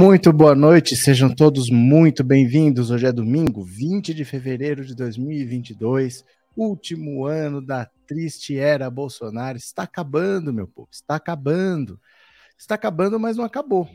Muito 0.00 0.32
boa 0.32 0.54
noite, 0.54 0.94
sejam 0.94 1.28
todos 1.28 1.68
muito 1.68 2.22
bem-vindos. 2.22 2.88
Hoje 2.88 3.04
é 3.04 3.10
domingo, 3.10 3.64
20 3.64 4.14
de 4.14 4.24
fevereiro 4.24 4.84
de 4.84 4.94
2022, 4.94 6.24
último 6.56 7.26
ano 7.26 7.60
da 7.60 7.84
triste 8.06 8.56
era 8.56 8.88
Bolsonaro. 8.88 9.58
Está 9.58 9.82
acabando, 9.82 10.54
meu 10.54 10.68
povo, 10.68 10.88
está 10.92 11.16
acabando. 11.16 12.00
Está 12.56 12.76
acabando, 12.76 13.18
mas 13.18 13.36
não 13.36 13.44
acabou, 13.44 13.88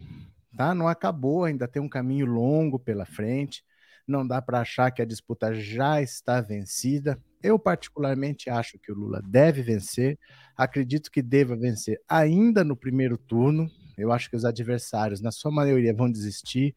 tá? 0.58 0.76
Não 0.76 0.90
acabou, 0.90 1.46
ainda 1.46 1.70
tem 1.70 1.82
um 1.82 1.88
caminho 1.88 2.26
longo 2.26 2.78
pela 2.78 3.06
frente. 3.06 3.64
Não 4.06 4.28
dá 4.28 4.42
para 4.42 4.60
achar 4.60 4.92
que 4.92 5.02
a 5.02 5.06
disputa 5.06 5.54
já 5.54 6.02
está 6.02 6.42
vencida. 6.42 7.18
Eu, 7.42 7.58
particularmente, 7.58 8.50
acho 8.50 8.78
que 8.78 8.92
o 8.92 8.96
Lula 8.96 9.22
deve 9.26 9.62
vencer. 9.62 10.20
Acredito 10.58 11.10
que 11.10 11.22
deva 11.22 11.56
vencer 11.56 12.02
ainda 12.10 12.62
no 12.62 12.76
primeiro 12.76 13.18
turno, 13.18 13.72
eu 13.98 14.12
acho 14.12 14.30
que 14.30 14.36
os 14.36 14.46
adversários, 14.46 15.22
na 15.22 15.32
sua 15.32 15.52
maioria, 15.52 15.94
vão 15.94 16.12
desistir. 16.12 16.76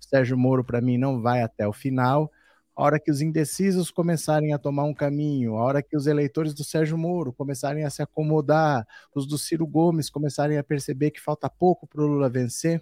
O 0.00 0.04
Sérgio 0.04 0.36
Moro, 0.36 0.64
para 0.64 0.80
mim, 0.80 0.98
não 0.98 1.20
vai 1.20 1.42
até 1.42 1.66
o 1.66 1.72
final. 1.72 2.30
A 2.76 2.82
hora 2.82 3.00
que 3.00 3.10
os 3.10 3.20
indecisos 3.20 3.90
começarem 3.90 4.52
a 4.52 4.58
tomar 4.58 4.84
um 4.84 4.94
caminho, 4.94 5.56
a 5.56 5.64
hora 5.64 5.82
que 5.82 5.96
os 5.96 6.06
eleitores 6.06 6.54
do 6.54 6.62
Sérgio 6.62 6.96
Moro 6.96 7.32
começarem 7.32 7.84
a 7.84 7.90
se 7.90 8.02
acomodar, 8.02 8.86
os 9.12 9.26
do 9.26 9.36
Ciro 9.36 9.66
Gomes 9.66 10.08
começarem 10.08 10.58
a 10.58 10.62
perceber 10.62 11.10
que 11.10 11.20
falta 11.20 11.50
pouco 11.50 11.88
para 11.88 12.02
o 12.02 12.06
Lula 12.06 12.28
vencer, 12.28 12.80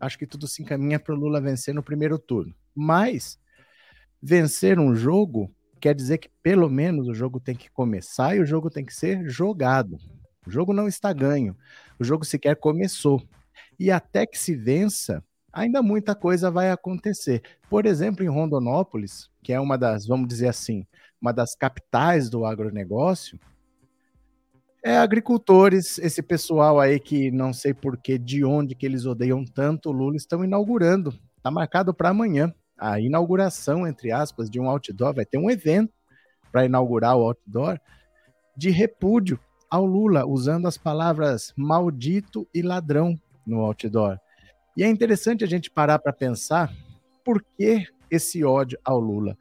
acho 0.00 0.18
que 0.18 0.26
tudo 0.26 0.48
se 0.48 0.62
encaminha 0.62 0.98
para 0.98 1.14
o 1.14 1.18
Lula 1.18 1.42
vencer 1.42 1.74
no 1.74 1.82
primeiro 1.82 2.18
turno. 2.18 2.54
Mas 2.74 3.38
vencer 4.22 4.78
um 4.78 4.94
jogo 4.94 5.54
quer 5.78 5.94
dizer 5.94 6.16
que 6.16 6.30
pelo 6.42 6.70
menos 6.70 7.06
o 7.08 7.12
jogo 7.12 7.38
tem 7.38 7.54
que 7.54 7.70
começar 7.70 8.34
e 8.34 8.40
o 8.40 8.46
jogo 8.46 8.70
tem 8.70 8.82
que 8.82 8.94
ser 8.94 9.28
jogado. 9.28 9.98
O 10.46 10.50
jogo 10.50 10.72
não 10.72 10.88
está 10.88 11.12
ganho. 11.12 11.54
O 11.98 12.04
jogo 12.04 12.24
sequer 12.24 12.56
começou. 12.56 13.22
E 13.78 13.90
até 13.90 14.26
que 14.26 14.38
se 14.38 14.54
vença, 14.54 15.22
ainda 15.52 15.82
muita 15.82 16.14
coisa 16.14 16.50
vai 16.50 16.70
acontecer. 16.70 17.42
Por 17.68 17.86
exemplo, 17.86 18.24
em 18.24 18.28
Rondonópolis, 18.28 19.30
que 19.42 19.52
é 19.52 19.60
uma 19.60 19.78
das, 19.78 20.06
vamos 20.06 20.28
dizer 20.28 20.48
assim, 20.48 20.86
uma 21.20 21.32
das 21.32 21.54
capitais 21.54 22.28
do 22.28 22.44
agronegócio, 22.44 23.38
é 24.82 24.98
agricultores, 24.98 25.96
esse 25.98 26.22
pessoal 26.22 26.78
aí 26.78 27.00
que 27.00 27.30
não 27.30 27.54
sei 27.54 27.72
por 27.72 27.96
que, 27.96 28.18
de 28.18 28.44
onde 28.44 28.74
que 28.74 28.84
eles 28.84 29.06
odeiam 29.06 29.42
tanto 29.42 29.88
o 29.88 29.92
Lula, 29.92 30.16
estão 30.16 30.44
inaugurando. 30.44 31.18
Está 31.38 31.50
marcado 31.50 31.94
para 31.94 32.10
amanhã 32.10 32.52
a 32.76 33.00
inauguração, 33.00 33.86
entre 33.86 34.12
aspas, 34.12 34.50
de 34.50 34.60
um 34.60 34.68
outdoor. 34.68 35.14
Vai 35.14 35.24
ter 35.24 35.38
um 35.38 35.50
evento 35.50 35.92
para 36.52 36.66
inaugurar 36.66 37.16
o 37.16 37.22
outdoor 37.22 37.80
de 38.56 38.70
repúdio 38.70 39.40
ao 39.74 39.84
Lula, 39.84 40.24
usando 40.24 40.68
as 40.68 40.78
palavras 40.78 41.52
maldito 41.56 42.46
e 42.54 42.62
ladrão 42.62 43.18
no 43.44 43.58
outdoor. 43.58 44.20
E 44.76 44.84
é 44.84 44.88
interessante 44.88 45.42
a 45.42 45.48
gente 45.48 45.68
parar 45.68 45.98
para 45.98 46.12
pensar 46.12 46.72
por 47.24 47.42
que 47.42 47.84
esse 48.08 48.44
ódio 48.44 48.78
ao 48.84 49.00
Lula. 49.00 49.36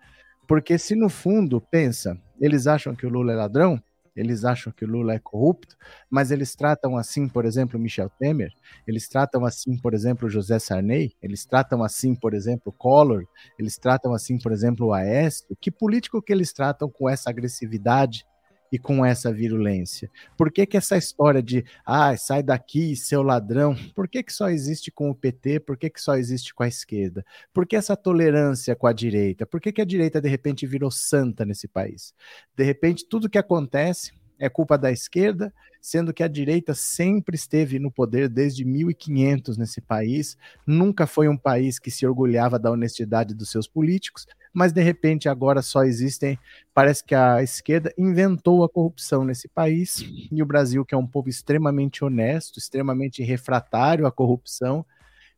Porque 0.48 0.80
se 0.80 0.96
no 0.96 1.08
fundo, 1.08 1.62
pensa, 1.62 2.20
eles 2.42 2.66
acham 2.66 2.96
que 2.96 3.06
o 3.06 3.10
Lula 3.10 3.32
é 3.32 3.36
ladrão, 3.36 3.80
eles 4.16 4.44
acham 4.44 4.74
que 4.74 4.84
o 4.84 4.88
Lula 4.88 5.14
é 5.14 5.20
corrupto, 5.20 5.78
mas 6.10 6.32
eles 6.32 6.56
tratam 6.56 6.98
assim, 6.98 7.30
por 7.30 7.46
exemplo, 7.46 7.80
Michel 7.80 8.10
Temer, 8.10 8.52
eles 8.88 9.08
tratam 9.08 9.46
assim, 9.46 9.78
por 9.78 9.94
exemplo, 9.94 10.28
José 10.28 10.58
Sarney, 10.58 11.14
eles 11.22 11.46
tratam 11.46 11.84
assim, 11.84 12.16
por 12.16 12.34
exemplo, 12.34 12.74
Collor, 12.74 13.24
eles 13.60 13.78
tratam 13.78 14.16
assim, 14.16 14.40
por 14.40 14.52
exemplo, 14.52 14.88
o 14.88 14.94
Aécio. 14.94 15.56
Que 15.62 15.70
político 15.70 16.24
que 16.24 16.34
eles 16.34 16.52
tratam 16.52 16.90
com 16.90 17.08
essa 17.08 17.30
agressividade 17.30 18.26
e 18.74 18.80
com 18.80 19.06
essa 19.06 19.32
virulência? 19.32 20.10
Por 20.36 20.52
que, 20.52 20.66
que 20.66 20.76
essa 20.76 20.98
história 20.98 21.44
de 21.44 21.64
ah, 21.86 22.18
sai 22.18 22.42
daqui, 22.42 22.96
seu 22.96 23.22
ladrão, 23.22 23.76
por 23.94 24.08
que, 24.08 24.24
que 24.24 24.34
só 24.34 24.50
existe 24.50 24.90
com 24.90 25.12
o 25.12 25.16
PT? 25.16 25.60
Por 25.60 25.78
que, 25.78 25.92
que 25.92 26.02
só 26.02 26.16
existe 26.16 26.56
com 26.56 26.64
a 26.64 26.68
esquerda? 26.68 27.24
Por 27.54 27.68
que 27.68 27.76
essa 27.76 27.96
tolerância 27.96 28.76
com 28.76 28.88
a 28.88 28.92
direita? 28.92 29.46
Por 29.46 29.62
que, 29.62 29.72
que 29.72 29.82
a 29.82 29.86
direita 29.86 30.20
de 30.20 30.28
repente 30.28 30.66
virou 30.66 30.90
santa 30.90 31.46
nesse 31.46 31.68
país? 31.68 32.16
De 32.56 32.64
repente, 32.64 33.06
tudo 33.08 33.30
que 33.30 33.38
acontece 33.38 34.12
é 34.40 34.50
culpa 34.50 34.78
da 34.78 34.92
esquerda, 34.92 35.54
sendo 35.82 36.14
que 36.14 36.24
a 36.24 36.28
direita 36.28 36.74
sempre 36.74 37.36
esteve 37.36 37.78
no 37.78 37.92
poder 37.92 38.30
desde 38.30 38.64
1500 38.64 39.58
nesse 39.58 39.82
país, 39.82 40.38
nunca 40.66 41.06
foi 41.06 41.28
um 41.28 41.38
país 41.38 41.78
que 41.78 41.92
se 41.92 42.06
orgulhava 42.08 42.58
da 42.58 42.72
honestidade 42.72 43.34
dos 43.34 43.52
seus 43.52 43.68
políticos, 43.68 44.26
mas 44.54 44.72
de 44.72 44.82
repente 44.82 45.28
agora 45.28 45.62
só 45.62 45.84
existem, 45.84 46.40
parece 46.74 47.04
que 47.04 47.14
a 47.14 47.44
esquerda 47.44 47.94
inventou 47.98 48.64
a 48.64 48.70
corrupção 48.70 49.26
nesse 49.26 49.48
país, 49.48 50.06
e 50.32 50.42
o 50.42 50.46
Brasil, 50.46 50.86
que 50.86 50.96
é 50.96 50.98
um 50.98 51.08
povo 51.08 51.28
extremamente 51.28 52.04
honesto, 52.04 52.60
extremamente 52.60 53.22
refratário 53.24 54.06
à 54.06 54.12
corrupção, 54.12 54.86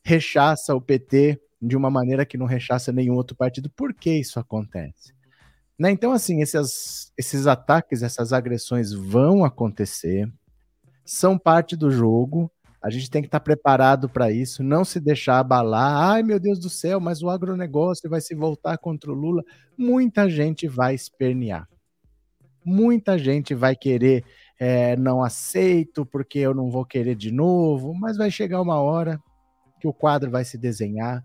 rechaça 0.03 0.75
o 0.75 0.81
PT 0.81 1.41
de 1.59 1.75
uma 1.75 1.89
maneira 1.89 2.25
que 2.25 2.37
não 2.37 2.45
rechaça 2.45 2.91
nenhum 2.91 3.15
outro 3.15 3.35
partido. 3.35 3.69
Por 3.69 3.93
que 3.93 4.11
isso 4.11 4.39
acontece? 4.39 5.15
Né? 5.77 5.91
Então, 5.91 6.11
assim, 6.11 6.41
esses, 6.41 7.11
esses 7.17 7.47
ataques, 7.47 8.01
essas 8.01 8.31
agressões 8.31 8.93
vão 8.93 9.43
acontecer, 9.43 10.31
são 11.03 11.37
parte 11.37 11.75
do 11.75 11.91
jogo. 11.91 12.51
A 12.81 12.89
gente 12.89 13.09
tem 13.09 13.21
que 13.21 13.27
estar 13.27 13.39
preparado 13.39 14.07
para 14.07 14.31
isso, 14.31 14.63
não 14.63 14.85
se 14.85 14.99
deixar 14.99 15.39
abalar. 15.39 16.11
Ai, 16.11 16.23
meu 16.23 16.39
Deus 16.39 16.59
do 16.59 16.69
céu, 16.69 16.99
mas 16.99 17.21
o 17.21 17.29
agronegócio 17.29 18.09
vai 18.09 18.21
se 18.21 18.35
voltar 18.35 18.77
contra 18.77 19.11
o 19.11 19.15
Lula. 19.15 19.43
Muita 19.77 20.29
gente 20.29 20.67
vai 20.67 20.93
espernear. 20.93 21.67
Muita 22.63 23.17
gente 23.17 23.53
vai 23.53 23.75
querer, 23.75 24.23
é, 24.59 24.95
não 24.95 25.23
aceito, 25.23 26.05
porque 26.05 26.39
eu 26.39 26.53
não 26.53 26.69
vou 26.69 26.85
querer 26.85 27.15
de 27.15 27.31
novo. 27.31 27.93
Mas 27.93 28.17
vai 28.17 28.31
chegar 28.31 28.61
uma 28.61 28.79
hora 28.79 29.19
que 29.79 29.87
o 29.87 29.93
quadro 29.93 30.31
vai 30.31 30.45
se 30.45 30.57
desenhar, 30.57 31.23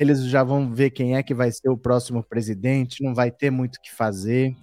eles 0.00 0.24
já 0.24 0.42
vão 0.42 0.72
ver 0.72 0.88
quem 0.88 1.14
é 1.14 1.22
que 1.22 1.34
vai 1.34 1.52
ser 1.52 1.68
o 1.68 1.76
próximo 1.76 2.24
presidente, 2.24 3.04
não 3.04 3.14
vai 3.14 3.30
ter 3.30 3.50
muito 3.50 3.76
o 3.76 3.82
que 3.82 3.92
fazer, 3.92 4.56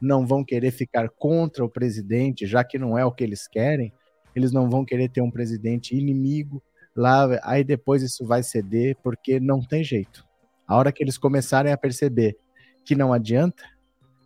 não 0.00 0.24
vão 0.24 0.44
querer 0.44 0.70
ficar 0.70 1.08
contra 1.08 1.64
o 1.64 1.68
presidente, 1.68 2.46
já 2.46 2.62
que 2.62 2.78
não 2.78 2.96
é 2.96 3.04
o 3.04 3.10
que 3.10 3.24
eles 3.24 3.48
querem, 3.48 3.92
eles 4.36 4.52
não 4.52 4.70
vão 4.70 4.84
querer 4.84 5.08
ter 5.08 5.20
um 5.20 5.32
presidente 5.32 5.96
inimigo 5.96 6.62
lá, 6.94 7.26
aí 7.42 7.64
depois 7.64 8.04
isso 8.04 8.24
vai 8.24 8.44
ceder, 8.44 8.96
porque 9.02 9.40
não 9.40 9.60
tem 9.60 9.82
jeito. 9.82 10.24
A 10.64 10.76
hora 10.76 10.92
que 10.92 11.02
eles 11.02 11.18
começarem 11.18 11.72
a 11.72 11.76
perceber 11.76 12.36
que 12.84 12.94
não 12.94 13.12
adianta, 13.12 13.64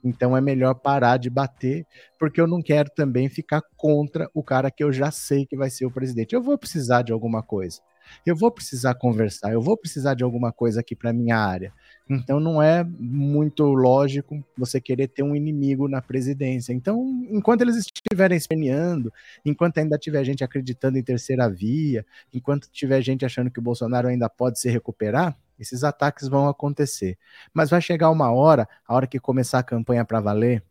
então 0.05 0.37
é 0.37 0.41
melhor 0.43 0.75
parar 0.75 1.17
de 1.17 1.31
bater, 1.31 1.87
porque 2.19 2.43
eu 2.43 2.47
não 2.47 2.61
quero 2.61 2.91
também 2.94 3.31
ficar 3.31 3.62
contra 3.75 4.29
o 4.35 4.43
cara 4.43 4.71
que 4.71 4.85
eu 4.85 4.93
já 4.93 5.11
sei 5.11 5.47
que 5.47 5.56
vai 5.56 5.71
ser 5.71 5.87
o 5.87 5.91
presidente. 5.91 6.35
Eu 6.35 6.43
vou 6.43 6.59
precisar 6.59 7.00
de 7.00 7.11
alguma 7.11 7.43
coisa 7.43 7.81
eu 8.25 8.37
vou 8.37 8.51
precisar 8.51 8.95
conversar, 8.95 9.53
eu 9.53 9.61
vou 9.61 9.77
precisar 9.77 10.15
de 10.15 10.25
alguma 10.25 10.53
coisa 10.53 10.81
aqui 10.81 10.95
para 10.95 11.13
minha 11.13 11.37
área. 11.37 11.73
Então 12.11 12.41
não 12.41 12.63
é 12.63 12.83
muito 12.85 13.65
lógico 13.65 14.43
você 14.57 14.81
querer 14.81 15.09
ter 15.09 15.23
um 15.23 15.37
inimigo 15.37 15.89
na 15.89 16.01
presidência. 16.01 16.73
Então, 16.73 17.27
enquanto 17.31 17.61
eles 17.61 17.77
estiverem 17.77 18.37
esperneando, 18.37 19.13
enquanto 19.45 19.79
ainda 19.79 19.99
tiver 19.99 20.25
gente 20.25 20.43
acreditando 20.43 20.97
em 20.97 21.03
terceira 21.03 21.49
via, 21.51 22.05
enquanto 22.33 22.71
tiver 22.71 23.03
gente 23.03 23.27
achando 23.27 23.51
que 23.51 23.59
o 23.59 23.63
Bolsonaro 23.63 24.09
ainda 24.09 24.29
pode 24.29 24.59
se 24.59 24.71
recuperar, 24.71 25.37
esses 25.59 25.85
ataques 25.85 26.29
vão 26.29 26.49
acontecer. 26.49 27.19
Mas 27.53 27.69
vai 27.69 27.81
chegar 27.81 28.11
uma 28.11 28.33
hora, 28.33 28.69
a 28.87 28.95
hora 28.95 29.07
que 29.07 29.19
começar 29.19 29.59
a 29.59 29.63
campanha 29.63 30.05
para 30.05 30.21
valer, 30.21 30.63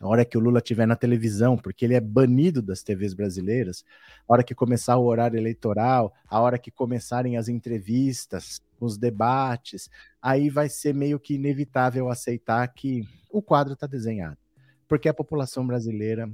a 0.00 0.06
hora 0.06 0.24
que 0.24 0.36
o 0.36 0.40
Lula 0.40 0.58
estiver 0.58 0.86
na 0.86 0.96
televisão, 0.96 1.56
porque 1.56 1.84
ele 1.84 1.94
é 1.94 2.00
banido 2.00 2.60
das 2.60 2.82
TVs 2.82 3.14
brasileiras, 3.14 3.84
a 4.28 4.32
hora 4.32 4.44
que 4.44 4.54
começar 4.54 4.96
o 4.96 5.04
horário 5.04 5.38
eleitoral, 5.38 6.12
a 6.28 6.40
hora 6.40 6.58
que 6.58 6.70
começarem 6.70 7.36
as 7.36 7.48
entrevistas, 7.48 8.60
os 8.78 8.98
debates, 8.98 9.88
aí 10.20 10.50
vai 10.50 10.68
ser 10.68 10.94
meio 10.94 11.18
que 11.18 11.34
inevitável 11.34 12.08
aceitar 12.08 12.66
que 12.68 13.02
o 13.30 13.40
quadro 13.40 13.74
está 13.74 13.86
desenhado. 13.86 14.36
Porque 14.86 15.08
a 15.08 15.14
população 15.14 15.66
brasileira 15.66 16.30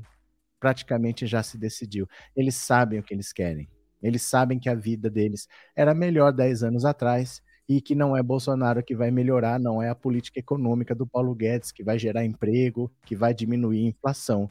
praticamente 0.58 1.26
já 1.26 1.42
se 1.42 1.56
decidiu. 1.56 2.08
Eles 2.36 2.56
sabem 2.56 2.98
o 2.98 3.02
que 3.02 3.14
eles 3.14 3.32
querem. 3.32 3.68
Eles 4.02 4.22
sabem 4.22 4.58
que 4.58 4.68
a 4.68 4.74
vida 4.74 5.08
deles 5.10 5.48
era 5.76 5.94
melhor 5.94 6.32
10 6.32 6.62
anos 6.62 6.84
atrás 6.84 7.42
e 7.70 7.80
que 7.80 7.94
não 7.94 8.16
é 8.16 8.22
Bolsonaro 8.22 8.82
que 8.82 8.96
vai 8.96 9.12
melhorar, 9.12 9.60
não 9.60 9.80
é 9.80 9.88
a 9.88 9.94
política 9.94 10.40
econômica 10.40 10.92
do 10.92 11.06
Paulo 11.06 11.32
Guedes 11.32 11.70
que 11.70 11.84
vai 11.84 12.00
gerar 12.00 12.24
emprego, 12.24 12.90
que 13.06 13.14
vai 13.14 13.32
diminuir 13.32 13.84
a 13.84 13.88
inflação. 13.90 14.50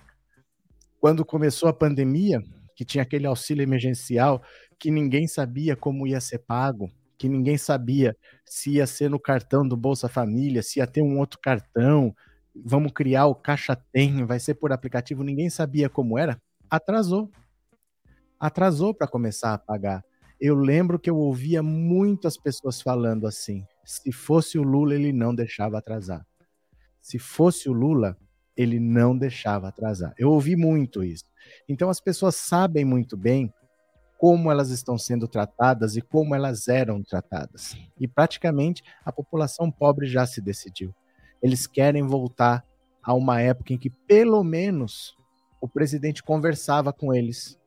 Quando 1.01 1.25
começou 1.25 1.67
a 1.67 1.73
pandemia, 1.73 2.41
que 2.73 2.85
tinha 2.85 3.01
aquele 3.01 3.27
auxílio 3.27 3.61
emergencial 3.61 4.41
que 4.79 4.89
ninguém 4.89 5.27
sabia 5.27 5.75
como 5.75 6.07
ia 6.07 6.21
ser 6.21 6.39
pago, 6.39 6.89
que 7.17 7.27
ninguém 7.27 7.57
sabia 7.57 8.15
se 8.45 8.75
ia 8.75 8.87
ser 8.87 9.09
no 9.09 9.19
cartão 9.19 9.67
do 9.67 9.75
Bolsa 9.75 10.07
Família, 10.07 10.63
se 10.63 10.79
ia 10.79 10.87
ter 10.87 11.01
um 11.01 11.19
outro 11.19 11.41
cartão, 11.43 12.15
vamos 12.55 12.93
criar 12.93 13.25
o 13.25 13.35
Caixa 13.35 13.75
Tem, 13.91 14.25
vai 14.25 14.39
ser 14.39 14.53
por 14.53 14.71
aplicativo, 14.71 15.25
ninguém 15.25 15.49
sabia 15.49 15.89
como 15.89 16.17
era, 16.17 16.41
atrasou. 16.69 17.29
Atrasou 18.39 18.93
para 18.93 19.09
começar 19.09 19.55
a 19.55 19.57
pagar 19.57 20.05
eu 20.39 20.55
lembro 20.55 20.99
que 20.99 21.09
eu 21.09 21.17
ouvia 21.17 21.61
muitas 21.61 22.37
pessoas 22.37 22.81
falando 22.81 23.27
assim: 23.27 23.65
se 23.83 24.11
fosse 24.11 24.57
o 24.57 24.63
Lula, 24.63 24.95
ele 24.95 25.11
não 25.11 25.33
deixava 25.35 25.77
atrasar. 25.77 26.25
Se 27.01 27.19
fosse 27.19 27.69
o 27.69 27.73
Lula, 27.73 28.17
ele 28.55 28.79
não 28.79 29.17
deixava 29.17 29.67
atrasar. 29.67 30.13
Eu 30.17 30.29
ouvi 30.31 30.55
muito 30.55 31.03
isso. 31.03 31.25
Então 31.67 31.89
as 31.89 31.99
pessoas 31.99 32.35
sabem 32.35 32.85
muito 32.85 33.15
bem 33.17 33.53
como 34.17 34.51
elas 34.51 34.69
estão 34.69 34.97
sendo 34.97 35.27
tratadas 35.27 35.95
e 35.95 36.01
como 36.01 36.35
elas 36.35 36.67
eram 36.67 37.01
tratadas. 37.01 37.77
E 37.97 38.07
praticamente 38.07 38.83
a 39.05 39.11
população 39.11 39.71
pobre 39.71 40.07
já 40.07 40.25
se 40.25 40.41
decidiu. 40.41 40.93
Eles 41.41 41.65
querem 41.65 42.05
voltar 42.05 42.65
a 43.01 43.13
uma 43.13 43.41
época 43.41 43.73
em 43.73 43.77
que 43.77 43.89
pelo 43.89 44.43
menos 44.43 45.15
o 45.61 45.67
presidente 45.67 46.21
conversava 46.21 46.91
com 46.93 47.13
eles. 47.13 47.58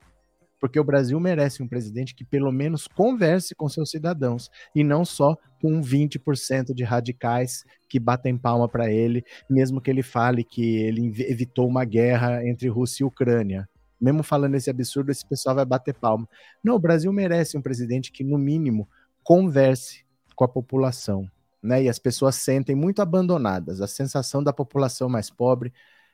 Porque 0.62 0.78
o 0.78 0.84
Brasil 0.84 1.18
merece 1.18 1.60
um 1.60 1.66
presidente 1.66 2.14
que 2.14 2.24
pelo 2.24 2.52
menos 2.52 2.86
converse 2.86 3.52
com 3.52 3.68
seus 3.68 3.90
cidadãos 3.90 4.48
e 4.72 4.84
não 4.84 5.04
só 5.04 5.36
com 5.60 5.80
20% 5.80 6.72
de 6.72 6.84
radicais 6.84 7.64
que 7.88 7.98
batem 7.98 8.38
palma 8.38 8.68
para 8.68 8.88
ele, 8.88 9.24
mesmo 9.50 9.80
que 9.80 9.90
ele 9.90 10.04
fale 10.04 10.44
que 10.44 10.76
ele 10.76 11.12
evitou 11.28 11.66
uma 11.66 11.84
guerra 11.84 12.46
entre 12.46 12.68
Rússia 12.68 13.02
e 13.02 13.04
Ucrânia. 13.04 13.68
Mesmo 14.00 14.22
falando 14.22 14.54
esse 14.54 14.70
absurdo, 14.70 15.10
esse 15.10 15.26
pessoal 15.26 15.56
vai 15.56 15.64
bater 15.64 15.94
palma. 15.94 16.28
Não, 16.62 16.76
o 16.76 16.78
Brasil 16.78 17.12
merece 17.12 17.58
um 17.58 17.62
presidente 17.62 18.12
que, 18.12 18.22
no 18.22 18.38
mínimo, 18.38 18.88
converse 19.24 20.04
com 20.36 20.44
a 20.44 20.48
população. 20.48 21.28
Né? 21.60 21.82
E 21.82 21.88
as 21.88 21.98
pessoas 21.98 22.36
sentem 22.36 22.76
muito 22.76 23.02
abandonadas. 23.02 23.80
A 23.80 23.88
sensação 23.88 24.44
da 24.44 24.52
população 24.52 25.08
mais 25.08 25.28
pobre 25.28 25.72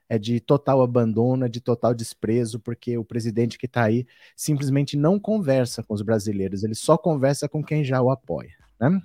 é 0.08 0.18
de 0.18 0.40
total 0.40 0.80
abandono, 0.80 1.44
é 1.44 1.48
de 1.48 1.60
total 1.60 1.94
desprezo, 1.94 2.58
porque 2.58 2.96
o 2.96 3.04
presidente 3.04 3.58
que 3.58 3.66
está 3.66 3.84
aí 3.84 4.06
simplesmente 4.34 4.96
não 4.96 5.18
conversa 5.18 5.82
com 5.82 5.94
os 5.94 6.02
brasileiros, 6.02 6.64
ele 6.64 6.74
só 6.74 6.96
conversa 6.96 7.48
com 7.48 7.62
quem 7.62 7.84
já 7.84 8.00
o 8.00 8.10
apoia. 8.10 8.54
Né? 8.80 9.02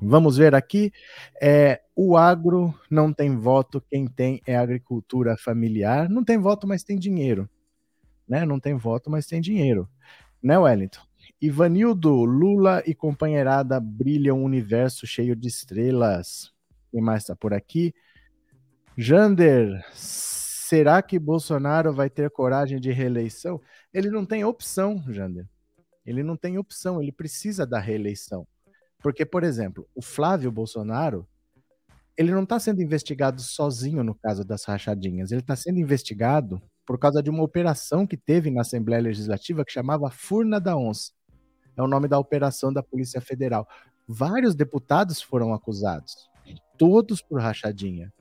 Vamos 0.00 0.36
ver 0.36 0.54
aqui. 0.54 0.92
É, 1.40 1.80
o 1.94 2.16
agro 2.16 2.74
não 2.90 3.12
tem 3.12 3.36
voto, 3.36 3.80
quem 3.80 4.06
tem 4.06 4.42
é 4.46 4.56
agricultura 4.56 5.36
familiar. 5.36 6.08
Não 6.08 6.24
tem 6.24 6.38
voto, 6.38 6.66
mas 6.66 6.82
tem 6.82 6.98
dinheiro. 6.98 7.48
Né? 8.28 8.44
Não 8.44 8.58
tem 8.58 8.74
voto, 8.74 9.08
mas 9.10 9.26
tem 9.26 9.40
dinheiro. 9.40 9.88
Né, 10.42 10.58
Wellington? 10.58 11.00
Ivanildo, 11.40 12.24
Lula 12.24 12.82
e 12.84 12.94
companheirada 12.94 13.78
brilham 13.78 14.40
um 14.40 14.44
universo 14.44 15.06
cheio 15.06 15.36
de 15.36 15.46
estrelas. 15.46 16.52
Quem 16.90 17.00
mais 17.00 17.22
está 17.22 17.36
por 17.36 17.54
aqui? 17.54 17.94
Jander, 18.96 19.84
será 19.94 21.00
que 21.00 21.18
Bolsonaro 21.18 21.94
vai 21.94 22.10
ter 22.10 22.30
coragem 22.30 22.78
de 22.78 22.92
reeleição? 22.92 23.60
Ele 23.92 24.10
não 24.10 24.26
tem 24.26 24.44
opção, 24.44 25.02
Jander. 25.08 25.48
Ele 26.04 26.22
não 26.22 26.36
tem 26.36 26.58
opção, 26.58 27.00
ele 27.00 27.12
precisa 27.12 27.66
da 27.66 27.78
reeleição. 27.78 28.46
Porque, 29.02 29.24
por 29.24 29.44
exemplo, 29.44 29.88
o 29.94 30.02
Flávio 30.02 30.52
Bolsonaro, 30.52 31.26
ele 32.16 32.32
não 32.32 32.42
está 32.42 32.58
sendo 32.58 32.82
investigado 32.82 33.40
sozinho 33.40 34.04
no 34.04 34.14
caso 34.14 34.44
das 34.44 34.64
rachadinhas, 34.64 35.32
ele 35.32 35.40
está 35.40 35.56
sendo 35.56 35.78
investigado 35.78 36.60
por 36.84 36.98
causa 36.98 37.22
de 37.22 37.30
uma 37.30 37.42
operação 37.42 38.06
que 38.06 38.16
teve 38.16 38.50
na 38.50 38.60
Assembleia 38.60 39.00
Legislativa 39.00 39.64
que 39.64 39.72
chamava 39.72 40.10
Furna 40.10 40.60
da 40.60 40.76
Onça. 40.76 41.12
É 41.76 41.82
o 41.82 41.88
nome 41.88 42.08
da 42.08 42.18
operação 42.18 42.72
da 42.72 42.82
Polícia 42.82 43.20
Federal. 43.20 43.66
Vários 44.06 44.54
deputados 44.54 45.22
foram 45.22 45.54
acusados, 45.54 46.28
todos 46.76 47.22
por 47.22 47.40
rachadinha. 47.40 48.12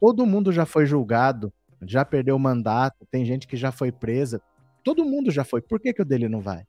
Todo 0.00 0.26
mundo 0.26 0.52
já 0.52 0.64
foi 0.64 0.86
julgado, 0.86 1.52
já 1.82 2.04
perdeu 2.04 2.36
o 2.36 2.40
mandato, 2.40 3.06
tem 3.10 3.24
gente 3.24 3.46
que 3.46 3.56
já 3.56 3.72
foi 3.72 3.90
presa. 3.90 4.40
Todo 4.84 5.04
mundo 5.04 5.30
já 5.30 5.44
foi. 5.44 5.60
Por 5.60 5.80
que, 5.80 5.92
que 5.92 6.02
o 6.02 6.04
dele 6.04 6.28
não 6.28 6.40
vai? 6.40 6.64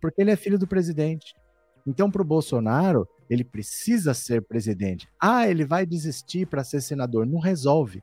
Porque 0.00 0.20
ele 0.20 0.30
é 0.30 0.36
filho 0.36 0.58
do 0.58 0.66
presidente. 0.66 1.34
Então, 1.86 2.10
para 2.10 2.22
o 2.22 2.24
Bolsonaro, 2.24 3.06
ele 3.28 3.44
precisa 3.44 4.14
ser 4.14 4.42
presidente. 4.42 5.08
Ah, 5.20 5.48
ele 5.48 5.64
vai 5.64 5.86
desistir 5.86 6.46
para 6.46 6.64
ser 6.64 6.80
senador. 6.80 7.26
Não 7.26 7.38
resolve. 7.38 8.02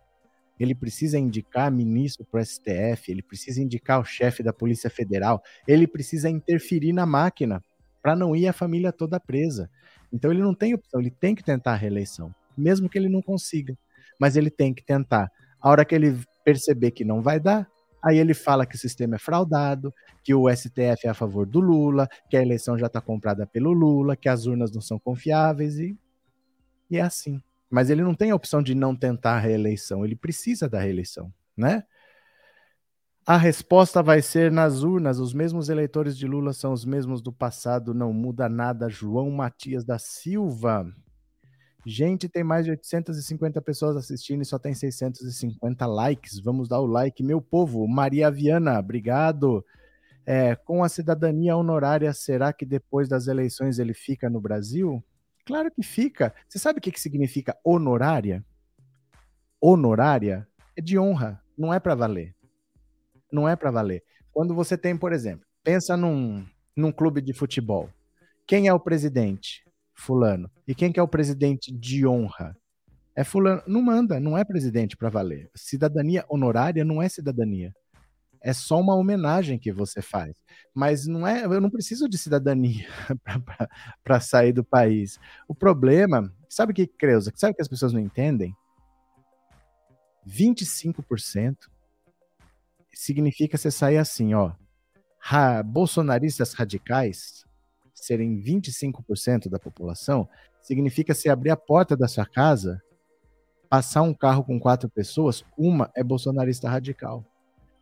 Ele 0.59 0.73
precisa 0.73 1.19
indicar 1.19 1.71
ministro 1.71 2.25
para 2.25 2.41
o 2.41 2.45
STF, 2.45 3.11
ele 3.11 3.21
precisa 3.21 3.61
indicar 3.61 3.99
o 3.99 4.05
chefe 4.05 4.41
da 4.41 4.51
Polícia 4.51 4.89
Federal, 4.89 5.41
ele 5.67 5.85
precisa 5.85 6.29
interferir 6.29 6.93
na 6.93 7.05
máquina 7.05 7.61
para 8.01 8.15
não 8.15 8.35
ir 8.35 8.47
a 8.47 8.53
família 8.53 8.91
toda 8.91 9.19
presa. 9.19 9.69
Então 10.11 10.31
ele 10.31 10.41
não 10.41 10.55
tem 10.55 10.73
opção, 10.73 10.99
ele 10.99 11.11
tem 11.11 11.35
que 11.35 11.43
tentar 11.43 11.73
a 11.73 11.75
reeleição, 11.75 12.33
mesmo 12.57 12.89
que 12.89 12.97
ele 12.97 13.09
não 13.09 13.21
consiga 13.21 13.77
mas 14.19 14.35
ele 14.35 14.49
tem 14.49 14.73
que 14.73 14.83
tentar. 14.83 15.31
A 15.59 15.69
hora 15.69 15.85
que 15.85 15.95
ele 15.95 16.19
perceber 16.43 16.91
que 16.91 17.03
não 17.03 17.21
vai 17.21 17.39
dar, 17.39 17.67
aí 18.03 18.17
ele 18.17 18.33
fala 18.33 18.65
que 18.65 18.75
o 18.75 18.79
sistema 18.79 19.15
é 19.15 19.19
fraudado, 19.19 19.93
que 20.23 20.33
o 20.33 20.49
STF 20.49 21.05
é 21.05 21.09
a 21.09 21.13
favor 21.13 21.45
do 21.45 21.59
Lula, 21.59 22.07
que 22.29 22.37
a 22.37 22.41
eleição 22.41 22.77
já 22.77 22.87
está 22.87 23.01
comprada 23.01 23.45
pelo 23.45 23.71
Lula, 23.73 24.15
que 24.15 24.29
as 24.29 24.45
urnas 24.45 24.71
não 24.71 24.81
são 24.81 24.99
confiáveis 24.99 25.77
e, 25.79 25.97
e 26.89 26.97
é 26.97 27.01
assim. 27.01 27.41
Mas 27.69 27.89
ele 27.89 28.01
não 28.01 28.15
tem 28.15 28.31
a 28.31 28.35
opção 28.35 28.61
de 28.63 28.73
não 28.73 28.95
tentar 28.95 29.35
a 29.35 29.39
reeleição, 29.39 30.05
ele 30.05 30.15
precisa 30.15 30.69
da 30.69 30.79
reeleição, 30.79 31.33
né? 31.55 31.83
A 33.27 33.35
resposta 33.35 34.01
vai 34.01 34.21
ser 34.21 34.49
nas 34.49 34.83
urnas. 34.83 35.19
Os 35.19 35.33
mesmos 35.33 35.67
eleitores 35.67 36.17
de 36.17 36.25
Lula 36.25 36.53
são 36.53 36.71
os 36.71 36.85
mesmos 36.85 37.21
do 37.21 37.33
passado, 37.33 37.93
não 37.93 38.13
muda 38.13 38.47
nada. 38.47 38.87
João 38.87 39.29
Matias 39.29 39.83
da 39.83 39.99
Silva. 39.99 40.87
Gente, 41.89 42.27
tem 42.27 42.43
mais 42.43 42.65
de 42.65 42.71
850 42.71 43.61
pessoas 43.61 43.95
assistindo 43.95 44.41
e 44.41 44.45
só 44.45 44.59
tem 44.59 44.73
650 44.73 45.85
likes. 45.85 46.37
Vamos 46.37 46.67
dar 46.67 46.81
o 46.81 46.85
like, 46.85 47.23
meu 47.23 47.39
povo. 47.39 47.87
Maria 47.87 48.29
Viana, 48.29 48.77
obrigado. 48.77 49.65
É, 50.25 50.53
com 50.53 50.83
a 50.83 50.89
cidadania 50.89 51.55
honorária, 51.55 52.11
será 52.11 52.51
que 52.51 52.65
depois 52.65 53.07
das 53.07 53.27
eleições 53.27 53.79
ele 53.79 53.93
fica 53.93 54.29
no 54.29 54.41
Brasil? 54.41 55.01
Claro 55.45 55.71
que 55.71 55.81
fica. 55.81 56.35
Você 56.49 56.59
sabe 56.59 56.79
o 56.79 56.81
que, 56.81 56.91
que 56.91 56.99
significa 56.99 57.57
honorária? 57.63 58.43
Honorária 59.61 60.45
é 60.75 60.81
de 60.81 60.99
honra, 60.99 61.41
não 61.57 61.73
é 61.73 61.79
para 61.79 61.95
valer. 61.95 62.35
Não 63.31 63.47
é 63.47 63.55
para 63.55 63.71
valer. 63.71 64.03
Quando 64.33 64.53
você 64.53 64.77
tem, 64.77 64.97
por 64.97 65.13
exemplo, 65.13 65.47
pensa 65.63 65.95
num, 65.95 66.45
num 66.75 66.91
clube 66.91 67.21
de 67.21 67.31
futebol. 67.31 67.89
Quem 68.45 68.67
é 68.67 68.73
o 68.73 68.79
presidente? 68.79 69.66
Fulano. 69.97 70.49
E 70.67 70.75
quem 70.75 70.91
que 70.91 70.99
é 70.99 71.03
o 71.03 71.07
presidente 71.07 71.71
de 71.71 72.05
honra? 72.05 72.55
É 73.15 73.23
fulano. 73.23 73.63
Não 73.67 73.81
manda, 73.81 74.19
não 74.19 74.37
é 74.37 74.45
presidente 74.45 74.95
para 74.95 75.09
valer. 75.09 75.49
Cidadania 75.55 76.23
honorária 76.29 76.85
não 76.85 77.01
é 77.01 77.09
cidadania. 77.09 77.73
É 78.39 78.53
só 78.53 78.79
uma 78.79 78.95
homenagem 78.95 79.57
que 79.57 79.71
você 79.71 80.01
faz. 80.01 80.35
Mas 80.73 81.07
não 81.07 81.27
é, 81.27 81.43
eu 81.43 81.59
não 81.59 81.71
preciso 81.71 82.07
de 82.07 82.17
cidadania 82.17 82.87
para 84.03 84.19
sair 84.19 84.53
do 84.53 84.63
país. 84.63 85.19
O 85.47 85.55
problema, 85.55 86.31
sabe 86.47 86.71
o 86.71 86.75
que, 86.75 86.85
Creuza? 86.85 87.33
Sabe 87.35 87.55
que 87.55 87.61
as 87.61 87.67
pessoas 87.67 87.91
não 87.91 87.99
entendem? 87.99 88.55
25% 90.27 91.55
significa 92.93 93.57
você 93.57 93.71
sair 93.71 93.97
assim, 93.97 94.33
ó. 94.35 94.51
bolsonaristas 95.65 96.53
radicais 96.53 97.46
serem 97.97 98.41
25% 98.41 99.49
da 99.49 99.59
população, 99.59 100.27
significa 100.61 101.13
se 101.13 101.29
abrir 101.29 101.49
a 101.49 101.57
porta 101.57 101.95
da 101.95 102.07
sua 102.07 102.25
casa, 102.25 102.81
passar 103.69 104.01
um 104.01 104.13
carro 104.13 104.43
com 104.43 104.59
quatro 104.59 104.89
pessoas, 104.89 105.43
uma 105.57 105.91
é 105.95 106.03
bolsonarista 106.03 106.69
radical. 106.69 107.25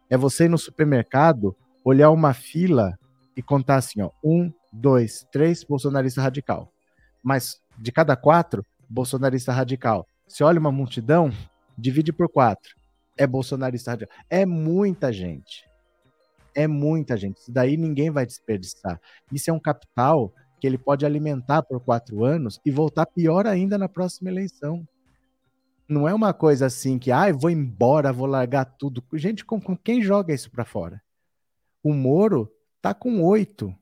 É 0.09 0.17
você 0.17 0.45
ir 0.45 0.49
no 0.49 0.57
supermercado, 0.57 1.55
olhar 1.83 2.09
uma 2.11 2.33
fila 2.33 2.97
e 3.35 3.41
contar 3.41 3.77
assim, 3.77 4.01
ó, 4.01 4.11
um, 4.23 4.51
dois, 4.71 5.25
três, 5.31 5.63
bolsonarista 5.63 6.21
radical. 6.21 6.71
Mas 7.21 7.59
de 7.77 7.91
cada 7.91 8.15
quatro, 8.15 8.65
bolsonarista 8.89 9.51
radical. 9.51 10.07
Se 10.27 10.43
olha 10.43 10.59
uma 10.59 10.71
multidão, 10.71 11.31
divide 11.77 12.13
por 12.13 12.29
quatro. 12.29 12.73
É 13.17 13.27
bolsonarista 13.27 13.91
radical. 13.91 14.15
É 14.29 14.45
muita 14.45 15.11
gente. 15.11 15.65
É 16.55 16.67
muita 16.67 17.17
gente. 17.17 17.37
Isso 17.37 17.51
daí 17.51 17.75
ninguém 17.77 18.09
vai 18.09 18.25
desperdiçar. 18.25 18.99
Isso 19.31 19.49
é 19.49 19.53
um 19.53 19.59
capital 19.59 20.33
que 20.59 20.65
ele 20.65 20.77
pode 20.77 21.05
alimentar 21.05 21.61
por 21.61 21.79
quatro 21.81 22.23
anos 22.23 22.59
e 22.65 22.71
voltar 22.71 23.05
pior 23.05 23.45
ainda 23.45 23.77
na 23.77 23.89
próxima 23.89 24.29
eleição. 24.29 24.87
Não 25.87 26.07
é 26.07 26.13
uma 26.13 26.33
coisa 26.33 26.65
assim 26.65 26.97
que, 26.97 27.11
ah, 27.11 27.31
vou 27.31 27.51
embora, 27.51 28.11
vou 28.11 28.25
largar 28.25 28.65
tudo. 28.65 29.03
Gente, 29.13 29.45
com, 29.45 29.61
com 29.61 29.77
quem 29.77 30.01
joga 30.01 30.33
isso 30.33 30.49
para 30.49 30.65
fora? 30.65 31.01
O 31.83 31.93
Moro 31.93 32.51
tá 32.81 32.93
com 32.93 33.21
oito. 33.21 33.75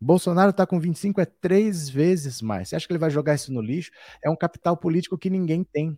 Bolsonaro 0.00 0.52
tá 0.52 0.66
com 0.66 0.80
25, 0.80 1.20
é 1.20 1.24
três 1.24 1.88
vezes 1.88 2.40
mais. 2.40 2.68
Você 2.68 2.76
acha 2.76 2.86
que 2.86 2.92
ele 2.92 2.98
vai 2.98 3.10
jogar 3.10 3.34
isso 3.34 3.52
no 3.52 3.60
lixo? 3.60 3.90
É 4.24 4.30
um 4.30 4.36
capital 4.36 4.76
político 4.76 5.18
que 5.18 5.30
ninguém 5.30 5.62
tem. 5.62 5.96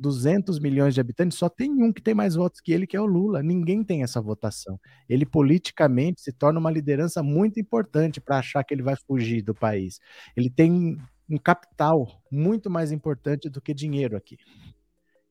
200 0.00 0.58
milhões 0.58 0.94
de 0.94 1.00
habitantes, 1.00 1.36
só 1.36 1.48
tem 1.48 1.70
um 1.82 1.92
que 1.92 2.00
tem 2.00 2.14
mais 2.14 2.34
votos 2.34 2.60
que 2.60 2.72
ele, 2.72 2.86
que 2.86 2.96
é 2.96 3.00
o 3.00 3.06
Lula. 3.06 3.42
Ninguém 3.42 3.84
tem 3.84 4.02
essa 4.02 4.20
votação. 4.20 4.80
Ele 5.08 5.26
politicamente 5.26 6.22
se 6.22 6.32
torna 6.32 6.58
uma 6.58 6.70
liderança 6.70 7.22
muito 7.22 7.60
importante 7.60 8.20
para 8.20 8.38
achar 8.38 8.64
que 8.64 8.72
ele 8.72 8.82
vai 8.82 8.96
fugir 8.96 9.42
do 9.42 9.54
país. 9.54 10.00
Ele 10.34 10.48
tem 10.48 10.96
um 11.28 11.38
capital 11.38 12.08
muito 12.30 12.70
mais 12.70 12.90
importante 12.90 13.48
do 13.50 13.60
que 13.60 13.74
dinheiro 13.74 14.16
aqui. 14.16 14.38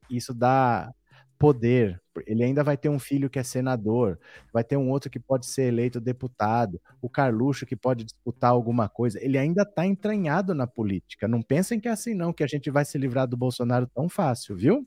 Isso 0.10 0.34
dá 0.34 0.94
poder. 1.40 2.00
Ele 2.28 2.44
ainda 2.44 2.64
vai 2.64 2.76
ter 2.76 2.90
um 2.90 3.00
filho 3.00 3.30
que 3.30 3.40
é 3.40 3.44
senador, 3.44 4.20
vai 4.54 4.64
ter 4.64 4.76
um 4.76 4.90
outro 4.90 5.10
que 5.10 5.20
pode 5.20 5.46
ser 5.46 5.64
eleito 5.64 6.02
deputado, 6.02 6.80
o 7.02 7.10
Carluxo 7.10 7.66
que 7.66 7.78
pode 7.78 8.04
disputar 8.04 8.52
alguma 8.52 8.90
coisa. 8.90 9.24
Ele 9.24 9.38
ainda 9.38 9.64
está 9.64 9.86
entranhado 9.86 10.54
na 10.54 10.68
política. 10.68 11.28
Não 11.28 11.42
pensem 11.42 11.80
que 11.80 11.88
é 11.88 11.92
assim, 11.92 12.14
não, 12.14 12.34
que 12.34 12.44
a 12.44 12.48
gente 12.48 12.70
vai 12.70 12.84
se 12.84 12.98
livrar 12.98 13.26
do 13.26 13.38
Bolsonaro 13.38 13.88
tão 13.88 14.10
fácil, 14.10 14.56
viu? 14.56 14.86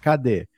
Cadê? 0.00 0.48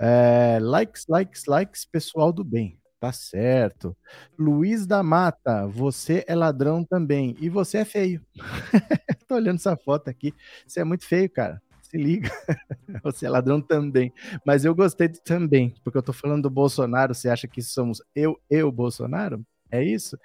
É, 0.00 0.58
likes, 0.60 1.06
likes, 1.08 1.44
likes, 1.46 1.84
pessoal 1.84 2.32
do 2.32 2.42
bem. 2.42 2.78
Tá 2.98 3.12
certo. 3.12 3.94
Luiz 4.38 4.86
da 4.86 5.02
Mata, 5.02 5.66
você 5.66 6.24
é 6.26 6.34
ladrão 6.34 6.82
também. 6.82 7.36
E 7.40 7.50
você 7.50 7.78
é 7.78 7.84
feio. 7.84 8.24
Tô 9.28 9.34
olhando 9.34 9.56
essa 9.56 9.76
foto 9.76 10.08
aqui. 10.08 10.34
Você 10.66 10.80
é 10.80 10.84
muito 10.84 11.04
feio, 11.06 11.28
cara. 11.30 11.60
Se 11.96 12.02
liga. 12.02 12.30
Você 13.02 13.24
é 13.24 13.30
ladrão 13.30 13.60
também. 13.60 14.12
Mas 14.44 14.66
eu 14.66 14.74
gostei 14.74 15.08
de 15.08 15.18
também, 15.22 15.74
porque 15.82 15.96
eu 15.96 16.02
tô 16.02 16.12
falando 16.12 16.42
do 16.42 16.50
Bolsonaro. 16.50 17.14
Você 17.14 17.30
acha 17.30 17.48
que 17.48 17.62
somos 17.62 18.02
eu 18.14 18.38
e 18.50 18.62
o 18.62 18.70
Bolsonaro? 18.70 19.44
É 19.70 19.82
isso? 19.82 20.18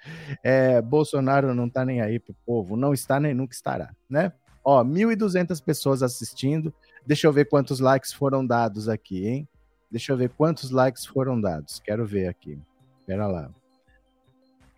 É, 0.44 0.82
Bolsonaro 0.82 1.54
não 1.54 1.68
tá 1.68 1.84
nem 1.84 2.02
aí 2.02 2.18
pro 2.18 2.36
povo. 2.44 2.76
Não 2.76 2.92
está 2.92 3.18
nem 3.18 3.32
nunca 3.32 3.54
estará, 3.54 3.94
né? 4.08 4.32
Ó, 4.62 4.84
1.200 4.84 5.64
pessoas 5.64 6.02
assistindo. 6.02 6.72
Deixa 7.06 7.26
eu 7.26 7.32
ver 7.32 7.46
quantos 7.46 7.80
likes 7.80 8.12
foram 8.12 8.46
dados 8.46 8.88
aqui, 8.88 9.26
hein? 9.26 9.48
Deixa 9.90 10.12
eu 10.12 10.16
ver 10.16 10.28
quantos 10.28 10.70
likes 10.70 11.06
foram 11.06 11.40
dados. 11.40 11.80
Quero 11.80 12.06
ver 12.06 12.28
aqui. 12.28 12.60
Espera 13.00 13.26
lá. 13.26 13.50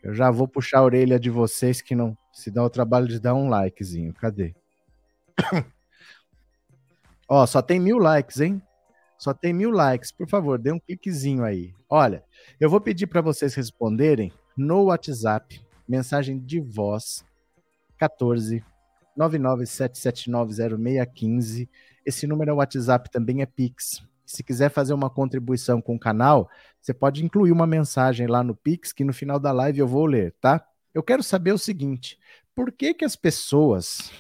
Eu 0.00 0.14
já 0.14 0.30
vou 0.30 0.46
puxar 0.46 0.78
a 0.78 0.84
orelha 0.84 1.18
de 1.18 1.28
vocês 1.28 1.82
que 1.82 1.94
não 1.96 2.16
se 2.32 2.52
dá 2.52 2.62
o 2.62 2.70
trabalho 2.70 3.08
de 3.08 3.18
dar 3.18 3.34
um 3.34 3.48
likezinho. 3.48 4.14
Cadê? 4.14 4.54
Ó, 7.28 7.46
só 7.46 7.62
tem 7.62 7.80
mil 7.80 7.98
likes, 7.98 8.40
hein? 8.40 8.60
Só 9.18 9.32
tem 9.32 9.52
mil 9.52 9.70
likes. 9.70 10.12
Por 10.12 10.28
favor, 10.28 10.58
dê 10.58 10.72
um 10.72 10.78
cliquezinho 10.78 11.44
aí. 11.44 11.72
Olha, 11.88 12.22
eu 12.60 12.68
vou 12.68 12.80
pedir 12.80 13.06
para 13.06 13.20
vocês 13.20 13.54
responderem 13.54 14.32
no 14.56 14.84
WhatsApp, 14.84 15.60
mensagem 15.88 16.38
de 16.38 16.60
voz 16.60 17.24
14 17.98 18.64
997790615. 19.16 21.68
Esse 22.04 22.26
número 22.26 22.50
é 22.50 22.54
WhatsApp, 22.54 23.08
também 23.10 23.42
é 23.42 23.46
Pix. 23.46 24.02
Se 24.26 24.42
quiser 24.42 24.70
fazer 24.70 24.94
uma 24.94 25.08
contribuição 25.08 25.80
com 25.80 25.94
o 25.94 25.98
canal, 25.98 26.50
você 26.80 26.92
pode 26.92 27.24
incluir 27.24 27.52
uma 27.52 27.66
mensagem 27.66 28.26
lá 28.26 28.42
no 28.42 28.54
Pix, 28.54 28.92
que 28.92 29.04
no 29.04 29.12
final 29.12 29.38
da 29.38 29.52
live 29.52 29.78
eu 29.78 29.86
vou 29.86 30.06
ler, 30.06 30.34
tá? 30.40 30.66
Eu 30.92 31.02
quero 31.02 31.22
saber 31.22 31.52
o 31.52 31.58
seguinte: 31.58 32.18
por 32.54 32.72
que, 32.72 32.94
que 32.94 33.04
as 33.04 33.16
pessoas 33.16 34.10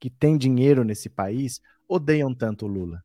que 0.00 0.08
têm 0.08 0.38
dinheiro 0.38 0.84
nesse 0.84 1.08
país 1.08 1.60
odeiam 1.88 2.34
tanto 2.34 2.66
o 2.66 2.68
Lula? 2.68 3.02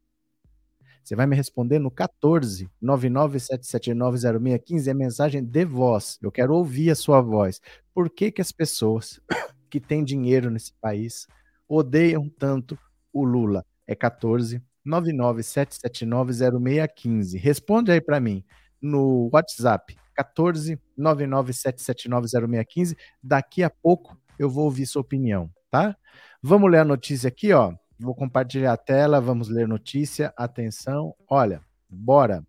Você 1.04 1.16
vai 1.16 1.26
me 1.26 1.36
responder 1.36 1.80
no 1.80 1.90
14 1.92 2.70
997790615, 2.82 4.88
é 4.88 4.94
mensagem 4.94 5.44
de 5.44 5.66
voz. 5.66 6.18
Eu 6.22 6.32
quero 6.32 6.56
ouvir 6.56 6.92
a 6.92 6.96
sua 6.96 7.20
voz. 7.22 7.60
Por 7.94 8.10
que, 8.10 8.32
que 8.32 8.42
as 8.42 8.54
pessoas 8.54 9.20
que 9.70 9.82
têm 9.82 10.04
dinheiro 10.04 10.50
nesse 10.50 10.74
país 10.76 11.28
odeiam 11.68 12.30
tanto 12.30 12.80
o 13.12 13.26
Lula? 13.26 13.66
É 13.86 13.94
14 13.96 14.64
997790615. 14.86 17.38
Responde 17.38 17.92
aí 17.92 18.00
para 18.00 18.18
mim 18.20 18.46
no 18.82 19.30
WhatsApp 19.32 19.96
14 20.14 20.80
997790615. 20.98 22.96
Daqui 23.22 23.62
a 23.62 23.70
pouco 23.70 24.18
eu 24.40 24.50
vou 24.50 24.64
ouvir 24.66 24.86
sua 24.86 25.02
opinião, 25.02 25.50
tá? 25.70 25.98
Vamos 26.42 26.72
ler 26.72 26.80
a 26.80 26.86
notícia 26.86 27.28
aqui, 27.28 27.52
ó. 27.52 27.74
Vou 28.04 28.14
compartilhar 28.14 28.74
a 28.74 28.78
tela, 28.78 29.22
vamos 29.22 29.48
ler 29.48 29.68
notícia. 29.68 30.34
Atenção, 30.36 31.16
olha, 31.28 31.62
bora. 31.90 32.46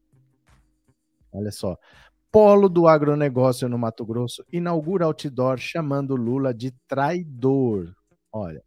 Olha 1.33 1.53
só. 1.53 1.79
Polo 2.33 2.69
do 2.69 2.89
agronegócio 2.89 3.69
no 3.69 3.79
Mato 3.79 4.05
Grosso 4.05 4.45
inaugura 4.53 5.05
outdoor 5.05 5.57
chamando 5.57 6.17
Lula 6.17 6.53
de 6.53 6.73
traidor. 6.89 7.95
Olha, 8.33 8.65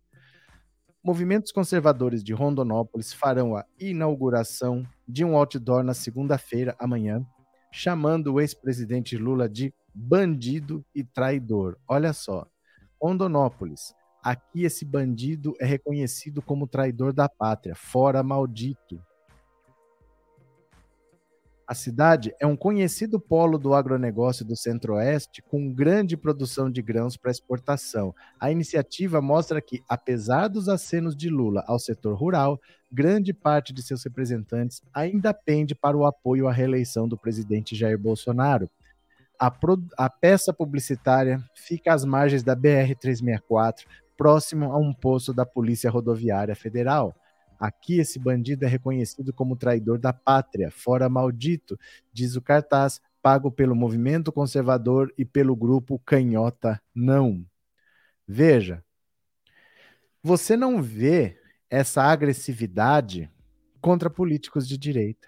Movimentos 1.03 1.53
conservadores 1.53 2.21
de 2.21 2.33
Rondonópolis 2.33 3.13
farão 3.13 3.55
a 3.55 3.65
inauguração 3.79 4.85
de 5.07 5.23
um 5.23 5.37
outdoor 5.37 5.81
na 5.81 5.93
segunda-feira, 5.93 6.75
amanhã, 6.77 7.25
chamando 7.71 8.33
o 8.33 8.41
ex-presidente 8.41 9.15
Lula 9.15 9.47
de 9.47 9.73
bandido 9.93 10.85
e 10.93 11.05
traidor. 11.05 11.77
Olha 11.87 12.11
só, 12.11 12.45
Rondonópolis. 13.01 13.93
Aqui 14.27 14.65
esse 14.65 14.83
bandido 14.83 15.53
é 15.57 15.65
reconhecido 15.65 16.41
como 16.41 16.67
traidor 16.67 17.13
da 17.13 17.29
pátria, 17.29 17.73
fora 17.73 18.21
maldito. 18.21 19.01
A 21.65 21.73
cidade 21.73 22.35
é 22.37 22.45
um 22.45 22.57
conhecido 22.57 23.21
polo 23.21 23.57
do 23.57 23.73
agronegócio 23.73 24.43
do 24.43 24.53
Centro-Oeste, 24.53 25.41
com 25.43 25.71
grande 25.71 26.17
produção 26.17 26.69
de 26.69 26.81
grãos 26.81 27.15
para 27.15 27.31
exportação. 27.31 28.13
A 28.37 28.51
iniciativa 28.51 29.21
mostra 29.21 29.61
que, 29.61 29.81
apesar 29.87 30.49
dos 30.49 30.67
acenos 30.67 31.15
de 31.15 31.29
Lula 31.29 31.63
ao 31.65 31.79
setor 31.79 32.17
rural, 32.17 32.59
grande 32.91 33.33
parte 33.33 33.71
de 33.71 33.81
seus 33.81 34.03
representantes 34.03 34.81
ainda 34.93 35.33
pende 35.33 35.73
para 35.73 35.95
o 35.95 36.05
apoio 36.05 36.49
à 36.49 36.51
reeleição 36.51 37.07
do 37.07 37.17
presidente 37.17 37.77
Jair 37.77 37.97
Bolsonaro. 37.97 38.69
A, 39.39 39.49
a 39.97 40.09
peça 40.09 40.51
publicitária 40.51 41.41
fica 41.55 41.93
às 41.93 42.03
margens 42.03 42.43
da 42.43 42.57
BR-364, 42.57 43.85
próximo 44.17 44.71
a 44.73 44.77
um 44.77 44.93
posto 44.93 45.33
da 45.33 45.45
Polícia 45.45 45.89
Rodoviária 45.89 46.55
Federal. 46.55 47.15
Aqui 47.59 47.99
esse 47.99 48.19
bandido 48.19 48.65
é 48.65 48.67
reconhecido 48.67 49.31
como 49.31 49.55
traidor 49.55 49.97
da 49.97 50.11
pátria, 50.11 50.69
fora 50.69 51.07
maldito, 51.07 51.79
diz 52.11 52.35
o 52.35 52.41
cartaz, 52.41 52.99
pago 53.21 53.51
pelo 53.51 53.75
movimento 53.75 54.31
conservador 54.31 55.13
e 55.17 55.23
pelo 55.23 55.55
grupo 55.55 55.99
Canhota 55.99 56.81
Não. 56.93 57.45
Veja, 58.27 58.83
você 60.21 60.57
não 60.57 60.81
vê 60.81 61.39
essa 61.69 62.03
agressividade 62.03 63.31
contra 63.79 64.09
políticos 64.09 64.67
de 64.67 64.77
direita. 64.77 65.27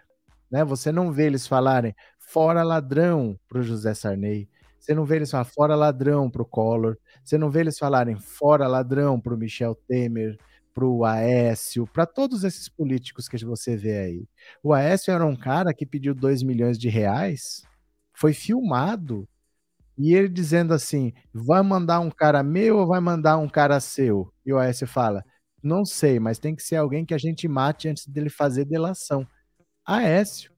Né? 0.52 0.64
Você 0.64 0.92
não 0.92 1.12
vê 1.12 1.26
eles 1.26 1.48
falarem 1.48 1.96
fora 2.18 2.64
ladrão 2.64 3.40
para 3.48 3.60
o 3.60 3.64
José 3.64 3.94
Sarney. 3.94 4.50
Você 4.90 4.96
não 4.96 5.06
vê 5.06 5.18
eles 5.18 5.30
falarem 5.30 5.52
fora 5.54 5.76
ladrão 5.76 6.32
para 6.32 6.42
o 6.42 6.46
Collor. 6.46 6.98
Você 7.24 7.38
não 7.38 7.52
vê 7.52 7.60
eles 7.60 7.78
falarem 7.78 8.18
fora 8.20 8.68
ladrão 8.68 9.22
para 9.22 9.36
o 9.36 9.38
Michel 9.38 9.76
Temer 9.88 10.36
para 10.74 10.84
o 10.86 11.06
Aécio, 11.06 11.86
para 11.88 12.08
todos 12.08 12.44
esses 12.44 12.68
políticos 12.68 13.28
que 13.28 13.38
você 13.46 13.78
vê 13.78 14.00
aí. 14.00 14.28
O 14.64 14.74
Aécio 14.74 15.12
era 15.14 15.24
um 15.26 15.36
cara 15.36 15.74
que 15.76 15.86
pediu 15.86 16.16
2 16.16 16.42
milhões 16.42 16.78
de 16.80 16.90
reais, 16.90 17.62
foi 18.14 18.34
filmado, 18.34 19.28
e 19.98 20.14
ele 20.16 20.30
dizendo 20.30 20.74
assim: 20.74 21.14
vai 21.34 21.62
mandar 21.64 22.00
um 22.02 22.12
cara 22.12 22.44
meu 22.44 22.78
ou 22.80 22.88
vai 22.88 23.00
mandar 23.02 23.38
um 23.38 23.50
cara 23.50 23.80
seu? 23.80 24.34
E 24.46 24.54
o 24.54 24.60
Aécio 24.60 24.88
fala: 24.88 25.24
não 25.64 25.86
sei, 25.86 26.20
mas 26.20 26.40
tem 26.40 26.56
que 26.56 26.64
ser 26.64 26.78
alguém 26.78 27.06
que 27.06 27.14
a 27.14 27.18
gente 27.20 27.48
mate 27.48 27.90
antes 27.90 28.08
dele 28.08 28.30
fazer 28.30 28.66
delação. 28.66 29.28
Aécio. 29.86 30.52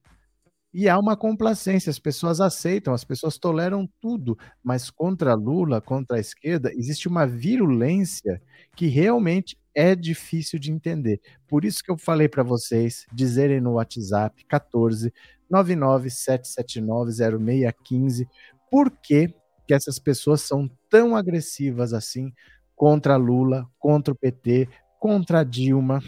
E 0.74 0.88
há 0.88 0.98
uma 0.98 1.18
complacência, 1.18 1.90
as 1.90 2.00
pessoas 2.00 2.40
aceitam, 2.40 2.94
as 2.94 3.04
pessoas 3.04 3.38
toleram 3.38 3.90
tudo, 4.00 4.38
mas 4.64 4.90
contra 4.90 5.34
Lula, 5.34 5.82
contra 5.82 6.18
a 6.18 6.20
esquerda, 6.20 6.72
existe 6.74 7.10
uma 7.10 7.28
virulência 7.28 8.42
que 8.76 8.88
realmente 8.88 9.58
é 9.76 9.96
difícil 9.96 10.58
de 10.58 10.72
entender. 10.72 11.20
Por 11.48 11.66
isso 11.66 11.84
que 11.84 11.92
eu 11.92 11.98
falei 11.98 12.30
para 12.30 12.44
vocês 12.44 13.06
dizerem 13.12 13.60
no 13.60 13.74
WhatsApp 13.74 14.46
14 14.46 15.12
997790615 15.52 18.28
por 18.70 18.90
que, 18.90 19.34
que 19.68 19.74
essas 19.74 20.00
pessoas 20.00 20.42
são 20.42 20.70
tão 20.90 21.16
agressivas 21.16 21.94
assim 21.94 22.34
contra 22.76 23.16
Lula, 23.18 23.68
contra 23.78 24.12
o 24.14 24.18
PT, 24.18 24.68
contra 25.00 25.44
Dilma, 25.44 26.02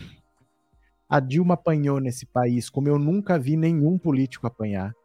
a 1.14 1.20
Dilma 1.20 1.54
apanhou 1.54 2.00
nesse 2.00 2.26
país 2.26 2.72
como 2.72 2.88
eu 2.88 2.98
nunca 2.98 3.38
vi 3.38 3.56
nenhum 3.56 4.00
político 4.00 4.48
apanhar. 4.48 4.96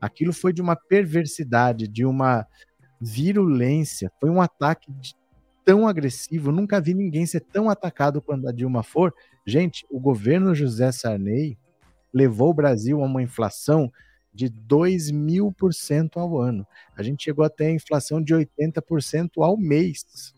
Aquilo 0.00 0.32
foi 0.32 0.54
de 0.54 0.62
uma 0.62 0.74
perversidade, 0.74 1.86
de 1.86 2.02
uma 2.02 2.46
virulência, 2.98 4.10
foi 4.18 4.30
um 4.30 4.40
ataque 4.40 4.90
de, 4.90 5.14
tão 5.62 5.86
agressivo. 5.86 6.50
nunca 6.50 6.80
vi 6.80 6.94
ninguém 6.94 7.26
ser 7.26 7.40
tão 7.40 7.68
atacado 7.68 8.22
quando 8.22 8.48
a 8.48 8.52
Dilma 8.52 8.82
for. 8.82 9.12
Gente, 9.46 9.86
o 9.90 10.00
governo 10.00 10.54
José 10.54 10.90
Sarney 10.92 11.58
levou 12.10 12.48
o 12.48 12.54
Brasil 12.54 12.98
a 13.02 13.04
uma 13.04 13.22
inflação 13.22 13.92
de 14.32 14.48
2 14.48 15.10
mil 15.10 15.52
por 15.52 15.74
cento 15.74 16.18
ao 16.18 16.38
ano. 16.38 16.66
A 16.96 17.02
gente 17.02 17.24
chegou 17.24 17.44
até 17.44 17.66
a 17.66 17.74
inflação 17.74 18.22
de 18.22 18.34
80% 18.34 19.32
ao 19.36 19.58
mês. 19.58 20.34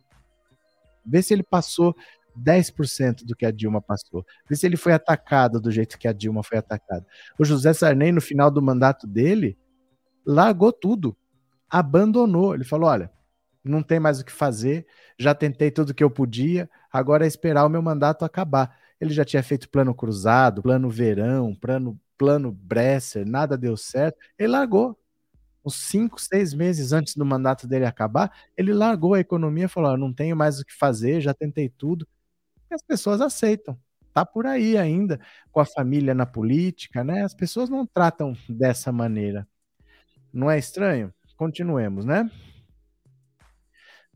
Vê 1.07 1.23
se 1.23 1.33
ele 1.33 1.45
passou 1.45 1.95
10% 2.37 3.25
do 3.25 3.37
que 3.37 3.47
a 3.47 3.51
Dilma 3.51 3.81
passou. 3.81 4.25
Vê 4.49 4.57
se 4.57 4.67
ele 4.67 4.77
foi 4.77 4.93
atacado 4.93 5.61
do 5.61 5.71
jeito 5.71 5.99
que 5.99 6.09
a 6.09 6.13
Dilma 6.13 6.43
foi 6.43 6.59
atacada. 6.59 7.07
O 7.39 7.45
José 7.45 7.73
Sarney, 7.73 8.13
no 8.13 8.21
final 8.21 8.51
do 8.51 8.63
mandato 8.63 9.07
dele, 9.07 9.59
largou 10.25 10.73
tudo, 10.73 11.17
abandonou. 11.69 12.55
Ele 12.55 12.65
falou: 12.65 12.89
olha, 12.89 13.11
não 13.65 13.83
tem 13.83 14.01
mais 14.01 14.21
o 14.21 14.25
que 14.25 14.33
fazer, 14.33 14.87
já 15.19 15.35
tentei 15.35 15.71
tudo 15.71 15.95
que 15.95 16.03
eu 16.03 16.11
podia, 16.11 16.69
agora 16.93 17.25
é 17.25 17.29
esperar 17.29 17.65
o 17.65 17.69
meu 17.69 17.83
mandato 17.83 18.25
acabar. 18.25 18.77
Ele 19.01 19.13
já 19.13 19.25
tinha 19.25 19.43
feito 19.43 19.69
plano 19.69 19.95
cruzado, 19.95 20.63
plano 20.63 20.89
verão, 20.89 21.55
plano, 21.55 21.99
plano 22.17 22.53
Bresser, 22.53 23.27
nada 23.27 23.57
deu 23.57 23.77
certo. 23.77 24.19
Ele 24.39 24.49
largou. 24.49 24.99
Uns 25.65 25.77
cinco, 25.77 26.21
seis 26.21 26.53
meses 26.53 26.93
antes 26.93 27.15
do 27.15 27.25
mandato 27.25 27.69
dele 27.69 27.85
acabar, 27.85 28.33
ele 28.57 28.73
largou 28.73 29.15
a 29.15 29.21
economia 29.21 29.67
e 29.67 29.69
falou: 29.69 29.97
não 29.97 30.13
tenho 30.13 30.37
mais 30.37 30.59
o 30.59 30.65
que 30.65 30.73
fazer, 30.73 31.21
já 31.21 31.33
tentei 31.33 31.69
tudo 31.69 32.05
as 32.75 32.83
pessoas 32.83 33.21
aceitam. 33.21 33.79
Tá 34.13 34.27
por 34.27 34.47
aí 34.47 34.77
ainda, 34.77 35.19
com 35.51 35.61
a 35.61 35.65
família 35.65 36.15
na 36.15 36.27
política, 36.27 37.03
né? 37.03 37.23
As 37.23 37.35
pessoas 37.35 37.71
não 37.71 37.87
tratam 37.87 38.37
dessa 38.49 38.93
maneira. 38.93 39.49
Não 40.33 40.51
é 40.51 40.59
estranho? 40.59 41.13
Continuemos, 41.37 42.05
né? 42.05 42.31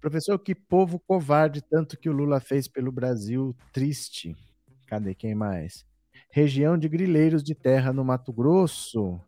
Professor, 0.00 0.38
que 0.38 0.54
povo 0.54 1.00
covarde, 1.00 1.62
tanto 1.62 1.98
que 1.98 2.08
o 2.08 2.12
Lula 2.12 2.40
fez 2.40 2.68
pelo 2.68 2.92
Brasil, 2.92 3.56
triste. 3.72 4.36
Cadê 4.86 5.14
quem 5.14 5.34
mais? 5.34 5.84
Região 6.30 6.76
de 6.78 6.88
grileiros 6.88 7.42
de 7.42 7.54
terra 7.54 7.92
no 7.92 8.04
Mato 8.04 8.32
Grosso. 8.32 9.18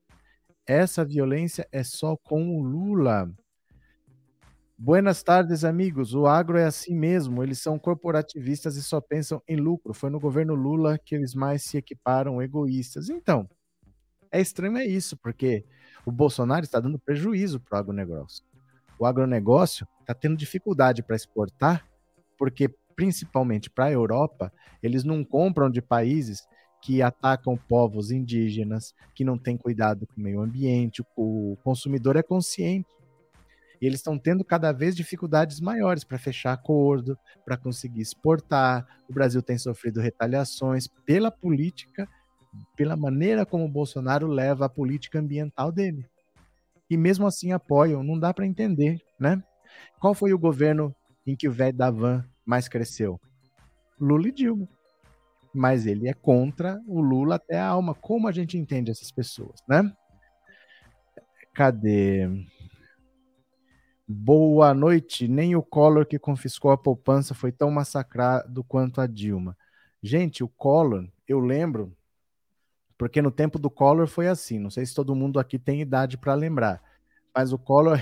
Essa 0.66 1.04
violência 1.04 1.66
é 1.72 1.82
só 1.82 2.16
com 2.16 2.56
o 2.56 2.62
Lula. 2.62 3.28
Buenas 4.80 5.24
tardes, 5.24 5.64
amigos. 5.64 6.14
O 6.14 6.28
agro 6.28 6.56
é 6.56 6.64
assim 6.64 6.94
mesmo. 6.94 7.42
Eles 7.42 7.58
são 7.58 7.76
corporativistas 7.80 8.76
e 8.76 8.82
só 8.82 9.00
pensam 9.00 9.42
em 9.48 9.56
lucro. 9.56 9.92
Foi 9.92 10.08
no 10.08 10.20
governo 10.20 10.54
Lula 10.54 10.96
que 10.96 11.16
eles 11.16 11.34
mais 11.34 11.64
se 11.64 11.76
equiparam 11.76 12.40
egoístas. 12.40 13.08
Então, 13.08 13.50
é 14.30 14.40
estranho 14.40 14.76
é 14.76 14.86
isso, 14.86 15.16
porque 15.16 15.64
o 16.06 16.12
Bolsonaro 16.12 16.64
está 16.64 16.78
dando 16.78 16.96
prejuízo 16.96 17.58
para 17.58 17.76
o 17.76 17.80
agronegócio. 17.80 18.44
O 19.00 19.04
agronegócio 19.04 19.84
está 20.00 20.14
tendo 20.14 20.36
dificuldade 20.36 21.02
para 21.02 21.16
exportar, 21.16 21.84
porque 22.38 22.72
principalmente 22.94 23.68
para 23.68 23.86
a 23.86 23.92
Europa, 23.92 24.52
eles 24.80 25.02
não 25.02 25.24
compram 25.24 25.68
de 25.68 25.82
países 25.82 26.46
que 26.80 27.02
atacam 27.02 27.56
povos 27.68 28.12
indígenas, 28.12 28.94
que 29.12 29.24
não 29.24 29.36
têm 29.36 29.56
cuidado 29.56 30.06
com 30.06 30.20
o 30.20 30.22
meio 30.22 30.40
ambiente, 30.40 31.02
o 31.16 31.58
consumidor 31.64 32.14
é 32.14 32.22
consciente. 32.22 32.97
E 33.80 33.86
eles 33.86 34.00
estão 34.00 34.18
tendo 34.18 34.44
cada 34.44 34.72
vez 34.72 34.96
dificuldades 34.96 35.60
maiores 35.60 36.04
para 36.04 36.18
fechar 36.18 36.52
acordo, 36.52 37.16
para 37.44 37.56
conseguir 37.56 38.00
exportar. 38.00 38.86
O 39.08 39.12
Brasil 39.12 39.40
tem 39.40 39.56
sofrido 39.56 40.00
retaliações 40.00 40.88
pela 41.06 41.30
política, 41.30 42.08
pela 42.76 42.96
maneira 42.96 43.46
como 43.46 43.64
o 43.64 43.68
Bolsonaro 43.68 44.26
leva 44.26 44.66
a 44.66 44.68
política 44.68 45.18
ambiental 45.18 45.70
dele. 45.70 46.04
E 46.90 46.96
mesmo 46.96 47.26
assim 47.26 47.52
apoiam, 47.52 48.02
não 48.02 48.18
dá 48.18 48.32
para 48.32 48.46
entender, 48.46 49.00
né? 49.18 49.42
Qual 50.00 50.14
foi 50.14 50.32
o 50.32 50.38
governo 50.38 50.94
em 51.26 51.36
que 51.36 51.48
o 51.48 51.52
velho 51.52 51.76
da 51.76 51.90
van 51.90 52.24
mais 52.44 52.68
cresceu? 52.68 53.20
Lula 54.00 54.28
e 54.28 54.32
Dilma. 54.32 54.68
Mas 55.54 55.86
ele 55.86 56.08
é 56.08 56.14
contra 56.14 56.80
o 56.86 57.00
Lula 57.00 57.36
até 57.36 57.58
a 57.58 57.66
alma. 57.66 57.94
Como 57.94 58.28
a 58.28 58.32
gente 58.32 58.56
entende 58.56 58.90
essas 58.90 59.10
pessoas, 59.10 59.60
né? 59.68 59.92
Cadê? 61.52 62.28
Boa 64.10 64.72
noite. 64.72 65.28
Nem 65.28 65.54
o 65.54 65.62
Collor 65.62 66.06
que 66.06 66.18
confiscou 66.18 66.70
a 66.70 66.78
poupança 66.78 67.34
foi 67.34 67.52
tão 67.52 67.70
massacrado 67.70 68.64
quanto 68.64 69.02
a 69.02 69.06
Dilma. 69.06 69.54
Gente, 70.02 70.42
o 70.42 70.48
Collor, 70.48 71.06
eu 71.26 71.38
lembro, 71.38 71.94
porque 72.96 73.20
no 73.20 73.30
tempo 73.30 73.58
do 73.58 73.68
Collor 73.68 74.06
foi 74.06 74.26
assim. 74.26 74.58
Não 74.58 74.70
sei 74.70 74.86
se 74.86 74.94
todo 74.94 75.14
mundo 75.14 75.38
aqui 75.38 75.58
tem 75.58 75.82
idade 75.82 76.16
para 76.16 76.32
lembrar, 76.32 76.82
mas 77.34 77.52
o 77.52 77.58
Collor 77.58 77.98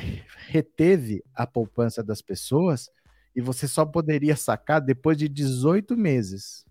reteve 0.46 1.24
a 1.34 1.44
poupança 1.44 2.04
das 2.04 2.22
pessoas 2.22 2.88
e 3.34 3.40
você 3.40 3.66
só 3.66 3.84
poderia 3.84 4.36
sacar 4.36 4.80
depois 4.80 5.18
de 5.18 5.28
18 5.28 5.96
meses. 5.96 6.64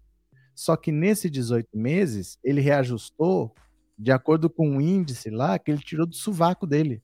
Só 0.56 0.78
que 0.78 0.94
nesses 0.94 1.30
18 1.30 1.78
meses, 1.78 2.40
ele 2.42 2.62
reajustou 2.62 3.54
de 4.00 4.14
acordo 4.14 4.50
com 4.50 4.78
o 4.78 4.82
índice 4.82 5.30
lá 5.30 5.60
que 5.60 5.72
ele 5.72 5.82
tirou 5.82 6.08
do 6.08 6.16
sovaco 6.16 6.66
dele 6.66 7.04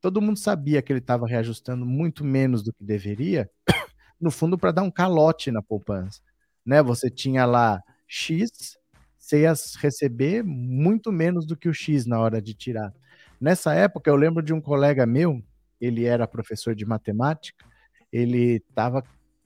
todo 0.00 0.20
mundo 0.20 0.38
sabia 0.38 0.80
que 0.82 0.92
ele 0.92 1.00
estava 1.00 1.26
reajustando 1.26 1.84
muito 1.84 2.24
menos 2.24 2.62
do 2.62 2.72
que 2.72 2.82
deveria, 2.84 3.50
no 4.20 4.30
fundo 4.30 4.56
para 4.56 4.72
dar 4.72 4.82
um 4.82 4.90
calote 4.90 5.50
na 5.50 5.62
poupança. 5.62 6.20
Né? 6.64 6.82
Você 6.82 7.10
tinha 7.10 7.44
lá 7.44 7.82
X, 8.06 8.78
você 9.18 9.42
ia 9.42 9.52
receber 9.78 10.42
muito 10.42 11.12
menos 11.12 11.46
do 11.46 11.56
que 11.56 11.68
o 11.68 11.74
X 11.74 12.06
na 12.06 12.18
hora 12.18 12.40
de 12.40 12.54
tirar. 12.54 12.92
Nessa 13.40 13.74
época, 13.74 14.10
eu 14.10 14.16
lembro 14.16 14.42
de 14.42 14.52
um 14.52 14.60
colega 14.60 15.06
meu, 15.06 15.42
ele 15.80 16.04
era 16.04 16.26
professor 16.26 16.74
de 16.74 16.84
matemática, 16.84 17.64
ele 18.12 18.60
tava, 18.74 19.02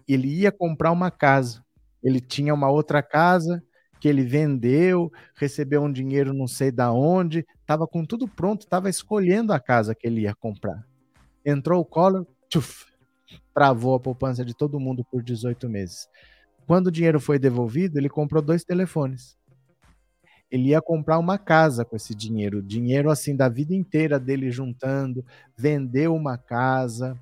ele 0.09 0.29
ia 0.29 0.51
comprar 0.51 0.90
uma 0.90 1.11
casa. 1.11 1.62
Ele 2.03 2.21
tinha 2.21 2.53
uma 2.53 2.69
outra 2.69 3.03
casa, 3.03 3.62
que 4.05 4.09
ele 4.09 4.23
vendeu, 4.23 5.11
recebeu 5.35 5.83
um 5.83 5.90
dinheiro 5.90 6.35
não 6.35 6.47
sei 6.47 6.71
da 6.71 6.93
onde, 6.93 7.43
estava 7.62 7.87
com 7.87 8.05
tudo 8.05 8.29
pronto, 8.29 8.61
estava 8.61 8.90
escolhendo 8.90 9.51
a 9.51 9.59
casa 9.59 9.95
que 9.95 10.07
ele 10.07 10.21
ia 10.21 10.35
comprar. 10.35 10.87
Entrou 11.43 11.81
o 11.81 11.87
Collor, 11.87 12.27
tchuf, 12.51 12.85
travou 13.55 13.95
a 13.95 13.99
poupança 13.99 14.45
de 14.45 14.55
todo 14.55 14.79
mundo 14.79 15.03
por 15.11 15.23
18 15.23 15.71
meses. 15.71 16.07
Quando 16.67 16.88
o 16.88 16.90
dinheiro 16.90 17.19
foi 17.19 17.38
devolvido, 17.38 17.97
ele 17.99 18.11
comprou 18.11 18.43
dois 18.43 18.62
telefones. 18.62 19.38
Ele 20.51 20.69
ia 20.69 20.83
comprar 20.83 21.19
uma 21.19 21.38
casa 21.38 21.83
com 21.83 21.97
esse 21.97 22.14
dinheiro, 22.14 22.62
dinheiro 22.62 23.11
assim 23.11 23.35
da 23.35 23.49
vida 23.49 23.75
inteira 23.75 24.21
dele 24.21 24.51
juntando, 24.51 25.25
vendeu 25.57 26.14
uma 26.14 26.37
casa, 26.37 27.19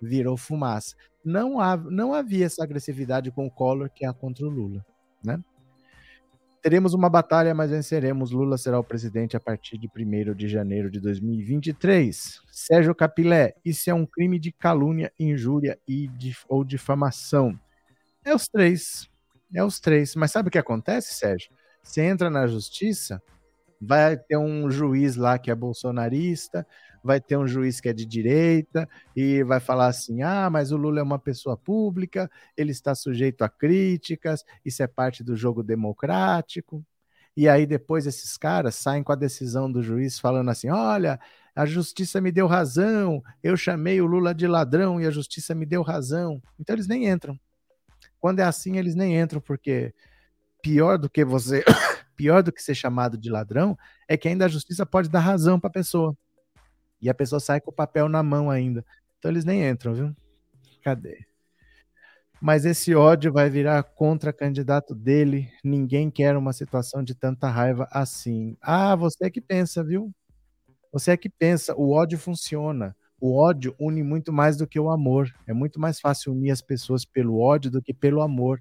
virou 0.00 0.34
fumaça. 0.34 0.96
Não, 1.22 1.56
não 1.90 2.14
havia 2.14 2.46
essa 2.46 2.64
agressividade 2.64 3.30
com 3.30 3.46
o 3.46 3.50
Collor 3.50 3.90
que 3.90 4.06
há 4.06 4.14
contra 4.14 4.46
o 4.46 4.48
Lula, 4.48 4.82
né? 5.22 5.38
Teremos 6.62 6.92
uma 6.92 7.08
batalha, 7.08 7.54
mas 7.54 7.70
venceremos. 7.70 8.32
Lula 8.32 8.58
será 8.58 8.78
o 8.78 8.84
presidente 8.84 9.36
a 9.36 9.40
partir 9.40 9.78
de 9.78 9.88
1 9.88 10.34
de 10.34 10.48
janeiro 10.48 10.90
de 10.90 11.00
2023. 11.00 12.40
Sérgio 12.50 12.94
Capilé, 12.94 13.54
isso 13.64 13.88
é 13.88 13.94
um 13.94 14.04
crime 14.04 14.38
de 14.38 14.50
calúnia, 14.50 15.12
injúria 15.18 15.78
e 15.86 16.08
de, 16.08 16.36
ou 16.48 16.64
difamação. 16.64 17.58
É 18.24 18.34
os 18.34 18.48
três. 18.48 19.08
É 19.54 19.62
os 19.62 19.78
três. 19.78 20.14
Mas 20.14 20.32
sabe 20.32 20.48
o 20.48 20.50
que 20.50 20.58
acontece, 20.58 21.14
Sérgio? 21.14 21.50
Você 21.82 22.02
entra 22.02 22.28
na 22.28 22.46
justiça, 22.46 23.22
vai 23.80 24.16
ter 24.16 24.36
um 24.36 24.70
juiz 24.70 25.16
lá 25.16 25.38
que 25.38 25.50
é 25.50 25.54
bolsonarista, 25.54 26.66
vai 27.02 27.20
ter 27.20 27.36
um 27.36 27.46
juiz 27.46 27.80
que 27.80 27.88
é 27.88 27.92
de 27.92 28.04
direita 28.04 28.88
e 29.14 29.42
vai 29.44 29.60
falar 29.60 29.86
assim: 29.86 30.22
ah, 30.22 30.48
mas 30.50 30.72
o 30.72 30.76
Lula 30.76 31.00
é 31.00 31.02
uma 31.02 31.18
pessoa 31.18 31.56
pública, 31.56 32.30
ele 32.56 32.72
está 32.72 32.94
sujeito 32.94 33.42
a 33.42 33.48
críticas, 33.48 34.44
isso 34.64 34.82
é 34.82 34.86
parte 34.86 35.22
do 35.22 35.36
jogo 35.36 35.62
democrático. 35.62 36.84
E 37.36 37.48
aí 37.48 37.66
depois 37.66 38.06
esses 38.06 38.36
caras 38.36 38.74
saem 38.74 39.02
com 39.02 39.12
a 39.12 39.16
decisão 39.16 39.70
do 39.70 39.82
juiz 39.82 40.18
falando 40.18 40.50
assim: 40.50 40.68
olha, 40.70 41.20
a 41.54 41.64
justiça 41.64 42.20
me 42.20 42.32
deu 42.32 42.46
razão, 42.46 43.22
eu 43.42 43.56
chamei 43.56 44.00
o 44.00 44.06
Lula 44.06 44.34
de 44.34 44.46
ladrão 44.46 45.00
e 45.00 45.06
a 45.06 45.10
justiça 45.10 45.54
me 45.54 45.64
deu 45.64 45.82
razão. 45.82 46.42
Então 46.58 46.74
eles 46.74 46.88
nem 46.88 47.08
entram. 47.08 47.38
Quando 48.20 48.40
é 48.40 48.42
assim, 48.42 48.76
eles 48.76 48.94
nem 48.94 49.18
entram, 49.18 49.40
porque 49.40 49.94
pior 50.60 50.98
do 50.98 51.08
que 51.08 51.24
você, 51.24 51.64
pior 52.18 52.42
do 52.42 52.52
que 52.52 52.60
ser 52.60 52.74
chamado 52.74 53.16
de 53.16 53.30
ladrão, 53.30 53.78
é 54.08 54.16
que 54.16 54.26
ainda 54.26 54.44
a 54.44 54.48
justiça 54.48 54.84
pode 54.84 55.08
dar 55.08 55.20
razão 55.20 55.58
para 55.60 55.68
a 55.68 55.72
pessoa. 55.72 56.18
E 57.00 57.08
a 57.08 57.14
pessoa 57.14 57.38
sai 57.38 57.60
com 57.60 57.70
o 57.70 57.74
papel 57.74 58.08
na 58.08 58.24
mão 58.24 58.50
ainda. 58.50 58.84
Então 59.18 59.30
eles 59.30 59.44
nem 59.44 59.64
entram, 59.66 59.94
viu? 59.94 60.16
Cadê? 60.82 61.24
Mas 62.40 62.64
esse 62.64 62.92
ódio 62.94 63.32
vai 63.32 63.48
virar 63.48 63.82
contra 63.84 64.32
candidato 64.32 64.96
dele. 64.96 65.48
Ninguém 65.62 66.10
quer 66.10 66.36
uma 66.36 66.52
situação 66.52 67.04
de 67.04 67.14
tanta 67.14 67.48
raiva 67.48 67.88
assim. 67.92 68.56
Ah, 68.60 68.96
você 68.96 69.26
é 69.26 69.30
que 69.30 69.40
pensa, 69.40 69.84
viu? 69.84 70.12
Você 70.92 71.12
é 71.12 71.16
que 71.16 71.28
pensa. 71.28 71.74
O 71.76 71.92
ódio 71.92 72.18
funciona. 72.18 72.96
O 73.20 73.36
ódio 73.36 73.74
une 73.78 74.02
muito 74.02 74.32
mais 74.32 74.56
do 74.56 74.66
que 74.66 74.78
o 74.78 74.90
amor. 74.90 75.32
É 75.46 75.52
muito 75.52 75.78
mais 75.78 76.00
fácil 76.00 76.32
unir 76.32 76.50
as 76.50 76.60
pessoas 76.60 77.04
pelo 77.04 77.38
ódio 77.38 77.70
do 77.70 77.82
que 77.82 77.94
pelo 77.94 78.22
amor. 78.22 78.60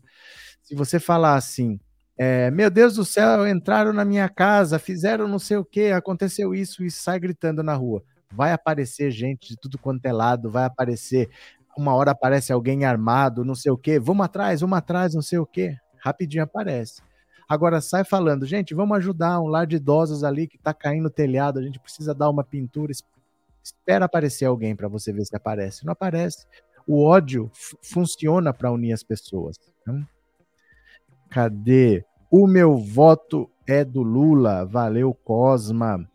Se 0.61 0.75
você 0.75 0.99
falar 0.99 1.35
assim, 1.35 1.79
é, 2.17 2.49
meu 2.51 2.69
Deus 2.69 2.95
do 2.95 3.05
céu, 3.05 3.47
entraram 3.47 3.93
na 3.93 4.03
minha 4.03 4.27
casa, 4.27 4.79
fizeram 4.79 5.27
não 5.27 5.39
sei 5.39 5.57
o 5.57 5.65
que, 5.65 5.91
aconteceu 5.91 6.53
isso 6.55 6.83
e 6.83 6.91
sai 6.91 7.19
gritando 7.19 7.61
na 7.61 7.73
rua 7.73 8.03
vai 8.31 8.51
aparecer 8.51 9.11
gente 9.11 9.49
de 9.49 9.57
tudo 9.57 9.77
quanto 9.77 10.05
é 10.05 10.11
lado, 10.11 10.49
vai 10.49 10.65
aparecer, 10.65 11.29
uma 11.77 11.93
hora 11.93 12.11
aparece 12.11 12.51
alguém 12.51 12.85
armado, 12.85 13.45
não 13.45 13.55
sei 13.55 13.71
o 13.71 13.77
quê, 13.77 13.99
vamos 13.99 14.25
atrás, 14.25 14.61
vamos 14.61 14.77
atrás, 14.77 15.13
não 15.13 15.21
sei 15.21 15.39
o 15.39 15.45
quê, 15.45 15.75
rapidinho 15.99 16.43
aparece. 16.43 17.01
Agora 17.47 17.79
sai 17.79 18.03
falando, 18.03 18.45
gente, 18.45 18.73
vamos 18.73 18.97
ajudar 18.97 19.39
um 19.39 19.47
lar 19.47 19.65
de 19.65 19.77
idosos 19.77 20.23
ali 20.23 20.47
que 20.47 20.57
tá 20.57 20.73
caindo 20.73 21.05
o 21.05 21.11
telhado, 21.11 21.59
a 21.59 21.63
gente 21.63 21.79
precisa 21.79 22.13
dar 22.13 22.29
uma 22.29 22.43
pintura, 22.43 22.91
espera 23.63 24.05
aparecer 24.05 24.45
alguém 24.45 24.75
para 24.75 24.87
você 24.87 25.13
ver 25.13 25.25
se 25.25 25.35
aparece. 25.35 25.85
Não 25.85 25.93
aparece. 25.93 26.45
O 26.85 27.03
ódio 27.05 27.49
funciona 27.81 28.53
para 28.53 28.71
unir 28.71 28.93
as 28.93 29.03
pessoas. 29.03 29.57
Né? 29.85 30.05
Cadê? 31.29 32.03
O 32.29 32.47
meu 32.47 32.77
voto 32.77 33.49
é 33.67 33.83
do 33.83 34.01
Lula. 34.01 34.65
Valeu, 34.65 35.13
Cosma. 35.13 36.07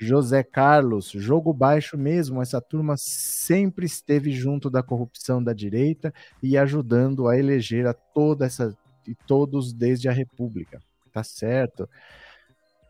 José 0.00 0.44
Carlos, 0.44 1.10
jogo 1.10 1.52
baixo 1.52 1.98
mesmo. 1.98 2.40
Essa 2.40 2.60
turma 2.60 2.96
sempre 2.96 3.86
esteve 3.86 4.30
junto 4.30 4.70
da 4.70 4.82
corrupção 4.82 5.42
da 5.42 5.52
direita 5.52 6.14
e 6.42 6.56
ajudando 6.56 7.26
a 7.26 7.36
eleger 7.36 7.86
a 7.86 7.92
toda 7.92 8.46
essa 8.46 8.76
e 9.06 9.14
todos 9.14 9.72
desde 9.72 10.08
a 10.08 10.12
República. 10.12 10.78
Tá 11.12 11.24
certo. 11.24 11.88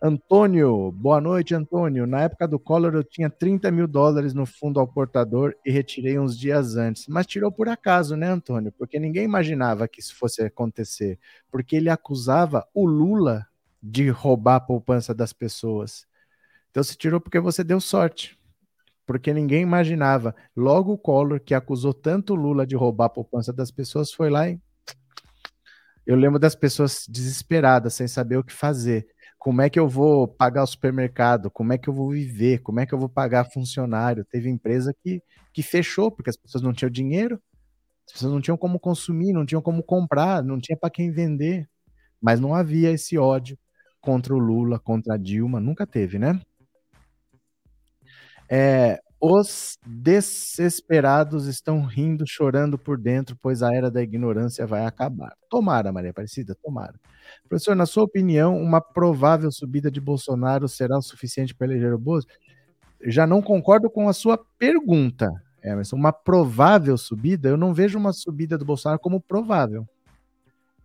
Antônio, 0.00 0.92
boa 0.92 1.20
noite, 1.20 1.54
Antônio. 1.54 2.06
Na 2.06 2.20
época 2.22 2.46
do 2.46 2.58
Collor 2.58 2.94
eu 2.94 3.02
tinha 3.02 3.28
30 3.28 3.68
mil 3.72 3.88
dólares 3.88 4.32
no 4.32 4.46
fundo 4.46 4.78
ao 4.78 4.86
portador 4.86 5.54
e 5.66 5.72
retirei 5.72 6.18
uns 6.18 6.38
dias 6.38 6.76
antes. 6.76 7.08
Mas 7.08 7.26
tirou 7.26 7.50
por 7.50 7.68
acaso, 7.68 8.16
né, 8.16 8.28
Antônio? 8.28 8.72
Porque 8.78 8.98
ninguém 9.00 9.24
imaginava 9.24 9.88
que 9.88 10.00
isso 10.00 10.14
fosse 10.16 10.40
acontecer. 10.42 11.18
Porque 11.50 11.74
ele 11.76 11.90
acusava 11.90 12.64
o 12.72 12.86
Lula 12.86 13.44
de 13.82 14.08
roubar 14.08 14.56
a 14.56 14.60
poupança 14.60 15.12
das 15.12 15.32
pessoas. 15.32 16.06
Então 16.70 16.82
você 16.82 16.94
tirou 16.94 17.20
porque 17.20 17.40
você 17.40 17.64
deu 17.64 17.80
sorte. 17.80 18.38
porque 19.06 19.32
ninguém 19.32 19.62
imaginava. 19.62 20.34
Logo 20.56 20.92
o 20.92 20.98
Collor, 20.98 21.40
que 21.40 21.54
acusou 21.54 21.94
tanto 21.94 22.34
Lula 22.34 22.66
de 22.66 22.76
roubar 22.76 23.06
a 23.06 23.10
poupança 23.10 23.52
das 23.52 23.70
pessoas, 23.70 24.12
foi 24.12 24.30
lá 24.30 24.48
e. 24.50 24.60
Eu 26.06 26.16
lembro 26.16 26.38
das 26.38 26.54
pessoas 26.54 27.06
desesperadas, 27.08 27.94
sem 27.94 28.08
saber 28.08 28.36
o 28.38 28.44
que 28.44 28.52
fazer. 28.52 29.06
Como 29.38 29.62
é 29.62 29.70
que 29.70 29.78
eu 29.78 29.88
vou 29.88 30.26
pagar 30.26 30.64
o 30.64 30.66
supermercado? 30.66 31.50
Como 31.50 31.72
é 31.72 31.78
que 31.78 31.88
eu 31.88 31.94
vou 31.94 32.10
viver? 32.10 32.58
Como 32.60 32.80
é 32.80 32.86
que 32.86 32.92
eu 32.92 32.98
vou 32.98 33.08
pagar 33.08 33.44
funcionário? 33.44 34.24
Teve 34.24 34.50
empresa 34.50 34.94
que, 35.02 35.22
que 35.52 35.62
fechou, 35.62 36.10
porque 36.10 36.30
as 36.30 36.36
pessoas 36.36 36.62
não 36.62 36.72
tinham 36.72 36.90
dinheiro, 36.90 37.40
as 38.06 38.14
pessoas 38.14 38.32
não 38.32 38.40
tinham 38.40 38.56
como 38.56 38.80
consumir, 38.80 39.32
não 39.32 39.46
tinham 39.46 39.62
como 39.62 39.82
comprar, 39.82 40.42
não 40.42 40.58
tinha 40.58 40.76
para 40.76 40.90
quem 40.90 41.10
vender. 41.10 41.68
Mas 42.20 42.40
não 42.40 42.54
havia 42.54 42.90
esse 42.90 43.16
ódio 43.16 43.56
contra 44.00 44.34
o 44.34 44.38
Lula, 44.38 44.78
contra 44.78 45.14
a 45.14 45.16
Dilma, 45.16 45.60
nunca 45.60 45.86
teve, 45.86 46.18
né? 46.18 46.40
É, 48.50 49.00
os 49.20 49.78
desesperados 49.84 51.46
estão 51.46 51.82
rindo, 51.82 52.24
chorando 52.26 52.78
por 52.78 52.96
dentro, 52.96 53.36
pois 53.42 53.62
a 53.62 53.74
era 53.74 53.90
da 53.90 54.00
ignorância 54.00 54.66
vai 54.66 54.86
acabar. 54.86 55.34
Tomara, 55.50 55.92
Maria 55.92 56.10
Aparecida, 56.10 56.54
tomara. 56.62 56.94
Professor, 57.48 57.74
na 57.74 57.84
sua 57.84 58.04
opinião, 58.04 58.56
uma 58.56 58.80
provável 58.80 59.50
subida 59.50 59.90
de 59.90 60.00
Bolsonaro 60.00 60.68
será 60.68 60.96
o 60.96 61.02
suficiente 61.02 61.54
para 61.54 61.66
eleger 61.66 61.92
o 61.92 61.98
Bozo? 61.98 62.26
Já 63.04 63.26
não 63.26 63.42
concordo 63.42 63.90
com 63.90 64.08
a 64.08 64.12
sua 64.12 64.38
pergunta, 64.56 65.28
Emerson. 65.62 65.96
Uma 65.96 66.12
provável 66.12 66.96
subida, 66.96 67.48
eu 67.48 67.56
não 67.56 67.74
vejo 67.74 67.98
uma 67.98 68.12
subida 68.12 68.56
do 68.56 68.64
Bolsonaro 68.64 69.00
como 69.00 69.20
provável. 69.20 69.84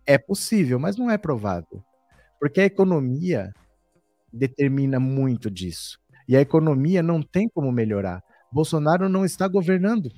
É 0.04 0.18
possível, 0.18 0.78
mas 0.78 0.96
não 0.96 1.08
é 1.08 1.16
provável. 1.16 1.82
Porque 2.40 2.60
a 2.60 2.64
economia 2.64 3.52
determina 4.32 4.98
muito 4.98 5.48
disso. 5.48 5.98
E 6.26 6.36
a 6.36 6.40
economia 6.40 7.02
não 7.02 7.22
tem 7.22 7.48
como 7.48 7.70
melhorar. 7.70 8.22
Bolsonaro 8.54 9.08
não 9.08 9.24
está 9.24 9.48
governando. 9.48 10.12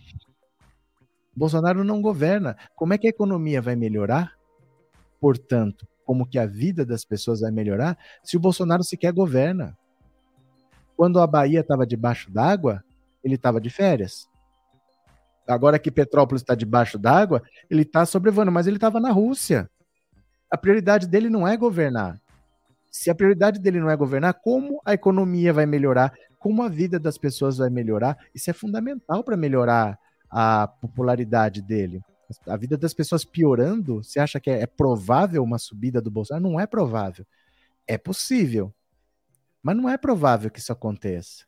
Bolsonaro 1.35 1.83
não 1.83 2.03
governa. 2.03 2.55
Como 2.75 2.93
é 2.93 2.99
que 2.99 3.07
a 3.07 3.11
economia 3.11 3.63
vai 3.63 3.75
melhorar? 3.75 4.35
Portanto, 5.19 5.89
como 6.05 6.27
que 6.27 6.39
a 6.39 6.45
vida 6.45 6.85
das 6.85 7.03
pessoas 7.03 7.41
vai 7.41 7.51
melhorar 7.51 7.97
se 8.23 8.37
o 8.37 8.41
Bolsonaro 8.41 8.85
sequer 8.85 9.11
governa? 9.11 9.75
Quando 10.95 11.19
a 11.19 11.27
Bahia 11.27 11.61
estava 11.61 11.87
debaixo 11.87 12.31
d'água, 12.31 12.85
ele 13.25 13.37
estava 13.37 13.59
de 13.59 13.71
férias. 13.71 14.29
Agora 15.49 15.79
que 15.79 15.91
Petrópolis 15.91 16.43
está 16.43 16.55
debaixo 16.55 16.99
d'água, 16.99 17.43
ele 17.71 17.83
está 17.83 18.05
sobrevoando, 18.05 18.53
mas 18.53 18.67
ele 18.67 18.77
estava 18.77 19.01
na 19.01 19.13
Rússia. 19.13 19.67
A 20.51 20.59
prioridade 20.59 21.07
dele 21.07 21.31
não 21.31 21.49
é 21.49 21.57
governar. 21.57 22.21
Se 22.91 23.09
a 23.09 23.15
prioridade 23.15 23.59
dele 23.61 23.81
não 23.81 23.89
é 23.89 23.97
governar, 23.97 24.35
como 24.35 24.83
a 24.85 24.93
economia 24.93 25.55
vai 25.55 25.65
melhorar? 25.65 26.13
Como 26.47 26.63
a 26.63 26.69
vida 26.69 27.01
das 27.01 27.19
pessoas 27.19 27.57
vai 27.59 27.69
melhorar? 27.69 28.17
Isso 28.33 28.49
é 28.49 28.53
fundamental 28.53 29.25
para 29.25 29.37
melhorar 29.37 29.99
a 30.31 30.69
popularidade 30.69 31.61
dele. 31.61 32.01
A 32.47 32.57
vida 32.57 32.79
das 32.79 32.95
pessoas 32.95 33.25
piorando, 33.25 33.97
você 34.05 34.21
acha 34.21 34.39
que 34.39 34.49
é, 34.49 34.63
é 34.63 34.67
provável 34.69 35.43
uma 35.43 35.59
subida 35.59 36.01
do 36.01 36.09
Bolsonaro? 36.09 36.49
Não 36.49 36.61
é 36.61 36.65
provável. 36.65 37.27
É 37.85 37.99
possível. 37.99 38.73
Mas 39.61 39.77
não 39.77 39.91
é 39.91 39.99
provável 39.99 40.49
que 40.49 40.61
isso 40.61 40.71
aconteça. 40.71 41.45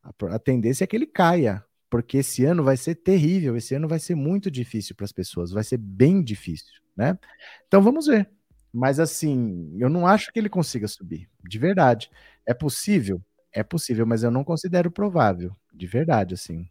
A, 0.00 0.38
tendência 0.38 0.84
é 0.84 0.86
que 0.86 0.94
ele 0.94 1.06
caia, 1.06 1.64
porque 1.90 2.18
esse 2.18 2.44
ano 2.44 2.62
vai 2.62 2.76
ser 2.76 2.94
terrível, 2.94 3.56
esse 3.56 3.74
ano 3.74 3.88
vai 3.88 3.98
ser 3.98 4.14
muito 4.14 4.48
difícil 4.48 4.94
para 4.94 5.06
as 5.06 5.12
pessoas, 5.12 5.50
vai 5.50 5.64
ser 5.64 5.78
bem 5.78 6.22
difícil, 6.22 6.80
né? 6.96 7.18
Então 7.66 7.82
vamos 7.82 8.06
ver. 8.06 8.30
Mas 8.72 9.00
assim, 9.00 9.76
eu 9.76 9.88
não 9.88 10.06
acho 10.06 10.32
que 10.32 10.38
ele 10.38 10.48
consiga 10.48 10.86
subir, 10.86 11.28
de 11.42 11.58
verdade. 11.58 12.08
É 12.46 12.54
possível? 12.54 13.20
É 13.56 13.62
possível, 13.62 14.04
mas 14.04 14.22
eu 14.22 14.30
não 14.30 14.44
considero 14.44 14.90
provável, 14.90 15.50
de 15.72 15.86
verdade, 15.86 16.34
assim. 16.34 16.68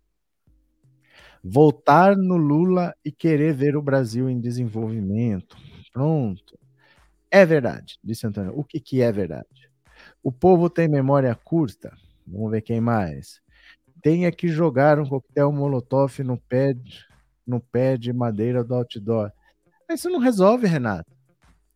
Voltar 1.44 2.16
no 2.16 2.38
Lula 2.38 2.94
e 3.04 3.12
querer 3.12 3.56
ver 3.56 3.76
o 3.76 3.82
Brasil 3.82 4.30
em 4.30 4.40
desenvolvimento. 4.40 5.58
Pronto. 5.92 6.60
É 7.32 7.44
verdade, 7.44 7.98
disse 8.04 8.28
Antônio. 8.28 8.54
O 8.56 8.64
que, 8.64 8.80
que 8.80 9.02
é 9.02 9.12
verdade? 9.12 9.68
O 10.22 10.32
povo 10.32 10.70
tem 10.70 10.88
memória 10.88 11.34
curta. 11.34 11.92
Vamos 12.28 12.52
ver 12.52 12.62
quem 12.62 12.80
mais. 12.80 13.42
Tenha 14.04 14.32
que 14.32 14.48
jogar 14.48 15.00
um 15.00 15.10
coquetel 15.10 15.52
molotov 15.52 16.20
no 16.24 16.38
pé, 16.38 16.76
no 17.48 17.60
pé 17.60 17.98
de 17.98 18.14
madeira 18.14 18.64
do 18.64 18.76
outdoor. 18.76 19.32
Isso 19.90 20.08
não 20.08 20.20
resolve, 20.20 20.68
Renato. 20.68 21.12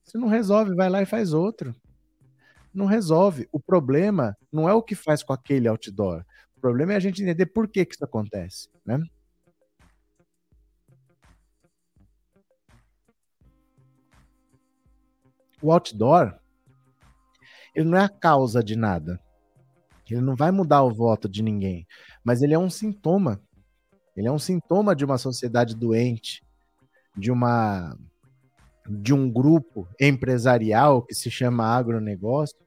Se 0.04 0.20
não 0.20 0.28
resolve, 0.28 0.76
vai 0.76 0.88
lá 0.88 1.02
e 1.02 1.08
faz 1.08 1.34
outro. 1.34 1.74
Não 2.74 2.86
resolve. 2.86 3.48
O 3.52 3.60
problema 3.60 4.38
não 4.52 4.70
é 4.70 4.74
o 4.74 4.84
que 4.84 4.96
faz 4.96 5.24
com 5.24 5.34
aquele 5.34 5.68
outdoor. 5.68 6.26
O 6.56 6.62
problema 6.62 6.94
é 6.94 6.96
a 6.96 7.00
gente 7.00 7.22
entender 7.22 7.48
por 7.48 7.68
que, 7.68 7.86
que 7.86 7.96
isso 7.96 8.04
acontece, 8.04 8.70
né? 8.86 9.02
O 15.62 15.72
outdoor, 15.72 16.40
ele 17.76 17.90
não 17.90 17.98
é 17.98 18.06
a 18.06 18.10
causa 18.10 18.64
de 18.64 18.76
nada. 18.76 19.20
Ele 20.10 20.22
não 20.22 20.36
vai 20.36 20.52
mudar 20.52 20.84
o 20.84 20.94
voto 20.94 21.30
de 21.30 21.44
ninguém, 21.44 21.86
mas 22.24 22.42
ele 22.42 22.54
é 22.54 22.60
um 22.60 22.70
sintoma. 22.70 23.42
Ele 24.16 24.28
é 24.28 24.32
um 24.32 24.40
sintoma 24.40 24.96
de 24.96 25.06
uma 25.06 25.18
sociedade 25.18 25.76
doente, 25.76 26.44
de 27.16 27.32
uma 27.32 27.98
de 28.88 29.14
um 29.14 29.30
grupo 29.32 29.88
empresarial 30.00 31.02
que 31.02 31.14
se 31.14 31.30
chama 31.30 31.66
agronegócio, 31.66 32.58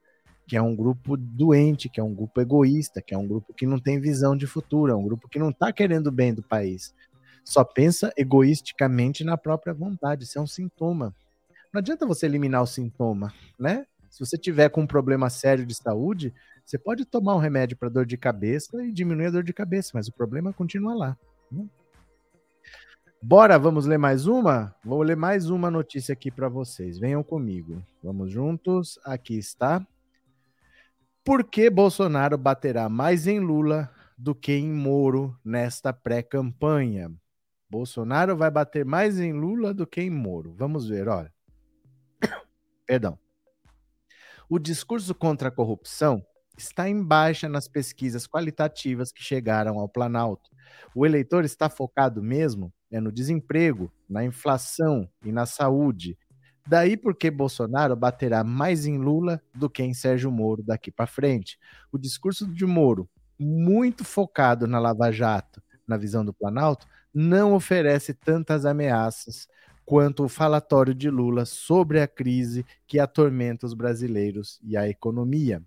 que 0.47 0.57
é 0.57 0.63
um 0.63 0.75
grupo 0.75 1.17
doente, 1.17 1.89
que 1.89 2.01
é 2.01 2.03
um 2.03 2.15
grupo 2.15 2.41
egoísta, 2.41 3.01
que 3.01 3.15
é 3.15 3.19
um 3.19 3.27
grupo 3.27 3.55
que 3.55 3.67
não 3.67 3.79
tem 3.79 4.01
visão 4.01 4.37
de 4.37 4.47
futuro, 4.47 4.93
é 4.93 4.95
um 4.95 5.05
grupo 5.05 5.29
que 5.29 5.39
não 5.39 5.51
está 5.51 5.73
querendo 5.73 6.09
o 6.09 6.13
bem 6.13 6.35
do 6.35 6.43
país. 6.43 6.95
Só 7.45 7.65
pensa 7.65 8.13
egoisticamente 8.17 9.25
na 9.25 9.37
própria 9.37 9.73
vontade. 9.73 10.25
Isso 10.25 10.39
é 10.39 10.43
um 10.43 10.47
sintoma. 10.47 11.15
Não 11.73 11.79
adianta 11.79 12.07
você 12.07 12.27
eliminar 12.27 12.63
o 12.63 12.67
sintoma, 12.67 13.33
né? 13.59 13.87
Se 14.11 14.21
você 14.21 14.37
tiver 14.37 14.69
com 14.69 14.83
um 14.83 14.87
problema 14.87 15.31
sério 15.31 15.65
de 15.65 15.75
saúde, 15.75 16.35
você 16.67 16.77
pode 16.77 17.07
tomar 17.07 17.35
um 17.35 17.39
remédio 17.39 17.77
para 17.77 17.89
dor 17.89 18.05
de 18.05 18.19
cabeça 18.19 18.85
e 18.85 18.93
diminuir 18.93 19.27
a 19.27 19.31
dor 19.31 19.43
de 19.43 19.55
cabeça, 19.55 19.93
mas 19.95 20.07
o 20.07 20.13
problema 20.13 20.53
continua 20.53 20.95
lá. 20.95 21.19
Né? 21.51 21.67
Bora, 23.25 23.57
vamos 23.57 23.87
ler 23.87 23.99
mais 23.99 24.27
uma? 24.27 24.75
Vou 24.85 25.01
ler 25.01 25.17
mais 25.17 25.49
uma 25.49 25.71
notícia 25.71 26.13
aqui 26.13 26.29
para 26.29 26.49
vocês. 26.49 26.99
Venham 26.99 27.23
comigo. 27.23 27.81
Vamos 28.03 28.33
juntos. 28.33 28.99
Aqui 29.05 29.39
está. 29.39 29.87
Por 31.25 31.45
que 31.45 31.71
Bolsonaro 31.71 32.37
baterá 32.37 32.89
mais 32.89 33.29
em 33.29 33.39
Lula 33.39 33.89
do 34.19 34.35
que 34.35 34.55
em 34.55 34.73
Moro 34.73 35.39
nesta 35.45 35.93
pré-campanha? 35.93 37.13
Bolsonaro 37.71 38.37
vai 38.37 38.51
bater 38.51 38.85
mais 38.85 39.21
em 39.21 39.33
Lula 39.33 39.73
do 39.73 39.87
que 39.87 40.01
em 40.01 40.11
Moro. 40.11 40.53
Vamos 40.59 40.89
ver, 40.89 41.07
olha. 41.07 41.33
Perdão. 42.85 43.17
O 44.49 44.59
discurso 44.59 45.15
contra 45.15 45.47
a 45.47 45.53
corrupção 45.53 46.27
está 46.59 46.89
em 46.89 47.01
baixa 47.01 47.49
nas 47.49 47.69
pesquisas 47.69 48.27
qualitativas 48.27 49.13
que 49.13 49.23
chegaram 49.23 49.79
ao 49.79 49.89
Planalto. 49.89 50.51
O 50.93 51.07
eleitor 51.07 51.45
está 51.45 51.71
focado 51.71 52.21
mesmo 52.21 52.73
né, 52.93 53.01
no 53.01 53.11
desemprego, 53.11 53.91
na 54.07 54.23
inflação 54.23 55.09
e 55.25 55.33
na 55.33 55.47
saúde. 55.47 56.19
Daí 56.69 56.97
porque 56.97 57.31
Bolsonaro 57.31 57.97
baterá 57.97 58.45
mais 58.45 58.85
em 58.85 58.99
Lula 58.99 59.43
do 59.55 59.71
que 59.71 59.83
em 59.83 59.95
Sérgio 59.95 60.31
Moro 60.31 60.63
daqui 60.63 60.91
para 60.91 61.07
frente. 61.07 61.59
O 61.91 61.99
discurso 61.99 62.47
de 62.47 62.67
Moro, 62.67 63.09
muito 63.39 64.05
focado 64.05 64.67
na 64.69 64.79
Lava 64.79 65.11
Jato, 65.11 65.63
na 65.89 65.97
visão 65.97 66.23
do 66.25 66.35
Planalto, 66.35 66.87
não 67.13 67.55
oferece 67.55 68.15
tantas 68.15 68.65
ameaças 68.65 69.49
quanto 69.85 70.25
o 70.25 70.29
falatório 70.29 70.95
de 70.95 71.11
Lula 71.11 71.45
sobre 71.45 72.01
a 72.01 72.07
crise 72.07 72.65
que 72.87 73.01
atormenta 73.01 73.67
os 73.67 73.75
brasileiros 73.75 74.61
e 74.63 74.77
a 74.77 74.89
economia. 74.89 75.63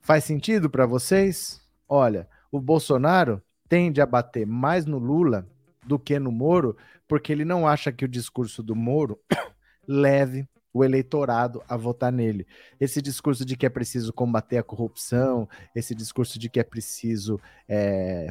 Faz 0.00 0.24
sentido 0.24 0.70
para 0.70 0.86
vocês? 0.86 1.60
Olha, 1.88 2.28
o 2.50 2.60
Bolsonaro 2.60 3.42
tende 3.68 4.00
a 4.00 4.06
bater 4.06 4.46
mais 4.46 4.86
no 4.86 4.98
Lula 4.98 5.46
do 5.86 5.98
que 5.98 6.18
no 6.18 6.32
Moro, 6.32 6.76
porque 7.06 7.32
ele 7.32 7.44
não 7.44 7.66
acha 7.66 7.92
que 7.92 8.04
o 8.04 8.08
discurso 8.08 8.62
do 8.62 8.74
Moro 8.74 9.18
leve 9.86 10.48
o 10.72 10.84
eleitorado 10.84 11.62
a 11.66 11.76
votar 11.76 12.12
nele. 12.12 12.46
Esse 12.78 13.00
discurso 13.00 13.44
de 13.44 13.56
que 13.56 13.64
é 13.64 13.70
preciso 13.70 14.12
combater 14.12 14.58
a 14.58 14.62
corrupção, 14.62 15.48
esse 15.74 15.94
discurso 15.94 16.38
de 16.38 16.50
que 16.50 16.60
é 16.60 16.64
preciso 16.64 17.40
é, 17.66 18.28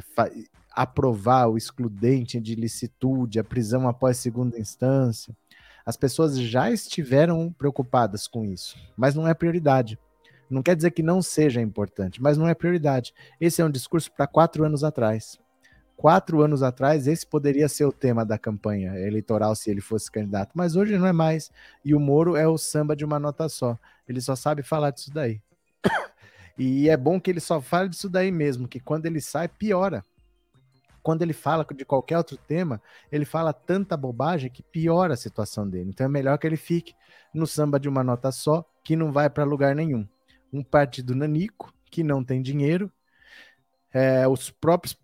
aprovar 0.70 1.48
o 1.48 1.56
excludente 1.56 2.40
de 2.40 2.54
licitude, 2.54 3.40
a 3.40 3.44
prisão 3.44 3.88
após 3.88 4.18
segunda 4.18 4.60
instância, 4.60 5.34
as 5.84 5.96
pessoas 5.96 6.38
já 6.38 6.70
estiveram 6.70 7.52
preocupadas 7.52 8.28
com 8.28 8.44
isso, 8.44 8.76
mas 8.96 9.14
não 9.14 9.26
é 9.26 9.34
prioridade. 9.34 9.98
Não 10.48 10.62
quer 10.62 10.76
dizer 10.76 10.92
que 10.92 11.02
não 11.02 11.20
seja 11.20 11.60
importante, 11.60 12.22
mas 12.22 12.38
não 12.38 12.46
é 12.46 12.54
prioridade. 12.54 13.12
Esse 13.40 13.60
é 13.60 13.64
um 13.64 13.70
discurso 13.70 14.12
para 14.12 14.28
quatro 14.28 14.64
anos 14.64 14.84
atrás 14.84 15.40
quatro 15.96 16.42
anos 16.42 16.62
atrás, 16.62 17.06
esse 17.06 17.26
poderia 17.26 17.68
ser 17.68 17.84
o 17.86 17.92
tema 17.92 18.24
da 18.24 18.38
campanha 18.38 18.98
eleitoral 18.98 19.54
se 19.54 19.70
ele 19.70 19.80
fosse 19.80 20.10
candidato, 20.10 20.52
mas 20.54 20.76
hoje 20.76 20.96
não 20.98 21.06
é 21.06 21.12
mais. 21.12 21.50
E 21.84 21.94
o 21.94 22.00
Moro 22.00 22.36
é 22.36 22.46
o 22.46 22.58
samba 22.58 22.94
de 22.94 23.04
uma 23.04 23.18
nota 23.18 23.48
só. 23.48 23.78
Ele 24.08 24.20
só 24.20 24.36
sabe 24.36 24.62
falar 24.62 24.90
disso 24.90 25.12
daí. 25.12 25.40
E 26.58 26.88
é 26.88 26.96
bom 26.96 27.20
que 27.20 27.30
ele 27.30 27.38
só 27.38 27.60
fale 27.60 27.90
disso 27.90 28.08
daí 28.08 28.32
mesmo, 28.32 28.66
que 28.66 28.80
quando 28.80 29.04
ele 29.04 29.20
sai, 29.20 29.46
piora. 29.46 30.02
Quando 31.02 31.20
ele 31.20 31.34
fala 31.34 31.66
de 31.66 31.84
qualquer 31.84 32.16
outro 32.16 32.38
tema, 32.38 32.80
ele 33.12 33.26
fala 33.26 33.52
tanta 33.52 33.94
bobagem 33.94 34.50
que 34.50 34.62
piora 34.62 35.12
a 35.12 35.18
situação 35.18 35.68
dele. 35.68 35.90
Então 35.90 36.06
é 36.06 36.08
melhor 36.08 36.38
que 36.38 36.46
ele 36.46 36.56
fique 36.56 36.94
no 37.34 37.46
samba 37.46 37.78
de 37.78 37.90
uma 37.90 38.02
nota 38.02 38.32
só, 38.32 38.64
que 38.82 38.96
não 38.96 39.12
vai 39.12 39.28
para 39.28 39.44
lugar 39.44 39.74
nenhum. 39.74 40.08
Um 40.50 40.64
partido 40.64 41.14
nanico, 41.14 41.74
que 41.90 42.02
não 42.02 42.24
tem 42.24 42.40
dinheiro, 42.40 42.90
é, 43.96 44.28
os, 44.28 44.50
próprios, 44.50 44.94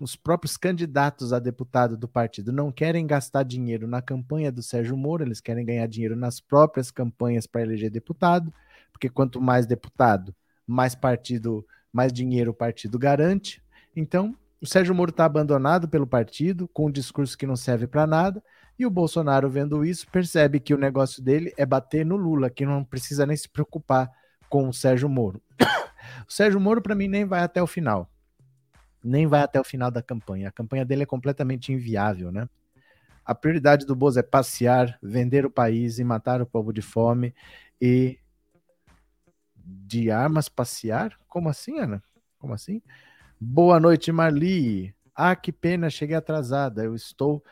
os 0.00 0.16
próprios 0.16 0.56
candidatos 0.56 1.32
a 1.32 1.38
deputado 1.38 1.96
do 1.96 2.08
partido 2.08 2.50
não 2.50 2.72
querem 2.72 3.06
gastar 3.06 3.44
dinheiro 3.44 3.86
na 3.86 4.02
campanha 4.02 4.50
do 4.50 4.60
Sérgio 4.64 4.96
Moro, 4.96 5.22
eles 5.22 5.40
querem 5.40 5.64
ganhar 5.64 5.86
dinheiro 5.86 6.16
nas 6.16 6.40
próprias 6.40 6.90
campanhas 6.90 7.46
para 7.46 7.62
eleger 7.62 7.88
deputado, 7.88 8.52
porque 8.90 9.08
quanto 9.08 9.40
mais 9.40 9.64
deputado, 9.64 10.34
mais 10.66 10.92
partido, 10.92 11.64
mais 11.92 12.12
dinheiro 12.12 12.50
o 12.50 12.54
partido 12.54 12.98
garante. 12.98 13.62
Então, 13.94 14.36
o 14.60 14.66
Sérgio 14.66 14.92
Moro 14.92 15.10
está 15.10 15.24
abandonado 15.24 15.88
pelo 15.88 16.06
partido, 16.06 16.66
com 16.66 16.86
um 16.86 16.90
discurso 16.90 17.38
que 17.38 17.46
não 17.46 17.54
serve 17.54 17.86
para 17.86 18.08
nada, 18.08 18.42
e 18.76 18.84
o 18.84 18.90
Bolsonaro, 18.90 19.48
vendo 19.48 19.84
isso, 19.84 20.08
percebe 20.10 20.58
que 20.58 20.74
o 20.74 20.78
negócio 20.78 21.22
dele 21.22 21.54
é 21.56 21.64
bater 21.64 22.04
no 22.04 22.16
Lula, 22.16 22.50
que 22.50 22.66
não 22.66 22.82
precisa 22.82 23.24
nem 23.24 23.36
se 23.36 23.48
preocupar 23.48 24.10
com 24.48 24.68
o 24.68 24.74
Sérgio 24.74 25.08
Moro. 25.08 25.40
o 26.28 26.32
Sérgio 26.32 26.60
Moro, 26.60 26.82
para 26.82 26.96
mim, 26.96 27.06
nem 27.06 27.24
vai 27.24 27.44
até 27.44 27.62
o 27.62 27.68
final 27.68 28.11
nem 29.02 29.26
vai 29.26 29.42
até 29.42 29.60
o 29.60 29.64
final 29.64 29.90
da 29.90 30.02
campanha. 30.02 30.48
A 30.48 30.52
campanha 30.52 30.84
dele 30.84 31.02
é 31.02 31.06
completamente 31.06 31.72
inviável, 31.72 32.30
né? 32.30 32.48
A 33.24 33.34
prioridade 33.34 33.86
do 33.86 33.94
Bozo 33.94 34.18
é 34.18 34.22
passear, 34.22 34.98
vender 35.02 35.46
o 35.46 35.50
país 35.50 35.98
e 35.98 36.04
matar 36.04 36.42
o 36.42 36.46
povo 36.46 36.72
de 36.72 36.82
fome 36.82 37.34
e 37.80 38.18
de 39.54 40.10
armas 40.10 40.48
passear? 40.48 41.16
Como 41.28 41.48
assim, 41.48 41.78
Ana? 41.78 42.02
Como 42.38 42.52
assim? 42.52 42.82
Boa 43.40 43.78
noite, 43.78 44.10
Marli. 44.10 44.94
Ah, 45.14 45.36
que 45.36 45.52
pena, 45.52 45.90
cheguei 45.90 46.16
atrasada. 46.16 46.84
Eu 46.84 46.94
estou. 46.94 47.42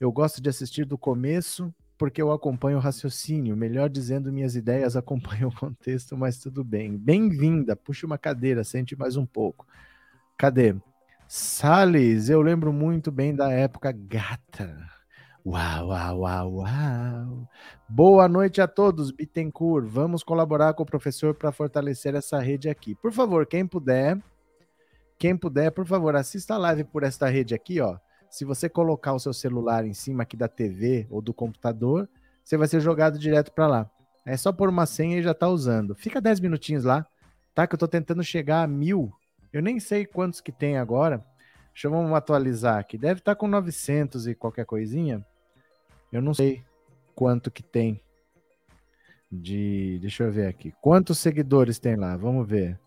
Eu 0.00 0.10
gosto 0.10 0.40
de 0.40 0.48
assistir 0.48 0.84
do 0.84 0.98
começo 0.98 1.72
porque 1.96 2.20
eu 2.22 2.32
acompanho 2.32 2.78
o 2.78 2.80
raciocínio. 2.80 3.56
Melhor 3.56 3.90
dizendo, 3.90 4.32
minhas 4.32 4.56
ideias 4.56 4.96
acompanham 4.96 5.50
o 5.50 5.54
contexto, 5.54 6.16
mas 6.16 6.38
tudo 6.38 6.64
bem. 6.64 6.96
Bem-vinda. 6.96 7.76
Puxe 7.76 8.06
uma 8.06 8.18
cadeira, 8.18 8.64
sente 8.64 8.96
mais 8.96 9.16
um 9.16 9.26
pouco. 9.26 9.66
Cadê? 10.36 10.74
Salles, 11.32 12.28
eu 12.28 12.42
lembro 12.42 12.72
muito 12.72 13.12
bem 13.12 13.32
da 13.32 13.52
época 13.52 13.92
gata. 13.92 14.76
Uau, 15.46 15.90
uau, 15.90 16.18
uau, 16.22 16.54
uau. 16.54 17.48
Boa 17.88 18.28
noite 18.28 18.60
a 18.60 18.66
todos, 18.66 19.12
Bittencourt. 19.12 19.86
Vamos 19.86 20.24
colaborar 20.24 20.74
com 20.74 20.82
o 20.82 20.86
professor 20.86 21.32
para 21.32 21.52
fortalecer 21.52 22.16
essa 22.16 22.40
rede 22.40 22.68
aqui. 22.68 22.96
Por 22.96 23.12
favor, 23.12 23.46
quem 23.46 23.64
puder, 23.64 24.20
quem 25.16 25.36
puder, 25.36 25.70
por 25.70 25.86
favor, 25.86 26.16
assista 26.16 26.54
a 26.54 26.58
live 26.58 26.82
por 26.82 27.04
esta 27.04 27.28
rede 27.28 27.54
aqui, 27.54 27.80
ó. 27.80 27.96
Se 28.28 28.44
você 28.44 28.68
colocar 28.68 29.12
o 29.12 29.20
seu 29.20 29.32
celular 29.32 29.86
em 29.86 29.94
cima 29.94 30.24
aqui 30.24 30.36
da 30.36 30.48
TV 30.48 31.06
ou 31.08 31.22
do 31.22 31.32
computador, 31.32 32.08
você 32.42 32.56
vai 32.56 32.66
ser 32.66 32.80
jogado 32.80 33.20
direto 33.20 33.52
para 33.52 33.68
lá. 33.68 33.90
É 34.26 34.36
só 34.36 34.50
pôr 34.52 34.68
uma 34.68 34.84
senha 34.84 35.16
e 35.16 35.22
já 35.22 35.32
tá 35.32 35.46
usando. 35.46 35.94
Fica 35.94 36.20
10 36.20 36.40
minutinhos 36.40 36.82
lá, 36.82 37.06
tá? 37.54 37.68
Que 37.68 37.76
eu 37.76 37.78
tô 37.78 37.86
tentando 37.86 38.24
chegar 38.24 38.64
a 38.64 38.66
mil 38.66 39.12
eu 39.52 39.60
nem 39.60 39.80
sei 39.80 40.06
quantos 40.06 40.40
que 40.40 40.52
tem 40.52 40.78
agora. 40.78 41.24
Deixa 41.72 41.88
eu 41.88 42.14
atualizar 42.14 42.78
aqui. 42.78 42.98
Deve 42.98 43.20
estar 43.20 43.34
tá 43.34 43.38
com 43.38 43.48
900 43.48 44.26
e 44.26 44.34
qualquer 44.34 44.66
coisinha. 44.66 45.24
Eu 46.12 46.20
não 46.20 46.34
sei 46.34 46.62
quanto 47.14 47.50
que 47.50 47.62
tem 47.62 48.00
de. 49.30 49.98
Deixa 50.00 50.24
eu 50.24 50.32
ver 50.32 50.46
aqui. 50.46 50.74
Quantos 50.80 51.18
seguidores 51.18 51.78
tem 51.78 51.96
lá? 51.96 52.16
Vamos 52.16 52.48
ver. 52.48 52.78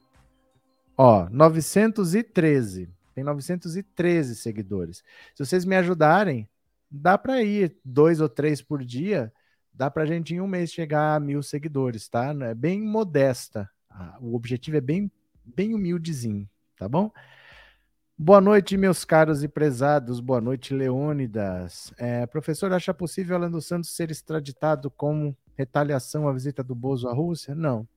Ó, 0.98 1.28
913. 1.30 2.90
Tem 3.16 3.24
913 3.24 4.36
seguidores. 4.36 5.04
Se 5.36 5.46
vocês 5.46 5.66
me 5.66 5.76
ajudarem, 5.76 6.48
dá 6.90 7.18
para 7.18 7.42
ir 7.42 7.76
dois 7.84 8.20
ou 8.22 8.30
três 8.30 8.62
por 8.62 8.84
dia. 8.84 9.32
Dá 9.74 9.90
para 9.90 10.04
a 10.04 10.06
gente 10.06 10.36
em 10.36 10.42
um 10.42 10.48
mês 10.48 10.72
chegar 10.72 11.16
a 11.16 11.20
mil 11.20 11.42
seguidores, 11.42 12.08
tá? 12.08 12.34
É 12.42 12.54
bem 12.54 12.82
modesta. 12.82 13.70
O 14.20 14.36
objetivo 14.36 14.78
é 14.78 14.82
bem, 14.82 15.12
bem 15.44 15.74
humildezinho 15.74 16.48
tá 16.84 16.90
bom? 16.90 17.10
Boa 18.18 18.42
noite, 18.42 18.76
meus 18.76 19.06
caros 19.06 19.42
e 19.42 19.48
prezados. 19.48 20.20
Boa 20.20 20.42
noite, 20.42 20.74
Leônidas. 20.74 21.94
É, 21.98 22.26
professor, 22.26 22.74
acha 22.74 22.94
possível 22.94 23.38
Alan 23.38 23.50
dos 23.50 23.66
Santos 23.66 23.96
ser 23.96 24.12
extraditado 24.12 24.92
como 24.92 25.34
retaliação 25.56 26.28
à 26.28 26.34
visita 26.34 26.62
do 26.62 26.76
Bozo 26.76 27.08
à 27.08 27.14
Rússia? 27.14 27.56
Não. 27.56 27.88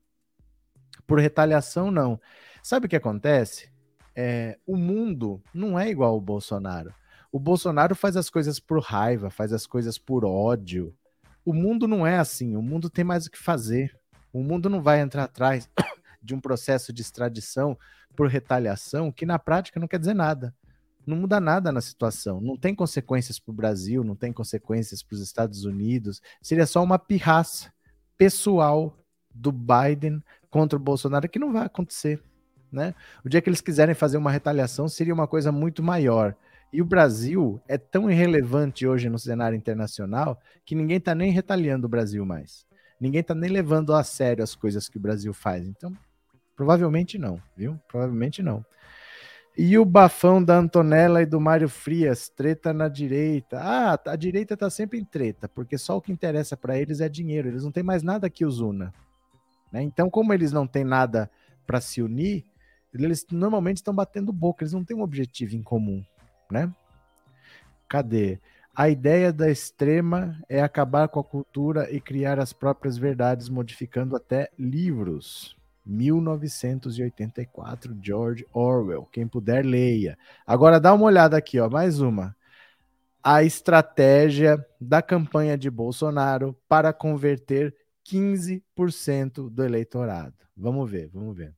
Por 1.04 1.18
retaliação, 1.18 1.90
não. 1.90 2.20
Sabe 2.62 2.86
o 2.86 2.88
que 2.88 2.94
acontece? 2.94 3.68
É, 4.14 4.56
o 4.64 4.76
mundo 4.76 5.42
não 5.52 5.76
é 5.76 5.90
igual 5.90 6.12
ao 6.12 6.20
Bolsonaro. 6.20 6.94
O 7.32 7.40
Bolsonaro 7.40 7.96
faz 7.96 8.16
as 8.16 8.30
coisas 8.30 8.60
por 8.60 8.80
raiva, 8.80 9.30
faz 9.30 9.52
as 9.52 9.66
coisas 9.66 9.98
por 9.98 10.24
ódio. 10.24 10.94
O 11.44 11.52
mundo 11.52 11.88
não 11.88 12.06
é 12.06 12.18
assim. 12.18 12.54
O 12.54 12.62
mundo 12.62 12.88
tem 12.88 13.04
mais 13.04 13.26
o 13.26 13.32
que 13.32 13.38
fazer. 13.38 13.98
O 14.32 14.44
mundo 14.44 14.70
não 14.70 14.80
vai 14.80 15.00
entrar 15.00 15.24
atrás 15.24 15.68
de 16.26 16.34
um 16.34 16.40
processo 16.40 16.92
de 16.92 17.00
extradição 17.00 17.78
por 18.14 18.28
retaliação, 18.28 19.12
que 19.12 19.24
na 19.24 19.38
prática 19.38 19.80
não 19.80 19.88
quer 19.88 19.98
dizer 19.98 20.14
nada. 20.14 20.54
Não 21.06 21.16
muda 21.16 21.38
nada 21.38 21.70
na 21.70 21.80
situação. 21.80 22.40
Não 22.40 22.56
tem 22.56 22.74
consequências 22.74 23.38
para 23.38 23.52
o 23.52 23.54
Brasil, 23.54 24.02
não 24.02 24.16
tem 24.16 24.32
consequências 24.32 25.02
para 25.02 25.14
os 25.14 25.22
Estados 25.22 25.64
Unidos. 25.64 26.20
Seria 26.42 26.66
só 26.66 26.82
uma 26.82 26.98
pirraça 26.98 27.72
pessoal 28.18 28.98
do 29.32 29.52
Biden 29.52 30.22
contra 30.50 30.76
o 30.76 30.82
Bolsonaro 30.82 31.28
que 31.28 31.38
não 31.38 31.52
vai 31.52 31.66
acontecer. 31.66 32.20
Né? 32.72 32.94
O 33.24 33.28
dia 33.28 33.40
que 33.40 33.48
eles 33.48 33.60
quiserem 33.60 33.94
fazer 33.94 34.16
uma 34.16 34.32
retaliação 34.32 34.88
seria 34.88 35.14
uma 35.14 35.28
coisa 35.28 35.52
muito 35.52 35.82
maior. 35.82 36.34
E 36.72 36.82
o 36.82 36.84
Brasil 36.84 37.60
é 37.68 37.78
tão 37.78 38.10
irrelevante 38.10 38.86
hoje 38.86 39.08
no 39.08 39.18
cenário 39.18 39.56
internacional 39.56 40.40
que 40.64 40.74
ninguém 40.74 40.96
está 40.96 41.14
nem 41.14 41.30
retaliando 41.30 41.86
o 41.86 41.90
Brasil 41.90 42.26
mais. 42.26 42.66
Ninguém 43.00 43.20
está 43.20 43.34
nem 43.34 43.50
levando 43.50 43.94
a 43.94 44.02
sério 44.02 44.42
as 44.42 44.54
coisas 44.54 44.88
que 44.88 44.96
o 44.96 45.00
Brasil 45.00 45.32
faz. 45.32 45.66
Então, 45.66 45.96
Provavelmente 46.56 47.18
não, 47.18 47.40
viu? 47.56 47.78
Provavelmente 47.86 48.42
não. 48.42 48.64
E 49.56 49.78
o 49.78 49.84
bafão 49.84 50.42
da 50.42 50.58
Antonella 50.58 51.22
e 51.22 51.26
do 51.26 51.40
Mário 51.40 51.68
Frias, 51.68 52.28
treta 52.28 52.72
na 52.72 52.88
direita. 52.88 53.58
Ah, 53.58 53.98
a 54.06 54.16
direita 54.16 54.56
tá 54.56 54.68
sempre 54.68 54.98
em 54.98 55.04
treta, 55.04 55.48
porque 55.48 55.78
só 55.78 55.96
o 55.96 56.00
que 56.00 56.12
interessa 56.12 56.56
para 56.56 56.78
eles 56.78 57.00
é 57.00 57.08
dinheiro, 57.08 57.48
eles 57.48 57.64
não 57.64 57.72
têm 57.72 57.82
mais 57.82 58.02
nada 58.02 58.28
que 58.28 58.44
os 58.44 58.60
una. 58.60 58.92
Né? 59.72 59.82
Então, 59.82 60.10
como 60.10 60.32
eles 60.32 60.52
não 60.52 60.66
têm 60.66 60.84
nada 60.84 61.30
para 61.66 61.80
se 61.80 62.02
unir, 62.02 62.44
eles 62.92 63.26
normalmente 63.30 63.78
estão 63.78 63.94
batendo 63.94 64.32
boca, 64.32 64.62
eles 64.62 64.72
não 64.72 64.84
têm 64.84 64.96
um 64.96 65.02
objetivo 65.02 65.54
em 65.54 65.62
comum, 65.62 66.04
né? 66.50 66.72
Cadê? 67.88 68.40
A 68.74 68.88
ideia 68.90 69.32
da 69.32 69.50
extrema 69.50 70.38
é 70.48 70.60
acabar 70.60 71.08
com 71.08 71.18
a 71.18 71.24
cultura 71.24 71.90
e 71.90 72.00
criar 72.00 72.38
as 72.38 72.52
próprias 72.52 72.98
verdades, 72.98 73.48
modificando 73.48 74.14
até 74.14 74.50
livros. 74.58 75.56
1984, 75.86 77.96
George 78.02 78.44
Orwell. 78.52 79.06
Quem 79.12 79.28
puder, 79.28 79.64
leia. 79.64 80.18
Agora 80.44 80.80
dá 80.80 80.92
uma 80.92 81.04
olhada 81.04 81.36
aqui, 81.36 81.60
ó, 81.60 81.70
mais 81.70 82.00
uma. 82.00 82.34
A 83.22 83.44
estratégia 83.44 84.58
da 84.80 85.00
campanha 85.00 85.56
de 85.56 85.70
Bolsonaro 85.70 86.58
para 86.68 86.92
converter 86.92 87.72
15% 88.08 89.50
do 89.50 89.64
eleitorado. 89.64 90.34
Vamos 90.56 90.90
ver, 90.90 91.10
vamos 91.12 91.36
ver. 91.36 91.54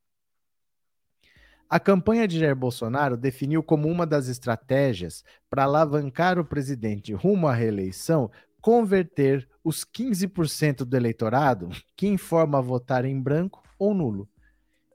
A 1.71 1.79
campanha 1.79 2.27
de 2.27 2.38
Jair 2.38 2.57
Bolsonaro 2.57 3.17
definiu 3.17 3.62
como 3.62 3.88
uma 3.88 4.07
das 4.07 4.29
estratégias 4.29 5.23
para 5.51 5.64
alavancar 5.64 6.38
o 6.38 6.45
presidente 6.45 7.12
rumo 7.12 7.47
à 7.47 7.53
reeleição 7.53 8.31
converter 8.61 9.47
os 9.62 9.85
15% 9.85 10.85
do 10.85 10.97
eleitorado 10.97 11.69
que 11.95 12.07
informa 12.07 12.62
votar 12.62 13.05
em 13.05 13.21
branco 13.21 13.62
ou 13.79 13.95
nulo. 13.95 14.29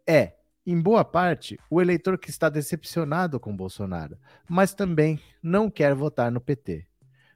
É, 0.07 0.33
em 0.65 0.79
boa 0.79 1.03
parte, 1.03 1.59
o 1.69 1.81
eleitor 1.81 2.17
que 2.17 2.29
está 2.29 2.49
decepcionado 2.49 3.39
com 3.39 3.55
Bolsonaro, 3.55 4.17
mas 4.47 4.73
também 4.73 5.19
não 5.41 5.69
quer 5.69 5.93
votar 5.93 6.31
no 6.31 6.39
PT. 6.39 6.85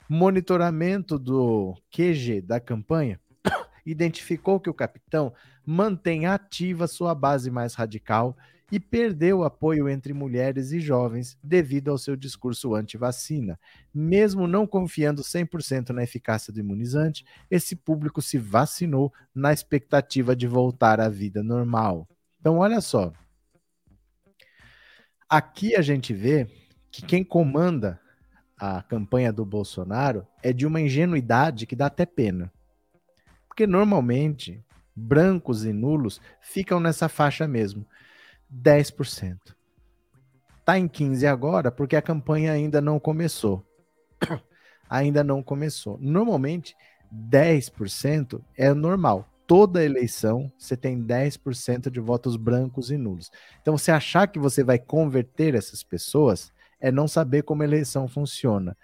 Monitoramento 0.09 1.19
do 1.19 1.75
QG 1.91 2.41
da 2.41 2.59
campanha 2.59 3.19
identificou 3.85 4.59
que 4.59 4.69
o 4.69 4.73
capitão 4.73 5.33
mantém 5.65 6.25
ativa 6.25 6.87
sua 6.87 7.13
base 7.13 7.51
mais 7.51 7.73
radical 7.73 8.37
e 8.71 8.79
perdeu 8.79 9.43
apoio 9.43 9.87
entre 9.87 10.13
mulheres 10.13 10.71
e 10.71 10.79
jovens 10.79 11.37
devido 11.41 11.89
ao 11.89 11.97
seu 11.97 12.15
discurso 12.15 12.75
anti-vacina. 12.75 13.59
Mesmo 13.93 14.47
não 14.47 14.67
confiando 14.67 15.21
100% 15.21 15.89
na 15.89 16.03
eficácia 16.03 16.51
do 16.51 16.59
imunizante, 16.59 17.25
esse 17.49 17.75
público 17.75 18.21
se 18.21 18.37
vacinou 18.37 19.13
na 19.33 19.53
expectativa 19.53 20.35
de 20.35 20.47
voltar 20.47 20.99
à 20.99 21.07
vida 21.07 21.41
normal. 21.41 22.07
Então, 22.39 22.57
olha 22.57 22.81
só. 22.81 23.13
Aqui 25.29 25.75
a 25.75 25.81
gente 25.81 26.13
vê 26.13 26.47
que 26.91 27.01
quem 27.01 27.23
comanda 27.23 27.99
a 28.57 28.81
campanha 28.81 29.31
do 29.31 29.45
Bolsonaro 29.45 30.25
é 30.41 30.51
de 30.51 30.65
uma 30.65 30.81
ingenuidade 30.81 31.65
que 31.65 31.75
dá 31.75 31.85
até 31.85 32.05
pena. 32.05 32.51
Porque 33.47 33.67
normalmente 33.67 34.63
brancos 34.95 35.63
e 35.63 35.71
nulos 35.71 36.19
ficam 36.41 36.79
nessa 36.79 37.07
faixa 37.07 37.47
mesmo. 37.47 37.85
10%. 38.53 39.37
Está 40.59 40.77
em 40.77 40.87
15 40.87 41.25
agora 41.25 41.71
porque 41.71 41.95
a 41.95 42.01
campanha 42.01 42.51
ainda 42.51 42.81
não 42.81 42.99
começou. 42.99 43.65
ainda 44.89 45.23
não 45.23 45.41
começou. 45.41 45.97
Normalmente, 45.99 46.75
10% 47.13 48.41
é 48.55 48.73
normal. 48.73 49.27
Toda 49.45 49.83
eleição 49.83 50.51
você 50.57 50.75
tem 50.75 51.01
10% 51.01 51.89
de 51.89 51.99
votos 52.01 52.35
brancos 52.35 52.91
e 52.91 52.97
nulos. 52.97 53.31
Então, 53.61 53.77
você 53.77 53.91
achar 53.91 54.27
que 54.27 54.39
você 54.39 54.63
vai 54.63 54.77
converter 54.77 55.55
essas 55.55 55.83
pessoas 55.83 56.51
é 56.81 56.91
não 56.91 57.07
saber 57.07 57.43
como 57.43 57.63
a 57.63 57.65
eleição 57.65 58.07
funciona. 58.07 58.75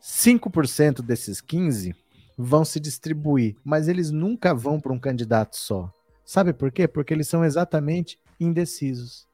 5% 0.00 1.02
desses 1.02 1.40
15 1.40 1.94
vão 2.38 2.64
se 2.64 2.78
distribuir, 2.78 3.56
mas 3.64 3.88
eles 3.88 4.10
nunca 4.10 4.54
vão 4.54 4.80
para 4.80 4.92
um 4.92 4.98
candidato 4.98 5.56
só. 5.56 5.92
Sabe 6.24 6.52
por 6.52 6.72
quê? 6.72 6.88
Porque 6.88 7.14
eles 7.14 7.28
são 7.28 7.44
exatamente 7.44 8.18
indecisos. 8.38 9.26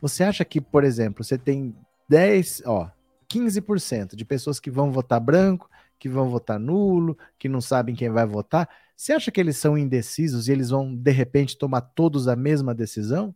Você 0.00 0.22
acha 0.22 0.44
que, 0.44 0.60
por 0.60 0.84
exemplo, 0.84 1.24
você 1.24 1.36
tem 1.36 1.74
10, 2.08 2.62
ó, 2.66 2.90
15% 3.28 4.16
de 4.16 4.24
pessoas 4.24 4.60
que 4.60 4.70
vão 4.70 4.90
votar 4.90 5.20
branco, 5.20 5.68
que 5.98 6.08
vão 6.08 6.30
votar 6.30 6.58
nulo, 6.58 7.18
que 7.38 7.48
não 7.48 7.60
sabem 7.60 7.94
quem 7.94 8.08
vai 8.08 8.26
votar. 8.26 8.68
Você 8.96 9.12
acha 9.12 9.30
que 9.30 9.40
eles 9.40 9.56
são 9.56 9.76
indecisos 9.76 10.48
e 10.48 10.52
eles 10.52 10.70
vão, 10.70 10.94
de 10.94 11.10
repente, 11.10 11.58
tomar 11.58 11.80
todos 11.80 12.28
a 12.28 12.36
mesma 12.36 12.74
decisão? 12.74 13.34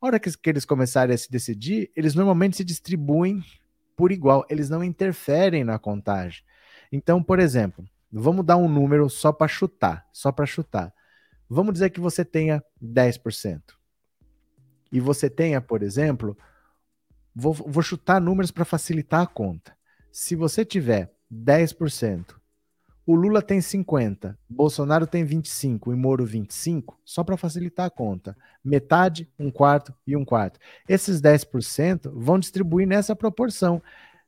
A 0.00 0.06
hora 0.06 0.20
que, 0.20 0.30
que 0.36 0.50
eles 0.50 0.64
começarem 0.64 1.14
a 1.14 1.18
se 1.18 1.30
decidir, 1.30 1.90
eles 1.96 2.14
normalmente 2.14 2.56
se 2.56 2.64
distribuem 2.64 3.42
por 3.96 4.12
igual, 4.12 4.44
eles 4.50 4.68
não 4.68 4.84
interferem 4.84 5.64
na 5.64 5.78
contagem. 5.78 6.44
Então, 6.92 7.22
por 7.22 7.40
exemplo, 7.40 7.84
vamos 8.12 8.44
dar 8.44 8.56
um 8.56 8.68
número 8.68 9.08
só 9.08 9.32
para 9.32 9.48
chutar, 9.48 10.06
só 10.12 10.30
para 10.30 10.46
chutar. 10.46 10.92
Vamos 11.48 11.72
dizer 11.72 11.90
que 11.90 12.00
você 12.00 12.24
tenha 12.24 12.62
10%. 12.80 13.60
E 14.96 15.00
você 15.00 15.28
tenha, 15.28 15.60
por 15.60 15.82
exemplo, 15.82 16.34
vou, 17.34 17.52
vou 17.52 17.82
chutar 17.82 18.18
números 18.18 18.50
para 18.50 18.64
facilitar 18.64 19.20
a 19.20 19.26
conta. 19.26 19.76
Se 20.10 20.34
você 20.34 20.64
tiver 20.64 21.12
10%, 21.30 22.34
o 23.04 23.14
Lula 23.14 23.42
tem 23.42 23.60
50, 23.60 24.38
Bolsonaro 24.48 25.06
tem 25.06 25.22
25 25.22 25.92
e 25.92 25.94
Moro 25.94 26.24
25, 26.24 26.98
só 27.04 27.22
para 27.22 27.36
facilitar 27.36 27.84
a 27.84 27.90
conta. 27.90 28.34
Metade, 28.64 29.30
um 29.38 29.50
quarto 29.50 29.92
e 30.06 30.16
um 30.16 30.24
quarto. 30.24 30.58
Esses 30.88 31.20
10% 31.20 32.10
vão 32.14 32.38
distribuir 32.38 32.88
nessa 32.88 33.14
proporção. 33.14 33.82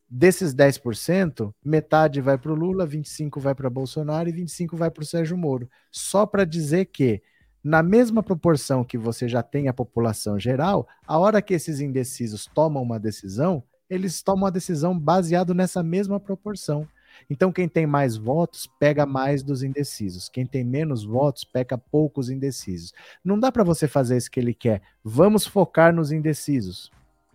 Desses 0.06 0.54
10%, 0.54 1.50
metade 1.64 2.20
vai 2.20 2.36
para 2.36 2.52
o 2.52 2.54
Lula, 2.54 2.84
25 2.84 3.40
vai 3.40 3.54
para 3.54 3.70
Bolsonaro 3.70 4.28
e 4.28 4.32
25 4.32 4.76
vai 4.76 4.90
para 4.90 5.02
o 5.02 5.06
Sérgio 5.06 5.38
Moro. 5.38 5.66
Só 5.90 6.26
para 6.26 6.44
dizer 6.44 6.84
que, 6.84 7.22
na 7.62 7.82
mesma 7.82 8.22
proporção 8.22 8.84
que 8.84 8.96
você 8.96 9.28
já 9.28 9.42
tem 9.42 9.68
a 9.68 9.72
população 9.72 10.38
geral, 10.38 10.86
a 11.06 11.18
hora 11.18 11.42
que 11.42 11.54
esses 11.54 11.80
indecisos 11.80 12.46
tomam 12.46 12.82
uma 12.82 12.98
decisão, 12.98 13.62
eles 13.90 14.22
tomam 14.22 14.46
a 14.46 14.50
decisão 14.50 14.98
baseado 14.98 15.54
nessa 15.54 15.82
mesma 15.82 16.20
proporção. 16.20 16.86
Então, 17.28 17.52
quem 17.52 17.68
tem 17.68 17.86
mais 17.86 18.16
votos 18.16 18.68
pega 18.78 19.04
mais 19.04 19.42
dos 19.42 19.62
indecisos. 19.62 20.28
Quem 20.28 20.46
tem 20.46 20.62
menos 20.64 21.04
votos 21.04 21.44
pega 21.44 21.76
poucos 21.76 22.30
indecisos. 22.30 22.92
Não 23.24 23.38
dá 23.38 23.50
para 23.50 23.64
você 23.64 23.88
fazer 23.88 24.16
isso 24.16 24.30
que 24.30 24.38
ele 24.38 24.54
quer. 24.54 24.82
Vamos 25.02 25.46
focar 25.46 25.92
nos 25.92 26.12
indecisos 26.12 26.90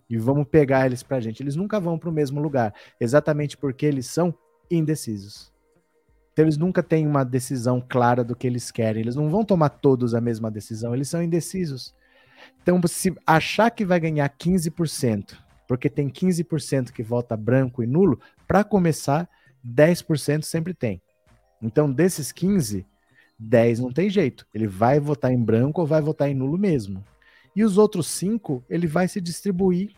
e 0.09 0.17
vamos 0.17 0.47
pegar 0.47 0.85
eles 0.85 1.03
para 1.03 1.17
a 1.17 1.19
gente. 1.19 1.41
Eles 1.43 1.55
nunca 1.55 1.79
vão 1.79 1.97
para 1.97 2.09
o 2.09 2.13
mesmo 2.13 2.41
lugar, 2.41 2.73
exatamente 2.99 3.57
porque 3.57 3.85
eles 3.85 4.07
são 4.07 4.33
indecisos. 4.69 5.52
Então, 6.33 6.45
eles 6.45 6.57
nunca 6.57 6.81
têm 6.81 7.07
uma 7.07 7.23
decisão 7.23 7.79
clara 7.87 8.23
do 8.23 8.35
que 8.35 8.47
eles 8.47 8.71
querem. 8.71 9.01
Eles 9.01 9.15
não 9.15 9.29
vão 9.29 9.45
tomar 9.45 9.69
todos 9.69 10.15
a 10.15 10.19
mesma 10.19 10.49
decisão. 10.49 10.93
Eles 10.93 11.07
são 11.07 11.21
indecisos. 11.21 11.93
Então, 12.61 12.81
se 12.87 13.15
achar 13.25 13.69
que 13.69 13.85
vai 13.85 13.99
ganhar 13.99 14.27
15%, 14.29 15.37
porque 15.67 15.89
tem 15.89 16.09
15% 16.09 16.91
que 16.91 17.03
vota 17.03 17.37
branco 17.37 17.83
e 17.83 17.87
nulo, 17.87 18.19
para 18.47 18.63
começar, 18.63 19.29
10% 19.63 20.43
sempre 20.43 20.73
tem. 20.73 21.01
Então, 21.61 21.91
desses 21.91 22.31
15, 22.31 22.85
10 23.37 23.79
não 23.79 23.91
tem 23.91 24.09
jeito. 24.09 24.45
Ele 24.53 24.67
vai 24.67 24.99
votar 24.99 25.31
em 25.31 25.41
branco 25.41 25.81
ou 25.81 25.87
vai 25.87 26.01
votar 26.01 26.29
em 26.29 26.33
nulo 26.35 26.57
mesmo. 26.57 27.03
E 27.55 27.63
os 27.63 27.77
outros 27.77 28.07
5, 28.07 28.63
ele 28.69 28.87
vai 28.87 29.07
se 29.07 29.21
distribuir 29.21 29.91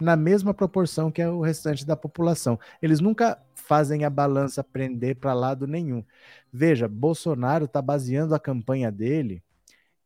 na 0.00 0.16
mesma 0.16 0.52
proporção 0.52 1.10
que 1.10 1.22
é 1.22 1.28
o 1.28 1.40
restante 1.40 1.86
da 1.86 1.96
população. 1.96 2.58
Eles 2.82 3.00
nunca 3.00 3.38
fazem 3.68 4.02
a 4.02 4.10
balança 4.10 4.64
prender 4.64 5.16
para 5.16 5.34
lado 5.34 5.66
nenhum. 5.66 6.02
Veja, 6.50 6.88
Bolsonaro 6.88 7.66
está 7.66 7.82
baseando 7.82 8.34
a 8.34 8.40
campanha 8.40 8.90
dele 8.90 9.42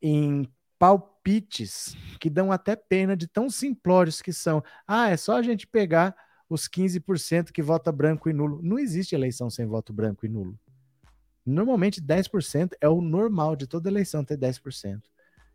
em 0.03 0.49
palpites 0.77 1.97
que 2.19 2.29
dão 2.29 2.51
até 2.51 2.75
pena 2.75 3.17
de 3.17 3.29
tão 3.29 3.49
simplórios 3.49 4.21
que 4.21 4.33
são. 4.33 4.65
Ah, 4.85 5.11
é 5.11 5.17
só 5.17 5.37
a 5.37 5.43
gente 5.43 5.65
pegar 5.65 6.13
os 6.51 6.67
15% 6.67 7.53
que 7.53 7.63
vota 7.63 7.93
branco 7.93 8.29
e 8.29 8.33
nulo. 8.33 8.61
Não 8.61 8.81
existe 8.81 9.15
eleição 9.15 9.49
sem 9.49 9.65
voto 9.65 9.93
branco 9.93 10.27
e 10.27 10.29
nulo. 10.29 10.59
Normalmente 11.47 12.03
10% 12.03 12.73
é 12.81 12.89
o 12.89 13.01
normal 13.01 13.55
de 13.55 13.69
toda 13.69 13.89
eleição 13.89 14.25
ter 14.25 14.37
10%. 14.37 15.03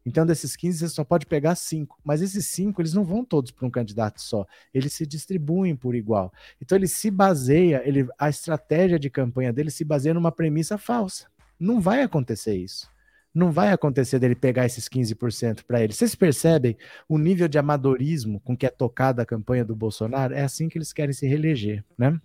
Então, 0.08 0.26
desses 0.26 0.56
15, 0.56 0.80
você 0.80 0.88
só 0.88 1.04
pode 1.04 1.26
pegar 1.26 1.54
5. 1.54 2.00
Mas 2.02 2.22
esses 2.22 2.46
5, 2.46 2.82
eles 2.82 2.94
não 2.94 3.04
vão 3.04 3.26
todos 3.26 3.52
para 3.52 3.68
um 3.68 3.70
candidato 3.70 4.22
só. 4.22 4.48
Eles 4.74 4.94
se 4.94 5.06
distribuem 5.06 5.76
por 5.76 5.96
igual. 5.96 6.32
Então, 6.62 6.78
ele 6.78 6.88
se 6.88 7.12
baseia, 7.12 7.82
ele, 7.86 8.08
a 8.18 8.30
estratégia 8.30 8.98
de 8.98 9.10
campanha 9.10 9.52
dele 9.52 9.70
se 9.70 9.84
baseia 9.84 10.14
numa 10.14 10.32
premissa 10.32 10.78
falsa. 10.78 11.28
Não 11.60 11.82
vai 11.82 12.04
acontecer 12.04 12.56
isso 12.56 12.90
não 13.36 13.52
vai 13.52 13.72
acontecer 13.72 14.18
dele 14.18 14.34
pegar 14.34 14.66
esses 14.66 14.90
15% 14.90 15.64
para 15.64 15.80
ele. 15.84 15.94
Vocês 15.94 16.16
percebem 16.16 16.76
o 17.08 17.20
nível 17.20 17.48
de 17.48 17.60
amadorismo 17.60 18.40
com 18.40 18.58
que 18.58 18.66
é 18.66 18.70
tocada 18.70 19.22
a 19.22 19.26
campanha 19.28 19.64
do 19.64 19.76
Bolsonaro? 19.76 20.34
É 20.34 20.42
assim 20.42 20.68
que 20.68 20.76
eles 20.76 20.92
querem 20.92 21.14
se 21.14 21.28
reeleger, 21.28 21.86
né? 21.96 22.20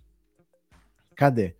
Cadê? 1.15 1.55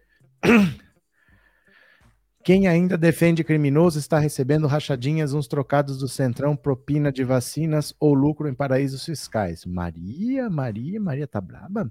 Quem 2.44 2.67
ainda 2.67 2.98
defende 2.98 3.41
criminoso 3.41 3.98
está 3.98 4.19
recebendo 4.19 4.67
rachadinhas, 4.67 5.33
uns 5.33 5.48
trocados 5.48 5.98
do 5.98 6.10
Centrão, 6.10 6.58
propina 6.58 7.10
de 7.10 7.23
vacinas 7.23 7.96
ou 7.98 8.13
lucro 8.13 8.50
em 8.50 8.54
paraísos 8.54 9.06
fiscais. 9.06 9.65
Maria, 9.65 10.50
Maria, 10.50 11.00
Maria 11.00 11.25
tá 11.25 11.39
braba? 11.39 11.89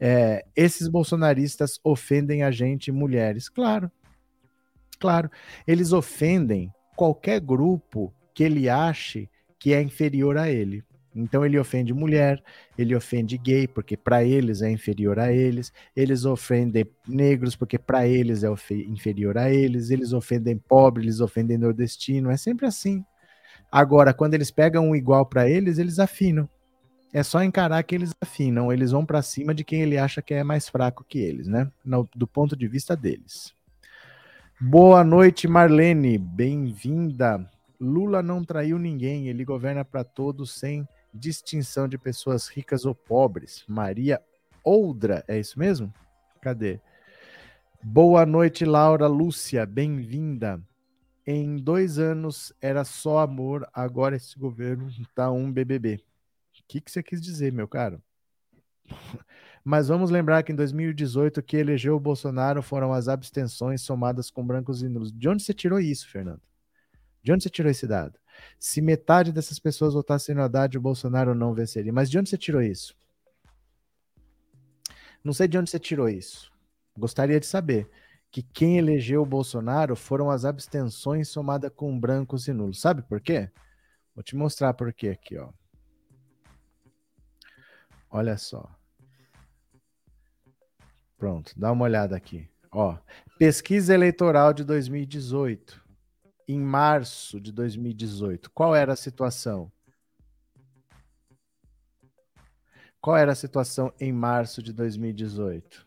É, 0.00 0.42
esses 0.56 0.88
bolsonaristas 0.88 1.78
ofendem 1.84 2.42
a 2.42 2.50
gente, 2.50 2.90
mulheres. 2.90 3.50
Claro, 3.50 3.90
claro. 4.98 5.30
Eles 5.66 5.92
ofendem 5.92 6.72
qualquer 6.96 7.38
grupo 7.38 8.10
que 8.32 8.42
ele 8.42 8.70
ache 8.70 9.28
que 9.58 9.74
é 9.74 9.82
inferior 9.82 10.38
a 10.38 10.50
ele. 10.50 10.82
Então 11.14 11.44
ele 11.44 11.58
ofende 11.58 11.92
mulher, 11.92 12.42
ele 12.78 12.94
ofende 12.94 13.36
gay, 13.36 13.66
porque 13.66 13.96
para 13.96 14.24
eles 14.24 14.62
é 14.62 14.70
inferior 14.70 15.18
a 15.18 15.32
eles, 15.32 15.72
eles 15.94 16.24
ofendem 16.24 16.86
negros, 17.06 17.56
porque 17.56 17.78
para 17.78 18.06
eles 18.06 18.44
é 18.44 18.48
inferior 18.86 19.36
a 19.36 19.50
eles, 19.50 19.90
eles 19.90 20.12
ofendem 20.12 20.56
pobre, 20.56 21.02
eles 21.02 21.20
ofendem 21.20 21.58
nordestino, 21.58 22.30
é 22.30 22.36
sempre 22.36 22.66
assim. 22.66 23.04
Agora, 23.72 24.14
quando 24.14 24.34
eles 24.34 24.50
pegam 24.50 24.88
um 24.88 24.96
igual 24.96 25.26
para 25.26 25.48
eles, 25.48 25.78
eles 25.78 25.98
afinam. 25.98 26.48
É 27.12 27.24
só 27.24 27.42
encarar 27.42 27.82
que 27.82 27.94
eles 27.94 28.14
afinam, 28.20 28.72
eles 28.72 28.92
vão 28.92 29.04
para 29.04 29.20
cima 29.20 29.52
de 29.52 29.64
quem 29.64 29.82
ele 29.82 29.98
acha 29.98 30.22
que 30.22 30.32
é 30.32 30.44
mais 30.44 30.68
fraco 30.68 31.04
que 31.08 31.18
eles, 31.18 31.48
né? 31.48 31.68
No, 31.84 32.08
do 32.14 32.26
ponto 32.26 32.56
de 32.56 32.68
vista 32.68 32.96
deles. 32.96 33.52
Boa 34.60 35.02
noite, 35.02 35.48
Marlene. 35.48 36.18
Bem-vinda. 36.18 37.50
Lula 37.80 38.22
não 38.22 38.44
traiu 38.44 38.78
ninguém, 38.78 39.26
ele 39.26 39.44
governa 39.44 39.84
para 39.84 40.04
todos 40.04 40.52
sem 40.52 40.86
distinção 41.12 41.88
de 41.88 41.98
pessoas 41.98 42.48
ricas 42.48 42.84
ou 42.84 42.94
pobres. 42.94 43.64
Maria 43.66 44.22
Oldra, 44.64 45.24
é 45.26 45.38
isso 45.38 45.58
mesmo? 45.58 45.92
Cadê? 46.40 46.80
Boa 47.82 48.26
noite, 48.26 48.64
Laura 48.64 49.06
Lúcia. 49.06 49.64
Bem-vinda. 49.64 50.62
Em 51.26 51.56
dois 51.56 51.98
anos 51.98 52.52
era 52.60 52.84
só 52.84 53.18
amor, 53.20 53.66
agora 53.72 54.16
esse 54.16 54.38
governo 54.38 54.90
tá 55.14 55.30
um 55.30 55.50
BBB. 55.50 55.96
O 55.96 56.62
que, 56.68 56.80
que 56.80 56.90
você 56.90 57.02
quis 57.02 57.20
dizer, 57.20 57.52
meu 57.52 57.66
caro? 57.66 58.02
Mas 59.64 59.88
vamos 59.88 60.10
lembrar 60.10 60.42
que 60.42 60.52
em 60.52 60.56
2018 60.56 61.42
que 61.42 61.56
elegeu 61.56 61.96
o 61.96 62.00
Bolsonaro 62.00 62.62
foram 62.62 62.92
as 62.92 63.08
abstenções 63.08 63.80
somadas 63.80 64.30
com 64.30 64.46
brancos 64.46 64.82
e 64.82 64.88
nulos. 64.88 65.10
De 65.12 65.28
onde 65.28 65.42
você 65.42 65.54
tirou 65.54 65.80
isso, 65.80 66.08
Fernando? 66.08 66.42
De 67.22 67.32
onde 67.32 67.42
você 67.42 67.50
tirou 67.50 67.70
esse 67.70 67.86
dado? 67.86 68.19
Se 68.58 68.80
metade 68.80 69.32
dessas 69.32 69.58
pessoas 69.58 69.94
votassem 69.94 70.34
no 70.34 70.42
Haddad, 70.42 70.76
o 70.76 70.80
Bolsonaro 70.80 71.34
não 71.34 71.54
venceria. 71.54 71.92
Mas 71.92 72.10
de 72.10 72.18
onde 72.18 72.30
você 72.30 72.38
tirou 72.38 72.62
isso? 72.62 72.94
Não 75.22 75.32
sei 75.32 75.46
de 75.46 75.58
onde 75.58 75.70
você 75.70 75.78
tirou 75.78 76.08
isso. 76.08 76.50
Gostaria 76.96 77.38
de 77.38 77.46
saber 77.46 77.88
que 78.30 78.42
quem 78.42 78.78
elegeu 78.78 79.22
o 79.22 79.26
Bolsonaro 79.26 79.96
foram 79.96 80.30
as 80.30 80.44
abstenções 80.44 81.28
somadas 81.28 81.70
com 81.74 81.98
brancos 81.98 82.46
e 82.46 82.52
nulos. 82.52 82.80
Sabe 82.80 83.02
por 83.02 83.20
quê? 83.20 83.50
Vou 84.14 84.22
te 84.22 84.36
mostrar 84.36 84.72
por 84.74 84.92
quê 84.92 85.08
aqui, 85.08 85.36
ó. 85.36 85.50
Olha 88.10 88.36
só. 88.36 88.68
Pronto, 91.16 91.52
dá 91.56 91.70
uma 91.70 91.84
olhada 91.84 92.16
aqui. 92.16 92.48
Ó, 92.72 92.96
pesquisa 93.38 93.92
eleitoral 93.92 94.52
de 94.52 94.64
2018. 94.64 95.89
Em 96.52 96.58
março 96.58 97.40
de 97.40 97.52
2018, 97.52 98.50
qual 98.50 98.74
era 98.74 98.94
a 98.94 98.96
situação? 98.96 99.70
Qual 103.00 103.16
era 103.16 103.30
a 103.30 103.36
situação 103.36 103.92
em 104.00 104.12
março 104.12 104.60
de 104.60 104.72
2018? 104.72 105.86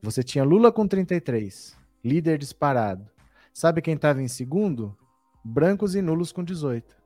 Você 0.00 0.22
tinha 0.22 0.42
Lula 0.42 0.72
com 0.72 0.88
33, 0.88 1.76
líder 2.02 2.38
disparado. 2.38 3.06
Sabe 3.52 3.82
quem 3.82 3.96
estava 3.96 4.22
em 4.22 4.28
segundo? 4.28 4.96
Brancos 5.44 5.94
e 5.94 6.00
nulos 6.00 6.32
com 6.32 6.42
18. 6.42 6.96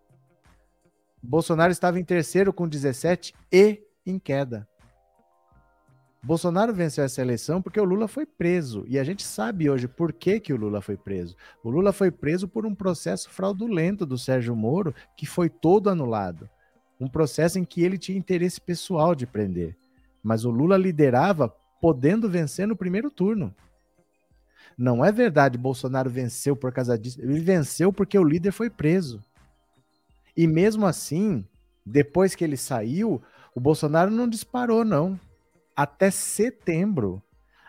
Bolsonaro 1.20 1.72
estava 1.72 1.98
em 1.98 2.04
terceiro 2.04 2.52
com 2.52 2.68
17 2.68 3.34
e 3.50 3.84
em 4.06 4.16
queda. 4.16 4.68
Bolsonaro 6.22 6.74
venceu 6.74 7.04
essa 7.04 7.20
eleição 7.20 7.62
porque 7.62 7.80
o 7.80 7.84
Lula 7.84 8.08
foi 8.08 8.26
preso. 8.26 8.84
E 8.88 8.98
a 8.98 9.04
gente 9.04 9.22
sabe 9.22 9.70
hoje 9.70 9.86
por 9.86 10.12
que, 10.12 10.40
que 10.40 10.52
o 10.52 10.56
Lula 10.56 10.80
foi 10.80 10.96
preso. 10.96 11.36
O 11.62 11.70
Lula 11.70 11.92
foi 11.92 12.10
preso 12.10 12.48
por 12.48 12.66
um 12.66 12.74
processo 12.74 13.30
fraudulento 13.30 14.04
do 14.04 14.18
Sérgio 14.18 14.54
Moro 14.56 14.94
que 15.16 15.26
foi 15.26 15.48
todo 15.48 15.88
anulado. 15.88 16.48
Um 17.00 17.08
processo 17.08 17.58
em 17.58 17.64
que 17.64 17.82
ele 17.82 17.96
tinha 17.96 18.18
interesse 18.18 18.60
pessoal 18.60 19.14
de 19.14 19.26
prender. 19.26 19.76
Mas 20.22 20.44
o 20.44 20.50
Lula 20.50 20.76
liderava 20.76 21.48
podendo 21.80 22.28
vencer 22.28 22.66
no 22.66 22.76
primeiro 22.76 23.10
turno. 23.10 23.54
Não 24.76 25.04
é 25.04 25.12
verdade, 25.12 25.56
Bolsonaro 25.56 26.10
venceu 26.10 26.56
por 26.56 26.72
causa 26.72 26.98
disso. 26.98 27.20
Ele 27.20 27.38
venceu 27.40 27.92
porque 27.92 28.18
o 28.18 28.24
líder 28.24 28.50
foi 28.50 28.68
preso. 28.68 29.22
E 30.36 30.46
mesmo 30.46 30.84
assim, 30.86 31.44
depois 31.86 32.34
que 32.34 32.42
ele 32.42 32.56
saiu, 32.56 33.22
o 33.54 33.60
Bolsonaro 33.60 34.10
não 34.10 34.28
disparou, 34.28 34.84
não 34.84 35.18
até 35.78 36.10
setembro, 36.10 37.22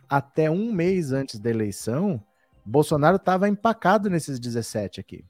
até 0.10 0.50
um 0.50 0.74
mês 0.74 1.12
antes 1.12 1.40
da 1.40 1.48
eleição, 1.48 2.20
Bolsonaro 2.66 3.18
estava 3.18 3.48
empacado 3.48 4.10
nesses 4.10 4.40
17 4.40 5.00
aqui. 5.00 5.24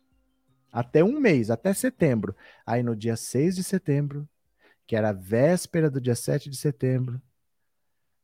Até 0.71 1.03
um 1.03 1.19
mês, 1.19 1.51
até 1.51 1.73
setembro. 1.73 2.33
Aí 2.65 2.81
no 2.81 2.95
dia 2.95 3.17
6 3.17 3.57
de 3.57 3.65
setembro, 3.65 4.25
que 4.87 4.95
era 4.95 5.09
a 5.09 5.13
véspera 5.13 5.89
do 5.89 5.99
dia 5.99 6.15
7 6.15 6.49
de 6.49 6.55
setembro, 6.55 7.21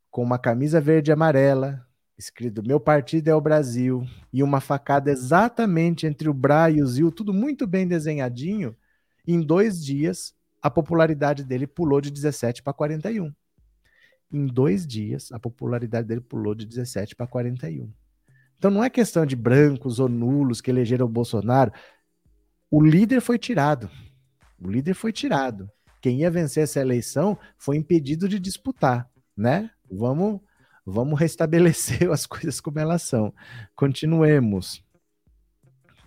com 0.10 0.24
uma 0.24 0.40
camisa 0.40 0.80
verde 0.80 1.12
e 1.12 1.14
amarela, 1.14 1.86
escrito 2.18 2.66
Meu 2.66 2.80
partido 2.80 3.28
é 3.28 3.36
o 3.36 3.42
Brasil, 3.42 4.08
e 4.32 4.42
uma 4.42 4.62
facada 4.62 5.12
exatamente 5.12 6.08
entre 6.08 6.30
o 6.30 6.34
Bra 6.34 6.72
e 6.72 6.82
o 6.82 6.88
Zil, 6.88 7.12
tudo 7.12 7.34
muito 7.34 7.68
bem 7.68 7.86
desenhadinho, 7.86 8.74
em 9.28 9.42
dois 9.42 9.84
dias 9.84 10.34
a 10.62 10.72
popularidade 10.72 11.44
dele 11.44 11.68
pulou 11.68 12.00
de 12.00 12.10
17 12.10 12.64
para 12.64 12.72
41 12.72 13.34
em 14.32 14.46
dois 14.46 14.86
dias, 14.86 15.32
a 15.32 15.40
popularidade 15.40 16.08
dele 16.08 16.22
pulou 16.22 16.56
de 16.56 16.66
17 16.66 17.16
para 17.16 17.28
41. 17.28 17.92
Então 18.58 18.72
não 18.72 18.84
é 18.84 18.90
questão 18.90 19.26
de 19.26 19.36
brancos 19.36 20.00
ou 20.00 20.10
nulos 20.10 20.62
que 20.62 20.72
elegeram 20.72 21.06
o 21.06 21.10
Bolsonaro. 21.10 21.72
O 22.70 22.84
líder 22.84 23.22
foi 23.22 23.38
tirado. 23.38 23.90
O 24.60 24.70
líder 24.70 24.94
foi 24.94 25.12
tirado. 25.12 25.70
Quem 26.02 26.20
ia 26.20 26.32
vencer 26.32 26.64
essa 26.64 26.80
eleição 26.80 27.38
foi 27.58 27.78
impedido 27.78 28.28
de 28.28 28.40
disputar, 28.40 29.10
né? 29.36 29.70
Vamos, 29.90 30.40
vamos 30.86 31.20
restabelecer 31.20 32.10
as 32.12 32.26
coisas 32.26 32.60
como 32.60 32.80
elas 32.80 33.02
são. 33.02 33.34
Continuemos. 33.76 34.84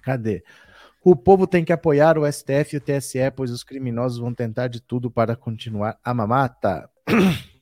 Cadê? 0.03 0.43
O 1.05 1.15
povo 1.17 1.47
tem 1.47 1.65
que 1.65 1.73
apoiar 1.73 2.19
o 2.19 2.31
STF 2.31 2.75
e 2.75 2.77
o 2.77 2.81
TSE, 2.81 3.31
pois 3.35 3.51
os 3.51 3.63
criminosos 3.63 4.19
vão 4.19 4.35
tentar 4.35 4.69
de 4.69 4.81
tudo 4.81 5.11
para 5.11 5.37
continuar 5.37 5.99
a 6.03 6.13
mamata. 6.13 6.91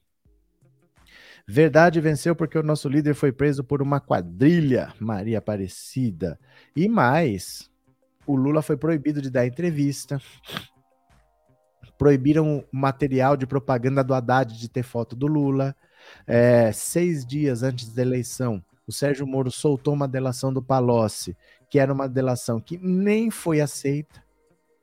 Verdade 1.48 2.00
venceu 2.00 2.34
porque 2.34 2.58
o 2.58 2.62
nosso 2.62 2.88
líder 2.88 3.14
foi 3.14 3.30
preso 3.30 3.62
por 3.62 3.80
uma 3.80 4.00
quadrilha, 4.00 4.92
Maria 4.98 5.38
Aparecida. 5.38 6.38
E 6.74 6.88
mais, 6.88 7.70
o 8.26 8.34
Lula 8.34 8.62
foi 8.62 8.76
proibido 8.76 9.22
de 9.22 9.30
dar 9.30 9.46
entrevista. 9.46 10.20
Proibiram 11.96 12.58
o 12.58 12.76
material 12.76 13.36
de 13.36 13.46
propaganda 13.46 14.02
do 14.02 14.12
Haddad 14.12 14.58
de 14.58 14.68
ter 14.68 14.82
foto 14.82 15.14
do 15.14 15.28
Lula. 15.28 15.74
É, 16.26 16.72
seis 16.72 17.24
dias 17.24 17.62
antes 17.62 17.94
da 17.94 18.02
eleição, 18.02 18.62
o 18.84 18.92
Sérgio 18.92 19.26
Moro 19.26 19.50
soltou 19.50 19.94
uma 19.94 20.08
delação 20.08 20.52
do 20.52 20.62
Palocci, 20.62 21.36
que 21.70 21.78
era 21.78 21.92
uma 21.92 22.08
delação 22.08 22.60
que 22.60 22.76
nem 22.76 23.30
foi 23.30 23.60
aceita 23.60 24.25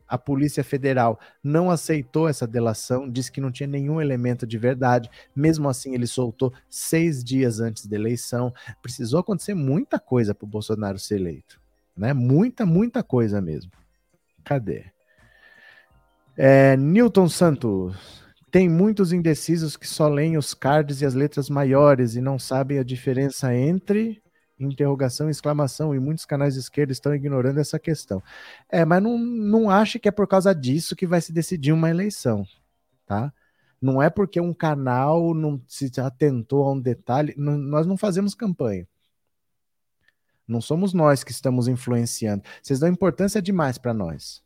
a 0.07 0.17
Polícia 0.17 0.63
Federal 0.63 1.19
não 1.43 1.69
aceitou 1.69 2.27
essa 2.27 2.47
delação, 2.47 3.09
disse 3.09 3.31
que 3.31 3.41
não 3.41 3.51
tinha 3.51 3.67
nenhum 3.67 4.01
elemento 4.01 4.45
de 4.47 4.57
verdade. 4.57 5.09
Mesmo 5.35 5.69
assim, 5.69 5.93
ele 5.93 6.07
soltou 6.07 6.53
seis 6.69 7.23
dias 7.23 7.59
antes 7.59 7.85
da 7.85 7.95
eleição. 7.95 8.53
Precisou 8.81 9.19
acontecer 9.19 9.53
muita 9.53 9.99
coisa 9.99 10.33
para 10.33 10.45
o 10.45 10.49
Bolsonaro 10.49 10.99
ser 10.99 11.19
eleito. 11.19 11.59
Né? 11.95 12.13
Muita, 12.13 12.65
muita 12.65 13.03
coisa 13.03 13.41
mesmo. 13.41 13.71
Cadê? 14.43 14.85
É, 16.37 16.75
Newton 16.77 17.29
Santos. 17.29 18.23
Tem 18.51 18.69
muitos 18.69 19.11
indecisos 19.11 19.75
que 19.75 19.87
só 19.87 20.07
leem 20.07 20.37
os 20.37 20.53
cards 20.53 21.01
e 21.01 21.05
as 21.05 21.15
letras 21.15 21.49
maiores 21.49 22.15
e 22.15 22.21
não 22.21 22.37
sabem 22.37 22.77
a 22.77 22.83
diferença 22.83 23.55
entre 23.55 24.22
interrogação, 24.67 25.29
exclamação, 25.29 25.93
e 25.93 25.99
muitos 25.99 26.25
canais 26.25 26.53
de 26.53 26.59
esquerda 26.59 26.91
estão 26.91 27.13
ignorando 27.13 27.59
essa 27.59 27.79
questão. 27.79 28.21
É, 28.69 28.85
mas 28.85 29.01
não, 29.01 29.17
não 29.17 29.69
ache 29.69 29.99
que 29.99 30.07
é 30.07 30.11
por 30.11 30.27
causa 30.27 30.53
disso 30.53 30.95
que 30.95 31.07
vai 31.07 31.21
se 31.21 31.31
decidir 31.31 31.71
uma 31.71 31.89
eleição, 31.89 32.45
tá? 33.05 33.33
Não 33.81 34.01
é 34.01 34.09
porque 34.09 34.39
um 34.39 34.53
canal 34.53 35.33
não 35.33 35.61
se 35.67 35.91
atentou 35.99 36.65
a 36.65 36.71
um 36.71 36.79
detalhe, 36.79 37.33
não, 37.37 37.57
nós 37.57 37.85
não 37.85 37.97
fazemos 37.97 38.33
campanha. 38.33 38.87
Não 40.47 40.61
somos 40.61 40.93
nós 40.93 41.23
que 41.23 41.31
estamos 41.31 41.67
influenciando. 41.67 42.43
Vocês 42.61 42.79
dão 42.79 42.89
importância 42.89 43.41
demais 43.41 43.77
para 43.77 43.93
nós. 43.93 44.43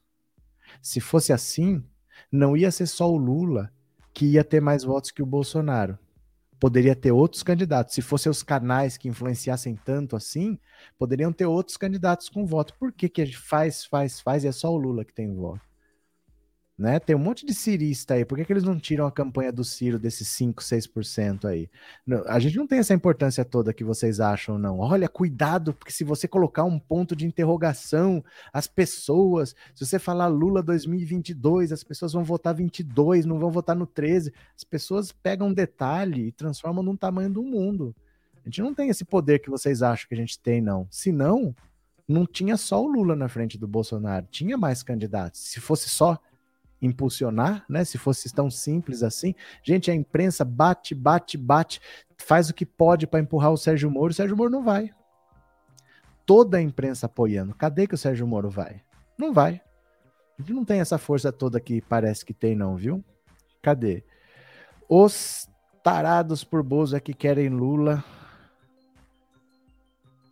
Se 0.81 0.99
fosse 0.99 1.33
assim, 1.33 1.83
não 2.31 2.55
ia 2.55 2.71
ser 2.71 2.87
só 2.87 3.11
o 3.11 3.17
Lula 3.17 3.71
que 4.13 4.25
ia 4.25 4.43
ter 4.43 4.61
mais 4.61 4.83
votos 4.83 5.11
que 5.11 5.21
o 5.21 5.25
Bolsonaro 5.25 5.97
poderia 6.59 6.95
ter 6.95 7.11
outros 7.11 7.43
candidatos. 7.43 7.93
Se 7.93 8.01
fossem 8.01 8.29
os 8.29 8.43
canais 8.43 8.97
que 8.97 9.07
influenciassem 9.07 9.75
tanto 9.75 10.15
assim, 10.15 10.57
poderiam 10.97 11.31
ter 11.31 11.45
outros 11.45 11.77
candidatos 11.77 12.29
com 12.29 12.45
voto. 12.45 12.73
Por 12.79 12.91
que, 12.91 13.09
que 13.09 13.25
faz, 13.27 13.85
faz, 13.85 14.19
faz 14.19 14.43
e 14.43 14.47
é 14.47 14.51
só 14.51 14.71
o 14.71 14.77
Lula 14.77 15.05
que 15.05 15.13
tem 15.13 15.33
voto? 15.33 15.66
Né? 16.77 16.99
Tem 16.99 17.15
um 17.15 17.19
monte 17.19 17.43
de 17.43 17.55
cirista 17.55 18.13
aí. 18.13 18.23
Por 18.23 18.37
que, 18.37 18.45
que 18.45 18.53
eles 18.53 18.63
não 18.63 18.79
tiram 18.79 19.07
a 19.07 19.11
campanha 19.11 19.51
do 19.51 19.63
Ciro 19.63 19.97
desses 19.97 20.27
5, 20.27 20.61
6% 20.61 21.45
aí? 21.45 21.67
A 22.27 22.37
gente 22.37 22.55
não 22.55 22.67
tem 22.67 22.77
essa 22.77 22.93
importância 22.93 23.43
toda 23.43 23.73
que 23.73 23.83
vocês 23.83 24.19
acham, 24.19 24.59
não. 24.59 24.77
Olha, 24.77 25.09
cuidado, 25.09 25.73
porque 25.73 25.91
se 25.91 26.03
você 26.03 26.27
colocar 26.27 26.65
um 26.65 26.77
ponto 26.77 27.15
de 27.15 27.25
interrogação, 27.25 28.23
as 28.53 28.67
pessoas, 28.67 29.55
se 29.73 29.83
você 29.83 29.97
falar 29.97 30.27
Lula 30.27 30.61
2022, 30.61 31.71
as 31.71 31.83
pessoas 31.83 32.13
vão 32.13 32.23
votar 32.23 32.53
22, 32.53 33.25
não 33.25 33.39
vão 33.39 33.49
votar 33.49 33.75
no 33.75 33.87
13. 33.87 34.31
As 34.55 34.63
pessoas 34.63 35.11
pegam 35.11 35.47
um 35.47 35.53
detalhe 35.53 36.27
e 36.27 36.31
transformam 36.31 36.83
num 36.83 36.95
tamanho 36.95 37.31
do 37.31 37.41
mundo. 37.41 37.95
A 38.45 38.49
gente 38.49 38.61
não 38.61 38.75
tem 38.75 38.89
esse 38.89 39.03
poder 39.03 39.39
que 39.39 39.49
vocês 39.49 39.81
acham 39.81 40.07
que 40.07 40.13
a 40.13 40.17
gente 40.17 40.39
tem, 40.39 40.61
não. 40.61 40.87
Se 40.91 41.11
não, 41.11 41.55
não 42.07 42.27
tinha 42.27 42.55
só 42.55 42.83
o 42.83 42.87
Lula 42.87 43.15
na 43.15 43.27
frente 43.27 43.57
do 43.57 43.67
Bolsonaro, 43.67 44.27
tinha 44.29 44.55
mais 44.55 44.83
candidatos. 44.83 45.41
Se 45.41 45.59
fosse 45.59 45.89
só 45.89 46.19
impulsionar, 46.81 47.65
né? 47.67 47.83
Se 47.83 47.97
fosse 47.97 48.33
tão 48.33 48.49
simples 48.49 49.03
assim. 49.03 49.33
Gente, 49.63 49.89
a 49.89 49.95
imprensa 49.95 50.45
bate, 50.45 50.93
bate, 50.93 51.37
bate, 51.37 51.81
faz 52.17 52.49
o 52.49 52.53
que 52.53 52.65
pode 52.65 53.07
para 53.07 53.19
empurrar 53.19 53.51
o 53.51 53.57
Sérgio 53.57 53.89
Moro. 53.89 54.11
O 54.11 54.15
Sérgio 54.15 54.37
Moro 54.37 54.49
não 54.49 54.63
vai. 54.63 54.91
Toda 56.25 56.57
a 56.57 56.61
imprensa 56.61 57.05
apoiando. 57.05 57.55
Cadê 57.55 57.87
que 57.87 57.95
o 57.95 57.97
Sérgio 57.97 58.27
Moro 58.27 58.49
vai? 58.49 58.81
Não 59.17 59.33
vai. 59.33 59.61
Não 60.47 60.63
tem 60.63 60.79
essa 60.79 60.97
força 60.97 61.31
toda 61.31 61.59
que 61.59 61.81
parece 61.81 62.23
que 62.23 62.33
tem, 62.33 62.55
não, 62.55 62.75
viu? 62.75 63.03
Cadê? 63.61 64.03
Os 64.87 65.49
tarados 65.83 66.43
por 66.43 66.61
Bozo 66.61 66.95
é 66.95 66.99
que 66.99 67.13
querem 67.13 67.49
Lula. 67.49 68.03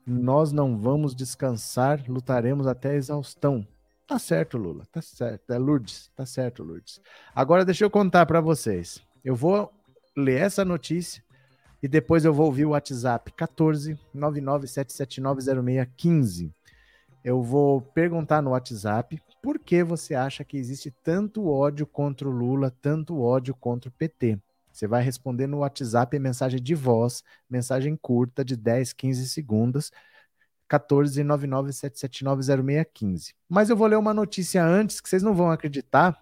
Nós 0.06 0.52
não 0.52 0.78
vamos 0.78 1.16
descansar, 1.16 2.04
lutaremos 2.08 2.68
até 2.68 2.91
a 2.91 2.96
exaustão. 2.96 3.66
Tá 4.08 4.20
certo, 4.20 4.58
Lula. 4.58 4.86
Tá 4.91 5.01
certo. 5.01 5.51
É 5.51 5.58
Lourdes. 5.58 6.12
Tá 6.16 6.26
certo, 6.26 6.64
Lourdes. 6.64 7.01
Agora 7.34 7.66
deixa 7.66 7.84
eu 7.84 7.89
contar 7.89 8.26
para 8.26 8.39
vocês. 8.39 9.01
Eu 9.24 9.36
vou 9.36 9.74
ler 10.16 10.41
essa 10.41 10.64
notícia 10.64 11.24
e 11.82 11.88
depois 11.88 12.24
eu 12.24 12.32
vou 12.34 12.45
ouvir 12.45 12.66
o 12.66 12.72
WhatsApp 12.72 13.32
14 13.32 13.97
997790615. 14.16 16.51
Eu 17.24 17.41
vou 17.41 17.82
perguntar 17.82 18.43
no 18.43 18.51
WhatsApp 18.51 19.20
por 19.41 19.58
que 19.58 19.84
você 19.84 20.14
acha 20.14 20.43
que 20.43 20.58
existe 20.58 20.93
tanto 21.03 21.49
ódio 21.49 21.88
contra 21.88 22.30
o 22.30 22.32
Lula, 22.32 22.72
tanto 22.82 23.20
ódio 23.20 23.56
contra 23.56 23.89
o 23.89 23.93
PT. 23.93 24.38
Você 24.72 24.88
vai 24.88 25.01
responder 25.01 25.47
no 25.47 25.58
WhatsApp 25.60 26.20
mensagem 26.20 26.62
de 26.62 26.76
voz, 26.76 27.24
mensagem 27.49 27.95
curta 27.95 28.45
de 28.45 28.56
10, 28.56 28.93
15 28.93 29.28
segundos 29.30 29.91
14997790615. 30.80 33.34
Mas 33.49 33.69
eu 33.69 33.78
vou 33.78 33.88
ler 33.88 33.97
uma 33.97 34.13
notícia 34.13 34.63
antes 34.63 35.01
que 35.01 35.09
vocês 35.09 35.23
não 35.23 35.34
vão 35.34 35.51
acreditar. 35.51 36.21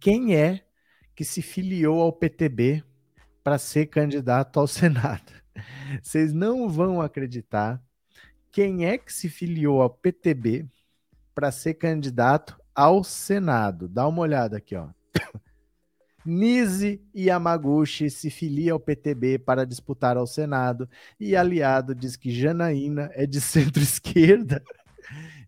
Quem 0.00 0.36
é 0.36 0.64
que 1.14 1.24
se 1.24 1.42
filiou 1.42 2.00
ao 2.00 2.12
PTB 2.12 2.82
para 3.42 3.58
ser 3.58 3.86
candidato 3.86 4.58
ao 4.58 4.66
Senado? 4.66 5.32
Vocês 6.02 6.32
não 6.32 6.68
vão 6.68 7.00
acreditar 7.00 7.80
quem 8.50 8.86
é 8.86 8.98
que 8.98 9.12
se 9.12 9.28
filiou 9.28 9.82
ao 9.82 9.90
PTB 9.90 10.66
para 11.34 11.50
ser 11.50 11.74
candidato 11.74 12.56
ao 12.74 13.02
Senado. 13.02 13.88
Dá 13.88 14.06
uma 14.06 14.22
olhada 14.22 14.56
aqui, 14.56 14.76
ó. 14.76 14.88
Nise 16.24 17.00
Yamaguchi 17.14 18.08
se 18.08 18.30
filia 18.30 18.72
ao 18.72 18.80
PTB 18.80 19.38
para 19.38 19.66
disputar 19.66 20.16
ao 20.16 20.26
Senado 20.26 20.88
e 21.20 21.36
aliado 21.36 21.94
diz 21.94 22.16
que 22.16 22.30
Janaína 22.30 23.10
é 23.12 23.26
de 23.26 23.40
centro-esquerda. 23.42 24.62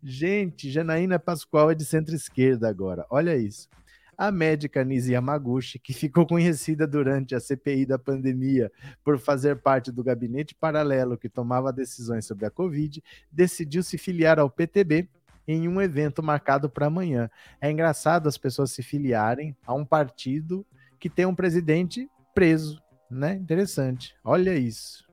Gente, 0.03 0.69
Janaína 0.69 1.17
Pascoal 1.17 1.71
é 1.71 1.75
de 1.75 1.83
centro-esquerda 1.83 2.69
agora. 2.69 3.05
Olha 3.09 3.35
isso. 3.35 3.67
A 4.15 4.31
médica 4.31 4.83
Nise 4.83 5.13
Yamaguchi, 5.13 5.77
que 5.79 5.93
ficou 5.93 6.25
conhecida 6.25 6.87
durante 6.87 7.35
a 7.35 7.39
CPI 7.39 7.85
da 7.85 7.99
pandemia 7.99 8.71
por 9.03 9.19
fazer 9.19 9.57
parte 9.57 9.91
do 9.91 10.03
gabinete 10.03 10.55
paralelo 10.55 11.17
que 11.17 11.29
tomava 11.29 11.73
decisões 11.73 12.25
sobre 12.25 12.45
a 12.45 12.51
Covid, 12.51 13.03
decidiu 13.31 13.83
se 13.83 13.97
filiar 13.97 14.39
ao 14.39 14.49
PTB 14.49 15.07
em 15.47 15.67
um 15.67 15.81
evento 15.81 16.21
marcado 16.21 16.69
para 16.69 16.87
amanhã. 16.87 17.29
É 17.61 17.71
engraçado 17.71 18.27
as 18.27 18.37
pessoas 18.37 18.71
se 18.71 18.83
filiarem 18.83 19.55
a 19.65 19.73
um 19.73 19.85
partido 19.85 20.65
que 20.99 21.09
tem 21.09 21.25
um 21.25 21.35
presidente 21.35 22.09
preso, 22.33 22.81
né? 23.09 23.35
Interessante. 23.35 24.15
Olha 24.23 24.55
isso. 24.55 25.07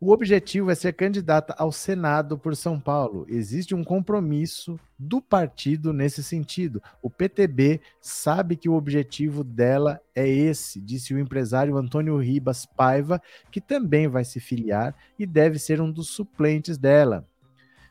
O 0.00 0.12
objetivo 0.12 0.70
é 0.70 0.74
ser 0.74 0.92
candidata 0.92 1.54
ao 1.56 1.72
Senado 1.72 2.36
por 2.36 2.54
São 2.54 2.78
Paulo. 2.78 3.24
Existe 3.26 3.74
um 3.74 3.82
compromisso 3.82 4.78
do 4.98 5.22
partido 5.22 5.94
nesse 5.94 6.22
sentido. 6.22 6.82
O 7.00 7.08
PTB 7.08 7.80
sabe 8.02 8.54
que 8.54 8.68
o 8.68 8.74
objetivo 8.74 9.42
dela 9.42 9.98
é 10.14 10.28
esse, 10.28 10.78
disse 10.78 11.14
o 11.14 11.18
empresário 11.18 11.76
Antônio 11.76 12.18
Ribas 12.18 12.66
Paiva, 12.66 13.18
que 13.50 13.62
também 13.62 14.06
vai 14.06 14.24
se 14.24 14.40
filiar 14.40 14.94
e 15.18 15.24
deve 15.24 15.58
ser 15.58 15.80
um 15.80 15.90
dos 15.90 16.10
suplentes 16.10 16.76
dela. 16.76 17.26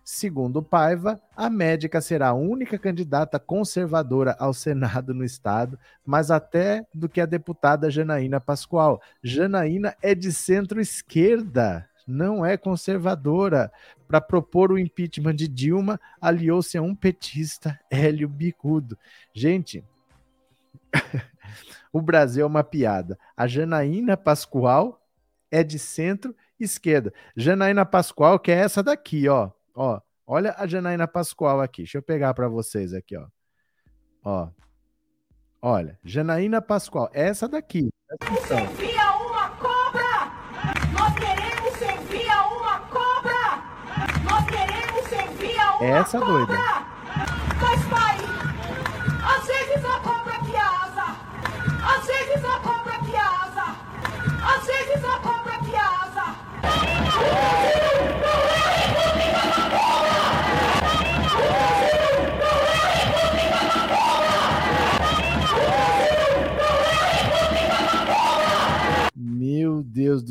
Segundo 0.03 0.61
Paiva, 0.61 1.21
a 1.35 1.49
médica 1.49 2.01
será 2.01 2.29
a 2.29 2.33
única 2.33 2.77
candidata 2.77 3.39
conservadora 3.39 4.35
ao 4.37 4.53
Senado 4.53 5.13
no 5.13 5.23
estado, 5.23 5.79
mas 6.05 6.29
até 6.29 6.85
do 6.93 7.07
que 7.07 7.21
a 7.21 7.25
deputada 7.25 7.89
Janaína 7.89 8.41
Pascoal. 8.41 9.01
Janaína 9.23 9.95
é 10.01 10.13
de 10.13 10.31
centro-esquerda 10.31 11.87
não 12.07 12.45
é 12.45 12.57
conservadora. 12.57 13.71
Para 14.07 14.21
propor 14.21 14.71
o 14.71 14.77
impeachment 14.77 15.35
de 15.35 15.47
Dilma, 15.47 15.99
aliou-se 16.21 16.77
a 16.77 16.81
um 16.81 16.93
petista, 16.93 17.79
Hélio 17.89 18.27
Bicudo. 18.27 18.97
Gente, 19.33 19.83
o 21.91 22.01
Brasil 22.01 22.43
é 22.43 22.47
uma 22.47 22.63
piada. 22.63 23.17
A 23.35 23.47
Janaína 23.47 24.15
Pascoal 24.15 25.01
é 25.49 25.63
de 25.63 25.79
centro-esquerda. 25.79 27.13
Janaína 27.35 27.85
Pascoal, 27.85 28.37
que 28.39 28.51
é 28.51 28.55
essa 28.55 28.83
daqui, 28.83 29.27
ó. 29.27 29.49
Ó 29.75 29.99
olha 30.25 30.55
a 30.57 30.65
Janaína 30.65 31.07
Pascoal 31.07 31.61
aqui. 31.61 31.83
Deixa 31.83 31.97
eu 31.97 32.03
pegar 32.03 32.33
para 32.33 32.47
vocês 32.47 32.93
aqui, 32.93 33.15
ó. 33.17 33.27
Ó. 34.23 34.49
Olha, 35.61 35.99
Janaína 36.03 36.61
Pascoal, 36.61 37.09
essa 37.13 37.47
daqui. 37.47 37.89
Atenção. 38.09 38.93
É 45.81 45.89
essa 45.89 46.17
doida. 46.17 46.53
Mas 47.61 47.85
pai, 47.89 48.17
às 49.35 49.45
vezes 49.45 49.83
a 49.83 49.99
cobra 49.99 50.39
piasa, 50.39 51.03
às 51.83 52.07
vezes 52.07 52.45
a 52.45 52.59
cobra 52.59 52.99
piasa, 52.99 53.75
às 54.55 54.65
vezes 54.65 55.03
a 55.03 55.19
cobra 55.19 55.42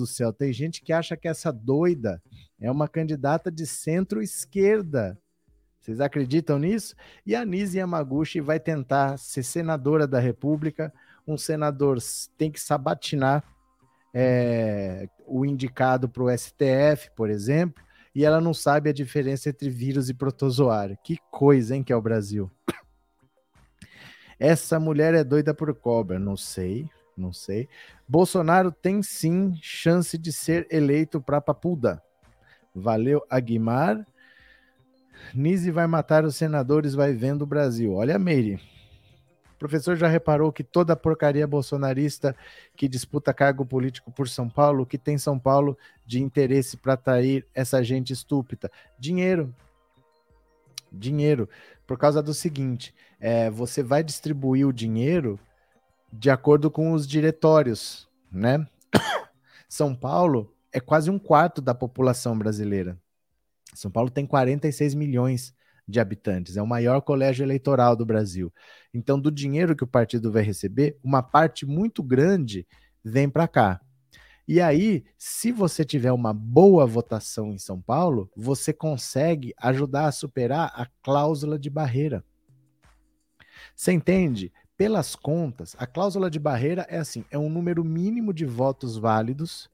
do 0.03 0.07
céu, 0.07 0.33
tem 0.33 0.53
gente 0.53 0.83
que 0.83 0.93
acha 0.93 1.17
que 1.17 1.29
essa 1.29 1.53
doida 1.53 2.21
é 2.61 2.71
uma 2.71 2.89
candidata 2.89 3.51
de 3.51 3.67
centro-esquerda. 3.67 5.19
Vocês 5.81 6.01
acreditam 6.01 6.59
nisso? 6.59 6.95
E 7.25 7.35
a 7.35 7.45
Nise 7.45 7.79
Yamaguchi 7.79 8.41
vai 8.41 8.61
tentar 8.61 9.17
ser 9.17 9.43
senadora 9.43 10.07
da 10.07 10.21
República. 10.21 10.93
Um 11.27 11.37
senador 11.37 11.99
tem 12.37 12.51
que 12.51 12.61
sabatinar 12.61 13.45
é, 14.15 15.09
o 15.27 15.47
indicado 15.47 16.09
para 16.09 16.23
o 16.23 16.31
STF, 16.37 17.11
por 17.17 17.31
exemplo, 17.31 17.83
e 18.15 18.25
ela 18.25 18.41
não 18.41 18.53
sabe 18.53 18.91
a 18.91 18.93
diferença 18.93 19.49
entre 19.49 19.71
vírus 19.71 20.09
e 20.09 20.15
protozoário. 20.15 20.99
Que 21.03 21.17
coisa, 21.31 21.75
hein, 21.75 21.83
que 21.83 21.93
é 21.93 21.97
o 21.97 22.03
Brasil. 22.03 22.51
Essa 24.39 24.79
mulher 24.79 25.15
é 25.15 25.23
doida 25.23 25.55
por 25.55 25.73
cobra. 25.75 26.19
Não 26.19 26.37
sei, 26.37 26.89
não 27.17 27.33
sei. 27.33 27.69
Bolsonaro 28.09 28.73
tem 28.73 29.03
sim 29.03 29.55
chance 29.61 30.17
de 30.17 30.33
ser 30.33 30.67
eleito 30.71 31.21
para 31.21 31.41
Papuda. 31.41 32.03
Valeu, 32.75 33.25
Aguimar. 33.29 34.07
Nise 35.35 35.71
vai 35.71 35.87
matar 35.87 36.25
os 36.25 36.37
senadores, 36.37 36.95
vai 36.95 37.13
vendo 37.13 37.43
o 37.43 37.47
Brasil. 37.47 37.93
Olha, 37.93 38.19
Meire. 38.19 38.61
O 39.55 39.59
professor 39.63 39.97
já 39.97 40.09
reparou 40.09 40.53
que 40.53 40.65
toda 40.65 40.97
porcaria 40.97 41.47
bolsonarista 41.47 42.35
que 42.75 42.89
disputa 42.89 43.33
cargo 43.33 43.65
político 43.65 44.11
por 44.11 44.29
São 44.29 44.49
Paulo, 44.49 44.85
que 44.85 44.99
tem 44.99 45.17
São 45.17 45.39
Paulo 45.39 45.79
de 46.05 46.21
interesse 46.21 46.77
para 46.77 46.95
atrair 46.95 47.47
essa 47.55 47.83
gente 47.85 48.13
estúpida? 48.13 48.71
Dinheiro. 48.99 49.55
Dinheiro. 50.91 51.49
Por 51.87 51.97
causa 51.97 52.21
do 52.21 52.35
seguinte: 52.35 52.93
é, 53.21 53.51
você 53.51 53.83
vai 53.83 54.03
distribuir 54.03 54.67
o 54.67 54.73
dinheiro 54.73 55.39
de 56.13 56.29
acordo 56.31 56.71
com 56.71 56.93
os 56.93 57.07
diretórios, 57.07 58.09
né? 58.31 58.67
São 59.69 59.95
Paulo 59.95 60.55
é 60.71 60.79
quase 60.79 61.11
um 61.11 61.19
quarto 61.19 61.63
da 61.63 61.75
população 61.75 62.39
brasileira. 62.39 62.99
São 63.75 63.91
Paulo 63.91 64.11
tem 64.11 64.27
46 64.27 64.95
milhões 64.95 65.55
de 65.89 65.99
habitantes, 65.99 66.57
é 66.57 66.63
o 66.63 66.67
maior 66.67 67.01
colégio 67.01 67.45
eleitoral 67.45 67.97
do 67.97 68.05
Brasil. 68.05 68.53
Então, 68.93 69.19
do 69.19 69.31
dinheiro 69.31 69.75
que 69.75 69.85
o 69.85 69.87
partido 69.87 70.31
vai 70.31 70.43
receber, 70.43 70.99
uma 71.03 71.23
parte 71.23 71.67
muito 71.67 72.03
grande 72.03 72.67
vem 73.03 73.29
para 73.29 73.49
cá. 73.49 73.81
E 74.47 74.61
aí, 74.61 75.05
se 75.17 75.51
você 75.51 75.85
tiver 75.85 76.13
uma 76.13 76.33
boa 76.33 76.87
votação 76.87 77.53
em 77.53 77.59
São 77.59 77.81
Paulo, 77.81 78.31
você 78.37 78.73
consegue 78.73 79.55
ajudar 79.57 80.07
a 80.07 80.13
superar 80.13 80.73
a 80.75 80.87
cláusula 81.03 81.59
de 81.59 81.71
barreira. 81.71 82.25
Você 83.75 83.93
entende? 83.93 84.53
Pelas 84.83 85.15
contas, 85.15 85.77
a 85.79 85.87
cláusula 85.87 86.29
de 86.29 86.41
barreira 86.41 86.85
é 86.91 86.99
assim: 86.99 87.25
é 87.31 87.39
um 87.39 87.49
número 87.49 87.85
mínimo 87.85 88.35
de 88.35 88.45
votos 88.45 88.97
válidos 88.97 89.71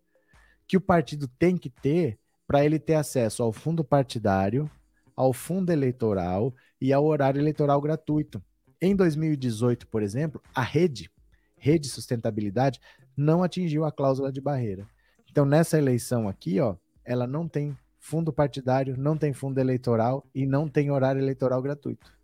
que 0.67 0.77
o 0.77 0.83
partido 0.83 1.27
tem 1.27 1.57
que 1.57 1.71
ter 1.71 2.19
para 2.47 2.63
ele 2.63 2.79
ter 2.79 2.93
acesso 2.93 3.43
ao 3.43 3.51
fundo 3.51 3.83
partidário, 3.83 4.71
ao 5.17 5.33
fundo 5.33 5.73
eleitoral 5.73 6.55
e 6.79 6.93
ao 6.93 7.07
horário 7.07 7.41
eleitoral 7.41 7.81
gratuito. 7.81 8.43
Em 8.83 8.95
2018, 8.95 9.87
por 9.87 10.03
exemplo, 10.03 10.43
a 10.55 10.61
rede, 10.61 11.11
Rede 11.57 11.89
Sustentabilidade, 11.89 12.79
não 13.17 13.43
atingiu 13.43 13.87
a 13.87 13.91
cláusula 13.91 14.31
de 14.31 14.43
barreira. 14.43 14.87
Então, 15.31 15.47
nessa 15.47 15.79
eleição 15.79 16.29
aqui, 16.29 16.61
ó, 16.61 16.77
ela 17.03 17.27
não 17.27 17.49
tem 17.49 17.75
fundo 17.99 18.31
partidário, 18.31 18.95
não 18.99 19.17
tem 19.17 19.33
fundo 19.33 19.59
eleitoral 19.59 20.23
e 20.35 20.45
não 20.45 20.69
tem 20.69 20.91
horário 20.91 21.19
eleitoral 21.19 21.63
gratuito. 21.63 22.18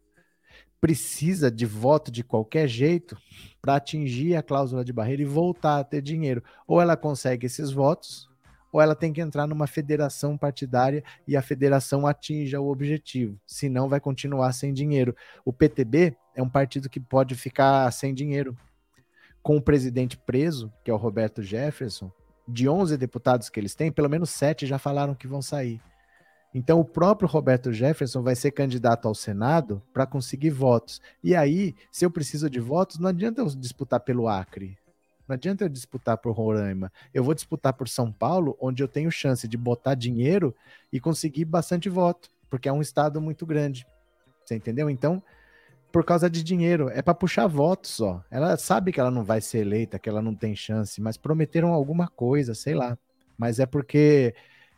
Precisa 0.84 1.50
de 1.50 1.64
voto 1.64 2.10
de 2.10 2.22
qualquer 2.22 2.68
jeito 2.68 3.16
para 3.62 3.76
atingir 3.76 4.36
a 4.36 4.42
cláusula 4.42 4.84
de 4.84 4.92
barreira 4.92 5.22
e 5.22 5.24
voltar 5.24 5.78
a 5.78 5.84
ter 5.84 6.02
dinheiro. 6.02 6.44
Ou 6.66 6.78
ela 6.78 6.94
consegue 6.94 7.46
esses 7.46 7.70
votos, 7.70 8.28
ou 8.70 8.82
ela 8.82 8.94
tem 8.94 9.10
que 9.10 9.22
entrar 9.22 9.46
numa 9.46 9.66
federação 9.66 10.36
partidária 10.36 11.02
e 11.26 11.38
a 11.38 11.40
federação 11.40 12.06
atinja 12.06 12.60
o 12.60 12.70
objetivo, 12.70 13.40
senão 13.46 13.88
vai 13.88 13.98
continuar 13.98 14.52
sem 14.52 14.74
dinheiro. 14.74 15.16
O 15.42 15.54
PTB 15.54 16.14
é 16.34 16.42
um 16.42 16.50
partido 16.50 16.90
que 16.90 17.00
pode 17.00 17.34
ficar 17.34 17.90
sem 17.90 18.12
dinheiro. 18.12 18.54
Com 19.42 19.56
o 19.56 19.62
presidente 19.62 20.18
preso, 20.18 20.70
que 20.84 20.90
é 20.90 20.94
o 20.94 20.98
Roberto 20.98 21.42
Jefferson, 21.42 22.12
de 22.46 22.68
11 22.68 22.98
deputados 22.98 23.48
que 23.48 23.58
eles 23.58 23.74
têm, 23.74 23.90
pelo 23.90 24.10
menos 24.10 24.28
7 24.28 24.66
já 24.66 24.78
falaram 24.78 25.14
que 25.14 25.26
vão 25.26 25.40
sair. 25.40 25.80
Então, 26.54 26.78
o 26.78 26.84
próprio 26.84 27.28
Roberto 27.28 27.72
Jefferson 27.72 28.22
vai 28.22 28.36
ser 28.36 28.52
candidato 28.52 29.08
ao 29.08 29.14
Senado 29.14 29.82
para 29.92 30.06
conseguir 30.06 30.50
votos. 30.50 31.02
E 31.22 31.34
aí, 31.34 31.74
se 31.90 32.06
eu 32.06 32.10
preciso 32.10 32.48
de 32.48 32.60
votos, 32.60 33.00
não 33.00 33.08
adianta 33.08 33.40
eu 33.40 33.46
disputar 33.46 33.98
pelo 33.98 34.28
Acre. 34.28 34.78
Não 35.26 35.34
adianta 35.34 35.64
eu 35.64 35.68
disputar 35.68 36.16
por 36.18 36.32
Roraima. 36.32 36.92
Eu 37.12 37.24
vou 37.24 37.34
disputar 37.34 37.72
por 37.72 37.88
São 37.88 38.12
Paulo, 38.12 38.56
onde 38.60 38.82
eu 38.82 38.88
tenho 38.88 39.10
chance 39.10 39.48
de 39.48 39.56
botar 39.56 39.94
dinheiro 39.94 40.54
e 40.92 41.00
conseguir 41.00 41.44
bastante 41.44 41.88
voto, 41.88 42.30
porque 42.48 42.68
é 42.68 42.72
um 42.72 42.80
estado 42.80 43.20
muito 43.20 43.44
grande. 43.44 43.84
Você 44.44 44.54
entendeu? 44.54 44.88
Então, 44.88 45.20
por 45.90 46.04
causa 46.04 46.28
de 46.28 46.42
dinheiro, 46.42 46.88
é 46.90 47.00
para 47.00 47.14
puxar 47.14 47.46
votos 47.46 47.90
só. 47.90 48.22
Ela 48.30 48.56
sabe 48.56 48.92
que 48.92 49.00
ela 49.00 49.10
não 49.10 49.24
vai 49.24 49.40
ser 49.40 49.58
eleita, 49.58 49.98
que 49.98 50.08
ela 50.08 50.20
não 50.20 50.34
tem 50.34 50.54
chance, 50.54 51.00
mas 51.00 51.16
prometeram 51.16 51.72
alguma 51.72 52.06
coisa, 52.06 52.54
sei 52.54 52.74
lá. 52.74 52.96
Mas 53.38 53.58
é 53.58 53.66
porque 53.66 54.34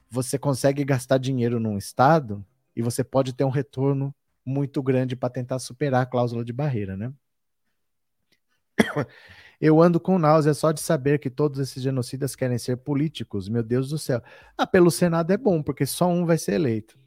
você 0.08 0.38
consegue 0.38 0.84
gastar 0.84 1.18
dinheiro 1.18 1.58
num 1.58 1.76
estado 1.76 2.44
e 2.74 2.82
você 2.82 3.02
pode 3.02 3.34
ter 3.34 3.44
um 3.44 3.50
retorno 3.50 4.14
muito 4.44 4.82
grande 4.82 5.16
para 5.16 5.30
tentar 5.30 5.58
superar 5.58 6.02
a 6.02 6.06
cláusula 6.06 6.44
de 6.44 6.52
barreira, 6.52 6.96
né? 6.96 7.12
Eu 9.60 9.80
ando 9.80 9.98
com 9.98 10.18
náusea 10.18 10.52
só 10.52 10.70
de 10.70 10.80
saber 10.80 11.18
que 11.18 11.30
todos 11.30 11.58
esses 11.58 11.82
genocidas 11.82 12.36
querem 12.36 12.58
ser 12.58 12.76
políticos. 12.76 13.48
Meu 13.48 13.62
Deus 13.62 13.88
do 13.88 13.98
céu. 13.98 14.22
Ah, 14.56 14.66
pelo 14.66 14.90
Senado 14.90 15.32
é 15.32 15.36
bom, 15.36 15.62
porque 15.62 15.86
só 15.86 16.06
um 16.06 16.26
vai 16.26 16.36
ser 16.36 16.52
eleito. 16.52 16.98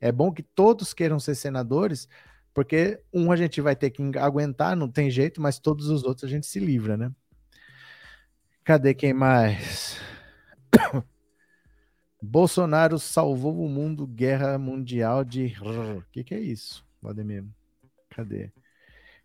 É 0.00 0.10
bom 0.10 0.32
que 0.32 0.42
todos 0.42 0.92
queiram 0.92 1.20
ser 1.20 1.36
senadores, 1.36 2.08
porque 2.52 3.00
um 3.12 3.30
a 3.30 3.36
gente 3.36 3.60
vai 3.60 3.76
ter 3.76 3.90
que 3.90 4.02
aguentar, 4.18 4.76
não 4.76 4.88
tem 4.88 5.08
jeito, 5.08 5.40
mas 5.40 5.60
todos 5.60 5.88
os 5.88 6.02
outros 6.02 6.24
a 6.24 6.28
gente 6.28 6.46
se 6.46 6.58
livra, 6.58 6.96
né? 6.96 7.12
Cadê 8.64 8.92
quem 8.94 9.12
mais? 9.12 10.00
Bolsonaro 12.22 13.00
salvou 13.00 13.64
o 13.64 13.68
mundo, 13.68 14.06
guerra 14.06 14.56
mundial 14.56 15.24
de. 15.24 15.54
O 15.60 16.02
que, 16.12 16.22
que 16.22 16.34
é 16.34 16.38
isso, 16.38 16.84
Vladimir? 17.02 17.44
Cadê? 18.10 18.52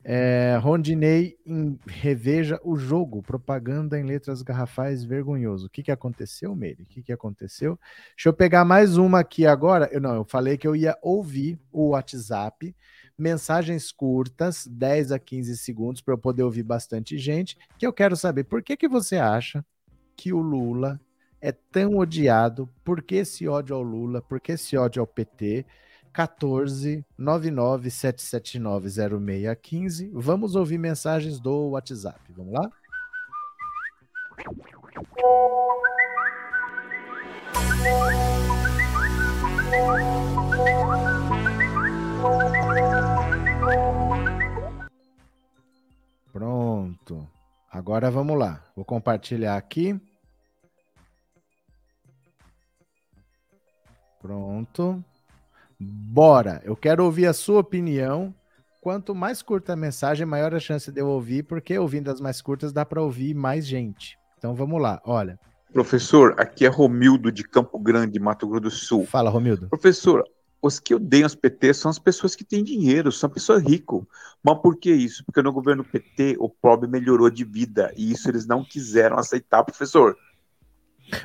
É, 0.04 0.58
Rondinei 0.60 1.38
em, 1.46 1.78
reveja 1.86 2.60
o 2.64 2.76
jogo, 2.76 3.22
propaganda 3.22 4.00
em 4.00 4.04
letras 4.04 4.42
garrafais 4.42 5.04
vergonhoso. 5.04 5.68
O 5.68 5.70
que, 5.70 5.84
que 5.84 5.92
aconteceu, 5.92 6.56
Meire? 6.56 6.84
O 6.84 6.86
que, 6.86 7.04
que 7.04 7.12
aconteceu? 7.12 7.78
Deixa 8.16 8.30
eu 8.30 8.34
pegar 8.34 8.66
mais 8.66 8.98
uma 8.98 9.20
aqui 9.20 9.46
agora. 9.46 9.88
Eu 9.92 10.02
não, 10.02 10.16
eu 10.16 10.24
falei 10.24 10.58
que 10.58 10.68
eu 10.68 10.76
ia 10.76 10.98
ouvir 11.02 11.60
o 11.72 11.90
WhatsApp, 11.90 12.76
mensagens 13.16 13.92
curtas, 13.92 14.66
10 14.66 15.12
a 15.12 15.20
15 15.20 15.58
segundos, 15.58 16.02
para 16.02 16.16
eu 16.16 16.18
poder 16.18 16.44
ouvir 16.44 16.64
bastante 16.64 17.18
gente. 17.18 17.58
Que 17.78 17.86
eu 17.86 17.94
quero 17.94 18.16
saber 18.16 18.46
por 18.46 18.64
que, 18.64 18.76
que 18.76 18.88
você 18.88 19.18
acha 19.18 19.64
que 20.16 20.34
o 20.34 20.40
Lula 20.40 21.00
é 21.42 21.52
tão 21.52 21.98
odiado? 21.98 22.70
Por 22.84 23.02
que 23.02 23.16
esse 23.16 23.48
ódio 23.48 23.76
ao 23.76 23.82
Lula? 23.82 24.22
Por 24.22 24.40
que 24.40 24.54
esse 24.54 24.78
ódio 24.78 25.02
ao 25.02 25.08
PT? 25.08 25.66
14 26.12 27.06
99 27.16 27.92
779 27.92 28.90
0615. 28.90 30.10
Vamos 30.14 30.56
ouvir 30.56 30.80
mensagens 30.80 31.40
do 31.40 31.70
WhatsApp. 31.70 32.20
Vamos 32.36 32.54
lá? 32.54 32.72
Pronto. 46.34 47.28
Agora 47.72 48.10
vamos 48.10 48.38
lá. 48.40 48.64
Vou 48.76 48.84
compartilhar 48.84 49.56
aqui. 49.56 50.00
Pronto. 54.22 55.04
Bora! 55.80 56.62
Eu 56.64 56.76
quero 56.76 57.04
ouvir 57.04 57.28
a 57.28 57.34
sua 57.34 57.60
opinião. 57.60 58.34
Quanto 58.82 59.14
mais 59.14 59.42
curta 59.42 59.74
a 59.74 59.76
mensagem, 59.76 60.26
maior 60.26 60.54
a 60.56 60.60
chance 60.60 60.92
de 60.92 61.02
eu 61.02 61.08
ouvir, 61.08 61.44
porque 61.44 61.78
ouvindo 61.78 62.10
as 62.10 62.22
mais 62.22 62.42
curtas 62.42 62.72
dá 62.72 62.86
para 62.86 63.02
ouvir 63.02 63.34
mais 63.34 63.66
gente. 63.66 64.18
Então 64.38 64.56
vamos 64.56 64.82
lá, 64.82 65.02
olha. 65.06 65.40
Professor, 65.74 66.34
aqui 66.38 66.66
é 66.66 66.70
Romildo 66.70 67.32
de 67.32 67.44
Campo 67.44 67.78
Grande, 67.78 68.20
Mato 68.20 68.48
Grosso 68.48 68.62
do 68.62 68.72
Sul. 68.72 69.06
Fala, 69.06 69.30
Romildo. 69.30 69.68
Professor, 69.68 70.24
os 70.62 70.80
que 70.80 70.96
odeiam 70.96 71.28
os 71.28 71.36
PT 71.36 71.74
são 71.74 71.92
as 71.92 72.00
pessoas 72.00 72.36
que 72.36 72.44
têm 72.44 72.64
dinheiro, 72.64 73.12
são 73.12 73.30
pessoas 73.30 73.62
ricas. 73.62 74.02
Mas 74.42 74.58
por 74.60 74.78
que 74.78 74.92
isso? 74.92 75.24
Porque 75.26 75.42
no 75.42 75.52
governo 75.52 75.84
PT 75.84 76.38
o 76.40 76.50
pobre 76.50 76.90
melhorou 76.90 77.30
de 77.30 77.44
vida 77.44 77.94
e 77.98 78.12
isso 78.12 78.30
eles 78.30 78.48
não 78.48 78.64
quiseram 78.64 79.18
aceitar, 79.18 79.64
professor. 79.64 80.18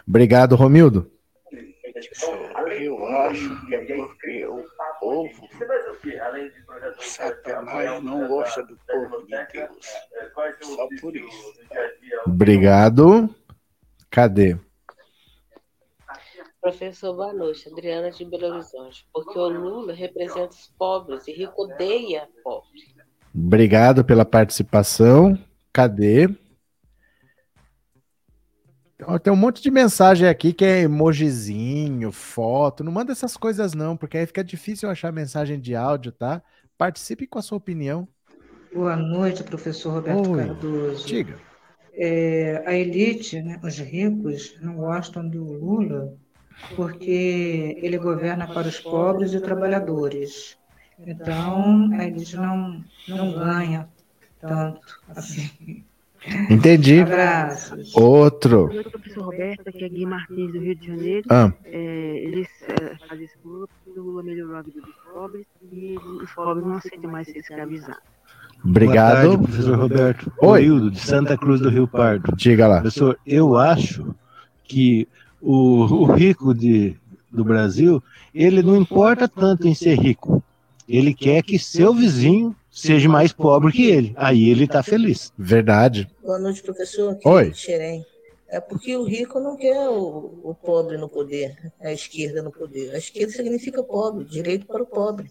Obrigado, 0.07 0.55
Romildo. 0.55 1.11
Eu 2.81 3.05
acho 3.07 3.66
que 3.66 3.75
é 3.75 3.97
porque 3.97 4.47
o 4.47 4.64
povo, 5.01 5.49
Satanás 7.01 8.03
não 8.03 8.27
gosta 8.29 8.62
do 8.62 8.79
povo 8.87 9.27
de 9.27 9.47
Deus. 9.53 9.87
Só 10.62 10.89
por 11.01 11.16
isso. 11.16 11.55
Obrigado. 12.27 13.35
Cadê? 14.11 14.57
Professor, 16.61 17.14
boa 17.14 17.33
noite. 17.33 17.68
Adriana 17.68 18.11
de 18.11 18.25
Belo 18.25 18.55
Horizonte. 18.55 19.07
Porque 19.12 19.39
o 19.39 19.49
Lula 19.49 19.93
representa 19.93 20.51
os 20.51 20.73
pobres 20.79 21.27
e 21.27 21.33
rico 21.33 21.64
odeia 21.64 22.29
pobre. 22.45 22.95
Obrigado 23.35 24.05
pela 24.05 24.25
participação. 24.25 25.37
Cadê? 25.73 26.29
Tem 29.22 29.32
um 29.32 29.36
monte 29.36 29.62
de 29.62 29.70
mensagem 29.70 30.28
aqui 30.28 30.53
que 30.53 30.64
é 30.64 30.82
emojizinho, 30.82 32.12
foto. 32.12 32.84
Não 32.84 32.92
manda 32.92 33.12
essas 33.12 33.36
coisas, 33.36 33.74
não, 33.74 33.96
porque 33.96 34.18
aí 34.18 34.26
fica 34.26 34.44
difícil 34.44 34.90
achar 34.90 35.12
mensagem 35.12 35.61
de 35.61 35.74
áudio, 35.74 36.12
tá? 36.12 36.42
Participe 36.76 37.26
com 37.26 37.38
a 37.38 37.42
sua 37.42 37.59
opinião. 37.59 38.09
Boa 38.74 38.96
noite, 38.96 39.42
professor 39.42 39.94
Roberto 39.94 40.30
Oi, 40.30 40.46
Cardoso. 40.46 41.07
Diga. 41.07 41.38
É, 41.94 42.62
a 42.66 42.74
elite, 42.74 43.42
né, 43.42 43.61
os 43.62 43.78
ricos, 43.78 44.57
não 44.62 44.76
gostam 44.76 45.28
do 45.28 45.44
Lula 45.44 46.16
porque 46.74 47.78
ele 47.82 47.98
governa 47.98 48.46
para 48.46 48.68
os 48.68 48.78
pobres 48.80 49.32
e 49.32 49.40
trabalhadores. 49.40 50.57
Então, 50.98 51.90
a 51.92 52.05
elite 52.07 52.36
não, 52.36 52.84
não 53.09 53.32
ganha 53.32 53.88
tanto 54.40 55.00
assim. 55.09 55.84
Entendi. 56.51 57.01
Abraços. 57.01 57.95
Outro. 57.97 58.68
Oi, 58.73 58.85
professor 58.85 59.25
Roberto, 59.25 59.68
aqui 59.68 59.85
é 59.85 59.89
Gui 59.89 60.07
Martins, 60.07 60.53
do 60.53 60.61
Rio 60.61 60.75
de 60.77 60.87
Janeiro. 60.87 61.27
Ah, 61.29 61.53
É, 61.64 62.16
eles 62.23 62.49
é, 62.68 62.97
fazem 63.09 63.29
o 63.45 63.49
Lula, 63.49 63.68
porque 63.85 63.99
o 63.99 64.03
Lula 64.03 64.23
melhorou 64.23 64.57
a 64.57 64.62
vida 64.62 64.81
dos 64.81 64.95
pobres 65.12 65.47
e 65.73 65.97
os 66.23 66.31
pobres 66.33 66.64
não 66.66 66.75
aceitam 66.77 67.11
mais 67.11 67.27
ser 67.27 67.39
escravizados. 67.39 68.01
obrigado. 68.64 69.23
Boa 69.27 69.37
tarde, 69.37 69.43
professor 69.49 69.79
Roberto. 69.79 70.33
Oi. 70.41 70.64
Hildo, 70.64 70.91
de 70.91 71.01
Santa 71.01 71.37
Cruz 71.37 71.61
do 71.61 71.68
Rio 71.68 71.89
Pardo. 71.89 72.37
Diga 72.37 72.68
lá. 72.68 72.81
Professor, 72.81 73.18
eu 73.27 73.57
acho 73.57 74.14
que 74.64 75.09
o, 75.41 75.83
o 75.83 76.05
rico 76.12 76.55
de, 76.55 76.97
do 77.31 77.45
Brasil, 77.45 78.03
ele 78.33 78.62
não 78.62 78.77
importa 78.77 79.27
tanto 79.29 79.66
em 79.66 79.75
ser 79.75 79.99
rico. 79.99 80.43
Ele 80.89 81.12
quer 81.14 81.43
que 81.43 81.59
seu 81.59 81.93
vizinho 81.93 82.55
seja 82.73 83.09
mais 83.09 83.33
pobre 83.33 83.70
que 83.70 83.87
ele. 83.87 84.12
Aí 84.16 84.49
ele 84.49 84.64
está 84.64 84.83
feliz. 84.83 85.33
Verdade. 85.39 86.11
Boa 86.23 86.39
noite, 86.39 86.62
professor. 86.62 87.12
Aqui 87.12 87.29
Oi. 87.29 87.49
é 87.51 87.55
Xerém. 87.55 88.07
É 88.49 88.61
porque 88.61 88.95
o 88.97 89.05
rico 89.05 89.41
não 89.41 89.57
quer 89.57 89.89
o, 89.89 90.41
o 90.43 90.55
pobre 90.55 90.99
no 90.99 91.09
poder, 91.09 91.57
a 91.81 91.91
esquerda 91.91 92.43
no 92.43 92.51
poder. 92.51 92.95
A 92.95 92.99
esquerda 92.99 93.33
significa 93.33 93.83
pobre, 93.83 94.25
direito 94.25 94.66
para 94.66 94.83
o 94.83 94.87
pobre. 94.87 95.31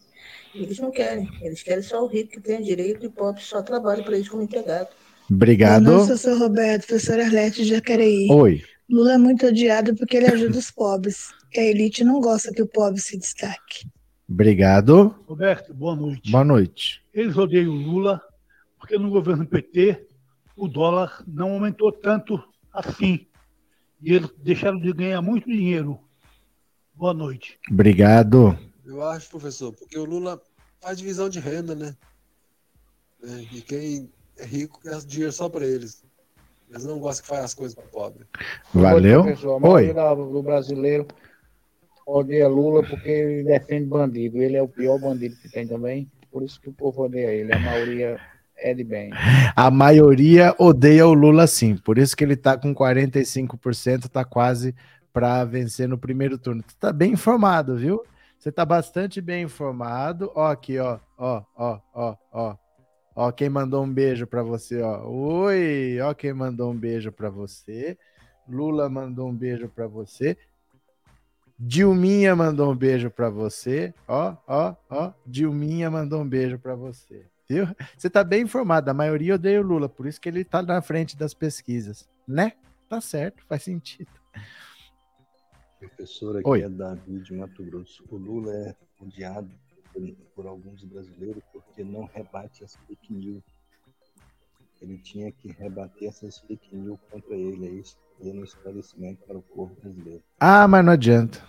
Eles 0.56 0.80
não 0.80 0.90
querem. 0.90 1.30
Eles 1.42 1.62
querem 1.62 1.84
só 1.84 2.04
o 2.04 2.08
rico 2.08 2.32
que 2.32 2.42
tenha 2.42 2.62
direito 2.62 3.04
e 3.04 3.08
o 3.08 3.12
pobre 3.12 3.42
só 3.42 3.62
trabalha 3.62 4.04
para 4.04 4.16
eles 4.16 4.28
como 4.28 4.42
empregado. 4.42 4.90
Obrigado. 5.30 5.84
Boa 5.84 5.98
noite, 5.98 6.08
professor 6.08 6.40
Roberto, 6.40 6.88
professora 6.88 7.24
Arlete 7.24 7.64
de 7.64 7.70
Jacareí. 7.70 8.28
Oi. 8.32 8.64
Lula 8.90 9.14
é 9.14 9.18
muito 9.18 9.46
odiado 9.46 9.96
porque 9.96 10.18
ele 10.18 10.28
ajuda 10.28 10.58
os 10.58 10.72
pobres. 10.72 11.30
E 11.54 11.60
a 11.60 11.64
elite 11.64 12.04
não 12.04 12.20
gosta 12.20 12.52
que 12.52 12.62
o 12.62 12.68
pobre 12.68 13.00
se 13.00 13.18
destaque. 13.18 13.88
Obrigado. 14.32 15.14
Roberto, 15.28 15.74
boa 15.74 15.94
noite. 15.94 16.32
Boa 16.32 16.46
noite. 16.46 17.04
Eles 17.14 17.36
odeiam 17.36 17.74
o 17.74 17.76
Lula 17.76 18.22
porque 18.80 18.98
no 18.98 19.10
governo 19.10 19.46
PT 19.46 20.08
o 20.56 20.70
dólar 20.70 21.22
não 21.28 21.52
aumentou 21.52 21.92
tanto 21.92 22.42
assim. 22.72 23.28
E 24.02 24.14
eles 24.14 24.30
deixaram 24.38 24.80
de 24.80 24.94
ganhar 24.94 25.22
muito 25.22 25.50
dinheiro. 25.50 26.00
Boa 26.96 27.14
noite. 27.14 27.60
Obrigado. 27.70 28.58
Eu 28.86 29.04
acho, 29.04 29.30
professor, 29.30 29.74
porque 29.74 30.00
o 30.00 30.06
Lula 30.06 30.42
faz 30.80 30.98
divisão 30.98 31.28
de 31.28 31.42
renda, 31.42 31.76
né? 31.76 31.94
É, 33.22 33.42
e 33.52 33.62
quem 33.62 34.10
é 34.38 34.46
rico 34.46 34.80
quer 34.82 34.98
dinheiro 35.00 35.34
só 35.34 35.50
para 35.50 35.66
eles. 35.66 36.06
Eles 36.70 36.86
não 36.86 37.00
gostam 37.00 37.24
que 37.24 37.30
faz 37.30 37.44
as 37.44 37.54
coisas 37.54 37.76
para 37.76 37.84
pobre. 37.84 38.26
Valeu. 38.74 39.24
Oi, 39.24 39.28
professor. 39.28 39.52
A 39.52 39.68
Oi. 39.68 39.94
maioria 39.94 40.16
do 40.16 40.42
brasileiro 40.42 41.06
odeia 42.12 42.48
Lula 42.48 42.84
porque 42.84 43.10
ele 43.10 43.44
defende 43.44 43.86
bandido. 43.86 44.42
Ele 44.42 44.58
é 44.58 44.62
o 44.62 44.68
pior 44.68 45.00
bandido 45.00 45.36
que 45.38 45.50
tem 45.50 45.68
também. 45.68 46.10
Por 46.32 46.44
isso 46.44 46.60
que 46.62 46.70
o 46.70 46.74
povo 46.74 47.04
odeia 47.04 47.32
ele. 47.32 47.54
A 47.54 47.60
maioria 47.60 48.20
é 48.58 48.74
de 48.74 48.84
bem. 48.84 49.12
A 49.56 49.72
maioria 49.72 50.56
odeia 50.58 51.08
o 51.08 51.14
Lula 51.14 51.48
sim. 51.48 51.76
Por 51.76 51.98
isso 51.98 52.16
que 52.16 52.24
ele 52.24 52.36
tá 52.36 52.58
com 52.58 52.74
45%, 52.74 54.08
tá 54.08 54.24
quase 54.24 54.76
para 55.12 55.44
vencer 55.44 55.88
no 55.88 55.98
primeiro 55.98 56.38
turno. 56.38 56.64
Tu 56.64 56.76
tá 56.78 56.94
bem 56.94 57.14
informado, 57.14 57.76
viu? 57.76 58.04
Você 58.38 58.52
tá 58.52 58.66
bastante 58.66 59.22
bem 59.22 59.44
informado. 59.44 60.32
Ó 60.34 60.48
aqui, 60.48 60.80
ó, 60.80 61.00
ó, 61.18 61.44
ó, 61.56 61.80
ó, 61.94 62.16
ó. 62.32 62.56
Ó 63.14 63.32
quem 63.32 63.50
mandou 63.50 63.84
um 63.84 63.94
beijo 63.94 64.26
para 64.26 64.42
você, 64.42 64.82
ó. 64.82 65.06
Oi, 65.06 66.00
ó 66.02 66.14
quem 66.14 66.34
mandou 66.34 66.72
um 66.72 66.78
beijo 66.78 67.12
para 67.12 67.30
você. 67.30 67.98
Lula 68.48 68.90
mandou 68.90 69.30
um 69.30 69.36
beijo 69.36 69.68
para 69.70 69.88
você. 69.88 70.38
Dilminha 71.64 72.36
mandou 72.36 72.72
um 72.72 72.76
beijo 72.76 73.12
para 73.12 73.30
você. 73.30 73.94
Ó, 74.08 74.36
ó, 74.48 74.76
ó. 74.90 75.14
Dilminha 75.24 75.92
mandou 75.92 76.22
um 76.22 76.28
beijo 76.28 76.58
para 76.58 76.74
você. 76.74 77.24
Viu? 77.48 77.68
Você 77.96 78.10
tá 78.10 78.24
bem 78.24 78.42
informado. 78.42 78.90
A 78.90 78.96
maioria 78.96 79.36
odeia 79.36 79.62
o 79.62 79.64
Lula, 79.64 79.88
por 79.88 80.08
isso 80.08 80.20
que 80.20 80.28
ele 80.28 80.44
tá 80.44 80.64
na 80.64 80.82
frente 80.82 81.16
das 81.16 81.36
pesquisas, 81.36 82.10
né? 82.28 82.54
Tá 82.90 83.00
certo, 83.00 83.46
faz 83.46 83.62
sentido. 83.62 84.10
Professor, 85.78 86.38
aqui 86.38 86.50
Oi. 86.50 86.64
é 86.64 86.70
Davi 86.70 87.20
de 87.20 87.34
Mato 87.36 87.64
Grosso. 87.64 88.04
O 88.10 88.18
Lula 88.18 88.52
é 88.56 88.76
odiado 89.00 89.52
por, 90.34 90.48
alguns 90.48 90.84
brasileiros 90.84 91.44
porque 91.54 91.84
não 91.84 92.06
rebate 92.06 92.64
as 92.64 92.76
fake 92.76 93.14
news. 93.14 93.44
ele 94.82 94.98
tinha 94.98 95.32
que 95.32 95.52
rebater 95.52 96.10
essas 96.10 96.40
fake 96.40 96.76
news 96.76 97.00
contra 97.12 97.36
ele 97.36 97.68
aí, 97.68 97.84
dando 98.24 98.44
esclarecimento 98.44 99.26
para 99.26 99.38
o 99.38 99.42
povo 99.42 99.76
brasileiro. 99.82 100.24
Ah, 100.40 100.68
mas 100.68 100.86
não 100.86 100.94
adianta. 100.94 101.42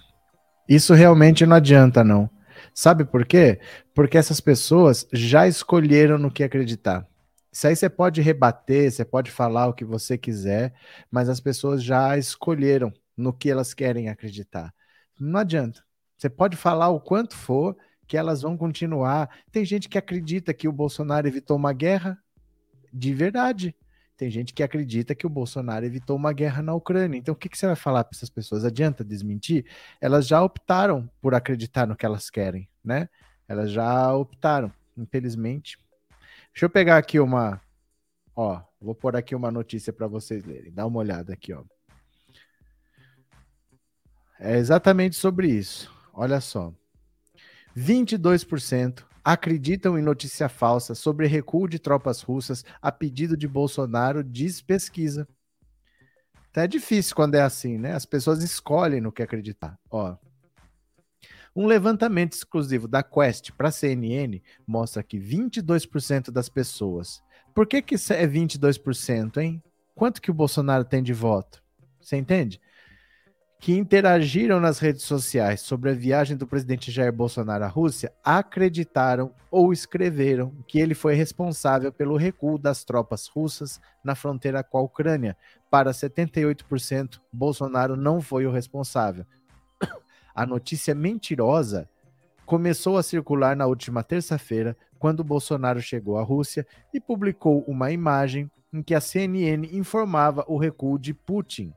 Isso 0.69 0.95
realmente 0.95 1.45
não 1.45 1.57
adianta, 1.57 2.03
não. 2.03 2.31
Sabe 2.75 3.05
por 3.05 3.27
quê? 3.27 3.61
Porque 3.95 4.17
essas 4.17 4.41
pessoas 4.41 5.07
já 5.13 5.47
escolheram 5.47 6.19
no 6.19 6.31
que 6.31 6.43
acreditar. 6.43 7.07
Isso 7.53 7.67
aí 7.67 7.77
você 7.77 7.91
pode 7.91 8.23
rebater, 8.23 8.91
você 8.91 9.05
pode 9.05 9.31
falar 9.31 9.67
o 9.67 9.75
que 9.75 9.85
você 9.85 10.17
quiser, 10.17 10.73
mas 11.11 11.29
as 11.29 11.39
pessoas 11.39 11.83
já 11.83 12.17
escolheram 12.17 12.91
no 13.17 13.33
que 13.33 13.51
elas 13.51 13.75
querem 13.75 14.09
acreditar. 14.09 14.73
Não 15.21 15.41
adianta. 15.41 15.85
Você 16.17 16.31
pode 16.31 16.57
falar 16.57 16.89
o 16.89 17.01
quanto 17.01 17.37
for, 17.37 17.77
que 18.07 18.17
elas 18.17 18.43
vão 18.43 18.57
continuar. 18.57 19.29
Tem 19.51 19.65
gente 19.65 19.89
que 19.89 19.99
acredita 19.99 20.55
que 20.55 20.69
o 20.69 20.73
Bolsonaro 20.73 21.27
evitou 21.27 21.57
uma 21.57 21.73
guerra 21.73 22.19
de 22.93 23.13
verdade. 23.13 23.75
Tem 24.17 24.31
gente 24.31 24.53
que 24.53 24.63
acredita 24.63 25.15
que 25.15 25.27
o 25.27 25.31
Bolsonaro 25.31 25.85
evitou 25.85 26.17
uma 26.17 26.33
guerra 26.33 26.63
na 26.63 26.75
Ucrânia. 26.75 27.19
Então, 27.19 27.35
o 27.35 27.37
que, 27.37 27.49
que 27.49 27.59
você 27.59 27.67
vai 27.67 27.77
falar 27.77 28.05
para 28.05 28.17
essas 28.17 28.31
pessoas? 28.31 28.65
Adianta 28.65 29.05
desmentir? 29.05 29.67
Elas 30.01 30.27
já 30.27 30.43
optaram 30.43 31.11
por 31.21 31.35
acreditar 31.35 31.87
no 31.87 31.97
que 31.97 32.07
elas 32.07 32.31
querem, 32.31 32.69
né? 32.85 33.09
Elas 33.49 33.71
já 33.71 34.15
optaram, 34.15 34.73
infelizmente. 34.97 35.79
Deixa 36.53 36.67
eu 36.67 36.71
pegar 36.71 36.99
aqui 36.99 37.19
uma. 37.19 37.61
Ó, 38.37 38.61
vou 38.81 38.95
pôr 38.95 39.17
aqui 39.17 39.35
uma 39.35 39.51
notícia 39.51 39.93
para 39.93 40.07
vocês 40.07 40.45
lerem. 40.45 40.73
Dá 40.73 40.87
uma 40.87 40.99
olhada 40.99 41.33
aqui, 41.33 41.53
ó. 41.53 41.63
É 44.39 44.57
exatamente 44.57 45.17
sobre 45.17 45.49
isso. 45.49 45.93
Olha 46.13 46.41
só. 46.41 46.73
22% 47.77 49.05
acreditam 49.25 49.99
em 49.99 50.03
notícia 50.03 50.49
falsa 50.49 50.95
sobre 50.95 51.27
recuo 51.27 51.69
de 51.69 51.79
tropas 51.79 52.23
russas 52.23 52.65
a 52.81 52.91
pedido 52.91 53.37
de 53.37 53.47
Bolsonaro, 53.47 54.23
diz 54.25 54.61
pesquisa. 54.61 55.27
Então 56.51 56.65
é 56.65 56.67
difícil 56.67 57.15
quando 57.15 57.35
é 57.35 57.41
assim, 57.41 57.79
né? 57.79 57.95
As 57.95 58.05
pessoas 58.05 58.43
escolhem 58.43 59.01
no 59.01 59.13
que 59.13 59.23
acreditar. 59.23 59.79
Ó. 59.91 60.17
Um 61.55 61.67
levantamento 61.67 62.33
exclusivo 62.33 62.89
da 62.89 63.03
Quest 63.03 63.53
para 63.53 63.69
a 63.69 63.73
CNN 63.73 64.43
mostra 64.67 65.03
que 65.03 65.19
22% 65.19 66.31
das 66.31 66.49
pessoas. 66.49 67.23
Por 67.55 67.67
que, 67.67 67.83
que 67.83 67.95
é 67.95 68.27
22%, 68.27 69.37
hein? 69.39 69.63
Quanto 69.95 70.21
que 70.21 70.31
o 70.31 70.35
Bolsonaro 70.35 70.85
tem 70.85 71.03
de 71.03 71.13
voto? 71.13 71.63
Você 72.01 72.17
entende? 72.17 72.61
Que 73.63 73.79
interagiram 73.79 74.59
nas 74.59 74.81
redes 74.81 75.05
sociais 75.05 75.61
sobre 75.61 75.91
a 75.91 75.95
viagem 75.95 76.37
do 76.37 76.49
presidente 76.49 76.91
Jair 76.91 77.13
Bolsonaro 77.13 77.63
à 77.63 77.69
Rússia 77.69 78.13
acreditaram 78.25 79.33
ou 79.53 79.73
escreveram 79.73 80.53
que 80.67 80.81
ele 80.81 80.97
foi 80.97 81.15
responsável 81.15 81.93
pelo 81.93 82.17
recuo 82.17 82.59
das 82.59 82.83
tropas 82.83 83.29
russas 83.29 83.81
na 84.03 84.17
fronteira 84.17 84.65
com 84.65 84.79
a 84.79 84.83
Ucrânia. 84.83 85.37
Para 85.71 85.93
78%, 85.93 87.21
Bolsonaro 87.33 87.95
não 87.95 88.21
foi 88.21 88.47
o 88.47 88.51
responsável. 88.51 89.25
A 90.35 90.45
notícia 90.45 90.93
mentirosa 90.93 91.89
começou 92.45 92.99
a 92.99 93.03
circular 93.05 93.55
na 93.55 93.67
última 93.67 94.03
terça-feira, 94.03 94.77
quando 94.99 95.23
Bolsonaro 95.23 95.81
chegou 95.81 96.19
à 96.19 96.23
Rússia 96.25 96.67
e 96.93 97.01
publicou 97.01 97.63
uma 97.69 97.93
imagem 97.93 98.51
em 98.73 98.83
que 98.83 98.93
a 98.93 99.01
CNN 99.01 99.69
informava 99.71 100.45
o 100.49 100.57
recuo 100.59 100.99
de 100.99 101.15
Putin 101.15 101.73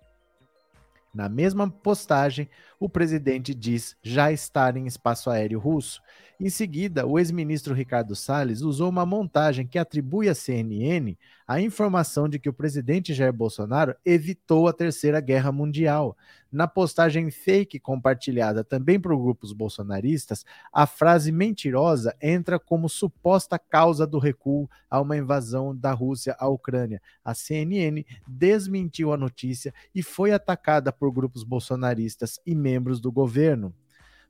na 1.16 1.30
mesma 1.30 1.70
postagem, 1.72 2.50
o 2.80 2.90
presidente 2.90 3.56
diz 3.56 3.96
já 4.04 4.32
estar 4.32 4.76
em 4.76 4.86
espaço 4.86 5.30
aéreo 5.30 5.60
russo. 5.60 6.02
Em 6.38 6.50
seguida, 6.50 7.08
o 7.08 7.18
ex-ministro 7.18 7.74
Ricardo 7.74 8.14
Salles 8.14 8.60
usou 8.60 8.90
uma 8.90 9.06
montagem 9.06 9.66
que 9.66 9.80
atribui 9.80 10.28
à 10.28 10.36
CNN 10.36 11.18
a 11.48 11.62
informação 11.62 12.28
de 12.28 12.38
que 12.38 12.50
o 12.50 12.54
presidente 12.54 13.14
Jair 13.14 13.32
Bolsonaro 13.32 13.96
evitou 14.04 14.68
a 14.68 14.74
Terceira 14.74 15.22
Guerra 15.22 15.54
Mundial. 15.54 16.18
Na 16.52 16.68
postagem 16.68 17.32
fake 17.32 17.80
compartilhada 17.80 18.66
também 18.66 19.00
por 19.00 19.16
grupos 19.16 19.54
bolsonaristas, 19.54 20.46
a 20.74 20.86
frase 20.86 21.32
mentirosa 21.32 22.14
entra 22.22 22.60
como 22.60 22.90
suposta 22.90 23.58
causa 23.58 24.06
do 24.06 24.20
recuo 24.20 24.70
a 24.90 25.00
uma 25.00 25.16
invasão 25.16 25.74
da 25.74 25.94
Rússia 25.94 26.36
à 26.38 26.50
Ucrânia. 26.50 27.02
A 27.24 27.34
CNN 27.34 28.04
desmentiu 28.28 29.14
a 29.14 29.18
notícia 29.18 29.74
e 29.94 30.04
foi 30.04 30.34
atacada 30.34 30.92
por 30.92 31.14
grupos 31.14 31.46
bolsonaristas 31.46 32.42
e 32.46 32.54
membros 32.54 33.00
do 33.00 33.10
governo. 33.10 33.74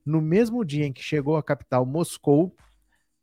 No 0.05 0.21
mesmo 0.21 0.63
dia 0.63 0.85
em 0.85 0.93
que 0.93 1.01
chegou 1.01 1.35
à 1.35 1.43
capital 1.43 1.85
Moscou, 1.85 2.55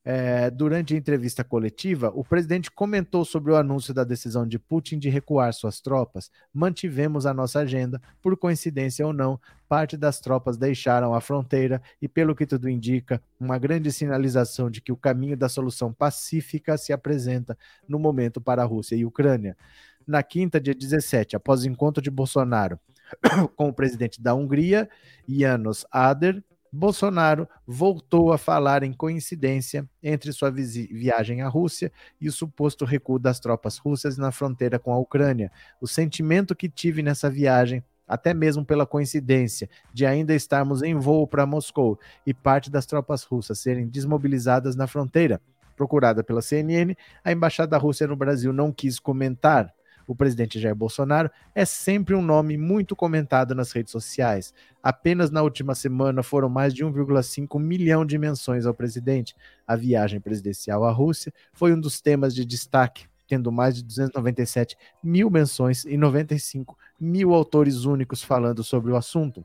é, 0.05 0.51
durante 0.51 0.95
a 0.95 0.97
entrevista 0.97 1.45
coletiva, 1.45 2.11
o 2.13 2.25
presidente 2.25 2.71
comentou 2.71 3.25
sobre 3.25 3.53
o 3.53 3.57
anúncio 3.57 3.95
da 3.95 4.03
decisão 4.03 4.45
de 4.47 4.59
Putin 4.59 4.99
de 4.99 5.09
recuar 5.09 5.53
suas 5.53 5.81
tropas. 5.81 6.29
Mantivemos 6.53 7.25
a 7.25 7.33
nossa 7.33 7.61
agenda, 7.61 8.03
por 8.21 8.37
coincidência 8.37 9.07
ou 9.07 9.13
não, 9.13 9.41
parte 9.69 9.97
das 9.97 10.19
tropas 10.19 10.57
deixaram 10.57 11.15
a 11.15 11.21
fronteira 11.21 11.81
e, 12.01 12.09
pelo 12.09 12.35
que 12.35 12.47
tudo 12.47 12.69
indica, 12.69 13.23
uma 13.39 13.59
grande 13.59 13.93
sinalização 13.93 14.69
de 14.69 14.81
que 14.81 14.91
o 14.91 14.97
caminho 14.97 15.37
da 15.37 15.49
solução 15.49 15.93
pacífica 15.93 16.77
se 16.77 16.93
apresenta 16.93 17.57
no 17.89 17.99
momento 17.99 18.41
para 18.41 18.63
a 18.63 18.67
Rússia 18.67 18.97
e 18.97 19.05
Ucrânia. 19.05 19.57
Na 20.05 20.21
quinta, 20.21 20.61
dia 20.61 20.75
17, 20.75 21.37
após 21.37 21.63
o 21.63 21.69
encontro 21.69 22.03
de 22.03 22.11
Bolsonaro 22.11 22.77
com 23.55 23.69
o 23.69 23.73
presidente 23.73 24.21
da 24.21 24.35
Hungria, 24.35 24.91
Janos 25.29 25.87
Ader, 25.93 26.43
Bolsonaro 26.75 27.47
voltou 27.67 28.33
a 28.33 28.39
falar 28.39 28.83
em 28.83 28.95
coincidência 28.95 29.87
entre 30.03 30.33
sua 30.33 30.51
viagem 30.51 31.43
à 31.43 31.49
Rússia 31.49 31.93
e 32.19 32.29
o 32.29 32.33
suposto 32.33 32.87
recuo 32.87 33.19
das 33.19 33.39
tropas 33.39 33.77
russas 33.77 34.17
na 34.17 34.33
fronteira 34.33 34.79
com 34.79 34.91
a 34.91 34.99
Ucrânia. 34.99 35.53
O 35.83 35.87
sentimento 35.87 36.57
que 36.57 36.71
tive 36.71 37.03
nessa 37.03 37.29
viagem, 37.29 37.85
até 38.09 38.33
mesmo 38.33 38.65
pela 38.65 38.87
coincidência 38.87 39.69
de 39.93 40.07
ainda 40.07 40.35
estarmos 40.35 40.83
em 40.83 40.95
voo 40.95 41.27
para 41.27 41.45
Moscou 41.45 42.01
e 42.27 42.33
parte 42.33 42.71
das 42.71 42.87
tropas 42.87 43.23
russas 43.23 43.59
serem 43.59 43.87
desmobilizadas 43.87 44.75
na 44.75 44.87
fronteira, 44.87 45.43
procurada 45.77 46.25
pela 46.25 46.41
CNN, 46.41 46.95
a 47.23 47.33
embaixada 47.33 47.69
da 47.69 47.79
Rússia 47.79 48.07
no 48.07 48.17
Brasil 48.17 48.51
não 48.51 48.73
quis 48.73 48.99
comentar 48.99 49.71
o 50.13 50.17
presidente 50.17 50.61
Jair 50.61 50.75
Bolsonaro, 50.75 51.31
é 51.55 51.65
sempre 51.65 52.15
um 52.15 52.23
nome 52.23 52.57
muito 52.57 52.95
comentado 52.95 53.55
nas 53.55 53.73
redes 53.73 53.91
sociais. 53.91 54.55
Apenas 54.83 55.31
na 55.31 55.43
última 55.43 55.75
semana 55.75 56.23
foram 56.23 56.49
mais 56.49 56.75
de 56.75 56.85
1,5 56.85 57.59
milhão 57.59 58.05
de 58.05 58.19
menções 58.19 58.67
ao 58.67 58.75
presidente. 58.75 59.35
A 59.67 59.75
viagem 59.75 60.21
presidencial 60.21 60.85
à 60.85 60.91
Rússia 60.91 61.33
foi 61.53 61.73
um 61.73 61.81
dos 61.81 62.01
temas 62.01 62.35
de 62.35 62.45
destaque, 62.45 63.07
tendo 63.27 63.51
mais 63.51 63.75
de 63.75 63.83
297 63.83 64.77
mil 65.03 65.31
menções 65.31 65.85
e 65.85 65.97
95 65.97 66.77
mil 67.01 67.33
autores 67.33 67.85
únicos 67.85 68.23
falando 68.23 68.63
sobre 68.63 68.93
o 68.93 68.97
assunto. 68.97 69.45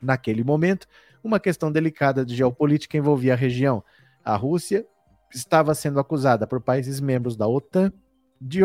Naquele 0.00 0.42
momento, 0.42 0.86
uma 1.22 1.38
questão 1.38 1.70
delicada 1.70 2.24
de 2.24 2.34
geopolítica 2.34 2.96
envolvia 2.96 3.34
a 3.34 3.36
região. 3.36 3.84
A 4.24 4.34
Rússia 4.34 4.86
estava 5.34 5.74
sendo 5.74 6.00
acusada 6.00 6.46
por 6.46 6.60
países 6.60 7.00
membros 7.00 7.36
da 7.36 7.46
OTAN 7.46 7.92
de, 8.42 8.60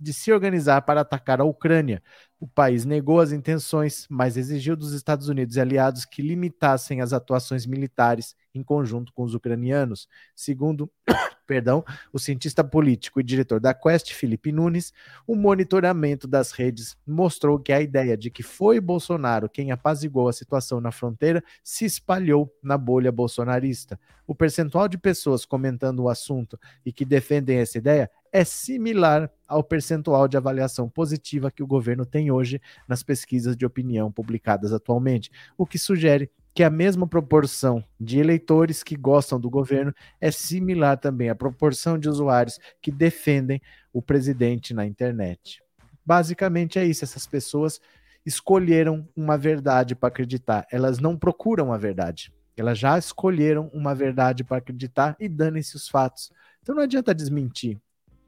de, 0.00 0.12
se 0.12 0.32
organizar 0.32 0.82
para 0.82 1.00
atacar 1.00 1.40
a 1.40 1.44
Ucrânia. 1.44 2.02
O 2.38 2.46
país 2.46 2.84
negou 2.84 3.20
as 3.20 3.32
intenções, 3.32 4.06
mas 4.10 4.36
exigiu 4.36 4.76
dos 4.76 4.92
Estados 4.92 5.28
Unidos 5.28 5.56
e 5.56 5.60
aliados 5.60 6.04
que 6.04 6.20
limitassem 6.20 7.00
as 7.00 7.12
atuações 7.12 7.64
militares 7.64 8.36
em 8.54 8.62
conjunto 8.62 9.12
com 9.14 9.22
os 9.22 9.34
ucranianos. 9.34 10.08
Segundo 10.36 10.90
perdão, 11.46 11.82
o 12.12 12.18
cientista 12.18 12.62
político 12.62 13.18
e 13.18 13.22
diretor 13.22 13.60
da 13.60 13.72
Quest, 13.72 14.12
Felipe 14.12 14.52
Nunes, 14.52 14.92
o 15.26 15.34
monitoramento 15.34 16.28
das 16.28 16.52
redes 16.52 16.96
mostrou 17.06 17.58
que 17.58 17.72
a 17.72 17.80
ideia 17.80 18.16
de 18.16 18.30
que 18.30 18.42
foi 18.42 18.80
Bolsonaro 18.80 19.48
quem 19.48 19.70
apaziguou 19.70 20.28
a 20.28 20.32
situação 20.32 20.80
na 20.80 20.92
fronteira 20.92 21.42
se 21.62 21.84
espalhou 21.84 22.54
na 22.62 22.76
bolha 22.76 23.10
bolsonarista. 23.10 23.98
O 24.26 24.34
percentual 24.34 24.88
de 24.88 24.98
pessoas 24.98 25.44
comentando 25.44 26.00
o 26.00 26.08
assunto 26.08 26.58
e 26.84 26.92
que 26.92 27.04
defendem 27.04 27.58
essa 27.58 27.78
ideia 27.78 28.10
é 28.34 28.42
similar 28.42 29.30
ao 29.46 29.62
percentual 29.62 30.26
de 30.26 30.36
avaliação 30.36 30.88
positiva 30.88 31.52
que 31.52 31.62
o 31.62 31.66
governo 31.68 32.04
tem 32.04 32.32
hoje 32.32 32.60
nas 32.88 33.00
pesquisas 33.00 33.56
de 33.56 33.64
opinião 33.64 34.10
publicadas 34.10 34.72
atualmente, 34.72 35.30
o 35.56 35.64
que 35.64 35.78
sugere 35.78 36.28
que 36.52 36.64
a 36.64 36.68
mesma 36.70 37.06
proporção 37.06 37.84
de 37.98 38.18
eleitores 38.18 38.82
que 38.82 38.96
gostam 38.96 39.38
do 39.38 39.48
governo 39.48 39.94
é 40.20 40.32
similar 40.32 40.98
também 40.98 41.30
à 41.30 41.34
proporção 41.34 41.96
de 41.96 42.08
usuários 42.08 42.58
que 42.82 42.90
defendem 42.90 43.62
o 43.92 44.02
presidente 44.02 44.74
na 44.74 44.84
internet. 44.84 45.62
Basicamente 46.04 46.76
é 46.76 46.84
isso, 46.84 47.04
essas 47.04 47.28
pessoas 47.28 47.80
escolheram 48.26 49.08
uma 49.16 49.38
verdade 49.38 49.94
para 49.94 50.08
acreditar, 50.08 50.66
elas 50.72 50.98
não 50.98 51.16
procuram 51.16 51.72
a 51.72 51.78
verdade. 51.78 52.32
Elas 52.56 52.80
já 52.80 52.98
escolheram 52.98 53.70
uma 53.72 53.94
verdade 53.94 54.42
para 54.42 54.56
acreditar 54.56 55.16
e 55.20 55.28
dane-se 55.28 55.76
os 55.76 55.88
fatos. 55.88 56.32
Então 56.62 56.74
não 56.74 56.82
adianta 56.82 57.14
desmentir 57.14 57.80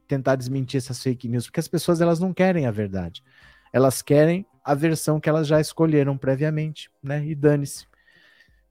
tentar 0.07 0.35
desmentir 0.35 0.77
essas 0.77 1.01
fake 1.01 1.27
news, 1.27 1.45
porque 1.45 1.59
as 1.59 1.67
pessoas 1.67 2.01
elas 2.01 2.19
não 2.19 2.33
querem 2.33 2.65
a 2.65 2.71
verdade. 2.71 3.23
Elas 3.71 4.01
querem 4.01 4.45
a 4.63 4.73
versão 4.73 5.19
que 5.19 5.29
elas 5.29 5.47
já 5.47 5.59
escolheram 5.61 6.17
previamente, 6.17 6.89
né? 7.01 7.25
E 7.25 7.35
dane-se. 7.35 7.85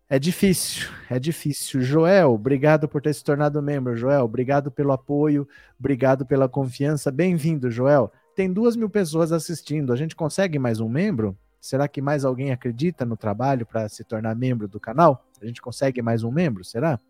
É 0.08 0.18
difícil, 0.18 0.88
é 1.10 1.18
difícil. 1.18 1.80
Joel, 1.80 2.32
obrigado 2.32 2.88
por 2.88 3.02
ter 3.02 3.12
se 3.12 3.24
tornado 3.24 3.60
membro. 3.60 3.96
Joel, 3.96 4.24
obrigado 4.24 4.70
pelo 4.70 4.92
apoio, 4.92 5.48
obrigado 5.78 6.24
pela 6.24 6.48
confiança. 6.48 7.10
Bem-vindo, 7.10 7.70
Joel. 7.70 8.12
Tem 8.34 8.52
duas 8.52 8.76
mil 8.76 8.88
pessoas 8.88 9.32
assistindo. 9.32 9.92
A 9.92 9.96
gente 9.96 10.14
consegue 10.14 10.58
mais 10.58 10.78
um 10.78 10.88
membro? 10.88 11.36
Será 11.60 11.88
que 11.88 12.00
mais 12.00 12.24
alguém 12.24 12.52
acredita 12.52 13.04
no 13.04 13.16
trabalho 13.16 13.66
para 13.66 13.88
se 13.88 14.04
tornar 14.04 14.36
membro 14.36 14.68
do 14.68 14.78
canal? 14.78 15.26
A 15.42 15.44
gente 15.44 15.60
consegue 15.60 16.00
mais 16.00 16.22
um 16.22 16.30
membro? 16.30 16.64
Será? 16.64 17.00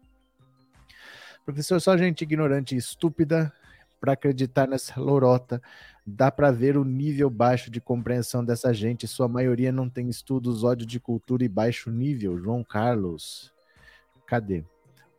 Professor, 1.44 1.78
só 1.80 1.96
gente 1.96 2.22
ignorante 2.22 2.74
e 2.74 2.78
estúpida 2.78 3.52
para 4.00 4.12
acreditar 4.12 4.66
nessa 4.66 5.00
lorota. 5.00 5.60
Dá 6.06 6.30
para 6.30 6.50
ver 6.50 6.76
o 6.76 6.84
nível 6.84 7.28
baixo 7.28 7.70
de 7.70 7.80
compreensão 7.80 8.44
dessa 8.44 8.72
gente. 8.72 9.08
Sua 9.08 9.28
maioria 9.28 9.72
não 9.72 9.88
tem 9.88 10.08
estudos, 10.08 10.64
ódio 10.64 10.86
de 10.86 11.00
cultura 11.00 11.44
e 11.44 11.48
baixo 11.48 11.90
nível. 11.90 12.38
João 12.38 12.62
Carlos. 12.62 13.52
Cadê? 14.26 14.64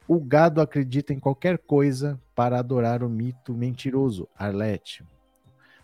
O 0.08 0.20
gado 0.20 0.62
acredita 0.62 1.14
em 1.14 1.20
qualquer 1.20 1.58
coisa 1.58 2.20
para 2.34 2.58
adorar 2.60 3.04
o 3.04 3.10
mito 3.10 3.54
mentiroso. 3.54 4.28
Arlete. 4.38 5.04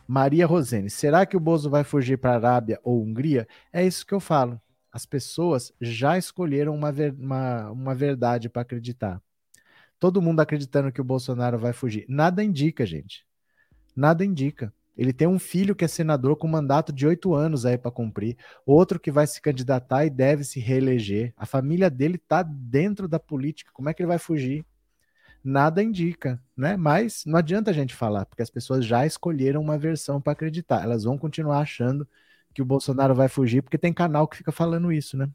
Maria 0.07 0.45
Rosene, 0.45 0.89
será 0.89 1.25
que 1.25 1.35
o 1.35 1.39
Bozo 1.39 1.69
vai 1.69 1.83
fugir 1.83 2.17
para 2.17 2.35
Arábia 2.35 2.79
ou 2.83 3.01
Hungria? 3.01 3.47
É 3.71 3.85
isso 3.85 4.05
que 4.05 4.13
eu 4.13 4.19
falo. 4.19 4.61
As 4.91 5.05
pessoas 5.05 5.73
já 5.81 6.17
escolheram 6.17 6.75
uma, 6.75 6.91
ver, 6.91 7.13
uma, 7.17 7.71
uma 7.71 7.95
verdade 7.95 8.47
para 8.47 8.61
acreditar. 8.61 9.21
Todo 10.04 10.22
mundo 10.22 10.41
acreditando 10.41 10.91
que 10.91 10.99
o 10.99 11.04
Bolsonaro 11.04 11.58
vai 11.58 11.72
fugir. 11.72 12.04
Nada 12.10 12.43
indica, 12.43 12.86
gente. 12.86 13.26
Nada 13.95 14.26
indica. 14.26 14.74
Ele 14.97 15.14
tem 15.14 15.30
um 15.30 15.39
filho 15.39 15.74
que 15.74 15.86
é 15.86 15.88
senador 15.88 16.36
com 16.36 16.45
mandato 16.45 16.91
de 16.91 17.08
oito 17.08 17.34
anos 17.34 17.66
aí 17.66 17.78
para 17.78 17.89
cumprir, 17.89 18.36
outro 18.66 18.99
que 18.99 19.10
vai 19.10 19.26
se 19.26 19.41
candidatar 19.41 20.06
e 20.06 20.10
deve 20.10 20.43
se 20.43 20.60
reeleger. 20.60 21.34
A 21.38 21.45
família 21.45 21.89
dele 21.89 22.18
está 22.18 22.43
dentro 22.43 23.08
da 23.08 23.18
política. 23.18 23.72
Como 23.74 23.88
é 23.88 23.93
que 23.93 24.01
ele 24.01 24.10
vai 24.10 24.20
fugir? 24.20 24.66
Nada 25.41 25.82
indica, 25.82 26.38
né? 26.54 26.76
Mas 26.76 27.24
não 27.26 27.39
adianta 27.39 27.72
a 27.72 27.74
gente 27.74 27.95
falar, 27.95 28.26
porque 28.26 28.43
as 28.43 28.49
pessoas 28.49 28.86
já 28.86 29.06
escolheram 29.06 29.62
uma 29.62 29.78
versão 29.78 30.20
para 30.20 30.34
acreditar. 30.34 30.84
Elas 30.84 31.06
vão 31.06 31.18
continuar 31.18 31.60
achando 31.60 32.06
que 32.54 32.62
o 32.62 32.66
Bolsonaro 32.66 33.16
vai 33.16 33.30
fugir, 33.30 33.62
porque 33.62 33.78
tem 33.78 33.93
canal 33.93 34.28
que 34.28 34.36
fica 34.36 34.51
falando 34.51 34.91
isso, 34.91 35.16
né? 35.16 35.30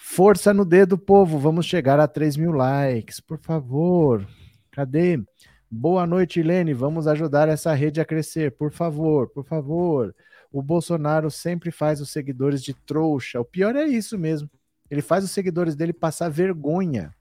Força 0.00 0.54
no 0.54 0.64
dedo, 0.64 0.96
povo. 0.96 1.40
Vamos 1.40 1.66
chegar 1.66 1.98
a 1.98 2.06
3 2.06 2.36
mil 2.36 2.52
likes, 2.52 3.18
por 3.18 3.36
favor. 3.36 4.24
Cadê? 4.70 5.20
Boa 5.68 6.06
noite, 6.06 6.38
Ilene. 6.38 6.72
Vamos 6.72 7.08
ajudar 7.08 7.48
essa 7.48 7.74
rede 7.74 8.00
a 8.00 8.04
crescer, 8.04 8.52
por 8.52 8.70
favor, 8.70 9.28
por 9.28 9.44
favor. 9.44 10.14
O 10.52 10.62
Bolsonaro 10.62 11.32
sempre 11.32 11.72
faz 11.72 12.00
os 12.00 12.10
seguidores 12.10 12.62
de 12.62 12.72
trouxa. 12.72 13.40
O 13.40 13.44
pior 13.44 13.74
é 13.74 13.86
isso 13.86 14.16
mesmo. 14.16 14.48
Ele 14.88 15.02
faz 15.02 15.24
os 15.24 15.32
seguidores 15.32 15.74
dele 15.74 15.92
passar 15.92 16.30
vergonha, 16.30 17.12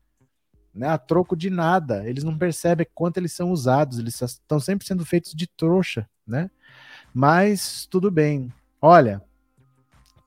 né? 0.73 0.88
A 0.88 0.99
troco 0.99 1.36
de 1.36 1.49
nada. 1.49 2.07
Eles 2.07 2.23
não 2.23 2.38
percebem 2.38 2.86
quanto 2.93 3.17
eles 3.17 3.34
são 3.34 3.51
usados. 3.51 3.97
Eles 3.97 4.21
estão 4.21 4.59
sempre 4.59 4.86
sendo 4.86 5.03
feitos 5.03 5.34
de 5.34 5.47
trouxa, 5.47 6.07
né? 6.28 6.49
Mas 7.11 7.88
tudo 7.89 8.11
bem. 8.11 8.53
Olha, 8.80 9.19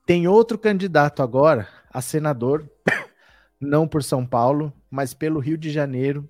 tem 0.05 0.27
outro 0.27 0.59
candidato 0.59 1.23
agora 1.23 1.80
a 1.93 2.01
senador, 2.01 2.69
não 3.59 3.87
por 3.87 4.03
São 4.03 4.25
Paulo, 4.25 4.73
mas 4.89 5.13
pelo 5.13 5.39
Rio 5.39 5.57
de 5.57 5.69
Janeiro, 5.69 6.29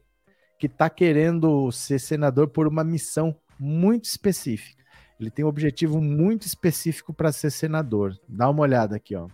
que 0.59 0.67
está 0.67 0.89
querendo 0.89 1.71
ser 1.71 1.99
senador 1.99 2.47
por 2.47 2.67
uma 2.67 2.83
missão 2.83 3.35
muito 3.59 4.05
específica. 4.05 4.83
Ele 5.19 5.29
tem 5.29 5.45
um 5.45 5.47
objetivo 5.47 6.01
muito 6.01 6.47
específico 6.47 7.13
para 7.13 7.31
ser 7.31 7.51
senador. 7.51 8.17
Dá 8.27 8.49
uma 8.49 8.61
olhada 8.61 8.95
aqui, 8.95 9.15
ó. 9.15 9.27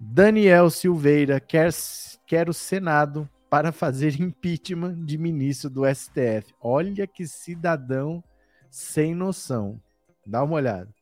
Daniel 0.00 0.70
Silveira 0.70 1.40
quer, 1.40 1.70
quer 2.26 2.48
o 2.48 2.52
Senado 2.52 3.28
para 3.50 3.72
fazer 3.72 4.18
impeachment 4.22 5.04
de 5.04 5.18
ministro 5.18 5.68
do 5.68 5.82
STF. 5.84 6.54
Olha 6.60 7.06
que 7.06 7.26
cidadão 7.26 8.22
sem 8.70 9.14
noção. 9.14 9.80
Dá 10.24 10.42
uma 10.44 10.54
olhada. 10.54 10.97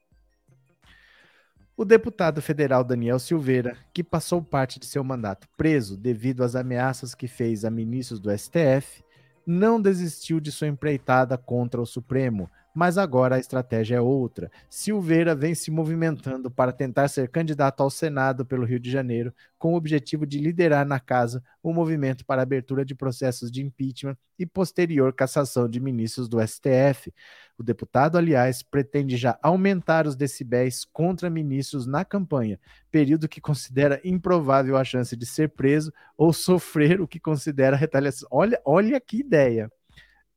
O 1.78 1.84
deputado 1.84 2.40
federal 2.40 2.82
Daniel 2.82 3.18
Silveira, 3.18 3.76
que 3.92 4.02
passou 4.02 4.40
parte 4.42 4.80
de 4.80 4.86
seu 4.86 5.04
mandato 5.04 5.46
preso 5.58 5.94
devido 5.94 6.42
às 6.42 6.56
ameaças 6.56 7.14
que 7.14 7.28
fez 7.28 7.66
a 7.66 7.70
ministros 7.70 8.18
do 8.18 8.30
STF, 8.30 9.04
não 9.46 9.78
desistiu 9.78 10.40
de 10.40 10.50
sua 10.50 10.68
empreitada 10.68 11.36
contra 11.36 11.78
o 11.78 11.84
Supremo, 11.84 12.50
mas 12.76 12.98
agora 12.98 13.36
a 13.36 13.38
estratégia 13.38 13.96
é 13.96 14.00
outra. 14.02 14.50
Silveira 14.68 15.34
vem 15.34 15.54
se 15.54 15.70
movimentando 15.70 16.50
para 16.50 16.74
tentar 16.74 17.08
ser 17.08 17.30
candidato 17.30 17.82
ao 17.82 17.88
Senado 17.88 18.44
pelo 18.44 18.66
Rio 18.66 18.78
de 18.78 18.90
Janeiro, 18.90 19.32
com 19.58 19.72
o 19.72 19.76
objetivo 19.78 20.26
de 20.26 20.38
liderar 20.38 20.84
na 20.84 21.00
casa 21.00 21.42
o 21.62 21.72
movimento 21.72 22.22
para 22.26 22.42
abertura 22.42 22.84
de 22.84 22.94
processos 22.94 23.50
de 23.50 23.64
impeachment 23.64 24.14
e 24.38 24.44
posterior 24.44 25.14
cassação 25.14 25.66
de 25.66 25.80
ministros 25.80 26.28
do 26.28 26.38
STF. 26.46 27.10
O 27.56 27.62
deputado, 27.62 28.18
aliás, 28.18 28.62
pretende 28.62 29.16
já 29.16 29.38
aumentar 29.42 30.06
os 30.06 30.14
decibéis 30.14 30.84
contra 30.84 31.30
ministros 31.30 31.86
na 31.86 32.04
campanha, 32.04 32.60
período 32.90 33.26
que 33.26 33.40
considera 33.40 33.98
improvável 34.04 34.76
a 34.76 34.84
chance 34.84 35.16
de 35.16 35.24
ser 35.24 35.48
preso 35.48 35.90
ou 36.14 36.30
sofrer 36.30 37.00
o 37.00 37.08
que 37.08 37.18
considera 37.18 37.74
retaliação. 37.74 38.28
Olha, 38.30 38.60
olha 38.66 39.00
que 39.00 39.20
ideia! 39.20 39.70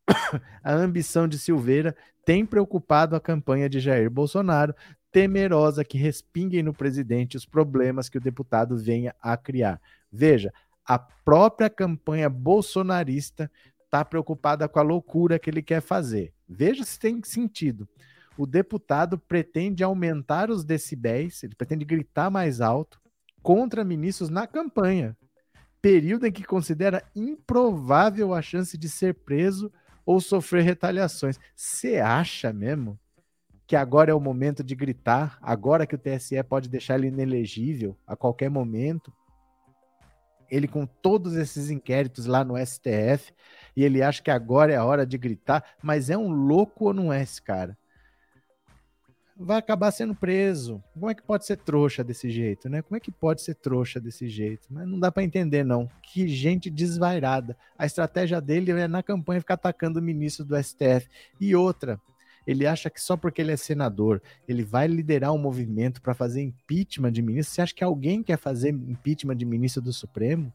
a 0.64 0.74
ambição 0.74 1.28
de 1.28 1.38
Silveira 1.38 1.96
tem 2.30 2.46
preocupado 2.46 3.16
a 3.16 3.20
campanha 3.20 3.68
de 3.68 3.80
Jair 3.80 4.08
Bolsonaro, 4.08 4.76
temerosa 5.12 5.84
que 5.84 5.98
respinguem 5.98 6.62
no 6.62 6.76
presidente 6.76 7.36
os 7.36 7.44
problemas 7.44 8.08
que 8.08 8.20
o 8.20 8.22
deputado 8.22 8.78
venha 8.78 9.16
a 9.20 9.36
criar. 9.36 9.82
Veja, 10.12 10.54
a 10.86 11.00
própria 11.00 11.72
campanha 11.72 12.30
bolsonarista 12.30 13.50
está 13.84 14.06
preocupada 14.06 14.70
com 14.70 14.78
a 14.78 14.84
loucura 14.84 15.40
que 15.40 15.50
ele 15.50 15.64
quer 15.64 15.82
fazer. 15.82 16.32
Veja 16.48 16.84
se 16.84 17.00
tem 17.00 17.20
sentido. 17.24 17.90
O 18.38 18.46
deputado 18.46 19.18
pretende 19.18 19.84
aumentar 19.84 20.52
os 20.52 20.64
decibéis, 20.64 21.42
ele 21.42 21.56
pretende 21.56 21.84
gritar 21.84 22.30
mais 22.30 22.62
alto 22.62 23.02
contra 23.42 23.84
ministros 23.84 24.30
na 24.30 24.46
campanha, 24.46 25.18
período 25.82 26.28
em 26.28 26.32
que 26.32 26.44
considera 26.44 27.04
improvável 27.16 28.36
a 28.36 28.42
chance 28.44 28.78
de 28.78 28.88
ser 28.88 29.16
preso 29.16 29.74
ou 30.10 30.20
sofrer 30.20 30.64
retaliações. 30.64 31.40
Você 31.56 31.98
acha 31.98 32.52
mesmo 32.52 33.00
que 33.68 33.76
agora 33.76 34.10
é 34.10 34.14
o 34.16 34.20
momento 34.20 34.64
de 34.64 34.74
gritar? 34.74 35.38
Agora 35.40 35.86
que 35.86 35.94
o 35.94 36.00
TSE 36.00 36.42
pode 36.42 36.68
deixar 36.68 36.96
ele 36.96 37.10
inelegível 37.10 37.96
a 38.08 38.16
qualquer 38.16 38.50
momento? 38.50 39.14
Ele 40.50 40.68
com 40.68 40.88
todos 40.88 41.36
esses 41.36 41.70
inquéritos 41.70 42.26
lá 42.26 42.44
no 42.44 42.58
STF 42.58 43.32
e 43.76 43.84
ele 43.84 44.02
acha 44.02 44.24
que 44.24 44.32
agora 44.32 44.74
é 44.74 44.78
a 44.78 44.84
hora 44.84 45.06
de 45.06 45.16
gritar, 45.16 45.64
mas 45.80 46.10
é 46.10 46.18
um 46.18 46.32
louco 46.32 46.86
ou 46.86 46.94
não 46.96 47.14
é 47.14 47.22
esse 47.22 47.40
cara? 47.40 47.78
Vai 49.40 49.58
acabar 49.58 49.90
sendo 49.92 50.14
preso. 50.14 50.84
Como 50.94 51.10
é 51.10 51.16
que 51.16 51.24
pode 51.24 51.46
ser 51.46 51.58
trouxa 51.58 52.04
desse 52.04 52.30
jeito, 52.30 52.68
né? 52.68 52.82
Como 52.82 52.98
é 52.98 53.00
que 53.00 53.12
pode 53.12 53.42
ser 53.42 53.56
trouxa 53.56 54.00
desse 54.00 54.28
jeito? 54.28 54.68
Mas 54.70 54.86
não 54.86 55.00
dá 55.00 55.10
para 55.12 55.24
entender 55.24 55.64
não. 55.64 55.90
Que 56.04 56.28
gente 56.28 56.70
desvairada. 56.70 57.58
A 57.78 57.86
estratégia 57.86 58.42
dele 58.42 58.72
é 58.72 58.88
na 58.88 59.02
campanha 59.02 59.40
ficar 59.40 59.54
atacando 59.54 60.00
o 60.00 60.04
ministro 60.04 60.44
do 60.44 60.62
STF. 60.62 61.08
E 61.40 61.56
outra, 61.56 62.00
ele 62.46 62.68
acha 62.68 62.90
que 62.90 63.02
só 63.02 63.16
porque 63.16 63.42
ele 63.42 63.52
é 63.52 63.58
senador, 63.58 64.22
ele 64.48 64.64
vai 64.64 64.88
liderar 64.88 65.32
um 65.32 65.38
movimento 65.38 66.02
para 66.02 66.14
fazer 66.14 66.42
impeachment 66.42 67.12
de 67.12 67.22
ministro. 67.22 67.56
Você 67.56 67.62
acha 67.62 67.74
que 67.74 67.84
alguém 67.84 68.22
quer 68.22 68.38
fazer 68.38 68.70
impeachment 68.70 69.38
de 69.38 69.46
ministro 69.46 69.82
do 69.82 69.94
Supremo? 69.94 70.52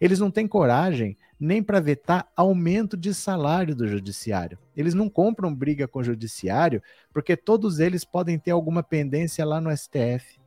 Eles 0.00 0.18
não 0.18 0.30
têm 0.30 0.46
coragem 0.46 1.16
nem 1.38 1.62
para 1.62 1.80
vetar 1.80 2.30
aumento 2.34 2.96
de 2.96 3.14
salário 3.14 3.74
do 3.74 3.86
judiciário. 3.86 4.58
Eles 4.76 4.94
não 4.94 5.08
compram 5.08 5.54
briga 5.54 5.86
com 5.86 6.00
o 6.00 6.04
judiciário 6.04 6.82
porque 7.12 7.36
todos 7.36 7.78
eles 7.78 8.04
podem 8.04 8.38
ter 8.38 8.50
alguma 8.50 8.82
pendência 8.82 9.44
lá 9.44 9.60
no 9.60 9.70
STF. 9.76 10.40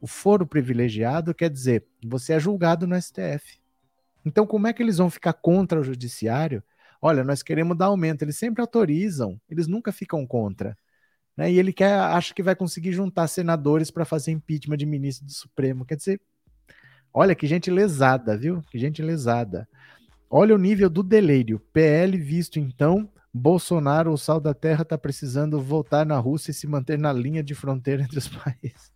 O 0.00 0.06
foro 0.06 0.46
privilegiado 0.46 1.34
quer 1.34 1.50
dizer, 1.50 1.84
você 2.04 2.34
é 2.34 2.40
julgado 2.40 2.86
no 2.86 3.00
STF. 3.00 3.58
Então, 4.24 4.46
como 4.46 4.66
é 4.66 4.72
que 4.72 4.82
eles 4.82 4.98
vão 4.98 5.10
ficar 5.10 5.32
contra 5.32 5.80
o 5.80 5.84
judiciário? 5.84 6.62
Olha, 7.00 7.24
nós 7.24 7.42
queremos 7.42 7.76
dar 7.76 7.86
aumento. 7.86 8.22
Eles 8.22 8.36
sempre 8.36 8.60
autorizam, 8.60 9.40
eles 9.48 9.66
nunca 9.66 9.92
ficam 9.92 10.26
contra. 10.26 10.76
Né? 11.36 11.52
E 11.52 11.58
ele 11.58 11.72
quer, 11.72 11.94
acha 11.94 12.34
que 12.34 12.42
vai 12.42 12.56
conseguir 12.56 12.92
juntar 12.92 13.28
senadores 13.28 13.90
para 13.90 14.04
fazer 14.04 14.32
impeachment 14.32 14.76
de 14.76 14.86
ministro 14.86 15.24
do 15.24 15.32
Supremo. 15.32 15.84
Quer 15.84 15.96
dizer, 15.96 16.20
Olha 17.20 17.34
que 17.34 17.48
gente 17.48 17.68
lesada, 17.68 18.36
viu? 18.36 18.62
Que 18.70 18.78
gente 18.78 19.02
lesada. 19.02 19.68
Olha 20.30 20.54
o 20.54 20.58
nível 20.58 20.88
do 20.88 21.02
delírio. 21.02 21.58
PL 21.72 22.16
visto 22.16 22.60
então, 22.60 23.10
Bolsonaro, 23.34 24.12
o 24.12 24.16
sal 24.16 24.38
da 24.38 24.54
terra, 24.54 24.82
está 24.82 24.96
precisando 24.96 25.60
voltar 25.60 26.06
na 26.06 26.16
Rússia 26.16 26.52
e 26.52 26.54
se 26.54 26.68
manter 26.68 26.96
na 26.96 27.12
linha 27.12 27.42
de 27.42 27.56
fronteira 27.56 28.04
entre 28.04 28.18
os 28.18 28.28
países. 28.30 28.92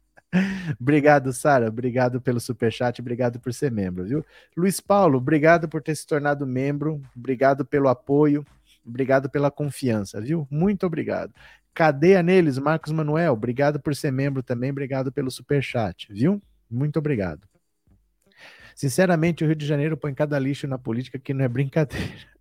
obrigado, 0.81 1.33
Sara. 1.33 1.67
Obrigado 1.67 2.21
pelo 2.21 2.39
superchat. 2.39 3.01
Obrigado 3.01 3.41
por 3.41 3.53
ser 3.53 3.73
membro, 3.73 4.05
viu? 4.05 4.25
Luiz 4.57 4.79
Paulo, 4.79 5.19
obrigado 5.19 5.69
por 5.69 5.83
ter 5.83 5.97
se 5.97 6.07
tornado 6.07 6.47
membro. 6.47 7.03
Obrigado 7.17 7.65
pelo 7.65 7.89
apoio. 7.89 8.47
Obrigado 8.87 9.29
pela 9.29 9.51
confiança, 9.51 10.21
viu? 10.21 10.47
Muito 10.49 10.87
obrigado. 10.87 11.35
Cadeia 11.75 12.23
neles, 12.23 12.57
Marcos 12.57 12.93
Manuel. 12.93 13.33
Obrigado 13.33 13.81
por 13.81 13.97
ser 13.97 14.13
membro 14.13 14.45
também. 14.45 14.71
Obrigado 14.71 15.11
pelo 15.11 15.29
superchat, 15.29 16.07
viu? 16.09 16.41
Muito 16.71 17.01
obrigado. 17.01 17.52
Sinceramente, 18.75 19.45
o 19.45 19.47
Rio 19.47 19.57
de 19.57 19.67
Janeiro 19.67 19.97
põe 19.97 20.15
cada 20.15 20.39
lixo 20.39 20.67
na 20.67 20.79
política 20.79 21.19
que 21.19 21.35
não 21.35 21.45
é 21.45 21.49
brincadeira. 21.49 22.33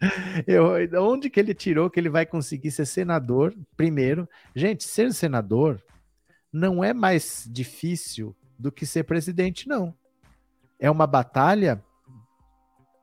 Eu, 0.46 0.72
onde 1.02 1.28
que 1.28 1.38
ele 1.38 1.54
tirou 1.54 1.90
que 1.90 2.00
ele 2.00 2.08
vai 2.08 2.24
conseguir 2.24 2.70
ser 2.70 2.86
senador 2.86 3.54
primeiro? 3.76 4.28
Gente, 4.54 4.84
ser 4.84 5.12
senador 5.12 5.82
não 6.52 6.82
é 6.82 6.92
mais 6.92 7.48
difícil 7.50 8.34
do 8.58 8.72
que 8.72 8.86
ser 8.86 9.04
presidente, 9.04 9.68
não. 9.68 9.94
É 10.78 10.90
uma 10.90 11.06
batalha 11.06 11.82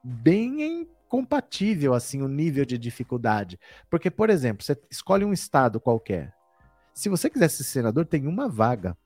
bem 0.04 0.88
compatível 1.08 1.94
assim 1.94 2.22
o 2.22 2.28
nível 2.28 2.66
de 2.66 2.78
dificuldade. 2.78 3.60
Porque, 3.90 4.12
por 4.12 4.30
exemplo, 4.30 4.64
você 4.64 4.78
escolhe 4.90 5.24
um 5.24 5.34
estado 5.34 5.80
qualquer. 5.80 6.34
Se 6.94 7.10
você 7.10 7.30
quiser 7.30 7.50
ser 7.50 7.64
senador, 7.64 8.06
tem 8.06 8.28
uma 8.28 8.50
vaga. 8.50 8.98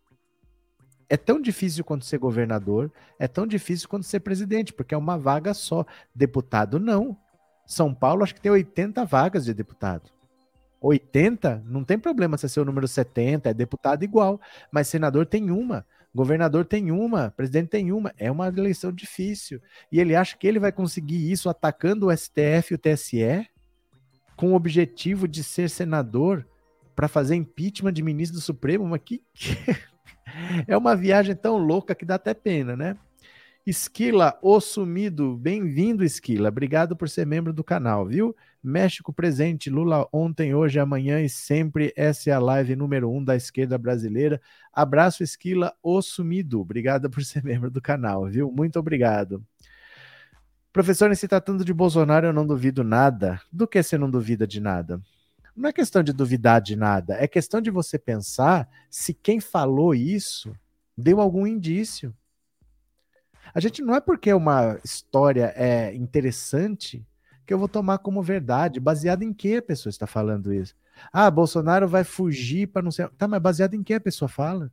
É 1.12 1.18
tão 1.18 1.42
difícil 1.42 1.84
quanto 1.84 2.06
ser 2.06 2.20
governador, 2.20 2.90
é 3.20 3.28
tão 3.28 3.46
difícil 3.46 3.90
quanto 3.90 4.06
ser 4.06 4.22
presidente, 4.22 4.72
porque 4.72 4.96
é 4.96 4.98
uma 4.98 5.18
vaga 5.18 5.54
só. 5.54 5.86
Deputado, 6.16 6.80
não. 6.80 7.18
São 7.66 7.94
Paulo, 7.94 8.24
acho 8.24 8.34
que 8.34 8.40
tem 8.40 8.50
80 8.50 9.04
vagas 9.04 9.44
de 9.44 9.54
deputado. 9.54 10.10
80, 10.80 11.64
não 11.66 11.84
tem 11.84 12.00
problema 12.00 12.38
se 12.38 12.46
é 12.46 12.50
ser 12.50 12.62
o 12.62 12.66
número 12.66 12.88
70, 12.88 13.50
é 13.50 13.54
deputado 13.54 14.04
igual. 14.04 14.40
Mas 14.72 14.88
senador 14.88 15.26
tem 15.26 15.52
uma, 15.52 15.86
governador 16.16 16.64
tem 16.64 16.92
uma, 16.92 17.30
presidente 17.32 17.68
tem 17.68 17.92
uma. 17.92 18.14
É 18.18 18.32
uma 18.32 18.48
eleição 18.48 18.90
difícil. 18.90 19.62
E 19.92 20.00
ele 20.00 20.16
acha 20.16 20.38
que 20.38 20.48
ele 20.48 20.60
vai 20.60 20.72
conseguir 20.72 21.30
isso 21.30 21.50
atacando 21.50 22.08
o 22.08 22.18
STF 22.18 22.72
e 22.72 22.76
o 22.76 22.78
TSE 22.78 23.50
com 24.38 24.54
o 24.54 24.56
objetivo 24.56 25.28
de 25.28 25.44
ser 25.44 25.70
senador 25.70 26.48
para 26.96 27.10
fazer 27.10 27.36
impeachment 27.36 27.92
de 27.92 28.02
ministro 28.02 28.40
do 28.40 28.42
Supremo. 28.42 28.88
Mas 28.88 29.02
que. 29.04 29.22
É 30.68 30.78
uma 30.78 30.96
viagem 30.96 31.36
tão 31.36 31.58
louca 31.58 31.96
que 31.96 32.06
dá 32.06 32.16
até 32.16 32.34
pena, 32.34 32.76
né? 32.76 32.98
Esquila, 33.66 34.40
o 34.42 34.60
sumido, 34.60 35.38
bem-vindo, 35.38 36.04
Esquila. 36.04 36.50
Obrigado 36.50 36.96
por 36.96 37.08
ser 37.08 37.28
membro 37.28 37.54
do 37.54 37.64
canal, 37.64 38.08
viu? 38.08 38.36
México 38.64 39.14
presente, 39.14 39.70
Lula 39.70 40.08
ontem, 40.12 40.56
hoje, 40.56 40.80
amanhã 40.80 41.22
e 41.22 41.30
sempre. 41.30 41.94
Essa 41.96 42.32
é 42.32 42.34
a 42.34 42.40
live 42.40 42.76
número 42.76 43.12
um 43.12 43.24
da 43.24 43.36
esquerda 43.36 43.78
brasileira. 43.78 44.42
Abraço, 44.74 45.22
Esquila, 45.22 45.76
o 45.84 46.02
sumido. 46.02 46.60
Obrigado 46.60 47.08
por 47.08 47.24
ser 47.24 47.44
membro 47.44 47.70
do 47.70 47.80
canal, 47.80 48.26
viu? 48.26 48.52
Muito 48.52 48.80
obrigado. 48.80 49.46
Professor, 50.74 51.16
se 51.16 51.28
tratando 51.28 51.64
de 51.64 51.74
Bolsonaro, 51.74 52.28
eu 52.28 52.34
não 52.34 52.48
duvido 52.48 52.84
nada. 52.84 53.40
Do 53.52 53.68
que 53.68 53.84
você 53.84 53.96
não 53.96 54.10
duvida 54.10 54.48
de 54.48 54.60
nada? 54.60 55.00
Não 55.56 55.70
é 55.70 55.74
questão 55.74 56.02
de 56.02 56.14
duvidar 56.14 56.62
de 56.62 56.76
nada, 56.76 57.16
é 57.16 57.28
questão 57.28 57.62
de 57.62 57.70
você 57.70 58.00
pensar 58.00 58.70
se 58.90 59.14
quem 59.14 59.40
falou 59.40 59.94
isso 59.94 60.56
deu 60.98 61.20
algum 61.20 61.46
indício. 61.46 62.16
A 63.54 63.60
gente 63.60 63.82
não 63.82 63.96
é 63.96 64.00
porque 64.00 64.34
uma 64.34 64.80
história 64.84 65.54
é 65.56 65.94
interessante 65.94 67.06
que 67.46 67.54
eu 67.54 67.60
vou 67.60 67.68
tomar 67.68 67.98
como 67.98 68.24
verdade. 68.24 68.80
Baseado 68.80 69.24
em 69.24 69.34
que 69.34 69.58
a 69.58 69.62
pessoa 69.62 69.90
está 69.90 70.08
falando 70.08 70.54
isso? 70.54 70.74
Ah, 71.12 71.30
Bolsonaro 71.30 71.88
vai 71.88 72.04
fugir 72.04 72.68
para 72.68 72.82
não 72.82 72.92
ser. 72.92 73.10
Tá, 73.10 73.28
mas 73.28 73.42
baseado 73.42 73.74
em 73.74 73.84
que 73.84 73.94
a 73.94 74.00
pessoa 74.00 74.30
fala? 74.30 74.72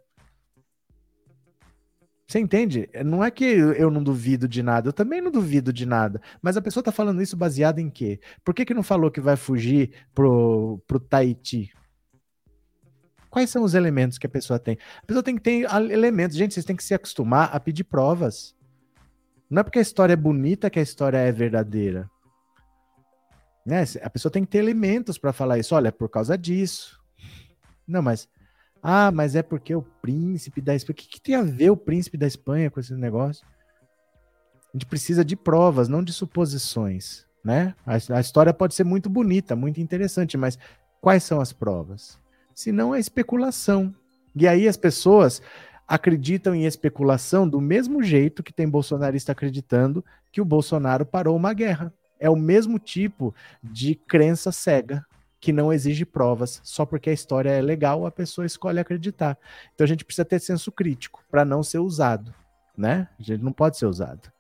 Você 2.29 2.39
entende? 2.39 2.91
Não 3.07 3.25
é 3.25 3.31
que 3.31 3.45
eu 3.45 3.91
não 3.91 4.03
duvido 4.03 4.47
de 4.47 4.63
nada, 4.63 4.89
eu 4.89 4.93
também 4.93 5.19
não 5.19 5.31
duvido 5.31 5.73
de 5.73 5.87
nada. 5.87 6.21
Mas 6.43 6.59
a 6.59 6.61
pessoa 6.61 6.83
está 6.83 6.93
falando 6.93 7.23
isso 7.23 7.35
baseado 7.35 7.79
em 7.79 7.89
quê? 7.89 8.21
Por 8.45 8.53
que, 8.55 8.67
que 8.67 8.75
não 8.75 8.83
falou 8.83 9.11
que 9.11 9.19
vai 9.21 9.35
fugir 9.35 9.93
pro, 10.15 10.79
pro 10.87 11.01
Tahiti? 11.01 11.73
Quais 13.31 13.49
são 13.49 13.63
os 13.63 13.73
elementos 13.73 14.19
que 14.19 14.27
a 14.27 14.31
pessoa 14.31 14.59
tem? 14.59 14.77
A 15.03 15.07
pessoa 15.07 15.23
tem 15.23 15.37
que 15.37 15.43
ter 15.43 15.65
elementos. 15.91 16.37
Gente, 16.37 16.53
vocês 16.53 16.67
têm 16.67 16.77
que 16.77 16.85
se 16.85 16.93
acostumar 16.93 17.49
a 17.51 17.59
pedir 17.59 17.85
provas. 17.85 18.55
Não 19.49 19.61
é 19.61 19.63
porque 19.63 19.79
a 19.79 19.83
história 19.83 20.13
é 20.13 20.17
bonita 20.17 20.69
que 20.69 20.79
a 20.79 20.83
história 20.83 21.17
é 21.17 21.33
verdadeira. 21.33 22.11
Né? 23.65 23.85
A 24.03 24.11
pessoa 24.11 24.31
tem 24.31 24.45
que 24.45 24.51
ter 24.51 24.59
elementos 24.59 25.17
para 25.17 25.33
falar 25.33 25.59
isso. 25.59 25.75
Olha, 25.75 25.89
é 25.89 25.93
por 25.93 26.11
causa 26.11 26.37
disso. 26.37 27.01
Não, 27.87 28.03
mas 28.03 28.29
ah, 28.83 29.11
mas 29.11 29.35
é 29.35 29.43
porque 29.43 29.75
o 29.75 29.83
príncipe 29.83 30.61
da 30.61 30.75
Espanha. 30.75 30.93
O 30.93 30.97
que, 30.97 31.09
que 31.09 31.21
tem 31.21 31.35
a 31.35 31.43
ver 31.43 31.71
o 31.71 31.77
príncipe 31.77 32.17
da 32.17 32.27
Espanha 32.27 32.71
com 32.71 32.81
esse 32.81 32.95
negócio? 32.95 33.47
A 34.69 34.77
gente 34.77 34.87
precisa 34.87 35.25
de 35.25 35.35
provas, 35.35 35.89
não 35.89 36.03
de 36.03 36.13
suposições, 36.13 37.27
né? 37.45 37.75
A, 37.87 37.95
a, 38.17 38.21
história 38.21 38.53
pode 38.53 38.75
ser 38.75 38.85
muito 38.85 39.09
bonita, 39.09 39.57
muito 39.57 39.81
interessante, 39.81 40.37
mas 40.37 40.59
quais 41.01 41.23
são 41.23 41.41
as 41.41 41.53
provas? 41.53 42.19
Se 42.55 42.71
não 42.71 42.95
é 42.95 43.01
especulação. 43.01 43.95
E 44.37 44.47
aí 44.47 44.69
as 44.69 44.77
pessoas 44.77 45.43
acreditam 45.87 46.55
em 46.55 46.67
especulação 46.67 47.49
do 47.49 47.61
mesmo 47.61 48.03
jeito 48.03 48.43
que 48.43 48.53
tem 48.53 48.69
bolsonarista 48.69 49.33
acreditando 49.33 50.05
que 50.31 50.41
o 50.41 50.45
Bolsonaro 50.45 51.07
parou 51.07 51.35
uma 51.35 51.55
guerra. 51.55 51.93
É 52.21 52.29
o 52.29 52.37
mesmo 52.37 52.79
tipo 52.79 53.35
de 53.63 53.95
crença 53.95 54.53
cega 54.53 55.05
que 55.41 55.53
não 55.53 55.73
exige 55.73 56.05
provas, 56.05 56.61
só 56.65 56.85
porque 56.85 57.11
a 57.11 57.13
história 57.13 57.51
é 57.51 57.61
legal, 57.61 58.07
a 58.07 58.11
pessoa 58.11 58.47
escolhe 58.47 58.81
acreditar. 58.81 59.39
Então 59.75 59.85
a 59.85 59.89
gente 59.89 60.05
precisa 60.05 60.25
ter 60.25 60.41
senso 60.41 60.73
crítico 60.73 61.23
para 61.31 61.45
não 61.45 61.63
ser 61.63 61.79
usado, 61.79 62.35
né? 62.77 63.09
A 63.19 63.23
gente 63.23 63.43
não 63.43 63.53
pode 63.53 63.77
ser 63.77 63.87
usado. 63.87 64.33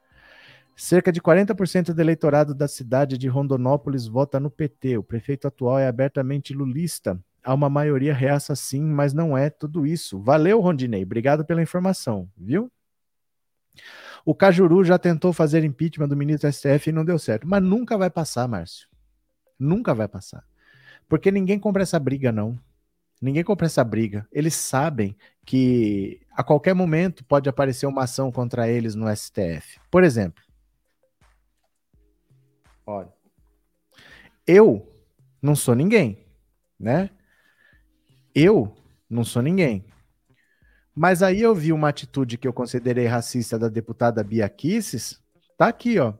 Cerca 0.77 1.11
de 1.11 1.21
40% 1.21 1.93
do 1.93 2.01
eleitorado 2.01 2.55
da 2.55 2.69
cidade 2.69 3.19
de 3.19 3.27
Rondonópolis 3.27 4.07
vota 4.07 4.39
no 4.39 4.49
PT. 4.49 4.97
O 4.97 5.03
prefeito 5.03 5.49
atual 5.49 5.77
é 5.79 5.89
abertamente 5.89 6.55
lulista. 6.55 7.19
Há 7.43 7.53
uma 7.53 7.69
maioria 7.69 8.15
reaça 8.15 8.55
sim, 8.55 8.83
mas 8.85 9.13
não 9.13 9.37
é 9.37 9.51
tudo 9.51 9.85
isso. 9.85 10.21
Valeu, 10.21 10.61
Rondinei. 10.61 11.03
Obrigado 11.03 11.45
pela 11.45 11.63
informação, 11.63 12.31
viu? 12.37 12.71
O 14.25 14.35
Cajuru 14.35 14.85
já 14.85 14.99
tentou 14.99 15.33
fazer 15.33 15.65
impeachment 15.65 16.09
do 16.09 16.17
ministro 16.17 16.53
STF 16.53 16.91
e 16.91 16.93
não 16.93 17.05
deu 17.05 17.19
certo. 17.19 17.47
Mas 17.47 17.63
nunca 17.63 17.97
vai 17.99 18.11
passar, 18.11 18.47
Márcio. 18.47 18.89
Nunca 19.59 19.95
vai 19.95 20.07
passar. 20.07 20.45
Porque 21.09 21.31
ninguém 21.31 21.59
compra 21.59 21.83
essa 21.83 21.99
briga, 21.99 22.31
não. 22.31 22.59
Ninguém 23.21 23.43
compra 23.43 23.67
essa 23.67 23.83
briga. 23.83 24.27
Eles 24.31 24.55
sabem 24.55 25.17
que 25.45 26.21
a 26.33 26.45
qualquer 26.45 26.75
momento 26.75 27.25
pode 27.25 27.49
aparecer 27.49 27.87
uma 27.87 28.05
ação 28.05 28.31
contra 28.31 28.69
eles 28.69 28.95
no 28.95 29.09
STF. 29.15 29.81
Por 29.91 30.05
exemplo, 30.05 30.43
olha, 32.87 33.13
eu 34.47 34.87
não 35.43 35.57
sou 35.57 35.75
ninguém, 35.75 36.25
né? 36.79 37.11
Eu 38.35 38.77
não 39.11 39.25
sou 39.25 39.43
ninguém. 39.43 39.85
Mas 40.95 41.23
aí 41.23 41.41
eu 41.41 41.55
vi 41.55 41.73
uma 41.73 41.89
atitude 41.89 42.37
que 42.37 42.47
eu 42.47 42.53
considerei 42.53 43.07
racista 43.07 43.59
da 43.59 43.69
deputada 43.69 44.23
Bia 44.23 44.49
Kisses, 44.49 45.21
tá 45.57 45.69
aqui, 45.69 45.99
ó. 45.99 46.15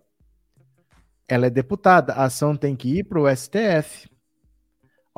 Ela 1.27 1.47
é 1.47 1.51
deputada, 1.51 2.13
a 2.15 2.25
ação 2.25 2.57
tem 2.57 2.75
que 2.75 2.99
ir 2.99 3.05
para 3.05 3.21
o 3.21 3.29
STF. 3.29 4.09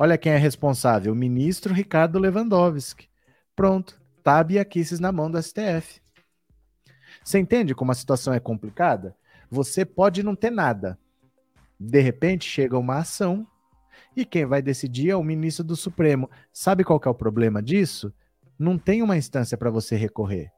Olha 0.03 0.17
quem 0.17 0.31
é 0.31 0.37
responsável, 0.37 1.13
o 1.13 1.15
ministro 1.15 1.75
Ricardo 1.75 2.17
Lewandowski. 2.17 3.07
Pronto, 3.55 4.01
tá 4.23 4.39
a 4.39 4.43
Bia 4.43 4.65
Kicis 4.65 4.99
na 4.99 5.11
mão 5.11 5.29
do 5.29 5.39
STF. 5.39 6.01
Você 7.23 7.37
entende 7.37 7.75
como 7.75 7.91
a 7.91 7.93
situação 7.93 8.33
é 8.33 8.39
complicada? 8.39 9.15
Você 9.47 9.85
pode 9.85 10.23
não 10.23 10.35
ter 10.35 10.49
nada. 10.49 10.97
De 11.79 12.01
repente 12.01 12.49
chega 12.49 12.79
uma 12.79 12.97
ação 12.97 13.45
e 14.17 14.25
quem 14.25 14.43
vai 14.43 14.59
decidir 14.59 15.11
é 15.11 15.15
o 15.15 15.23
ministro 15.23 15.63
do 15.63 15.75
Supremo. 15.75 16.27
Sabe 16.51 16.83
qual 16.83 16.99
é 17.05 17.09
o 17.09 17.13
problema 17.13 17.61
disso? 17.61 18.11
Não 18.57 18.79
tem 18.79 19.03
uma 19.03 19.17
instância 19.17 19.55
para 19.55 19.69
você 19.69 19.95
recorrer. 19.95 20.51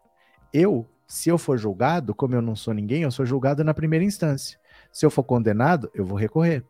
Eu, 0.53 0.87
se 1.05 1.27
eu 1.27 1.37
for 1.37 1.57
julgado, 1.57 2.15
como 2.15 2.33
eu 2.33 2.41
não 2.41 2.55
sou 2.55 2.73
ninguém, 2.73 3.03
eu 3.03 3.11
sou 3.11 3.25
julgado 3.25 3.61
na 3.61 3.73
primeira 3.73 4.05
instância. 4.05 4.57
Se 4.89 5.05
eu 5.05 5.11
for 5.11 5.23
condenado, 5.25 5.91
eu 5.93 6.05
vou 6.05 6.17
recorrer 6.17 6.63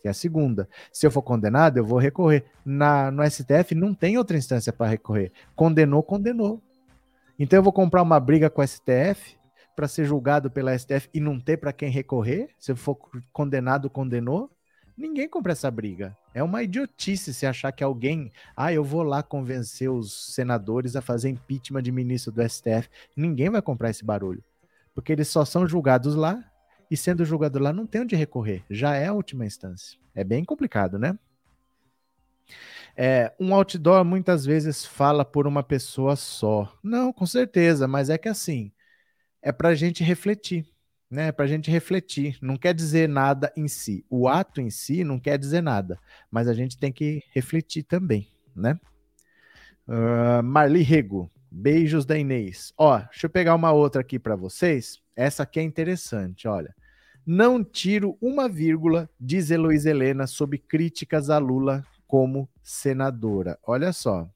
que 0.00 0.08
é 0.08 0.10
a 0.10 0.14
segunda. 0.14 0.68
Se 0.92 1.06
eu 1.06 1.10
for 1.10 1.22
condenado, 1.22 1.76
eu 1.76 1.84
vou 1.84 1.98
recorrer. 1.98 2.44
Na, 2.64 3.10
no 3.10 3.28
STF 3.28 3.74
não 3.74 3.94
tem 3.94 4.16
outra 4.16 4.36
instância 4.36 4.72
para 4.72 4.86
recorrer. 4.86 5.32
Condenou, 5.54 6.02
condenou. 6.02 6.62
Então 7.38 7.58
eu 7.58 7.62
vou 7.62 7.72
comprar 7.72 8.02
uma 8.02 8.18
briga 8.18 8.50
com 8.50 8.60
o 8.60 8.66
STF 8.66 9.38
para 9.74 9.88
ser 9.88 10.04
julgado 10.04 10.50
pela 10.50 10.76
STF 10.76 11.08
e 11.14 11.20
não 11.20 11.40
ter 11.40 11.56
para 11.56 11.72
quem 11.72 11.90
recorrer? 11.90 12.50
Se 12.58 12.72
eu 12.72 12.76
for 12.76 12.98
condenado, 13.32 13.88
condenou? 13.88 14.50
Ninguém 14.96 15.26
compra 15.26 15.52
essa 15.52 15.70
briga. 15.70 16.14
É 16.34 16.42
uma 16.42 16.62
idiotice 16.62 17.32
se 17.32 17.46
achar 17.46 17.72
que 17.72 17.82
alguém, 17.82 18.30
ah, 18.54 18.70
eu 18.70 18.84
vou 18.84 19.02
lá 19.02 19.22
convencer 19.22 19.90
os 19.90 20.34
senadores 20.34 20.94
a 20.96 21.00
fazer 21.00 21.30
impeachment 21.30 21.82
de 21.82 21.90
ministro 21.90 22.30
do 22.30 22.46
STF. 22.46 22.90
Ninguém 23.16 23.48
vai 23.48 23.62
comprar 23.62 23.88
esse 23.88 24.04
barulho. 24.04 24.44
Porque 24.94 25.12
eles 25.12 25.28
só 25.28 25.44
são 25.46 25.66
julgados 25.66 26.14
lá 26.14 26.44
e 26.90 26.96
sendo 26.96 27.24
julgado 27.24 27.58
lá 27.58 27.72
não 27.72 27.86
tem 27.86 28.00
onde 28.00 28.16
recorrer, 28.16 28.64
já 28.68 28.94
é 28.96 29.06
a 29.06 29.12
última 29.12 29.46
instância. 29.46 29.98
É 30.14 30.24
bem 30.24 30.44
complicado, 30.44 30.98
né? 30.98 31.18
É, 32.96 33.32
um 33.38 33.54
outdoor 33.54 34.04
muitas 34.04 34.44
vezes 34.44 34.84
fala 34.84 35.24
por 35.24 35.46
uma 35.46 35.62
pessoa 35.62 36.16
só. 36.16 36.76
Não, 36.82 37.12
com 37.12 37.24
certeza, 37.24 37.86
mas 37.86 38.10
é 38.10 38.18
que 38.18 38.28
assim, 38.28 38.72
é 39.40 39.52
para 39.52 39.70
a 39.70 39.74
gente 39.74 40.02
refletir, 40.02 40.66
né? 41.10 41.28
É 41.28 41.32
para 41.32 41.44
a 41.44 41.48
gente 41.48 41.70
refletir. 41.70 42.38
Não 42.42 42.56
quer 42.56 42.74
dizer 42.74 43.08
nada 43.08 43.52
em 43.56 43.68
si. 43.68 44.04
O 44.10 44.28
ato 44.28 44.60
em 44.60 44.70
si 44.70 45.04
não 45.04 45.18
quer 45.18 45.38
dizer 45.38 45.62
nada, 45.62 45.98
mas 46.30 46.48
a 46.48 46.54
gente 46.54 46.76
tem 46.76 46.92
que 46.92 47.22
refletir 47.32 47.84
também, 47.84 48.28
né? 48.54 48.78
Uh, 49.86 50.42
Marli 50.42 50.82
Rego, 50.82 51.30
beijos 51.50 52.04
da 52.04 52.16
Inês. 52.18 52.72
Ó, 52.76 52.98
deixa 52.98 53.26
eu 53.26 53.30
pegar 53.30 53.54
uma 53.54 53.72
outra 53.72 54.00
aqui 54.00 54.18
para 54.18 54.36
vocês. 54.36 55.00
Essa 55.16 55.42
aqui 55.42 55.58
é 55.58 55.62
interessante, 55.62 56.46
olha. 56.46 56.74
Não 57.26 57.62
tiro 57.62 58.16
uma 58.20 58.48
vírgula, 58.48 59.08
diz 59.20 59.50
Heloísa 59.50 59.90
Helena, 59.90 60.26
sobre 60.26 60.58
críticas 60.58 61.30
a 61.30 61.38
Lula 61.38 61.84
como 62.06 62.48
senadora. 62.62 63.58
Olha 63.62 63.92
só. 63.92 64.28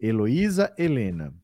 Heloísa 0.00 0.72
Helena. 0.78 1.34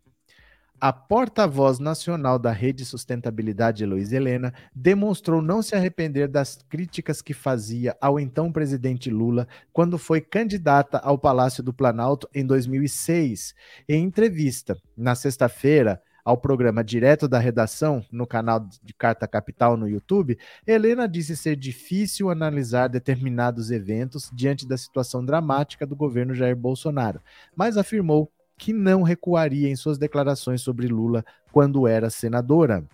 A 0.81 0.93
porta-voz 0.93 1.79
nacional 1.79 2.39
da 2.39 2.53
Rede 2.53 2.85
Sustentabilidade, 2.85 3.83
Heloísa 3.83 4.17
Helena, 4.17 4.53
demonstrou 4.75 5.41
não 5.41 5.63
se 5.63 5.75
arrepender 5.75 6.29
das 6.29 6.59
críticas 6.69 7.23
que 7.23 7.33
fazia 7.33 7.97
ao 8.01 8.21
então 8.21 8.53
presidente 8.53 9.09
Lula 9.09 9.49
quando 9.73 9.97
foi 9.97 10.21
candidata 10.21 10.99
ao 10.99 11.17
Palácio 11.17 11.63
do 11.63 11.73
Planalto 11.73 12.29
em 12.35 12.45
2006. 12.45 13.55
Em 13.89 14.05
entrevista, 14.05 14.77
na 14.97 15.15
sexta-feira, 15.15 16.03
ao 16.25 16.39
programa 16.39 16.83
Direto 16.83 17.29
da 17.29 17.39
Redação, 17.39 18.03
no 18.11 18.27
canal 18.27 18.67
de 18.83 18.95
Carta 18.95 19.29
Capital 19.29 19.77
no 19.77 19.87
YouTube, 19.87 20.39
Helena 20.67 21.07
disse 21.07 21.37
ser 21.37 21.55
difícil 21.55 22.31
analisar 22.31 22.89
determinados 22.89 23.71
eventos 23.71 24.31
diante 24.33 24.67
da 24.67 24.79
situação 24.79 25.25
dramática 25.25 25.87
do 25.87 25.95
governo 25.95 26.35
Jair 26.35 26.57
Bolsonaro, 26.57 27.21
mas 27.55 27.77
afirmou 27.77 28.31
que 28.57 28.73
não 28.73 29.03
recuaria 29.03 29.69
em 29.69 29.77
suas 29.77 29.99
declarações 29.99 30.63
sobre 30.63 30.87
Lula 30.87 31.25
quando 31.53 31.87
era 31.87 32.09
senadora. 32.09 32.85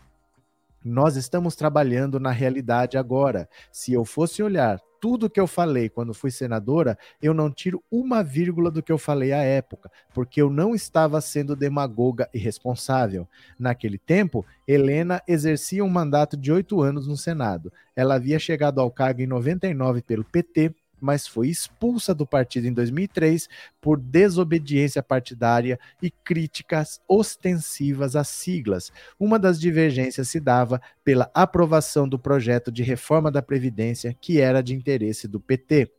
Nós 0.82 1.14
estamos 1.14 1.54
trabalhando 1.54 2.18
na 2.18 2.30
realidade 2.30 2.96
agora. 2.96 3.48
Se 3.70 3.92
eu 3.92 4.04
fosse 4.04 4.42
olhar 4.42 4.80
tudo 5.00 5.30
que 5.30 5.40
eu 5.40 5.46
falei 5.46 5.88
quando 5.88 6.12
fui 6.12 6.30
senadora, 6.30 6.98
eu 7.22 7.32
não 7.32 7.50
tiro 7.50 7.82
uma 7.90 8.22
vírgula 8.22 8.70
do 8.70 8.82
que 8.82 8.92
eu 8.92 8.98
falei 8.98 9.32
à 9.32 9.42
época, 9.42 9.90
porque 10.14 10.42
eu 10.42 10.50
não 10.50 10.74
estava 10.74 11.20
sendo 11.20 11.56
demagoga 11.56 12.28
e 12.34 12.38
responsável. 12.38 13.26
Naquele 13.58 13.98
tempo, 13.98 14.44
Helena 14.68 15.22
exercia 15.26 15.84
um 15.84 15.88
mandato 15.88 16.36
de 16.36 16.52
oito 16.52 16.82
anos 16.82 17.06
no 17.06 17.16
Senado. 17.16 17.72
Ela 17.96 18.16
havia 18.16 18.38
chegado 18.38 18.80
ao 18.80 18.90
cargo 18.90 19.22
em 19.22 19.26
99 19.26 20.02
pelo 20.02 20.24
PT 20.24 20.74
mas 21.00 21.26
foi 21.26 21.48
expulsa 21.48 22.14
do 22.14 22.26
partido 22.26 22.66
em 22.66 22.72
2003 22.72 23.48
por 23.80 23.98
desobediência 23.98 25.02
partidária 25.02 25.78
e 26.02 26.10
críticas 26.10 27.00
ostensivas 27.08 28.16
às 28.16 28.28
siglas. 28.28 28.92
Uma 29.18 29.38
das 29.38 29.58
divergências 29.60 30.28
se 30.28 30.40
dava 30.40 30.80
pela 31.04 31.30
aprovação 31.34 32.08
do 32.08 32.18
projeto 32.18 32.70
de 32.70 32.82
reforma 32.82 33.30
da 33.30 33.42
Previdência, 33.42 34.16
que 34.20 34.40
era 34.40 34.62
de 34.62 34.74
interesse 34.74 35.26
do 35.26 35.40
PT. 35.40 35.90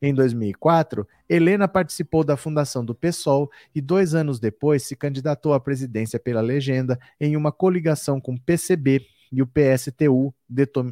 Em 0.00 0.14
2004, 0.14 1.06
Helena 1.28 1.66
participou 1.66 2.22
da 2.22 2.36
fundação 2.36 2.84
do 2.84 2.94
PSOL 2.94 3.50
e 3.74 3.80
dois 3.80 4.14
anos 4.14 4.38
depois 4.38 4.84
se 4.84 4.94
candidatou 4.94 5.52
à 5.52 5.60
presidência 5.60 6.20
pela 6.20 6.40
legenda 6.40 6.98
em 7.20 7.36
uma 7.36 7.50
coligação 7.50 8.20
com 8.20 8.36
PCB 8.36 9.04
e 9.30 9.42
o 9.42 9.46
PSTU, 9.46 10.34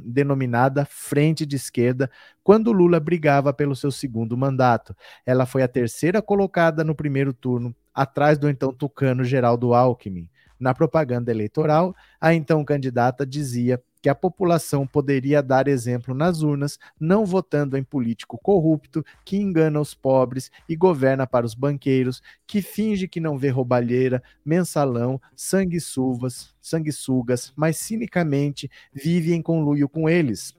denominada 0.05 0.85
Frente 0.85 1.47
de 1.47 1.57
Esquerda, 1.57 2.11
quando 2.43 2.73
Lula 2.73 2.99
brigava 3.01 3.53
pelo 3.53 3.77
seu 3.77 3.91
segundo 3.91 4.37
mandato. 4.37 4.95
Ela 5.25 5.47
foi 5.47 5.63
a 5.63 5.69
terceira 5.69 6.21
colocada 6.21 6.85
no 6.85 6.95
primeiro 6.95 7.33
turno, 7.33 7.75
atrás 7.95 8.39
do 8.39 8.49
então 8.49 8.73
tucano 8.73 9.25
Geraldo 9.25 9.75
Alckmin. 9.75 10.29
Na 10.59 10.75
propaganda 10.75 11.31
eleitoral, 11.31 11.95
a 12.21 12.33
então 12.33 12.65
candidata 12.65 13.27
dizia 13.27 13.83
que 14.05 14.09
a 14.11 14.15
população 14.15 14.87
poderia 14.87 15.43
dar 15.43 15.67
exemplo 15.67 16.15
nas 16.15 16.43
urnas, 16.43 16.79
não 17.01 17.25
votando 17.25 17.75
em 17.75 17.83
político 17.83 18.37
corrupto 18.37 19.03
que 19.25 19.39
engana 19.39 19.81
os 19.81 19.95
pobres 19.95 20.51
e 20.69 20.77
governa 20.77 21.27
para 21.27 21.47
os 21.47 21.55
banqueiros, 21.55 22.23
que 22.47 22.61
finge 22.61 23.09
que 23.09 23.19
não 23.19 23.39
vê 23.39 23.49
roubalheira, 23.49 24.23
mensalão, 24.45 25.19
sanguessugas, 25.35 26.55
sanguessugas, 26.61 27.51
mas 27.57 27.79
cinicamente 27.79 28.71
vive 28.93 29.33
em 29.33 29.41
conluio 29.41 29.89
com 29.89 30.07
eles. 30.07 30.55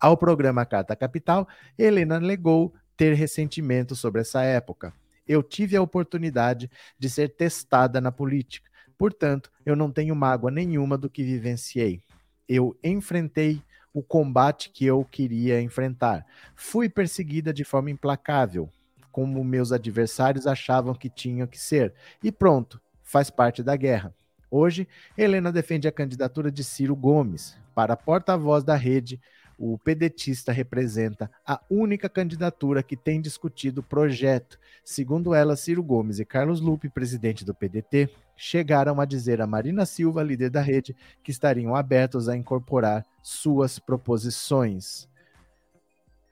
Ao 0.00 0.16
programa 0.16 0.66
Carta 0.66 0.96
Capital, 0.96 1.46
Helena 1.78 2.18
negou 2.18 2.74
ter 2.96 3.14
ressentimento 3.14 3.94
sobre 3.94 4.20
essa 4.20 4.42
época. 4.42 4.92
Eu 5.28 5.44
tive 5.44 5.76
a 5.76 5.82
oportunidade 5.82 6.68
de 6.98 7.08
ser 7.08 7.36
testada 7.36 8.00
na 8.00 8.10
política. 8.10 8.68
Portanto, 8.98 9.48
eu 9.64 9.76
não 9.76 9.92
tenho 9.92 10.16
mágoa 10.16 10.50
nenhuma 10.50 10.98
do 10.98 11.08
que 11.08 11.22
vivenciei 11.22 12.02
eu 12.48 12.76
enfrentei 12.82 13.62
o 13.92 14.02
combate 14.02 14.70
que 14.70 14.86
eu 14.86 15.04
queria 15.04 15.60
enfrentar. 15.60 16.24
Fui 16.54 16.88
perseguida 16.88 17.52
de 17.52 17.64
forma 17.64 17.90
implacável, 17.90 18.68
como 19.10 19.44
meus 19.44 19.72
adversários 19.72 20.46
achavam 20.46 20.94
que 20.94 21.10
tinham 21.10 21.46
que 21.46 21.58
ser. 21.58 21.92
E 22.22 22.32
pronto, 22.32 22.80
faz 23.02 23.30
parte 23.30 23.62
da 23.62 23.76
guerra. 23.76 24.14
Hoje, 24.50 24.88
Helena 25.16 25.52
defende 25.52 25.86
a 25.86 25.92
candidatura 25.92 26.50
de 26.50 26.64
Ciro 26.64 26.96
Gomes 26.96 27.56
para 27.74 27.96
porta-voz 27.96 28.64
da 28.64 28.76
rede 28.76 29.20
o 29.64 29.78
pedetista 29.78 30.50
representa 30.50 31.30
a 31.46 31.60
única 31.70 32.08
candidatura 32.08 32.82
que 32.82 32.96
tem 32.96 33.20
discutido 33.20 33.80
o 33.80 33.84
projeto. 33.84 34.58
Segundo 34.84 35.32
ela, 35.34 35.54
Ciro 35.54 35.84
Gomes 35.84 36.18
e 36.18 36.24
Carlos 36.24 36.60
Lupe, 36.60 36.88
presidente 36.88 37.44
do 37.44 37.54
PDT, 37.54 38.10
chegaram 38.44 39.00
a 39.00 39.04
dizer 39.04 39.40
a 39.40 39.46
Marina 39.46 39.86
Silva, 39.86 40.20
líder 40.20 40.50
da 40.50 40.60
rede, 40.60 40.96
que 41.22 41.30
estariam 41.30 41.76
abertos 41.76 42.28
a 42.28 42.36
incorporar 42.36 43.06
suas 43.22 43.78
proposições. 43.78 45.08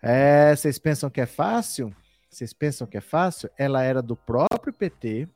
É, 0.02 0.54
vocês 0.56 0.76
pensam 0.76 1.08
que 1.08 1.20
é 1.20 1.26
fácil? 1.26 1.94
Vocês 2.28 2.52
pensam 2.52 2.84
que 2.84 2.96
é 2.96 3.00
fácil? 3.00 3.48
Ela 3.56 3.84
era 3.84 4.02
do 4.02 4.16
próprio 4.16 4.72
PT, 4.72 5.28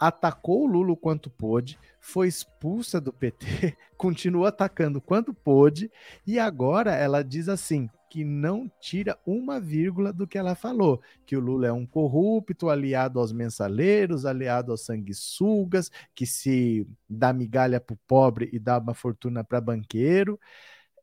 atacou 0.00 0.62
o 0.62 0.66
Lula 0.66 0.96
quanto 0.96 1.28
pôde, 1.28 1.78
foi 2.00 2.26
expulsa 2.26 2.98
do 2.98 3.12
PT, 3.12 3.76
continuou 3.94 4.46
atacando 4.46 5.02
quanto 5.02 5.34
pôde, 5.34 5.92
e 6.26 6.38
agora 6.38 6.94
ela 6.94 7.22
diz 7.22 7.50
assim: 7.50 7.90
que 8.08 8.24
não 8.24 8.70
tira 8.80 9.18
uma 9.26 9.60
vírgula 9.60 10.12
do 10.12 10.26
que 10.26 10.38
ela 10.38 10.54
falou, 10.54 11.00
que 11.26 11.36
o 11.36 11.40
Lula 11.40 11.66
é 11.66 11.72
um 11.72 11.86
corrupto, 11.86 12.68
aliado 12.68 13.18
aos 13.18 13.32
mensaleiros, 13.32 14.24
aliado 14.24 14.72
aos 14.72 14.84
sanguessugas, 14.84 15.90
que 16.14 16.26
se 16.26 16.86
dá 17.08 17.32
migalha 17.32 17.80
para 17.80 17.94
o 17.94 17.98
pobre 18.06 18.48
e 18.52 18.58
dá 18.58 18.78
uma 18.78 18.94
fortuna 18.94 19.44
para 19.44 19.60
banqueiro. 19.60 20.40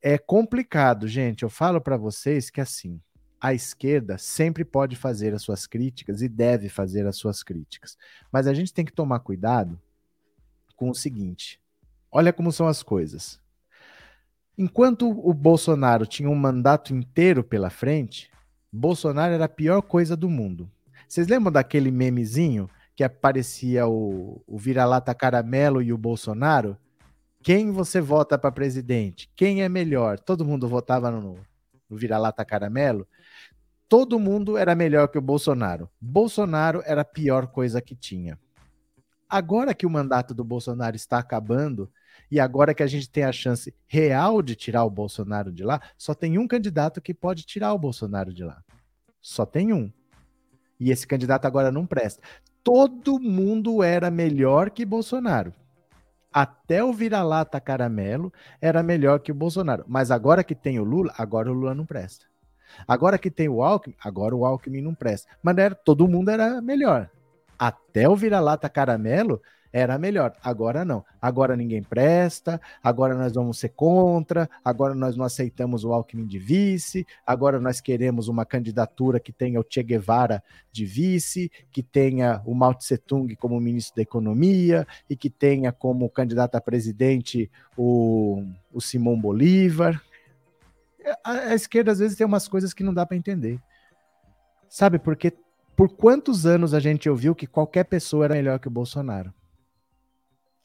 É 0.02 0.18
complicado, 0.18 1.07
gente. 1.07 1.44
Eu 1.44 1.49
falo 1.49 1.80
para 1.80 1.98
vocês 1.98 2.49
que 2.49 2.61
assim, 2.61 2.99
a 3.40 3.53
esquerda 3.53 4.18
sempre 4.18 4.65
pode 4.65 4.95
fazer 4.95 5.34
as 5.34 5.41
suas 5.41 5.68
críticas 5.68 6.22
e 6.22 6.27
deve 6.27 6.69
fazer 6.69 7.06
as 7.06 7.18
suas 7.18 7.44
críticas. 7.44 7.98
Mas 8.32 8.48
a 8.48 8.53
gente 8.53 8.73
tem 8.73 8.84
que 8.84 8.94
tomar 8.94 9.19
cuidado 9.19 9.80
com 10.76 10.90
o 10.90 10.95
seguinte: 10.95 11.61
olha 12.11 12.34
como 12.34 12.52
são 12.52 12.68
as 12.68 12.82
coisas. 12.82 13.40
Enquanto 14.57 15.10
o 15.10 15.34
Bolsonaro 15.34 16.06
tinha 16.06 16.30
um 16.30 16.36
mandato 16.36 16.94
inteiro 16.94 17.44
pela 17.44 17.69
frente, 17.69 18.32
Bolsonaro 18.72 19.34
era 19.34 19.45
a 19.45 19.49
pior 19.49 19.82
coisa 19.82 20.15
do 20.15 20.30
mundo. 20.30 20.69
Vocês 21.07 21.27
lembram 21.27 21.52
daquele 21.52 21.91
memezinho 21.91 22.69
que 22.95 23.03
aparecia 23.03 23.88
o, 23.88 24.41
o 24.48 24.57
vira-lata 24.57 25.14
caramelo 25.14 25.82
e 25.82 25.91
o 25.91 25.98
Bolsonaro? 25.98 26.77
Quem 27.44 27.72
você 27.72 27.99
vota 28.02 28.38
para 28.38 28.52
presidente? 28.52 29.30
Quem 29.36 29.61
é 29.61 29.69
melhor? 29.69 30.19
Todo 30.19 30.45
mundo 30.45 30.68
votava 30.68 31.11
no, 31.11 31.38
no 31.90 31.98
vira-lata 31.98 32.44
caramelo 32.44 33.07
todo 33.88 34.19
mundo 34.19 34.57
era 34.57 34.76
melhor 34.76 35.07
que 35.07 35.18
o 35.18 35.22
Bolsonaro. 35.22 35.90
Bolsonaro 36.02 36.82
era 36.86 37.02
a 37.02 37.06
pior 37.06 37.48
coisa 37.48 37.82
que 37.82 37.95
tinha. 37.95 38.40
Agora 39.30 39.74
que 39.74 39.86
o 39.86 39.90
mandato 39.90 40.34
do 40.34 40.44
Bolsonaro 40.44 40.96
está 40.96 41.18
acabando 41.18 41.92
e 42.30 42.40
agora 42.40 42.74
que 42.74 42.84
a 42.84 42.88
gente 42.88 43.10
tem 43.10 43.24
a 43.24 43.32
chance 43.32 43.74
real 43.88 44.42
de 44.42 44.56
tirar 44.56 44.84
o 44.84 44.90
Bolsonaro 44.90 45.52
de 45.52 45.64
lá, 45.64 45.82
só 45.98 46.14
tem 46.14 46.38
um 46.38 46.48
candidato 46.48 47.02
que 47.02 47.14
pode 47.14 47.44
tirar 47.44 47.74
o 47.74 47.80
Bolsonaro 47.80 48.34
de 48.34 48.44
lá. 48.44 48.64
Só 49.22 49.46
tem 49.46 49.74
um. 49.74 49.92
E 50.80 50.92
esse 50.92 51.08
candidato 51.08 51.46
agora 51.46 51.72
não 51.72 51.86
presta. 51.86 52.22
Todo 52.64 53.20
mundo 53.20 53.84
era 53.84 54.12
melhor 54.12 54.70
que 54.70 54.86
Bolsonaro. 54.86 55.54
Até 56.32 56.84
o 56.84 56.92
vira-lata 56.92 57.62
caramelo 57.62 58.32
era 58.60 58.84
melhor 58.84 59.20
que 59.20 59.32
o 59.32 59.36
Bolsonaro. 59.36 59.86
Mas 59.88 60.12
agora 60.12 60.44
que 60.44 60.54
tem 60.54 60.80
o 60.80 60.84
Lula, 60.84 61.14
agora 61.18 61.50
o 61.50 61.54
Lula 61.54 61.74
não 61.74 61.86
presta. 61.86 62.26
Agora 62.88 63.18
que 63.18 63.32
tem 63.32 63.48
o 63.48 63.64
Alckmin, 63.64 63.96
agora 64.04 64.36
o 64.36 64.46
Alckmin 64.46 64.82
não 64.82 64.94
presta. 64.94 65.30
Mas 65.42 65.58
era, 65.58 65.74
todo 65.74 66.08
mundo 66.08 66.30
era 66.30 66.62
melhor. 66.62 67.10
Até 67.57 68.07
o 68.07 68.15
vira-lata 68.15 68.69
caramelo 68.69 69.41
era 69.72 69.98
melhor. 69.98 70.34
Agora 70.41 70.86
não. 70.86 71.03
Agora 71.22 71.56
ninguém 71.56 71.84
presta, 71.84 72.61
agora 72.82 73.14
nós 73.14 73.34
vamos 73.34 73.60
ser 73.60 73.69
contra, 73.69 74.49
agora 74.64 74.95
nós 74.95 75.18
não 75.18 75.26
aceitamos 75.26 75.84
o 75.84 75.91
Alckmin 75.91 76.26
de 76.26 76.40
vice, 76.40 77.06
agora 77.27 77.60
nós 77.60 77.82
queremos 77.82 78.30
uma 78.30 78.45
candidatura 78.45 79.19
que 79.19 79.34
tenha 79.34 79.60
o 79.60 79.65
Che 79.68 79.84
Guevara 79.84 80.41
de 80.72 80.86
vice, 80.86 81.52
que 81.72 81.84
tenha 81.84 82.41
o 82.45 82.56
Mao 82.56 82.73
Tse 82.73 82.98
Tung 82.98 83.36
como 83.36 83.60
ministro 83.60 83.98
da 83.98 84.02
Economia 84.02 84.88
e 85.10 85.15
que 85.15 85.30
tenha 85.30 85.73
como 85.73 86.10
candidato 86.10 86.56
a 86.56 86.61
presidente 86.61 87.52
o, 87.76 88.45
o 88.72 88.80
Simão 88.80 89.19
Bolívar 89.19 90.02
a, 91.23 91.32
a 91.32 91.56
esquerda 91.56 91.91
às 91.91 91.99
vezes 91.99 92.18
tem 92.18 92.26
umas 92.26 92.48
coisas 92.48 92.73
que 92.73 92.84
não 92.84 92.94
dá 92.94 93.06
para 93.06 93.18
entender. 93.18 93.60
Sabe, 94.68 94.98
porque 94.99 95.34
por 95.76 95.90
quantos 95.90 96.46
anos 96.46 96.74
a 96.74 96.80
gente 96.80 97.10
ouviu 97.10 97.36
que 97.36 97.48
qualquer 97.48 97.84
pessoa 97.86 98.26
era 98.26 98.36
melhor 98.36 98.60
que 98.60 98.68
o 98.68 98.72
Bolsonaro? 98.72 99.34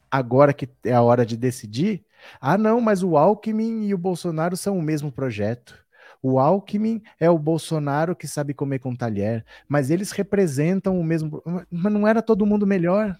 Agora 0.09 0.53
que 0.53 0.69
é 0.83 0.93
a 0.93 1.01
hora 1.01 1.25
de 1.25 1.37
decidir, 1.37 2.05
ah, 2.39 2.57
não, 2.57 2.81
mas 2.81 3.03
o 3.03 3.17
Alckmin 3.17 3.85
e 3.85 3.93
o 3.93 3.97
Bolsonaro 3.97 4.57
são 4.57 4.77
o 4.77 4.81
mesmo 4.81 5.11
projeto. 5.11 5.77
O 6.21 6.39
Alckmin 6.39 7.01
é 7.19 7.29
o 7.29 7.39
Bolsonaro 7.39 8.15
que 8.15 8.27
sabe 8.27 8.53
comer 8.53 8.79
com 8.79 8.95
talher, 8.95 9.43
mas 9.67 9.89
eles 9.89 10.11
representam 10.11 10.99
o 10.99 11.03
mesmo. 11.03 11.41
Mas 11.69 11.93
não 11.93 12.07
era 12.07 12.21
todo 12.21 12.45
mundo 12.45 12.67
melhor. 12.67 13.17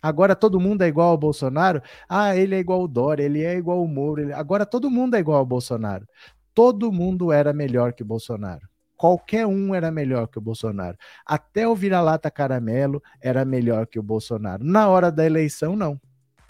Agora 0.00 0.34
todo 0.36 0.60
mundo 0.60 0.82
é 0.82 0.88
igual 0.88 1.10
ao 1.10 1.18
Bolsonaro. 1.18 1.82
Ah, 2.08 2.36
ele 2.36 2.54
é 2.54 2.58
igual 2.58 2.80
ao 2.80 2.88
Dória, 2.88 3.24
ele 3.24 3.42
é 3.42 3.56
igual 3.56 3.78
ao 3.78 3.88
Moro. 3.88 4.22
Ele... 4.22 4.32
Agora 4.32 4.66
todo 4.66 4.90
mundo 4.90 5.16
é 5.16 5.20
igual 5.20 5.38
ao 5.38 5.46
Bolsonaro. 5.46 6.06
Todo 6.54 6.92
mundo 6.92 7.32
era 7.32 7.52
melhor 7.52 7.92
que 7.92 8.02
o 8.02 8.06
Bolsonaro. 8.06 8.68
Qualquer 9.02 9.44
um 9.48 9.74
era 9.74 9.90
melhor 9.90 10.28
que 10.28 10.38
o 10.38 10.40
Bolsonaro. 10.40 10.96
Até 11.26 11.66
o 11.66 11.74
vira-lata 11.74 12.30
caramelo 12.30 13.02
era 13.20 13.44
melhor 13.44 13.84
que 13.84 13.98
o 13.98 14.02
Bolsonaro. 14.02 14.62
Na 14.62 14.88
hora 14.88 15.10
da 15.10 15.26
eleição, 15.26 15.74
não. 15.74 16.00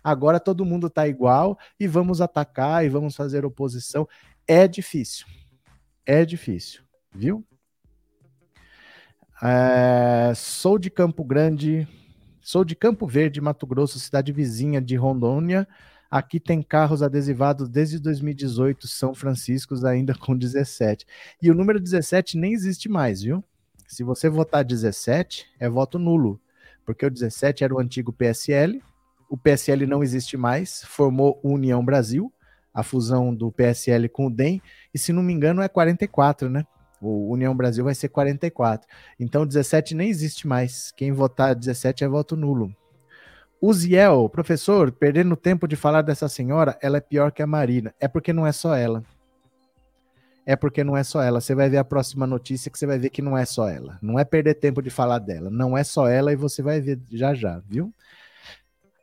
Agora 0.05 0.39
todo 0.39 0.63
mundo 0.63 0.89
está 0.89 1.09
igual 1.09 1.59
e 1.81 1.87
vamos 1.87 2.21
atacar 2.21 2.85
e 2.85 2.91
vamos 2.91 3.17
fazer 3.17 3.47
oposição. 3.47 4.07
É 4.47 4.69
difícil. 4.69 5.27
É 6.05 6.27
difícil, 6.27 6.83
viu? 7.11 7.43
É, 9.43 10.35
sou 10.37 10.79
de 10.79 10.91
Campo 10.91 11.25
Grande, 11.25 11.89
sou 12.43 12.67
de 12.67 12.77
Campo 12.77 13.07
Verde, 13.07 13.41
Mato 13.41 13.67
Grosso, 13.67 13.99
cidade 13.99 14.31
vizinha 14.31 14.79
de 14.79 14.95
Rondônia. 14.95 15.67
Aqui 16.13 16.39
tem 16.39 16.61
carros 16.61 17.03
adesivados 17.03 17.71
desde 17.71 17.99
2018, 17.99 18.87
São 18.87 19.15
Franciscos 19.15 19.83
ainda 19.83 20.15
com 20.15 20.37
17. 20.37 21.07
E 21.41 21.51
o 21.51 21.55
número 21.55 21.81
17 21.81 22.37
nem 22.37 22.53
existe 22.53 22.87
mais, 22.87 23.23
viu? 23.23 23.43
Se 23.89 24.05
você 24.05 24.29
votar 24.29 24.63
17, 24.63 25.47
é 25.59 25.71
voto 25.71 25.99
nulo, 25.99 26.39
porque 26.85 27.07
o 27.07 27.11
17 27.11 27.65
era 27.65 27.75
o 27.75 27.81
antigo 27.81 28.13
PSL, 28.13 28.83
o 29.31 29.39
PSL 29.39 29.87
não 29.87 30.03
existe 30.03 30.37
mais, 30.37 30.85
formou 30.85 31.41
União 31.43 31.83
Brasil, 31.83 32.31
a 32.75 32.83
fusão 32.83 33.35
do 33.35 33.51
PSL 33.51 34.07
com 34.11 34.27
o 34.27 34.31
DEM, 34.31 34.61
e 34.93 34.99
se 34.99 35.15
não 35.15 35.23
me 35.23 35.33
engano 35.33 35.63
é 35.63 35.69
44, 35.69 36.51
né? 36.51 36.67
O 37.01 37.33
União 37.33 37.57
Brasil 37.57 37.85
vai 37.85 37.95
ser 37.95 38.11
44. 38.11 38.87
Então 39.19 39.47
17 39.47 39.95
nem 39.95 40.11
existe 40.11 40.47
mais. 40.47 40.93
Quem 40.93 41.11
votar 41.11 41.55
17 41.55 42.05
é 42.05 42.09
voto 42.09 42.37
nulo. 42.37 42.71
Uziel, 43.63 44.29
professor, 44.29 44.91
perdendo 44.91 45.37
tempo 45.37 45.69
de 45.69 45.77
falar 45.77 46.03
dessa 46.03 46.29
senhora, 46.29 46.77
ela 46.83 46.97
é 46.97 47.01
pior 47.01 47.31
que 47.31 47.41
a 47.41 47.47
Marina. 47.47 47.95
É 48.01 48.09
porque 48.09 48.33
não 48.33 48.45
é 48.45 48.51
só 48.51 48.75
ela. 48.75 49.05
É 50.45 50.57
porque 50.57 50.83
não 50.83 50.97
é 50.97 51.05
só 51.05 51.23
ela. 51.23 51.41
Você 51.41 51.55
vai 51.55 51.71
ver 51.71 51.77
a 51.77 51.85
próxima 51.85 52.27
notícia 52.27 52.69
que 52.73 52.77
você 52.77 52.87
vai 52.87 52.99
ver 52.99 53.11
que 53.11 53.23
não 53.23 53.39
é 53.39 53.45
só 53.45 53.69
ela. 53.69 54.01
Não 54.03 54.19
é 54.19 54.25
perder 54.25 54.55
tempo 54.55 54.83
de 54.83 54.91
falar 54.91 55.21
dela. 55.21 55.49
Não 55.49 55.79
é 55.79 55.85
só 55.85 56.09
ela 56.09 56.33
e 56.33 56.37
você 56.37 56.61
vai 56.61 56.81
ver 56.81 56.99
já 57.09 57.35
já, 57.35 57.63
viu? 57.69 57.95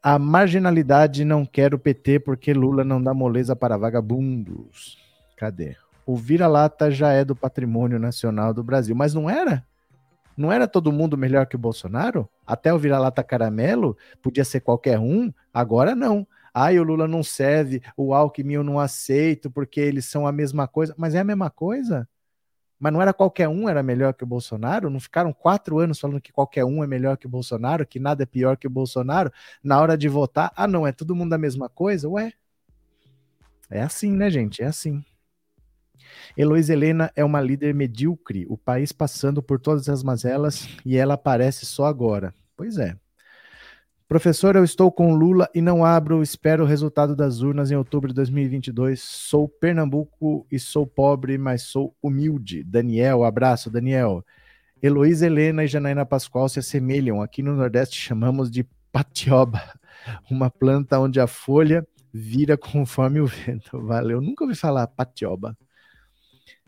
A 0.03 0.19
marginalidade 0.19 1.23
não 1.23 1.45
quer 1.45 1.73
o 1.73 1.79
PT 1.79 2.19
porque 2.19 2.53
Lula 2.53 2.83
não 2.83 3.01
dá 3.01 3.13
moleza 3.13 3.55
para 3.55 3.77
vagabundos. 3.77 4.97
Cadê? 5.37 5.77
O 6.05 6.17
vira-lata 6.17 6.91
já 6.91 7.13
é 7.13 7.23
do 7.23 7.33
patrimônio 7.33 7.97
nacional 7.97 8.53
do 8.53 8.61
Brasil. 8.61 8.93
Mas 8.93 9.13
não 9.13 9.29
era? 9.29 9.65
Não 10.39 10.53
era 10.53 10.69
todo 10.69 10.89
mundo 10.89 11.17
melhor 11.17 11.45
que 11.47 11.57
o 11.57 11.59
Bolsonaro? 11.59 12.29
Até 12.47 12.73
o 12.73 12.79
vira-lata 12.79 13.21
caramelo 13.21 13.97
podia 14.21 14.45
ser 14.45 14.61
qualquer 14.61 14.97
um, 14.97 15.33
agora 15.53 15.93
não. 15.93 16.25
Ai, 16.53 16.79
o 16.79 16.83
Lula 16.83 17.09
não 17.09 17.21
serve, 17.21 17.81
o 17.97 18.13
Alckmin 18.13 18.53
eu 18.53 18.63
não 18.63 18.79
aceito 18.79 19.51
porque 19.51 19.81
eles 19.81 20.05
são 20.05 20.25
a 20.25 20.31
mesma 20.31 20.65
coisa. 20.65 20.95
Mas 20.97 21.13
é 21.13 21.19
a 21.19 21.25
mesma 21.25 21.49
coisa? 21.49 22.07
Mas 22.79 22.93
não 22.93 23.01
era 23.01 23.13
qualquer 23.13 23.49
um 23.49 23.67
era 23.67 23.83
melhor 23.83 24.13
que 24.13 24.23
o 24.23 24.27
Bolsonaro? 24.27 24.89
Não 24.89 25.01
ficaram 25.01 25.33
quatro 25.33 25.77
anos 25.77 25.99
falando 25.99 26.21
que 26.21 26.31
qualquer 26.31 26.63
um 26.63 26.81
é 26.81 26.87
melhor 26.87 27.17
que 27.17 27.25
o 27.27 27.29
Bolsonaro, 27.29 27.85
que 27.85 27.99
nada 27.99 28.23
é 28.23 28.25
pior 28.25 28.55
que 28.55 28.65
o 28.65 28.69
Bolsonaro? 28.69 29.33
Na 29.61 29.81
hora 29.81 29.97
de 29.97 30.07
votar, 30.07 30.53
ah, 30.55 30.65
não, 30.65 30.87
é 30.87 30.93
todo 30.93 31.13
mundo 31.13 31.33
a 31.33 31.37
mesma 31.37 31.67
coisa? 31.67 32.07
Ué. 32.07 32.31
É 33.69 33.81
assim, 33.81 34.13
né, 34.13 34.29
gente? 34.29 34.63
É 34.63 34.67
assim. 34.67 35.03
Heloísa 36.37 36.73
Helena 36.73 37.11
é 37.15 37.23
uma 37.23 37.41
líder 37.41 37.73
medíocre, 37.73 38.45
o 38.49 38.57
país 38.57 38.91
passando 38.91 39.41
por 39.41 39.59
todas 39.59 39.89
as 39.89 40.03
mazelas 40.03 40.67
e 40.85 40.97
ela 40.97 41.15
aparece 41.15 41.65
só 41.65 41.85
agora. 41.85 42.33
Pois 42.55 42.77
é. 42.77 42.95
Professor, 44.09 44.55
eu 44.55 44.63
estou 44.63 44.91
com 44.91 45.13
Lula 45.13 45.47
e 45.53 45.61
não 45.61 45.85
abro, 45.85 46.23
espero 46.23 46.63
o 46.63 46.67
resultado 46.67 47.15
das 47.15 47.41
urnas 47.41 47.69
em 47.69 47.75
outubro 47.75 48.09
de 48.09 48.15
2022. 48.15 48.99
Sou 48.99 49.47
Pernambuco 49.47 50.47
e 50.51 50.57
sou 50.57 50.87
pobre, 50.87 51.37
mas 51.37 51.61
sou 51.61 51.95
humilde. 52.01 52.63
Daniel, 52.63 53.23
abraço, 53.23 53.69
Daniel. 53.69 54.25
Heloísa 54.81 55.27
Helena 55.27 55.63
e 55.63 55.67
Janaína 55.67 56.07
Pascoal 56.07 56.49
se 56.49 56.57
assemelham. 56.57 57.21
Aqui 57.21 57.43
no 57.43 57.55
Nordeste 57.55 58.01
chamamos 58.01 58.49
de 58.49 58.65
patioba, 58.91 59.61
uma 60.31 60.49
planta 60.49 60.99
onde 60.99 61.19
a 61.19 61.27
folha 61.27 61.87
vira 62.11 62.57
conforme 62.57 63.21
o 63.21 63.27
vento. 63.27 63.79
Valeu, 63.79 64.19
nunca 64.21 64.43
ouvi 64.43 64.55
falar 64.55 64.87
patioba. 64.87 65.55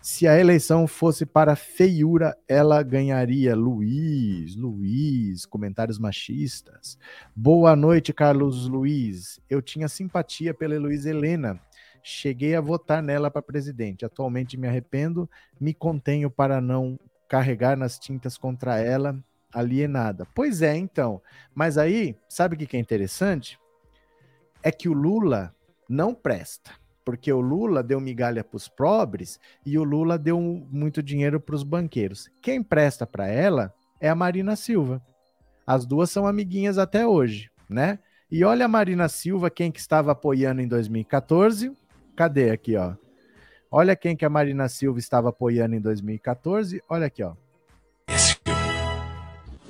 Se 0.01 0.27
a 0.27 0.35
eleição 0.39 0.87
fosse 0.87 1.27
para 1.27 1.55
feiura, 1.55 2.35
ela 2.47 2.81
ganharia. 2.81 3.55
Luiz, 3.55 4.55
Luiz, 4.55 5.45
comentários 5.45 5.99
machistas. 5.99 6.97
Boa 7.35 7.75
noite, 7.75 8.11
Carlos 8.11 8.67
Luiz. 8.67 9.39
Eu 9.47 9.61
tinha 9.61 9.87
simpatia 9.87 10.55
pela 10.55 10.79
Luiz 10.79 11.05
Helena. 11.05 11.61
Cheguei 12.01 12.55
a 12.55 12.61
votar 12.61 13.03
nela 13.03 13.29
para 13.29 13.43
presidente. 13.43 14.03
Atualmente 14.03 14.57
me 14.57 14.67
arrependo, 14.67 15.29
me 15.59 15.71
contenho 15.71 16.31
para 16.31 16.59
não 16.59 16.99
carregar 17.29 17.77
nas 17.77 17.99
tintas 17.99 18.39
contra 18.39 18.79
ela, 18.79 19.15
alienada. 19.53 20.25
Pois 20.33 20.63
é, 20.63 20.75
então. 20.75 21.21
Mas 21.53 21.77
aí, 21.77 22.17
sabe 22.27 22.55
o 22.55 22.57
que 22.57 22.75
é 22.75 22.79
interessante? 22.79 23.59
É 24.63 24.71
que 24.71 24.89
o 24.89 24.93
Lula 24.93 25.55
não 25.87 26.11
presta 26.11 26.80
porque 27.03 27.31
o 27.31 27.41
Lula 27.41 27.81
deu 27.81 27.99
migalha 27.99 28.43
para 28.43 28.57
os 28.57 28.67
pobres 28.67 29.39
e 29.65 29.77
o 29.77 29.83
Lula 29.83 30.17
deu 30.17 30.39
muito 30.39 31.01
dinheiro 31.01 31.39
para 31.39 31.55
os 31.55 31.63
banqueiros. 31.63 32.29
Quem 32.41 32.61
presta 32.61 33.05
para 33.05 33.27
ela 33.27 33.73
é 33.99 34.09
a 34.09 34.15
Marina 34.15 34.55
Silva. 34.55 35.01
As 35.65 35.85
duas 35.85 36.09
são 36.09 36.27
amiguinhas 36.27 36.77
até 36.77 37.05
hoje, 37.05 37.49
né? 37.69 37.99
E 38.29 38.43
olha 38.43 38.65
a 38.65 38.69
Marina 38.69 39.09
Silva, 39.09 39.49
quem 39.49 39.71
que 39.71 39.79
estava 39.79 40.11
apoiando 40.11 40.61
em 40.61 40.67
2014. 40.67 41.71
Cadê 42.15 42.49
aqui, 42.49 42.75
ó? 42.77 42.95
Olha 43.69 43.95
quem 43.95 44.15
que 44.15 44.25
a 44.25 44.29
Marina 44.29 44.67
Silva 44.67 44.99
estava 44.99 45.29
apoiando 45.29 45.75
em 45.75 45.81
2014. 45.81 46.81
Olha 46.89 47.07
aqui, 47.07 47.23
ó. 47.23 47.35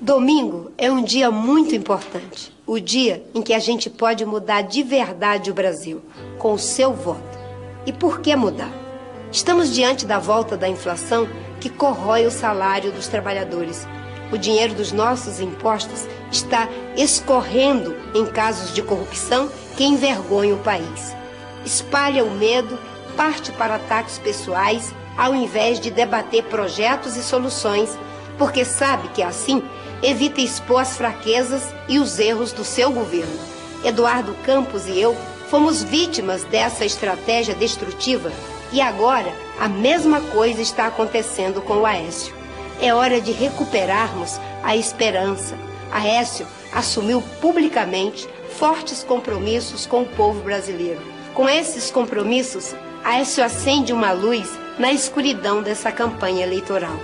Domingo 0.03 0.71
é 0.79 0.89
um 0.91 1.03
dia 1.03 1.29
muito 1.29 1.75
importante. 1.75 2.51
O 2.65 2.79
dia 2.79 3.23
em 3.35 3.41
que 3.43 3.53
a 3.53 3.59
gente 3.59 3.87
pode 3.87 4.25
mudar 4.25 4.63
de 4.63 4.81
verdade 4.81 5.51
o 5.51 5.53
Brasil, 5.53 6.01
com 6.39 6.53
o 6.53 6.57
seu 6.57 6.91
voto. 6.91 7.37
E 7.85 7.93
por 7.93 8.19
que 8.19 8.35
mudar? 8.35 8.73
Estamos 9.31 9.71
diante 9.71 10.03
da 10.07 10.17
volta 10.17 10.57
da 10.57 10.67
inflação 10.67 11.27
que 11.59 11.69
corrói 11.69 12.25
o 12.25 12.31
salário 12.31 12.91
dos 12.91 13.07
trabalhadores. 13.07 13.87
O 14.31 14.39
dinheiro 14.39 14.73
dos 14.73 14.91
nossos 14.91 15.39
impostos 15.39 16.07
está 16.31 16.67
escorrendo 16.97 17.95
em 18.15 18.25
casos 18.25 18.73
de 18.73 18.81
corrupção 18.81 19.51
que 19.77 19.83
envergonham 19.83 20.57
o 20.57 20.63
país. 20.63 21.15
Espalha 21.63 22.25
o 22.25 22.31
medo, 22.31 22.75
parte 23.15 23.51
para 23.51 23.75
ataques 23.75 24.17
pessoais, 24.17 24.95
ao 25.15 25.35
invés 25.35 25.79
de 25.79 25.91
debater 25.91 26.45
projetos 26.45 27.15
e 27.15 27.21
soluções, 27.21 27.95
porque 28.39 28.65
sabe 28.65 29.07
que 29.09 29.21
assim 29.21 29.61
evita 30.03 30.41
expor 30.41 30.81
as 30.81 30.97
fraquezas 30.97 31.73
e 31.87 31.99
os 31.99 32.19
erros 32.19 32.51
do 32.51 32.63
seu 32.63 32.91
governo. 32.91 33.39
Eduardo 33.83 34.33
Campos 34.43 34.87
e 34.87 34.99
eu 34.99 35.15
fomos 35.49 35.83
vítimas 35.83 36.43
dessa 36.45 36.85
estratégia 36.85 37.53
destrutiva 37.53 38.31
e 38.71 38.79
agora 38.79 39.33
a 39.59 39.67
mesma 39.67 40.21
coisa 40.21 40.61
está 40.61 40.87
acontecendo 40.87 41.61
com 41.61 41.77
o 41.77 41.85
Aécio. 41.85 42.33
É 42.81 42.93
hora 42.93 43.19
de 43.19 43.31
recuperarmos 43.31 44.39
a 44.63 44.75
esperança. 44.75 45.57
Aécio 45.91 46.47
assumiu 46.73 47.21
publicamente 47.41 48.27
fortes 48.57 49.03
compromissos 49.03 49.85
com 49.85 50.03
o 50.03 50.07
povo 50.07 50.41
brasileiro. 50.41 51.01
Com 51.33 51.49
esses 51.49 51.91
compromissos, 51.91 52.73
Aécio 53.03 53.43
acende 53.43 53.91
uma 53.91 54.11
luz 54.11 54.49
na 54.79 54.91
escuridão 54.91 55.61
dessa 55.61 55.91
campanha 55.91 56.43
eleitoral. 56.43 56.97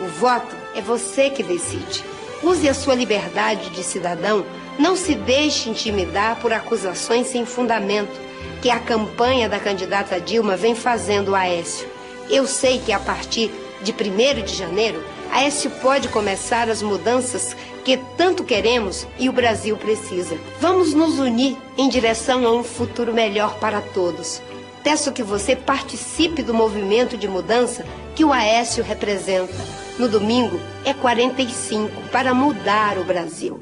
O 0.00 0.06
voto 0.06 0.54
é 0.74 0.80
você 0.80 1.30
que 1.30 1.42
decide. 1.42 2.04
Use 2.44 2.68
a 2.68 2.74
sua 2.74 2.94
liberdade 2.94 3.70
de 3.70 3.82
cidadão, 3.82 4.44
não 4.78 4.94
se 4.96 5.14
deixe 5.14 5.70
intimidar 5.70 6.38
por 6.40 6.52
acusações 6.52 7.28
sem 7.28 7.46
fundamento 7.46 8.20
que 8.60 8.68
a 8.68 8.78
campanha 8.78 9.48
da 9.48 9.58
candidata 9.58 10.20
Dilma 10.20 10.54
vem 10.54 10.74
fazendo 10.74 11.34
a 11.34 11.40
Aécio. 11.40 11.88
Eu 12.28 12.46
sei 12.46 12.78
que 12.78 12.92
a 12.92 12.98
partir 12.98 13.50
de 13.80 13.92
1 13.92 14.42
de 14.42 14.54
janeiro, 14.54 15.02
Aécio 15.32 15.70
pode 15.80 16.08
começar 16.08 16.68
as 16.68 16.82
mudanças 16.82 17.56
que 17.82 17.96
tanto 18.14 18.44
queremos 18.44 19.06
e 19.18 19.30
o 19.30 19.32
Brasil 19.32 19.74
precisa. 19.78 20.36
Vamos 20.60 20.92
nos 20.92 21.18
unir 21.18 21.56
em 21.78 21.88
direção 21.88 22.46
a 22.46 22.52
um 22.52 22.62
futuro 22.62 23.14
melhor 23.14 23.58
para 23.58 23.80
todos. 23.80 24.42
Peço 24.82 25.12
que 25.12 25.22
você 25.22 25.56
participe 25.56 26.42
do 26.42 26.52
movimento 26.52 27.16
de 27.16 27.26
mudança 27.26 27.86
que 28.14 28.24
o 28.24 28.32
Aécio 28.32 28.84
representa. 28.84 29.52
No 29.98 30.08
domingo 30.08 30.56
é 30.84 30.94
45 30.94 32.10
para 32.12 32.32
mudar 32.32 32.96
o 32.98 33.04
Brasil. 33.04 33.60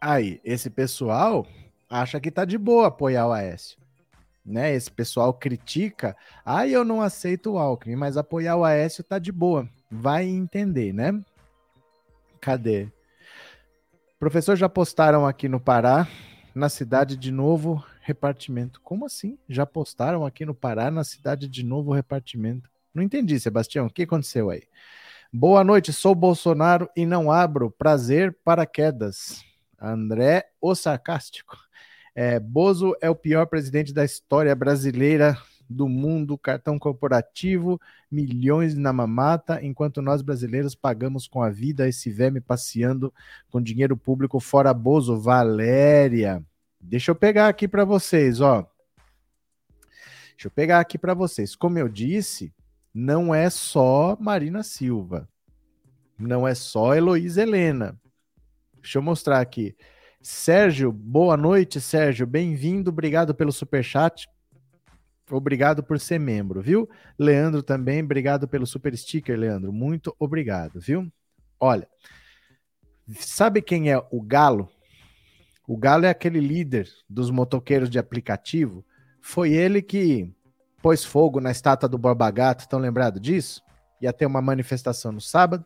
Aí, 0.00 0.40
esse 0.44 0.68
pessoal, 0.68 1.46
acha 1.88 2.20
que 2.20 2.30
tá 2.30 2.44
de 2.44 2.58
boa 2.58 2.88
apoiar 2.88 3.28
o 3.28 3.32
Aécio. 3.32 3.78
Né? 4.44 4.74
Esse 4.74 4.90
pessoal 4.90 5.32
critica, 5.32 6.16
ah, 6.44 6.66
eu 6.66 6.84
não 6.84 7.00
aceito 7.00 7.52
o 7.52 7.58
Alckmin, 7.58 7.96
mas 7.96 8.16
apoiar 8.16 8.56
o 8.56 8.64
Aécio 8.64 9.02
tá 9.02 9.18
de 9.18 9.32
boa. 9.32 9.68
Vai 9.90 10.26
entender, 10.26 10.92
né? 10.92 11.18
Cadê? 12.40 12.88
Professor, 14.18 14.56
já 14.56 14.68
postaram 14.68 15.26
aqui 15.26 15.48
no 15.48 15.60
Pará, 15.60 16.06
na 16.54 16.68
cidade 16.68 17.16
de 17.16 17.30
Novo 17.30 17.82
Repartimento. 18.02 18.80
Como 18.82 19.06
assim? 19.06 19.38
Já 19.48 19.64
postaram 19.64 20.26
aqui 20.26 20.44
no 20.44 20.54
Pará, 20.54 20.90
na 20.90 21.04
cidade 21.04 21.48
de 21.48 21.62
Novo 21.64 21.92
Repartimento? 21.92 22.71
Não 22.94 23.02
entendi, 23.02 23.38
Sebastião. 23.40 23.86
O 23.86 23.90
que 23.90 24.02
aconteceu 24.02 24.50
aí? 24.50 24.62
Boa 25.32 25.64
noite, 25.64 25.92
sou 25.92 26.14
Bolsonaro 26.14 26.90
e 26.94 27.06
não 27.06 27.30
abro. 27.32 27.70
Prazer, 27.70 28.36
paraquedas. 28.44 29.42
André, 29.80 30.44
o 30.60 30.74
sarcástico. 30.74 31.56
É, 32.14 32.38
Bozo 32.38 32.94
é 33.00 33.08
o 33.08 33.16
pior 33.16 33.46
presidente 33.46 33.94
da 33.94 34.04
história 34.04 34.54
brasileira 34.54 35.36
do 35.68 35.88
mundo, 35.88 36.36
cartão 36.36 36.78
corporativo, 36.78 37.80
milhões 38.10 38.74
na 38.74 38.92
mamata, 38.92 39.64
enquanto 39.64 40.02
nós 40.02 40.20
brasileiros 40.20 40.74
pagamos 40.74 41.26
com 41.26 41.42
a 41.42 41.48
vida 41.48 41.88
esse 41.88 42.10
verme 42.10 42.40
passeando 42.40 43.12
com 43.50 43.60
dinheiro 43.60 43.96
público 43.96 44.38
fora 44.38 44.74
Bozo. 44.74 45.18
Valéria, 45.18 46.44
deixa 46.78 47.10
eu 47.10 47.14
pegar 47.14 47.48
aqui 47.48 47.66
para 47.66 47.86
vocês, 47.86 48.40
ó. 48.40 48.68
Deixa 50.32 50.48
eu 50.48 50.50
pegar 50.50 50.80
aqui 50.80 50.98
para 50.98 51.14
vocês. 51.14 51.56
Como 51.56 51.78
eu 51.78 51.88
disse, 51.88 52.52
não 52.94 53.34
é 53.34 53.48
só 53.48 54.16
Marina 54.20 54.62
Silva, 54.62 55.28
não 56.18 56.46
é 56.46 56.54
só 56.54 56.94
Heloísa 56.94 57.42
Helena. 57.42 57.98
Deixa 58.80 58.98
eu 58.98 59.02
mostrar 59.02 59.40
aqui. 59.40 59.76
Sérgio, 60.20 60.92
boa 60.92 61.36
noite, 61.36 61.80
Sérgio. 61.80 62.26
Bem-vindo, 62.26 62.90
obrigado 62.90 63.34
pelo 63.34 63.52
super 63.52 63.82
chat. 63.82 64.28
Obrigado 65.30 65.82
por 65.82 65.98
ser 65.98 66.18
membro, 66.20 66.60
viu? 66.60 66.88
Leandro 67.18 67.62
também, 67.62 68.02
obrigado 68.02 68.46
pelo 68.46 68.66
super 68.66 68.96
sticker, 68.96 69.38
Leandro. 69.38 69.72
Muito 69.72 70.14
obrigado, 70.18 70.78
viu? 70.78 71.10
Olha, 71.58 71.88
sabe 73.18 73.62
quem 73.62 73.90
é 73.90 73.98
o 74.10 74.20
Galo? 74.20 74.68
O 75.66 75.76
Galo 75.76 76.04
é 76.04 76.10
aquele 76.10 76.40
líder 76.40 76.88
dos 77.08 77.30
motoqueiros 77.30 77.88
de 77.88 77.98
aplicativo. 77.98 78.84
Foi 79.20 79.52
ele 79.52 79.80
que 79.80 80.30
pôs 80.82 81.04
fogo 81.04 81.40
na 81.40 81.50
estátua 81.50 81.88
do 81.88 81.96
Borba 81.96 82.30
Gato, 82.30 82.60
estão 82.60 82.78
lembrados 82.78 83.20
disso? 83.20 83.62
Ia 84.00 84.12
ter 84.12 84.26
uma 84.26 84.42
manifestação 84.42 85.12
no 85.12 85.20
sábado. 85.20 85.64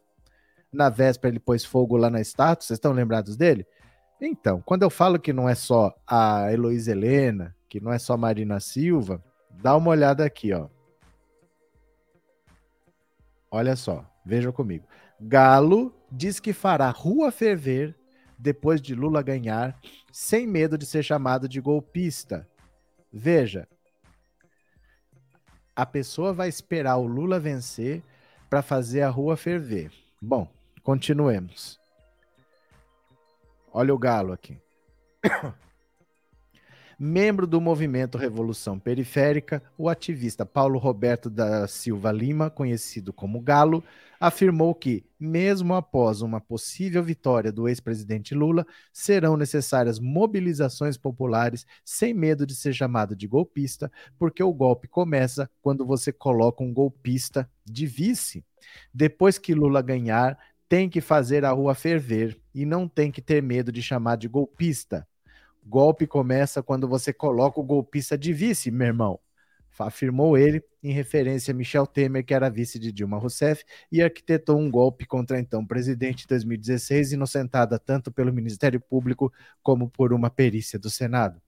Na 0.73 0.91
véspera 0.91 1.33
ele 1.33 1.41
pôs 1.41 1.65
fogo 1.65 1.97
lá 1.97 2.11
na 2.11 2.21
estátua, 2.21 2.67
vocês 2.67 2.77
estão 2.77 2.93
lembrados 2.93 3.37
dele? 3.37 3.67
Então, 4.21 4.63
quando 4.63 4.83
eu 4.83 4.91
falo 4.91 5.19
que 5.19 5.33
não 5.33 5.49
é 5.49 5.55
só 5.55 5.95
a 6.07 6.53
Heloísa 6.53 6.93
Helena, 6.93 7.55
que 7.69 7.81
não 7.81 7.93
é 7.93 7.99
só 7.99 8.17
Marina 8.17 8.61
Silva, 8.61 9.23
Dá 9.63 9.77
uma 9.77 9.91
olhada 9.91 10.25
aqui, 10.25 10.53
ó. 10.53 10.69
Olha 13.51 13.75
só, 13.75 14.05
veja 14.25 14.53
comigo. 14.53 14.87
Galo 15.21 15.95
diz 16.13 16.39
que 16.39 16.53
fará 16.53 16.91
rua 16.91 17.31
ferver 17.31 17.95
depois 18.39 18.83
de 18.83 18.95
Lula 18.95 19.23
ganhar, 19.23 19.79
sem 20.13 20.47
medo 20.47 20.77
de 20.77 20.85
ser 20.85 21.03
chamado 21.03 21.49
de 21.49 21.61
golpista. 21.61 22.47
Veja, 23.11 23.67
a 25.77 25.85
pessoa 25.85 26.33
vai 26.33 26.49
esperar 26.49 26.97
o 26.97 27.07
Lula 27.07 27.39
vencer 27.39 28.03
para 28.49 28.63
fazer 28.63 29.03
a 29.03 29.11
rua 29.11 29.37
ferver. 29.37 29.93
Bom, 30.21 30.49
continuemos. 30.83 31.79
Olha 33.71 33.95
o 33.95 33.99
galo 33.99 34.33
aqui. 34.33 34.59
Membro 36.99 37.47
do 37.47 37.61
movimento 37.61 38.17
Revolução 38.17 38.79
Periférica, 38.79 39.63
o 39.77 39.87
ativista 39.87 40.47
Paulo 40.47 40.79
Roberto 40.79 41.29
da 41.29 41.69
Silva 41.69 42.11
Lima, 42.11 42.49
conhecido 42.49 43.13
como 43.13 43.39
Galo, 43.39 43.85
afirmou 44.19 44.75
que, 44.75 45.05
mesmo 45.21 45.75
após 45.75 46.23
uma 46.23 46.41
possível 46.41 47.03
vitória 47.03 47.53
do 47.53 47.69
ex-presidente 47.69 48.35
Lula, 48.35 48.67
serão 48.95 49.37
necessárias 49.37 49.99
mobilizações 49.99 50.97
populares 50.97 51.67
sem 51.85 52.15
medo 52.15 52.47
de 52.47 52.55
ser 52.55 52.73
chamado 52.73 53.15
de 53.15 53.27
golpista, 53.27 53.93
porque 54.19 54.43
o 54.43 54.55
golpe 54.55 54.89
começa 54.89 55.51
quando 55.61 55.85
você 55.85 56.11
coloca 56.11 56.65
um 56.65 56.73
golpista 56.73 57.47
de 57.63 57.87
vice. 57.87 58.43
Depois 58.93 59.37
que 59.37 59.55
Lula 59.55 59.83
ganhar, 59.83 60.39
tem 60.67 60.89
que 60.89 61.03
fazer 61.03 61.45
a 61.45 61.51
rua 61.51 61.75
ferver 61.75 62.41
e 62.55 62.65
não 62.65 62.89
tem 62.89 63.13
que 63.13 63.21
ter 63.21 63.43
medo 63.43 63.71
de 63.71 63.83
chamar 63.83 64.17
de 64.17 64.29
golpista. 64.29 65.07
Golpe 65.69 66.07
começa 66.07 66.63
quando 66.63 66.87
você 66.87 67.13
coloca 67.13 67.59
o 67.59 67.65
golpista 67.65 68.17
de 68.17 68.33
vice, 68.33 68.71
meu 68.71 68.87
irmão. 68.87 69.19
Afirmou 69.79 70.39
ele, 70.39 70.63
em 70.83 70.93
referência 70.93 71.53
a 71.53 71.55
Michel 71.55 71.87
Temer, 71.87 72.25
que 72.25 72.33
era 72.33 72.49
vice 72.49 72.79
de 72.79 72.93
Dilma 72.93 73.19
Rousseff, 73.19 73.65
e 73.91 74.01
arquitetou 74.01 74.59
um 74.59 74.71
golpe 74.71 75.05
contra 75.05 75.39
então 75.39 75.67
presidente 75.67 76.25
em 76.25 76.29
2016, 76.29 77.13
inocentada 77.13 77.79
tanto 77.79 78.11
pelo 78.13 78.33
Ministério 78.33 78.81
Público 78.81 79.31
como 79.63 79.91
por 79.91 80.13
uma 80.13 80.31
perícia 80.31 80.79
do 80.79 80.89
Senado. 80.89 81.43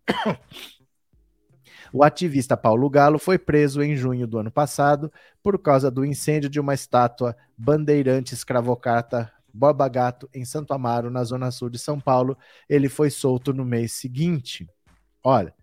O 1.93 2.05
ativista 2.05 2.57
Paulo 2.57 2.91
Galo 2.91 3.19
foi 3.19 3.39
preso 3.39 3.83
em 3.83 3.97
junho 3.97 4.27
do 4.27 4.39
ano 4.39 4.51
passado 4.51 5.11
por 5.43 5.59
causa 5.59 5.91
do 5.91 6.05
incêndio 6.05 6.51
de 6.51 6.61
uma 6.61 6.75
estátua 6.75 7.35
bandeirante 7.57 8.35
escravocrata 8.35 9.33
Boba 9.53 9.89
Gato, 9.89 10.29
em 10.35 10.45
Santo 10.45 10.73
Amaro, 10.73 11.11
na 11.11 11.25
zona 11.25 11.51
sul 11.51 11.71
de 11.71 11.79
São 11.79 11.99
Paulo. 11.99 12.37
Ele 12.69 12.89
foi 12.89 13.11
solto 13.11 13.53
no 13.53 13.65
mês 13.65 13.93
seguinte. 13.93 14.69
Olha, 15.25 15.55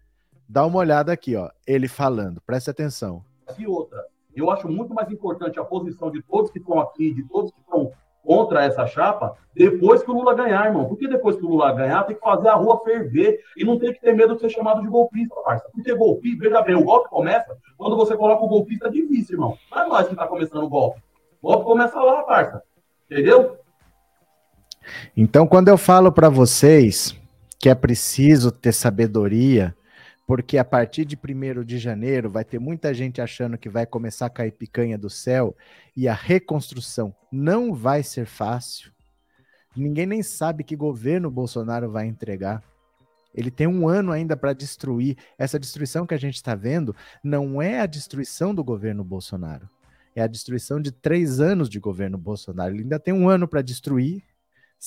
dá 0.48 0.66
uma 0.66 0.80
olhada 0.80 1.12
aqui, 1.12 1.36
ó. 1.36 1.49
Ele 1.66 1.88
falando, 1.88 2.41
preste 2.41 2.70
atenção. 2.70 3.24
E 3.57 3.68
outra, 3.68 4.06
eu 4.36 4.49
acho 4.52 4.68
muito 4.68 4.94
mais 4.94 5.10
importante 5.10 5.60
a 5.60 5.64
posição 5.64 6.12
de 6.12 6.22
todos 6.22 6.52
que 6.52 6.60
estão 6.60 6.80
aqui, 6.80 7.14
de 7.14 7.24
todos 7.24 7.52
que 7.52 7.60
estão 7.60 7.91
contra 8.26 8.64
essa 8.64 8.88
chapa, 8.88 9.38
depois 9.53 10.03
que 10.03 10.10
o 10.10 10.14
Lula 10.14 10.34
ganhar, 10.34 10.66
irmão. 10.66 10.86
Porque 10.86 11.07
depois 11.07 11.38
que 11.38 11.45
o 11.45 11.49
Lula 11.49 11.72
ganhar, 11.72 12.03
tem 12.03 12.16
que 12.16 12.22
fazer 12.22 12.48
a 12.48 12.56
rua 12.56 12.82
ferver 12.84 13.40
e 13.56 13.64
não 13.64 13.78
tem 13.78 13.94
que 13.94 14.02
ter 14.02 14.14
medo 14.14 14.34
de 14.34 14.41
ser 14.41 14.49
chamado 14.49 14.82
de 14.82 14.88
golpista, 14.88 15.36
parça. 15.44 15.70
Porque 15.72 15.94
golpista, 15.94 16.44
veja 16.44 16.62
bem, 16.64 16.76
o 16.76 16.84
golpe 16.84 17.10
começa 17.10 17.56
quando 17.78 17.95
você 17.95 18.18
coloca 18.18 18.44
o 18.44 18.48
golpista 18.48 18.90
vice, 18.90 19.34
irmão. 19.34 19.57
Não 19.72 19.84
é 19.84 19.88
nós 19.88 20.07
que 20.07 20.16
tá 20.16 20.28
começando 20.28 20.64
o 20.64 20.70
golpe. 20.70 21.02
O 21.41 21.48
golpe 21.48 21.66
começa 21.66 22.02
lá, 22.02 22.24
parça. 22.24 22.64
Entendeu? 23.10 23.60
Então, 25.16 25.48
quando 25.48 25.68
eu 25.68 25.78
falo 25.78 26.12
para 26.12 26.30
vocês 26.30 27.16
que 27.60 27.70
é 27.70 27.76
preciso 27.76 28.52
ter 28.52 28.74
sabedoria, 28.74 29.76
porque 30.28 30.57
a 30.57 30.66
partir 30.66 31.06
de 31.06 31.16
1 31.16 31.64
de 31.64 31.78
janeiro 31.78 32.30
vai 32.30 32.44
ter 32.44 32.60
muita 32.60 32.94
gente 32.94 33.22
achando 33.22 33.57
que 33.57 33.70
vai 33.70 33.86
começar 33.86 34.26
a 34.26 34.30
cair 34.30 34.52
picanha 34.52 34.98
do 34.98 35.10
céu 35.10 35.56
e 35.95 36.07
a 36.07 36.14
reconstrução 36.14 37.16
não 37.32 37.74
vai 37.74 38.02
ser 38.02 38.26
fácil. 38.26 38.91
Ninguém 39.76 40.06
nem 40.06 40.24
sabe 40.24 40.64
que 40.64 40.76
governo 40.76 41.30
Bolsonaro 41.30 41.91
vai 41.91 42.07
entregar. 42.07 42.64
Ele 43.34 43.52
tem 43.52 43.68
um 43.68 43.88
ano 43.88 44.12
ainda 44.12 44.38
para 44.38 44.53
destruir. 44.53 45.18
Essa 45.38 45.60
destruição 45.60 46.07
que 46.07 46.14
a 46.14 46.20
gente 46.20 46.36
está 46.36 46.56
vendo 46.56 46.95
não 47.24 47.62
é 47.62 47.82
a 47.82 47.86
destruição 47.86 48.56
do 48.56 48.64
governo 48.64 49.03
Bolsonaro. 49.03 49.70
É 50.16 50.22
a 50.22 50.28
destruição 50.28 50.80
de 50.80 50.91
três 50.91 51.41
anos 51.41 51.70
de 51.70 51.78
governo 51.78 52.18
Bolsonaro. 52.18 52.74
Ele 52.74 52.84
ainda 52.84 52.99
tem 52.99 53.14
um 53.14 53.28
ano 53.28 53.48
para 53.48 53.62
destruir 53.62 54.24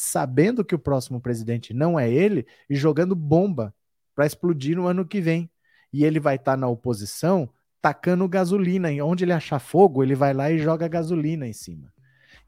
sabendo 0.01 0.65
que 0.65 0.77
o 0.77 0.79
próximo 0.79 1.21
presidente 1.21 1.75
não 1.75 1.99
é 1.99 2.09
ele 2.09 2.47
e 2.71 2.77
jogando 2.77 3.17
bomba 3.17 3.75
para 4.15 4.27
explodir 4.27 4.77
no 4.77 4.87
ano 4.87 5.05
que 5.05 5.21
vem. 5.21 5.51
E 5.93 6.05
ele 6.05 6.21
vai 6.21 6.37
estar 6.37 6.53
tá 6.53 6.57
na 6.57 6.69
oposição 6.69 7.51
tacando 7.83 8.29
gasolina. 8.29 8.93
E 8.93 9.03
onde 9.03 9.25
ele 9.25 9.33
achar 9.33 9.59
fogo, 9.59 10.05
ele 10.05 10.15
vai 10.15 10.33
lá 10.33 10.53
e 10.53 10.59
joga 10.61 10.87
gasolina 10.87 11.49
em 11.49 11.53
cima. 11.53 11.93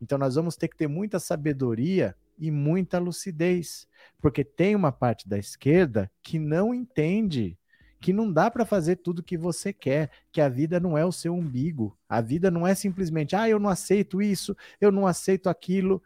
Então 0.00 0.16
nós 0.16 0.36
vamos 0.36 0.54
ter 0.54 0.68
que 0.68 0.76
ter 0.76 0.86
muita 0.86 1.18
sabedoria 1.18 2.14
e 2.38 2.52
muita 2.52 3.00
lucidez, 3.00 3.86
porque 4.20 4.44
tem 4.44 4.76
uma 4.76 4.92
parte 4.92 5.28
da 5.28 5.36
esquerda 5.36 6.08
que 6.22 6.38
não 6.38 6.72
entende 6.72 7.58
que 8.00 8.12
não 8.12 8.32
dá 8.32 8.48
para 8.48 8.64
fazer 8.64 8.96
tudo 8.96 9.24
que 9.24 9.36
você 9.36 9.72
quer, 9.72 10.08
que 10.32 10.40
a 10.40 10.48
vida 10.48 10.78
não 10.78 10.96
é 10.96 11.04
o 11.04 11.12
seu 11.12 11.34
umbigo. 11.34 11.98
A 12.08 12.20
vida 12.20 12.48
não 12.48 12.64
é 12.64 12.76
simplesmente, 12.76 13.34
ah, 13.34 13.48
eu 13.48 13.58
não 13.58 13.68
aceito 13.68 14.22
isso, 14.22 14.56
eu 14.80 14.92
não 14.92 15.06
aceito 15.06 15.48
aquilo 15.48 16.00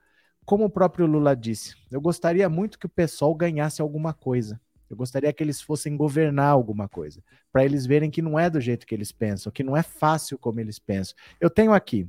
como 0.45 0.65
o 0.65 0.71
próprio 0.71 1.07
Lula 1.07 1.35
disse, 1.35 1.75
eu 1.91 2.01
gostaria 2.01 2.49
muito 2.49 2.79
que 2.79 2.87
o 2.87 2.91
pessoal 2.91 3.35
ganhasse 3.35 3.81
alguma 3.81 4.13
coisa. 4.13 4.61
Eu 4.89 4.97
gostaria 4.97 5.33
que 5.33 5.43
eles 5.43 5.61
fossem 5.61 5.97
governar 5.97 6.51
alguma 6.51 6.89
coisa, 6.89 7.23
para 7.51 7.65
eles 7.65 7.87
verem 7.87 8.11
que 8.11 8.23
não 8.23 8.39
é 8.39 8.51
do 8.51 8.61
jeito 8.61 8.87
que 8.87 8.95
eles 8.95 9.11
pensam, 9.11 9.51
que 9.51 9.63
não 9.63 9.77
é 9.77 9.83
fácil 9.83 10.39
como 10.39 10.61
eles 10.61 10.79
pensam. 10.79 11.17
Eu 11.41 11.49
tenho 11.49 11.73
aqui, 11.73 12.07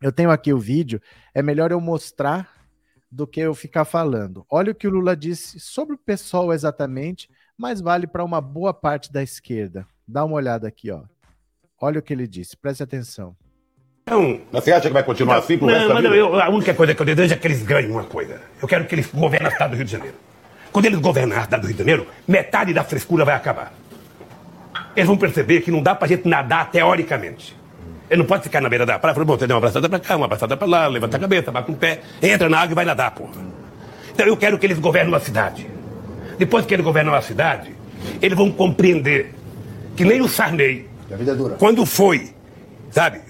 eu 0.00 0.12
tenho 0.12 0.30
aqui 0.30 0.52
o 0.52 0.58
vídeo, 0.58 1.00
é 1.34 1.42
melhor 1.42 1.72
eu 1.72 1.80
mostrar 1.80 2.60
do 3.10 3.26
que 3.26 3.40
eu 3.40 3.54
ficar 3.54 3.84
falando. 3.84 4.46
Olha 4.48 4.72
o 4.72 4.74
que 4.74 4.86
o 4.86 4.90
Lula 4.90 5.16
disse 5.16 5.58
sobre 5.58 5.96
o 5.96 5.98
pessoal 5.98 6.52
exatamente, 6.52 7.28
mas 7.56 7.80
vale 7.80 8.06
para 8.06 8.24
uma 8.24 8.40
boa 8.40 8.72
parte 8.72 9.12
da 9.12 9.22
esquerda. 9.22 9.86
Dá 10.06 10.24
uma 10.24 10.36
olhada 10.36 10.68
aqui, 10.68 10.90
ó. 10.90 11.04
Olha 11.80 11.98
o 11.98 12.02
que 12.02 12.12
ele 12.12 12.28
disse, 12.28 12.56
preste 12.56 12.82
atenção. 12.82 13.36
Não. 14.06 14.40
Você 14.52 14.72
acha 14.72 14.88
que 14.88 14.92
vai 14.92 15.02
continuar 15.02 15.36
assim 15.38 15.56
por 15.56 15.70
Não, 15.70 15.94
mas 15.94 16.02
não, 16.04 16.14
eu, 16.14 16.40
a 16.40 16.48
única 16.48 16.74
coisa 16.74 16.94
que 16.94 17.02
eu 17.02 17.06
desejo 17.06 17.34
é 17.34 17.36
que 17.36 17.46
eles 17.46 17.62
ganhem 17.62 17.90
uma 17.90 18.04
coisa. 18.04 18.40
Eu 18.60 18.66
quero 18.66 18.84
que 18.84 18.94
eles 18.94 19.06
governem 19.12 19.48
o 19.48 19.52
estado 19.52 19.70
do 19.70 19.76
Rio 19.76 19.84
de 19.84 19.92
Janeiro. 19.92 20.16
Quando 20.72 20.86
eles 20.86 20.98
governarem 20.98 21.42
a 21.42 21.44
cidade 21.44 21.62
do 21.62 21.66
Rio 21.66 21.76
de 21.76 21.78
Janeiro, 21.78 22.06
metade 22.26 22.72
da 22.72 22.84
frescura 22.84 23.24
vai 23.24 23.34
acabar. 23.34 23.72
Eles 24.96 25.06
vão 25.06 25.16
perceber 25.16 25.60
que 25.60 25.70
não 25.70 25.82
dá 25.82 25.94
pra 25.94 26.08
gente 26.08 26.26
nadar 26.26 26.70
teoricamente. 26.70 27.56
Ele 28.08 28.18
não 28.18 28.26
pode 28.26 28.42
ficar 28.42 28.60
na 28.60 28.68
beira 28.68 28.84
da 28.84 28.98
praia 28.98 29.14
falar, 29.14 29.24
bom, 29.24 29.38
você 29.38 29.46
deu 29.46 29.54
uma 29.54 29.58
abraçada 29.58 29.88
pra 29.88 30.00
cá, 30.00 30.16
uma 30.16 30.26
abraçada 30.26 30.56
pra 30.56 30.66
lá, 30.66 30.86
levanta 30.88 31.16
a 31.16 31.20
cabeça, 31.20 31.52
bate 31.52 31.70
um 31.70 31.74
pé, 31.74 32.00
entra 32.20 32.48
na 32.48 32.58
água 32.58 32.72
e 32.72 32.74
vai 32.74 32.84
nadar, 32.84 33.12
porra. 33.12 33.40
Então 34.12 34.26
eu 34.26 34.36
quero 34.36 34.58
que 34.58 34.66
eles 34.66 34.80
governem 34.80 35.12
uma 35.12 35.20
cidade. 35.20 35.68
Depois 36.36 36.66
que 36.66 36.74
eles 36.74 36.84
governam 36.84 37.14
a 37.14 37.22
cidade, 37.22 37.72
eles 38.20 38.36
vão 38.36 38.50
compreender 38.50 39.32
que 39.96 40.04
nem 40.04 40.20
o 40.20 40.28
Sarney, 40.28 40.88
quando 41.58 41.86
foi, 41.86 42.30
sabe, 42.90 43.20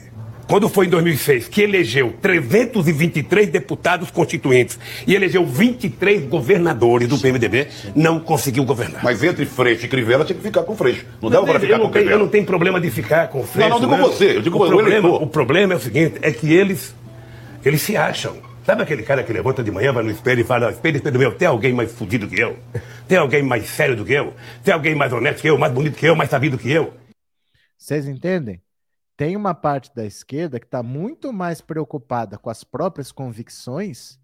quando 0.51 0.69
foi 0.69 0.87
em 0.87 0.89
2006, 0.89 1.47
que 1.47 1.63
elegeu 1.63 2.13
323 2.21 3.49
deputados 3.51 4.11
constituintes 4.11 4.81
e 5.07 5.15
elegeu 5.15 5.47
23 5.47 6.25
governadores 6.27 7.07
do 7.07 7.17
PMDB, 7.17 7.69
não 7.95 8.19
conseguiu 8.19 8.65
governar. 8.65 9.05
Mas 9.05 9.23
entre 9.23 9.47
Freixo 9.47 9.87
e 9.87 9.89
Crivella 9.89 10.25
tinha 10.25 10.37
que 10.37 10.43
ficar 10.43 10.65
com 10.65 10.75
Freixo. 10.75 11.07
Não 11.23 11.31
dava 11.31 11.47
eu, 11.47 11.51
para 11.53 11.61
ficar 11.61 11.79
não 11.79 11.85
com 11.87 11.93
tenho, 11.93 12.03
eu 12.03 12.07
Crivella. 12.07 12.25
não 12.25 12.29
tenho 12.29 12.45
problema 12.45 12.81
de 12.81 12.91
ficar 12.91 13.29
com 13.29 13.45
Freixo. 13.45 13.71
Não, 13.71 13.79
não 13.79 13.89
digo 13.97 14.09
você, 14.09 14.37
eu 14.39 14.43
digo 14.43 14.59
o 14.59 14.67
o 14.67 14.69
problema, 14.69 15.09
o 15.09 15.27
problema 15.29 15.75
é 15.75 15.77
o 15.77 15.81
seguinte, 15.81 16.19
é 16.21 16.33
que 16.33 16.53
eles, 16.53 16.97
eles 17.65 17.81
se 17.81 17.97
acham. 17.97 18.37
Sabe 18.67 18.83
aquele 18.83 19.05
cara 19.05 19.23
que 19.23 19.33
levanta 19.33 19.63
de 19.63 19.71
manhã, 19.71 19.93
vai 19.93 20.03
no 20.03 20.11
espelho 20.11 20.41
e 20.41 20.45
fala, 20.45 20.73
espelho, 20.73 20.97
espelho 20.97 21.19
meu, 21.19 21.33
tem 21.33 21.47
alguém 21.47 21.73
mais 21.73 21.93
fudido 21.93 22.27
que 22.27 22.41
eu? 22.41 22.57
Tem 23.07 23.17
alguém 23.17 23.45
mais 23.45 23.69
sério 23.69 23.95
do 23.95 24.05
que 24.05 24.15
eu? 24.15 24.35
Tem 24.65 24.75
alguém 24.75 24.97
mais 24.97 25.13
honesto 25.13 25.43
que 25.43 25.49
eu, 25.49 25.57
mais 25.57 25.73
bonito 25.73 25.97
que 25.97 26.07
eu, 26.07 26.17
mais 26.17 26.29
sabido 26.29 26.59
que 26.59 26.73
eu? 26.73 26.93
Vocês 27.79 28.09
entendem? 28.09 28.61
Tem 29.21 29.37
uma 29.37 29.55
parte 29.55 29.95
da 29.95 30.07
esquerda 30.07 30.59
que 30.59 30.65
está 30.65 30.83
muito 30.83 31.31
mais 31.31 31.61
preocupada 31.61 32.39
com 32.39 32.49
as 32.49 32.65
próprias 32.65 33.13
convicções 33.13 34.19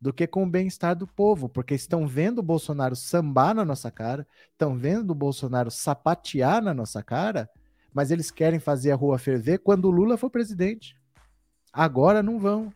do 0.00 0.12
que 0.12 0.26
com 0.26 0.42
o 0.42 0.50
bem-estar 0.50 0.96
do 0.96 1.06
povo, 1.06 1.48
porque 1.48 1.72
estão 1.72 2.04
vendo 2.04 2.40
o 2.40 2.42
Bolsonaro 2.42 2.96
sambar 2.96 3.54
na 3.54 3.64
nossa 3.64 3.92
cara, 3.92 4.26
estão 4.50 4.76
vendo 4.76 5.12
o 5.12 5.14
Bolsonaro 5.14 5.70
sapatear 5.70 6.60
na 6.60 6.74
nossa 6.74 7.00
cara, 7.00 7.48
mas 7.92 8.10
eles 8.10 8.32
querem 8.32 8.58
fazer 8.58 8.90
a 8.90 8.96
rua 8.96 9.18
ferver 9.18 9.58
quando 9.58 9.84
o 9.84 9.90
Lula 9.92 10.16
for 10.16 10.28
presidente. 10.28 10.96
Agora 11.72 12.20
não 12.20 12.40
vão. 12.40 12.72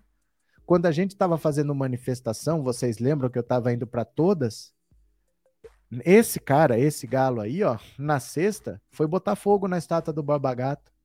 Quando 0.65 0.87
a 0.87 0.93
gente 0.93 1.11
estava 1.11 1.37
fazendo 1.37 1.75
manifestação, 1.75 2.63
vocês 2.63 3.01
lembram 3.01 3.29
que 3.29 3.37
eu 3.37 3.41
estava 3.43 3.73
indo 3.73 3.85
para 3.85 4.05
todas? 4.05 4.73
Esse 6.05 6.39
cara, 6.39 6.79
esse 6.79 7.05
galo 7.05 7.41
aí, 7.41 7.65
ó, 7.65 7.77
na 7.99 8.21
sexta, 8.21 8.81
foi 8.93 9.09
botar 9.09 9.35
fogo 9.35 9.67
na 9.67 9.77
estátua 9.77 10.15
do 10.15 10.23
Borba 10.23 10.55
Gato. 10.55 10.97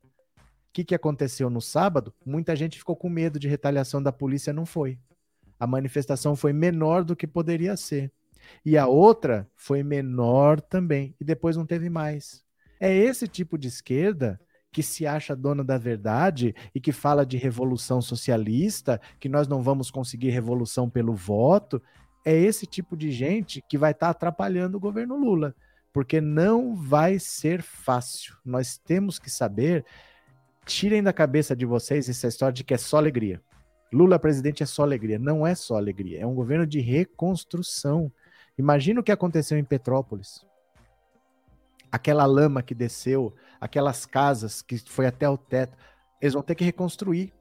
O 0.73 0.75
que, 0.75 0.83
que 0.83 0.95
aconteceu 0.95 1.51
no 1.51 1.61
sábado? 1.61 2.11
Muita 2.25 2.55
gente 2.55 2.79
ficou 2.79 2.95
com 2.95 3.07
medo 3.07 3.37
de 3.37 3.47
retaliação 3.47 4.01
da 4.01 4.11
polícia, 4.11 4.51
não 4.51 4.65
foi. 4.65 4.97
A 5.59 5.67
manifestação 5.67 6.35
foi 6.35 6.51
menor 6.51 7.03
do 7.03 7.15
que 7.15 7.27
poderia 7.27 7.77
ser. 7.77 8.11
E 8.65 8.75
a 8.75 8.87
outra 8.87 9.47
foi 9.55 9.83
menor 9.83 10.59
também. 10.59 11.15
E 11.21 11.23
depois 11.23 11.55
não 11.55 11.63
teve 11.63 11.91
mais. 11.91 12.43
É 12.79 12.91
esse 12.91 13.27
tipo 13.27 13.55
de 13.55 13.67
esquerda 13.67 14.41
que 14.71 14.81
se 14.81 15.05
acha 15.05 15.35
dona 15.35 15.63
da 15.63 15.77
verdade 15.77 16.55
e 16.73 16.79
que 16.79 16.91
fala 16.91 17.23
de 17.23 17.37
revolução 17.37 18.01
socialista, 18.01 18.99
que 19.19 19.29
nós 19.29 19.47
não 19.47 19.61
vamos 19.61 19.91
conseguir 19.91 20.31
revolução 20.31 20.89
pelo 20.89 21.13
voto. 21.13 21.79
É 22.25 22.35
esse 22.35 22.65
tipo 22.65 22.97
de 22.97 23.11
gente 23.11 23.63
que 23.69 23.77
vai 23.77 23.91
estar 23.91 24.09
atrapalhando 24.09 24.77
o 24.77 24.81
governo 24.81 25.15
Lula. 25.19 25.55
Porque 25.93 26.19
não 26.19 26.75
vai 26.75 27.19
ser 27.19 27.61
fácil. 27.61 28.35
Nós 28.43 28.75
temos 28.79 29.19
que 29.19 29.29
saber 29.29 29.85
tirem 30.65 31.03
da 31.03 31.13
cabeça 31.13 31.55
de 31.55 31.65
vocês 31.65 32.09
essa 32.09 32.27
história 32.27 32.53
de 32.53 32.63
que 32.63 32.73
é 32.73 32.77
só 32.77 32.97
alegria. 32.97 33.41
Lula 33.91 34.17
presidente 34.17 34.63
é 34.63 34.65
só 34.65 34.81
alegria. 34.83 35.19
Não 35.19 35.45
é 35.45 35.53
só 35.53 35.77
alegria. 35.77 36.19
É 36.19 36.25
um 36.25 36.33
governo 36.33 36.65
de 36.65 36.79
reconstrução. 36.79 38.11
Imagina 38.57 38.99
o 38.99 39.03
que 39.03 39.11
aconteceu 39.11 39.57
em 39.57 39.63
Petrópolis. 39.63 40.45
Aquela 41.91 42.25
lama 42.25 42.63
que 42.63 42.73
desceu, 42.73 43.35
aquelas 43.61 44.05
casas 44.05 44.61
que 44.61 44.77
foi 44.79 45.05
até 45.05 45.29
o 45.29 45.37
teto. 45.37 45.77
Eles 46.19 46.33
vão 46.33 46.41
ter 46.41 46.55
que 46.55 46.63
reconstruir. 46.63 47.31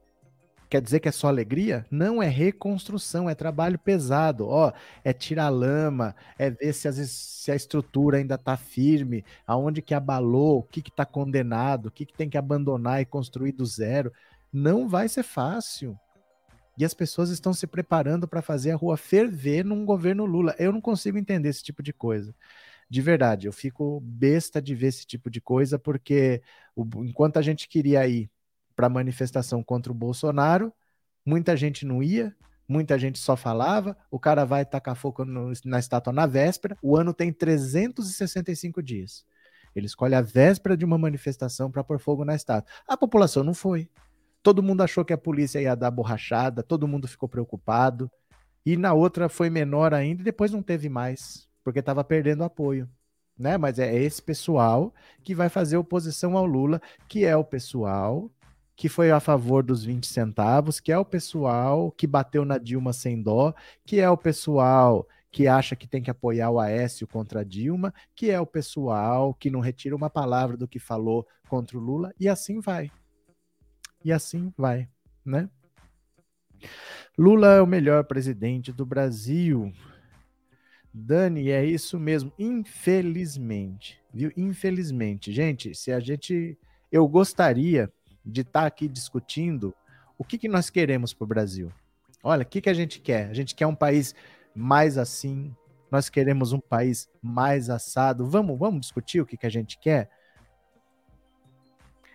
Quer 0.73 0.81
dizer 0.81 1.01
que 1.01 1.07
é 1.07 1.11
só 1.11 1.27
alegria? 1.27 1.85
Não, 1.91 2.19
é 2.19 2.27
reconstrução, 2.27 3.29
é 3.29 3.35
trabalho 3.35 3.77
pesado. 3.77 4.47
Ó, 4.47 4.73
é 5.03 5.13
tirar 5.13 5.49
lama, 5.49 6.15
é 6.35 6.49
ver 6.49 6.73
se, 6.73 6.87
as, 6.87 6.95
se 7.11 7.51
a 7.51 7.55
estrutura 7.55 8.17
ainda 8.17 8.33
está 8.33 8.57
firme, 8.57 9.23
aonde 9.45 9.83
que 9.83 9.93
abalou, 9.93 10.57
o 10.57 10.63
que 10.63 10.79
está 10.79 11.05
condenado, 11.05 11.85
o 11.85 11.91
que, 11.91 12.07
que 12.07 12.17
tem 12.17 12.27
que 12.27 12.39
abandonar 12.39 12.99
e 12.99 13.05
construir 13.05 13.51
do 13.51 13.63
zero. 13.63 14.11
Não 14.51 14.89
vai 14.89 15.07
ser 15.07 15.21
fácil. 15.21 15.95
E 16.75 16.83
as 16.83 16.95
pessoas 16.95 17.29
estão 17.29 17.53
se 17.53 17.67
preparando 17.67 18.27
para 18.27 18.41
fazer 18.41 18.71
a 18.71 18.75
rua 18.75 18.97
ferver 18.97 19.63
num 19.63 19.85
governo 19.85 20.25
Lula. 20.25 20.55
Eu 20.57 20.71
não 20.71 20.81
consigo 20.81 21.19
entender 21.19 21.49
esse 21.49 21.61
tipo 21.61 21.83
de 21.83 21.93
coisa. 21.93 22.33
De 22.89 22.99
verdade, 22.99 23.45
eu 23.45 23.53
fico 23.53 23.99
besta 23.99 24.59
de 24.59 24.73
ver 24.73 24.87
esse 24.87 25.05
tipo 25.05 25.29
de 25.29 25.39
coisa, 25.39 25.77
porque 25.77 26.41
o, 26.75 26.83
enquanto 27.05 27.37
a 27.37 27.43
gente 27.43 27.67
queria 27.67 28.07
ir 28.07 28.27
para 28.75 28.89
manifestação 28.89 29.63
contra 29.63 29.91
o 29.91 29.95
Bolsonaro, 29.95 30.73
muita 31.25 31.55
gente 31.55 31.85
não 31.85 32.01
ia, 32.01 32.35
muita 32.67 32.97
gente 32.97 33.19
só 33.19 33.35
falava, 33.35 33.95
o 34.09 34.19
cara 34.19 34.45
vai 34.45 34.65
tacar 34.65 34.95
fogo 34.95 35.25
no, 35.25 35.51
na 35.65 35.79
estátua 35.79 36.13
na 36.13 36.25
véspera, 36.25 36.77
o 36.81 36.97
ano 36.97 37.13
tem 37.13 37.31
365 37.31 38.81
dias. 38.81 39.25
Ele 39.75 39.85
escolhe 39.85 40.15
a 40.15 40.21
véspera 40.21 40.77
de 40.77 40.85
uma 40.85 40.97
manifestação 40.97 41.71
para 41.71 41.83
pôr 41.83 41.99
fogo 41.99 42.23
na 42.23 42.35
estátua. 42.35 42.71
A 42.87 42.95
população 42.95 43.43
não 43.43 43.53
foi. 43.53 43.89
Todo 44.41 44.61
mundo 44.61 44.81
achou 44.81 45.03
que 45.03 45.13
a 45.13 45.17
polícia 45.17 45.61
ia 45.61 45.75
dar 45.75 45.89
borrachada, 45.89 46.61
todo 46.61 46.87
mundo 46.87 47.07
ficou 47.07 47.27
preocupado. 47.27 48.11
E 48.65 48.77
na 48.77 48.93
outra 48.93 49.27
foi 49.27 49.49
menor 49.49 49.93
ainda 49.93 50.21
e 50.21 50.25
depois 50.25 50.51
não 50.51 50.61
teve 50.61 50.89
mais, 50.89 51.47
porque 51.63 51.79
estava 51.79 52.03
perdendo 52.03 52.43
apoio. 52.43 52.89
Né? 53.37 53.57
Mas 53.57 53.79
é 53.79 53.93
esse 53.95 54.21
pessoal 54.21 54.93
que 55.23 55.33
vai 55.33 55.49
fazer 55.49 55.77
oposição 55.77 56.37
ao 56.37 56.45
Lula, 56.45 56.81
que 57.07 57.25
é 57.25 57.35
o 57.35 57.43
pessoal 57.43 58.29
que 58.83 58.89
foi 58.89 59.11
a 59.11 59.19
favor 59.21 59.63
dos 59.63 59.85
20 59.85 60.05
centavos, 60.05 60.81
que 60.81 60.91
é 60.91 60.97
o 60.97 61.05
pessoal 61.05 61.89
que 61.89 62.05
bateu 62.05 62.43
na 62.43 62.57
Dilma 62.57 62.91
sem 62.91 63.21
dó, 63.21 63.55
que 63.85 64.01
é 64.01 64.09
o 64.09 64.17
pessoal 64.17 65.07
que 65.31 65.47
acha 65.47 65.73
que 65.73 65.87
tem 65.87 66.03
que 66.03 66.11
apoiar 66.11 66.49
o 66.49 66.59
Aécio 66.59 67.07
contra 67.07 67.39
a 67.39 67.43
Dilma, 67.45 67.93
que 68.13 68.29
é 68.29 68.37
o 68.41 68.45
pessoal 68.45 69.33
que 69.35 69.49
não 69.49 69.61
retira 69.61 69.95
uma 69.95 70.09
palavra 70.09 70.57
do 70.57 70.67
que 70.67 70.79
falou 70.79 71.25
contra 71.47 71.77
o 71.77 71.79
Lula, 71.79 72.13
e 72.19 72.27
assim 72.27 72.59
vai. 72.59 72.91
E 74.03 74.11
assim 74.11 74.53
vai, 74.57 74.89
né? 75.23 75.49
Lula 77.17 77.53
é 77.53 77.61
o 77.61 77.65
melhor 77.65 78.03
presidente 78.03 78.73
do 78.73 78.85
Brasil. 78.85 79.71
Dani, 80.93 81.51
é 81.51 81.65
isso 81.65 81.97
mesmo, 81.97 82.33
infelizmente, 82.37 83.97
viu? 84.13 84.29
Infelizmente, 84.35 85.31
gente, 85.31 85.73
se 85.73 85.89
a 85.89 86.01
gente 86.01 86.59
eu 86.91 87.07
gostaria 87.07 87.89
de 88.25 88.41
estar 88.41 88.61
tá 88.61 88.65
aqui 88.65 88.87
discutindo 88.87 89.73
o 90.17 90.23
que, 90.23 90.37
que 90.37 90.47
nós 90.47 90.69
queremos 90.69 91.13
para 91.13 91.25
o 91.25 91.27
Brasil. 91.27 91.71
Olha, 92.23 92.43
o 92.43 92.45
que, 92.45 92.61
que 92.61 92.69
a 92.69 92.73
gente 92.73 92.99
quer? 92.99 93.29
A 93.29 93.33
gente 93.33 93.53
quer 93.53 93.67
um 93.67 93.75
país 93.75 94.15
mais 94.55 94.97
assim, 94.97 95.53
nós 95.91 96.09
queremos 96.09 96.53
um 96.53 96.59
país 96.59 97.09
mais 97.21 97.69
assado. 97.69 98.25
Vamos, 98.25 98.57
vamos 98.57 98.81
discutir 98.81 99.21
o 99.21 99.25
que, 99.25 99.37
que 99.37 99.45
a 99.45 99.49
gente 99.49 99.77
quer? 99.77 100.09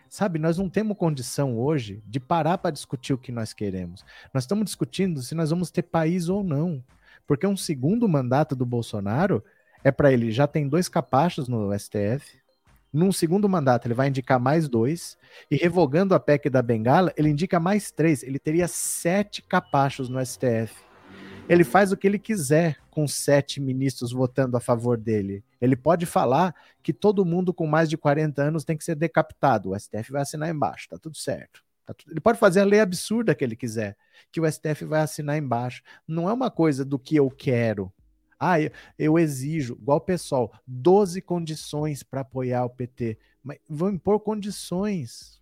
Sabe, 0.08 0.38
nós 0.38 0.56
não 0.56 0.70
temos 0.70 0.96
condição 0.96 1.58
hoje 1.58 2.02
de 2.06 2.18
parar 2.18 2.58
para 2.58 2.70
discutir 2.70 3.12
o 3.12 3.18
que 3.18 3.30
nós 3.30 3.52
queremos. 3.52 4.04
Nós 4.32 4.44
estamos 4.44 4.64
discutindo 4.64 5.22
se 5.22 5.34
nós 5.34 5.50
vamos 5.50 5.70
ter 5.70 5.82
país 5.82 6.28
ou 6.28 6.42
não. 6.42 6.82
Porque 7.26 7.46
um 7.46 7.56
segundo 7.56 8.08
mandato 8.08 8.56
do 8.56 8.64
Bolsonaro 8.64 9.44
é 9.84 9.92
para 9.92 10.10
ele, 10.10 10.32
já 10.32 10.46
tem 10.46 10.66
dois 10.66 10.88
capachos 10.88 11.46
no 11.46 11.78
STF, 11.78 12.40
num 12.92 13.12
segundo 13.12 13.48
mandato, 13.48 13.86
ele 13.86 13.94
vai 13.94 14.08
indicar 14.08 14.40
mais 14.40 14.68
dois. 14.68 15.16
E 15.50 15.56
revogando 15.56 16.14
a 16.14 16.20
PEC 16.20 16.48
da 16.48 16.62
Bengala, 16.62 17.12
ele 17.16 17.28
indica 17.28 17.60
mais 17.60 17.90
três. 17.90 18.22
Ele 18.22 18.38
teria 18.38 18.66
sete 18.66 19.42
capachos 19.42 20.08
no 20.08 20.24
STF. 20.24 20.74
Ele 21.48 21.64
faz 21.64 21.92
o 21.92 21.96
que 21.96 22.06
ele 22.06 22.18
quiser 22.18 22.76
com 22.90 23.08
sete 23.08 23.60
ministros 23.60 24.12
votando 24.12 24.56
a 24.56 24.60
favor 24.60 24.98
dele. 24.98 25.42
Ele 25.60 25.76
pode 25.76 26.04
falar 26.04 26.54
que 26.82 26.92
todo 26.92 27.24
mundo 27.24 27.54
com 27.54 27.66
mais 27.66 27.88
de 27.88 27.96
40 27.96 28.42
anos 28.42 28.64
tem 28.64 28.76
que 28.76 28.84
ser 28.84 28.94
decapitado. 28.94 29.70
O 29.70 29.78
STF 29.78 30.12
vai 30.12 30.22
assinar 30.22 30.50
embaixo, 30.50 30.88
tá 30.88 30.98
tudo 30.98 31.16
certo. 31.16 31.62
Tá. 31.86 31.94
Ele 32.10 32.20
pode 32.20 32.38
fazer 32.38 32.60
a 32.60 32.64
lei 32.64 32.80
absurda 32.80 33.34
que 33.34 33.42
ele 33.42 33.56
quiser, 33.56 33.96
que 34.30 34.40
o 34.40 34.50
STF 34.50 34.84
vai 34.84 35.00
assinar 35.00 35.38
embaixo. 35.38 35.82
Não 36.06 36.28
é 36.28 36.32
uma 36.32 36.50
coisa 36.50 36.84
do 36.84 36.98
que 36.98 37.16
eu 37.16 37.30
quero, 37.30 37.90
ah, 38.38 38.60
eu, 38.60 38.70
eu, 38.98 39.18
exijo, 39.18 39.74
igual 39.80 39.98
o 39.98 40.02
pessoal, 40.02 40.52
12 40.66 41.20
condições 41.22 42.02
para 42.02 42.20
apoiar 42.20 42.64
o 42.64 42.70
PT. 42.70 43.18
Mas 43.42 43.58
vão 43.68 43.90
impor 43.90 44.20
condições. 44.20 45.38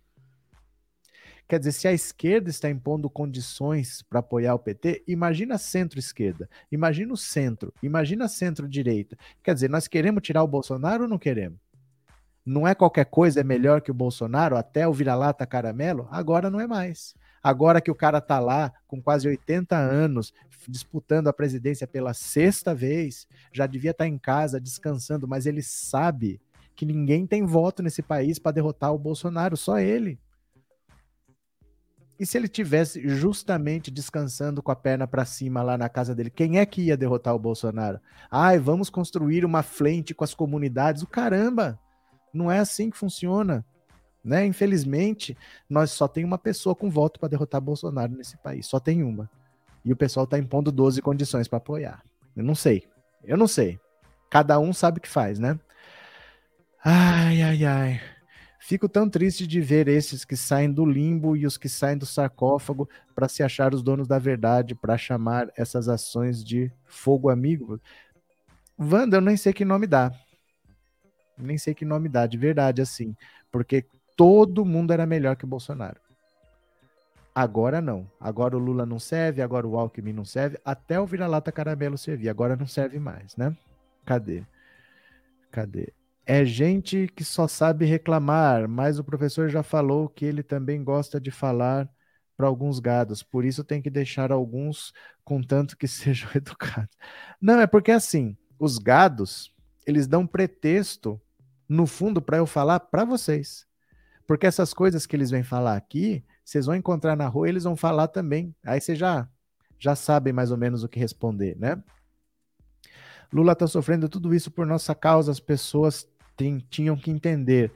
Quer 1.47 1.59
dizer, 1.59 1.71
se 1.71 1.87
a 1.87 1.93
esquerda 1.93 2.49
está 2.49 2.69
impondo 2.69 3.09
condições 3.09 4.01
para 4.01 4.19
apoiar 4.19 4.53
o 4.53 4.59
PT, 4.59 5.03
imagina 5.07 5.57
centro-esquerda, 5.57 6.49
imagina 6.69 7.13
o 7.13 7.17
centro, 7.17 7.73
imagina 7.81 8.27
centro-direita. 8.27 9.17
Quer 9.41 9.53
dizer, 9.53 9.69
nós 9.69 9.87
queremos 9.87 10.23
tirar 10.23 10.43
o 10.43 10.47
Bolsonaro 10.47 11.03
ou 11.03 11.09
não 11.09 11.17
queremos? 11.17 11.59
Não 12.45 12.67
é 12.67 12.75
qualquer 12.75 13.05
coisa 13.05 13.39
é 13.39 13.43
melhor 13.43 13.81
que 13.81 13.91
o 13.91 13.93
Bolsonaro, 13.93 14.57
até 14.57 14.87
o 14.87 14.93
vira-lata 14.93 15.45
caramelo? 15.45 16.07
Agora 16.11 16.49
não 16.49 16.59
é 16.59 16.67
mais. 16.67 17.15
Agora 17.47 17.79
que 17.79 17.89
o 17.89 17.95
cara 17.95 18.19
tá 18.19 18.41
lá 18.41 18.73
com 18.85 19.01
quase 19.01 19.25
80 19.25 19.73
anos, 19.73 20.33
disputando 20.67 21.29
a 21.29 21.33
presidência 21.33 21.87
pela 21.87 22.13
sexta 22.13 22.75
vez, 22.75 23.25
já 23.53 23.65
devia 23.65 23.91
estar 23.91 24.05
em 24.05 24.17
casa 24.17 24.59
descansando, 24.59 25.25
mas 25.29 25.45
ele 25.45 25.63
sabe 25.63 26.41
que 26.75 26.85
ninguém 26.85 27.25
tem 27.25 27.45
voto 27.45 27.81
nesse 27.81 28.01
país 28.01 28.37
para 28.37 28.51
derrotar 28.51 28.93
o 28.93 28.99
Bolsonaro, 28.99 29.55
só 29.55 29.79
ele. 29.79 30.19
E 32.19 32.25
se 32.25 32.37
ele 32.37 32.49
tivesse 32.49 33.07
justamente 33.07 33.89
descansando 33.89 34.61
com 34.61 34.71
a 34.73 34.75
perna 34.75 35.07
para 35.07 35.23
cima 35.23 35.63
lá 35.63 35.77
na 35.77 35.87
casa 35.87 36.13
dele, 36.13 36.29
quem 36.29 36.59
é 36.59 36.65
que 36.65 36.81
ia 36.81 36.97
derrotar 36.97 37.33
o 37.33 37.39
Bolsonaro? 37.39 38.01
Ai, 38.29 38.59
vamos 38.59 38.89
construir 38.89 39.45
uma 39.45 39.63
frente 39.63 40.13
com 40.13 40.25
as 40.25 40.33
comunidades. 40.33 41.01
O 41.01 41.07
caramba, 41.07 41.79
não 42.33 42.51
é 42.51 42.59
assim 42.59 42.89
que 42.89 42.97
funciona. 42.97 43.65
Né? 44.23 44.45
Infelizmente, 44.45 45.37
nós 45.69 45.91
só 45.91 46.07
tem 46.07 46.25
uma 46.25 46.37
pessoa 46.37 46.75
com 46.75 46.89
voto 46.89 47.19
para 47.19 47.29
derrotar 47.29 47.61
Bolsonaro 47.61 48.13
nesse 48.13 48.37
país, 48.37 48.65
só 48.65 48.79
tem 48.79 49.03
uma. 49.03 49.29
E 49.85 49.93
o 49.93 49.95
pessoal 49.95 50.25
está 50.25 50.37
impondo 50.37 50.71
12 50.71 51.01
condições 51.01 51.47
para 51.47 51.57
apoiar. 51.57 52.03
Eu 52.35 52.43
não 52.43 52.55
sei. 52.55 52.87
Eu 53.23 53.37
não 53.37 53.47
sei. 53.47 53.79
Cada 54.29 54.59
um 54.59 54.73
sabe 54.73 54.99
o 54.99 55.01
que 55.01 55.07
faz, 55.07 55.39
né? 55.39 55.57
Ai, 56.83 57.41
ai, 57.41 57.65
ai. 57.65 58.01
Fico 58.59 58.89
tão 58.89 59.09
triste 59.09 59.47
de 59.47 59.61
ver 59.61 59.87
esses 59.87 60.25
que 60.25 60.35
saem 60.35 60.69
do 60.71 60.85
limbo 60.85 61.37
e 61.37 61.45
os 61.45 61.57
que 61.57 61.69
saem 61.69 61.97
do 61.97 62.05
sarcófago 62.05 62.89
para 63.15 63.29
se 63.29 63.41
achar 63.41 63.73
os 63.73 63.81
donos 63.81 64.09
da 64.09 64.19
verdade, 64.19 64.75
para 64.75 64.97
chamar 64.97 65.49
essas 65.55 65.87
ações 65.87 66.43
de 66.43 66.69
fogo 66.85 67.29
amigo. 67.29 67.79
Wanda, 68.77 69.17
eu 69.17 69.21
nem 69.21 69.37
sei 69.37 69.53
que 69.53 69.63
nome 69.63 69.87
dá. 69.87 70.11
Nem 71.37 71.57
sei 71.57 71.73
que 71.73 71.85
nome 71.85 72.09
dá, 72.09 72.27
de 72.27 72.37
verdade, 72.37 72.81
assim. 72.81 73.15
Porque 73.49 73.85
todo 74.17 74.65
mundo 74.65 74.91
era 74.91 75.05
melhor 75.05 75.37
que 75.37 75.45
Bolsonaro. 75.45 76.01
Agora 77.33 77.79
não. 77.79 78.09
Agora 78.19 78.57
o 78.57 78.59
Lula 78.59 78.83
não 78.83 78.97
serve, 78.97 79.43
agora 79.43 79.67
o 79.67 79.77
Alckmin 79.77 80.11
não 80.11 80.25
serve, 80.25 80.59
até 80.65 80.99
o 80.99 81.05
vira-lata 81.05 81.51
caramelo 81.51 81.95
servir. 81.95 82.27
Agora 82.27 82.55
não 82.55 82.65
serve 82.65 82.97
mais, 82.97 83.35
né? 83.35 83.55
Cadê? 84.03 84.43
Cadê? 85.51 85.93
É 86.25 86.43
gente 86.43 87.07
que 87.15 87.23
só 87.23 87.47
sabe 87.47 87.85
reclamar, 87.85 88.67
mas 88.67 88.97
o 88.97 89.03
professor 89.03 89.49
já 89.49 89.61
falou 89.61 90.09
que 90.09 90.25
ele 90.25 90.41
também 90.41 90.83
gosta 90.83 91.21
de 91.21 91.29
falar 91.29 91.87
para 92.35 92.47
alguns 92.47 92.79
gados, 92.79 93.23
por 93.23 93.45
isso 93.45 93.63
tem 93.63 93.81
que 93.81 93.89
deixar 93.89 94.31
alguns 94.31 94.91
contanto 95.23 95.77
que 95.77 95.87
sejam 95.87 96.29
educados. 96.33 96.95
Não, 97.39 97.61
é 97.61 97.67
porque 97.67 97.91
assim, 97.91 98.35
os 98.59 98.79
gados, 98.79 99.53
eles 99.85 100.07
dão 100.07 100.25
pretexto 100.25 101.21
no 101.69 101.85
fundo 101.85 102.19
para 102.19 102.37
eu 102.37 102.47
falar 102.47 102.79
para 102.79 103.05
vocês. 103.05 103.66
Porque 104.27 104.45
essas 104.45 104.73
coisas 104.73 105.05
que 105.05 105.15
eles 105.15 105.31
vêm 105.31 105.41
falar 105.41 105.77
aqui, 105.77 106.23
vocês 106.43 106.65
vão 106.65 106.75
encontrar 106.75 107.15
na 107.15 107.27
rua, 107.27 107.47
eles 107.47 107.63
vão 107.63 107.77
falar 107.77 108.09
também. 108.09 108.53
Aí 108.63 108.79
vocês 108.79 108.99
já 108.99 109.27
já 109.79 109.95
sabem 109.95 110.33
mais 110.33 110.51
ou 110.51 110.57
menos 110.57 110.83
o 110.83 110.89
que 110.89 110.99
responder, 110.99 111.55
né? 111.57 111.81
Lula 113.31 113.53
está 113.53 113.67
sofrendo 113.67 114.09
tudo 114.09 114.33
isso 114.33 114.49
por 114.49 114.65
nossa 114.65 114.95
causa, 114.95 115.31
as 115.31 115.39
pessoas 115.39 116.09
tem, 116.35 116.57
tinham 116.69 116.97
que 116.97 117.11
entender. 117.11 117.71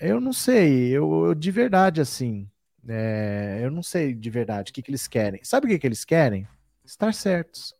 Eu 0.00 0.20
não 0.20 0.32
sei, 0.32 0.90
eu, 0.90 1.26
eu 1.26 1.34
de 1.34 1.50
verdade, 1.50 2.00
assim, 2.00 2.48
é, 2.86 3.60
eu 3.62 3.70
não 3.70 3.82
sei 3.82 4.14
de 4.14 4.30
verdade 4.30 4.70
o 4.70 4.74
que, 4.74 4.82
que 4.82 4.90
eles 4.90 5.08
querem. 5.08 5.42
Sabe 5.42 5.66
o 5.66 5.70
que, 5.70 5.78
que 5.78 5.86
eles 5.86 6.04
querem? 6.04 6.46
Estar 6.84 7.12
certos. 7.12 7.74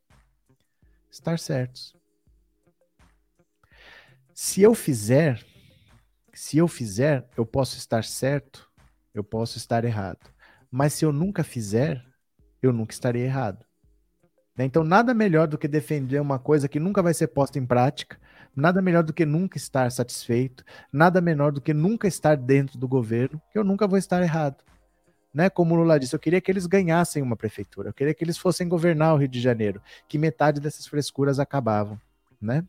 Estar 1.11 1.39
certos. 1.39 1.95
Se 4.35 4.63
eu 4.63 4.75
fizer, 4.75 5.45
se 6.35 6.59
eu 6.59 6.69
fizer, 6.69 7.27
eu 7.37 7.47
posso 7.47 7.77
estar 7.77 8.05
certo, 8.05 8.71
eu 9.15 9.23
posso 9.23 9.59
estar 9.59 9.85
errado. 9.85 10.31
Mas 10.71 10.93
se 10.93 11.05
eu 11.05 11.13
nunca 11.13 11.45
fizer, 11.45 12.05
eu 12.63 12.73
nunca 12.73 12.93
estarei 12.93 13.23
errado. 13.23 13.65
Né? 14.57 14.65
Então, 14.65 14.85
nada 14.85 15.13
melhor 15.15 15.47
do 15.47 15.59
que 15.59 15.69
defender 15.69 16.21
uma 16.21 16.39
coisa 16.39 16.69
que 16.69 16.81
nunca 16.81 17.03
vai 17.03 17.15
ser 17.15 17.29
posta 17.29 17.59
em 17.59 17.67
prática, 17.67 18.19
nada 18.55 18.81
melhor 18.81 19.03
do 19.03 19.13
que 19.13 19.25
nunca 19.25 19.57
estar 19.57 19.91
satisfeito, 19.91 20.65
nada 20.93 21.21
menor 21.21 21.53
do 21.53 21.61
que 21.61 21.75
nunca 21.75 22.07
estar 22.07 22.37
dentro 22.37 22.79
do 22.79 22.87
governo, 22.87 23.41
que 23.51 23.59
eu 23.59 23.65
nunca 23.65 23.87
vou 23.87 23.99
estar 23.99 24.23
errado. 24.23 24.63
Né? 25.33 25.51
Como 25.51 25.75
o 25.75 25.79
Lula 25.79 25.99
disse, 25.99 26.15
eu 26.15 26.21
queria 26.21 26.41
que 26.41 26.51
eles 26.51 26.67
ganhassem 26.67 27.23
uma 27.23 27.37
prefeitura, 27.37 27.89
eu 27.89 27.95
queria 27.95 28.15
que 28.15 28.23
eles 28.23 28.39
fossem 28.39 28.69
governar 28.69 29.15
o 29.15 29.19
Rio 29.19 29.29
de 29.29 29.41
Janeiro, 29.41 29.83
que 30.09 30.19
metade 30.19 30.61
dessas 30.61 30.87
frescuras 30.87 31.41
acabavam, 31.41 32.01
né? 32.41 32.65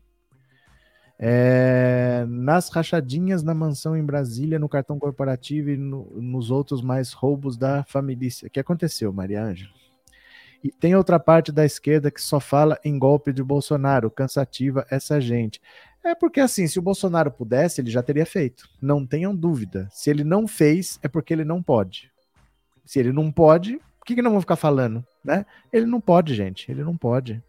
É, 1.18 2.26
nas 2.28 2.68
rachadinhas 2.68 3.42
na 3.42 3.54
mansão 3.54 3.96
em 3.96 4.04
Brasília, 4.04 4.58
no 4.58 4.68
cartão 4.68 4.98
corporativo 4.98 5.70
e 5.70 5.76
no, 5.76 6.04
nos 6.20 6.50
outros 6.50 6.82
mais 6.82 7.12
roubos 7.12 7.56
da 7.56 7.84
família. 7.84 8.28
O 8.44 8.50
que 8.50 8.60
aconteceu, 8.60 9.12
Maria 9.12 9.42
Ângela? 9.42 9.70
E 10.62 10.70
tem 10.70 10.94
outra 10.94 11.18
parte 11.18 11.52
da 11.52 11.64
esquerda 11.64 12.10
que 12.10 12.20
só 12.20 12.40
fala 12.40 12.78
em 12.84 12.98
golpe 12.98 13.32
de 13.32 13.42
Bolsonaro, 13.42 14.10
cansativa 14.10 14.86
essa 14.90 15.20
gente. 15.20 15.60
É 16.04 16.14
porque 16.14 16.40
assim, 16.40 16.66
se 16.66 16.78
o 16.78 16.82
Bolsonaro 16.82 17.30
pudesse, 17.30 17.80
ele 17.80 17.90
já 17.90 18.02
teria 18.02 18.26
feito. 18.26 18.68
Não 18.80 19.04
tenham 19.06 19.34
dúvida. 19.34 19.88
Se 19.90 20.10
ele 20.10 20.22
não 20.22 20.46
fez, 20.46 20.98
é 21.02 21.08
porque 21.08 21.32
ele 21.32 21.44
não 21.44 21.62
pode. 21.62 22.10
Se 22.84 22.98
ele 22.98 23.12
não 23.12 23.32
pode, 23.32 23.76
o 24.00 24.04
que, 24.04 24.14
que 24.14 24.22
não 24.22 24.30
vão 24.30 24.40
ficar 24.40 24.56
falando, 24.56 25.04
né? 25.24 25.44
Ele 25.72 25.86
não 25.86 26.00
pode, 26.00 26.34
gente. 26.34 26.70
Ele 26.70 26.84
não 26.84 26.96
pode. 26.96 27.42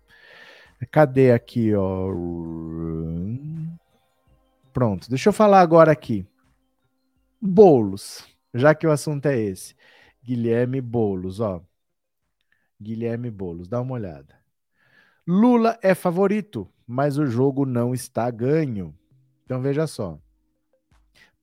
Cadê 0.92 1.32
aqui, 1.32 1.74
ó? 1.76 2.12
Pronto. 4.78 5.10
Deixa 5.10 5.30
eu 5.30 5.34
falar 5.34 5.62
agora 5.62 5.92
aqui. 5.92 6.24
Bolos, 7.42 8.24
já 8.54 8.76
que 8.76 8.86
o 8.86 8.92
assunto 8.92 9.26
é 9.26 9.36
esse. 9.36 9.76
Guilherme 10.24 10.80
Bolos, 10.82 11.40
ó. 11.40 11.64
Guilherme 12.80 13.32
Bolos, 13.32 13.68
dá 13.68 13.82
uma 13.82 13.96
olhada. 13.96 14.36
Lula 15.26 15.80
é 15.82 15.96
favorito, 15.96 16.72
mas 16.86 17.18
o 17.18 17.26
jogo 17.26 17.66
não 17.66 17.92
está 17.92 18.30
ganho. 18.30 18.96
Então 19.46 19.60
veja 19.60 19.88
só. 19.88 20.20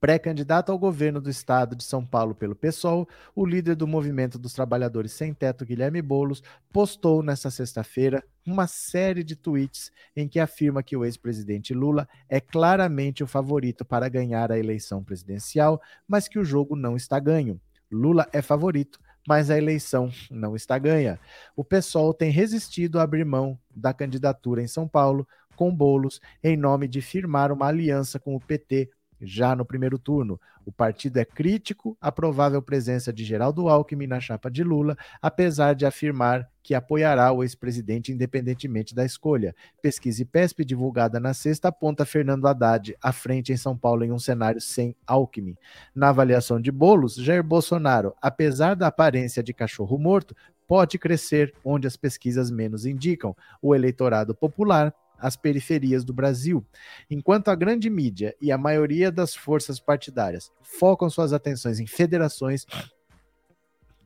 Pré-candidato 0.05 0.71
ao 0.71 0.79
governo 0.79 1.19
do 1.19 1.31
estado 1.31 1.75
de 1.75 1.83
São 1.83 2.05
Paulo 2.05 2.35
pelo 2.35 2.55
PSOL, 2.55 3.09
o 3.35 3.47
líder 3.47 3.75
do 3.75 3.87
Movimento 3.87 4.39
dos 4.39 4.53
Trabalhadores 4.53 5.13
Sem 5.13 5.33
Teto, 5.33 5.65
Guilherme 5.65 6.03
Bolos, 6.03 6.43
postou 6.71 7.23
nesta 7.23 7.51
sexta-feira 7.51 8.23
uma 8.47 8.67
série 8.67 9.25
de 9.25 9.35
tweets 9.35 9.91
em 10.15 10.29
que 10.29 10.39
afirma 10.39 10.83
que 10.83 10.95
o 10.95 11.07
ex-presidente 11.07 11.73
Lula 11.73 12.07
é 12.29 12.39
claramente 12.39 13.25
o 13.25 13.27
favorito 13.27 13.83
para 13.83 14.07
ganhar 14.11 14.53
a 14.53 14.59
eleição 14.59 15.03
presidencial, 15.03 15.81
mas 16.07 16.29
que 16.29 16.39
o 16.39 16.45
jogo 16.45 16.77
não 16.77 16.97
está 16.97 17.19
ganho. 17.19 17.59
Lula 17.91 18.29
é 18.31 18.43
favorito, 18.43 19.01
mas 19.27 19.49
a 19.49 19.57
eleição 19.57 20.11
não 20.31 20.55
está 20.55 20.79
ganha. 20.79 21.19
O 21.57 21.65
PSOL 21.65 22.13
tem 22.13 22.31
resistido 22.31 23.01
a 23.01 23.05
abrir 23.05 23.25
mão 23.25 23.59
da 23.75 23.95
candidatura 23.95 24.61
em 24.61 24.69
São 24.69 24.87
Paulo 24.87 25.27
com 25.57 25.75
bolos 25.75 26.21
em 26.43 26.59
nome 26.59 26.87
de 26.89 27.01
firmar 27.01 27.51
uma 27.51 27.69
aliança 27.69 28.19
com 28.19 28.37
o 28.37 28.41
PT 28.41 28.91
já 29.21 29.55
no 29.55 29.65
primeiro 29.65 29.99
turno. 29.99 30.41
O 30.67 30.73
partido 30.73 31.19
é 31.19 31.25
crítico 31.25 31.97
à 32.01 32.11
provável 32.11 32.61
presença 32.63 33.13
de 33.13 33.25
Geraldo 33.25 33.69
Alckmin 33.69 34.07
na 34.07 34.21
chapa 34.21 34.51
de 34.51 34.65
Lula, 34.65 34.97
apesar 35.21 35.75
de 35.75 35.85
afirmar 35.85 36.49
que 36.63 36.75
apoiará 36.75 37.31
o 37.31 37.43
ex-presidente 37.43 38.11
independentemente 38.11 38.95
da 38.95 39.05
escolha. 39.05 39.55
Pesquisa 39.83 40.23
IPESP 40.23 40.65
divulgada 40.65 41.21
na 41.21 41.35
sexta 41.35 41.69
aponta 41.69 42.07
Fernando 42.07 42.47
Haddad 42.47 42.97
à 43.03 43.13
frente 43.13 43.53
em 43.53 43.57
São 43.57 43.77
Paulo 43.77 44.03
em 44.03 44.11
um 44.11 44.19
cenário 44.19 44.61
sem 44.61 44.97
Alckmin. 45.07 45.57
Na 45.95 46.09
avaliação 46.09 46.59
de 46.59 46.73
bolos, 46.73 47.17
Jair 47.17 47.45
Bolsonaro, 47.45 48.15
apesar 48.21 48.75
da 48.75 48.87
aparência 48.87 49.43
de 49.43 49.53
cachorro 49.53 49.99
morto, 49.99 50.35
pode 50.67 50.99
crescer 50.99 51.53
onde 51.63 51.87
as 51.87 51.97
pesquisas 51.97 52.51
menos 52.51 52.87
indicam. 52.87 53.37
O 53.61 53.75
eleitorado 53.75 54.35
popular 54.35 54.95
as 55.25 55.37
periferias 55.37 56.05
do 56.05 56.13
Brasil, 56.13 56.63
enquanto 57.11 57.49
a 57.49 57.55
grande 57.55 57.89
mídia 57.89 58.37
e 58.39 58.53
a 58.53 58.59
maioria 58.59 59.11
das 59.11 59.35
forças 59.35 59.81
partidárias 59.81 60.53
focam 60.61 61.09
suas 61.09 61.33
atenções 61.33 61.81
em 61.81 61.87
federações, 61.87 62.67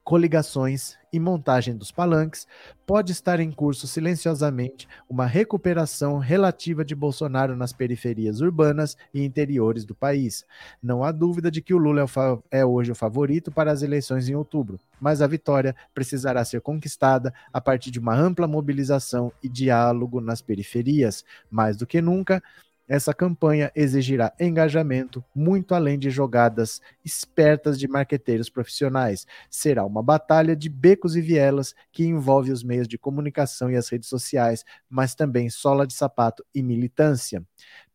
coligações 0.08 0.96
e 1.12 1.20
montagem 1.20 1.76
dos 1.76 1.92
palanques, 1.92 2.46
pode 2.86 3.12
estar 3.12 3.40
em 3.40 3.52
curso 3.52 3.86
silenciosamente 3.86 4.88
uma 5.06 5.26
recuperação 5.26 6.16
relativa 6.16 6.82
de 6.82 6.94
Bolsonaro 6.94 7.54
nas 7.54 7.74
periferias 7.74 8.40
urbanas 8.40 8.96
e 9.12 9.22
interiores 9.22 9.84
do 9.84 9.94
país. 9.94 10.46
Não 10.82 11.04
há 11.04 11.12
dúvida 11.12 11.50
de 11.50 11.60
que 11.60 11.74
o 11.74 11.78
Lula 11.78 12.06
é, 12.50 12.60
é 12.60 12.64
hoje 12.64 12.90
o 12.90 12.94
favorito 12.94 13.52
para 13.52 13.70
as 13.70 13.82
eleições 13.82 14.30
em 14.30 14.34
outubro, 14.34 14.80
mas 14.98 15.20
a 15.20 15.26
vitória 15.26 15.76
precisará 15.92 16.42
ser 16.42 16.62
conquistada 16.62 17.30
a 17.52 17.60
partir 17.60 17.90
de 17.90 17.98
uma 17.98 18.16
ampla 18.16 18.48
mobilização 18.48 19.30
e 19.42 19.48
diálogo 19.48 20.22
nas 20.22 20.40
periferias. 20.40 21.22
Mais 21.50 21.76
do 21.76 21.86
que 21.86 22.00
nunca, 22.00 22.42
essa 22.88 23.12
campanha 23.12 23.70
exigirá 23.74 24.32
engajamento 24.40 25.22
muito 25.34 25.74
além 25.74 25.98
de 25.98 26.10
jogadas 26.10 26.80
espertas 27.04 27.78
de 27.78 27.86
marqueteiros 27.86 28.48
profissionais. 28.48 29.26
Será 29.50 29.84
uma 29.84 30.02
batalha 30.02 30.56
de 30.56 30.68
becos 30.68 31.14
e 31.14 31.20
vielas 31.20 31.74
que 31.92 32.04
envolve 32.04 32.50
os 32.50 32.62
meios 32.62 32.88
de 32.88 32.96
comunicação 32.98 33.70
e 33.70 33.76
as 33.76 33.88
redes 33.88 34.08
sociais, 34.08 34.64
mas 34.88 35.14
também 35.14 35.50
sola 35.50 35.86
de 35.86 35.94
sapato 35.94 36.44
e 36.54 36.62
militância. 36.62 37.42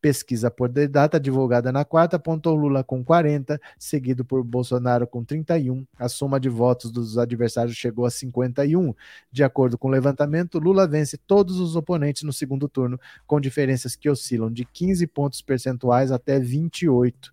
Pesquisa 0.04 0.50
por 0.50 0.68
data 0.68 1.18
divulgada 1.18 1.72
na 1.72 1.82
quarta 1.82 2.16
apontou 2.16 2.54
Lula 2.54 2.84
com 2.84 3.02
40, 3.02 3.58
seguido 3.78 4.22
por 4.22 4.44
Bolsonaro 4.44 5.06
com 5.06 5.24
31. 5.24 5.86
A 5.98 6.10
soma 6.10 6.38
de 6.38 6.50
votos 6.50 6.92
dos 6.92 7.16
adversários 7.16 7.74
chegou 7.74 8.04
a 8.04 8.10
51. 8.10 8.92
De 9.32 9.42
acordo 9.42 9.78
com 9.78 9.88
o 9.88 9.90
levantamento, 9.90 10.58
Lula 10.58 10.86
vence 10.86 11.16
todos 11.16 11.58
os 11.58 11.74
oponentes 11.74 12.22
no 12.22 12.34
segundo 12.34 12.68
turno, 12.68 13.00
com 13.26 13.40
diferenças 13.40 13.96
que 13.96 14.10
oscilam 14.10 14.52
de 14.52 14.66
15 14.66 15.06
pontos 15.06 15.40
percentuais 15.40 16.12
até 16.12 16.38
28. 16.38 17.32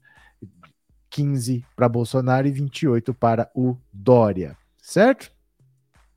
15 1.10 1.65
para 1.76 1.89
Bolsonaro 1.89 2.48
e 2.48 2.52
28 2.52 3.14
para 3.14 3.52
o 3.53 3.76
Dória, 3.91 4.57
certo? 4.81 5.30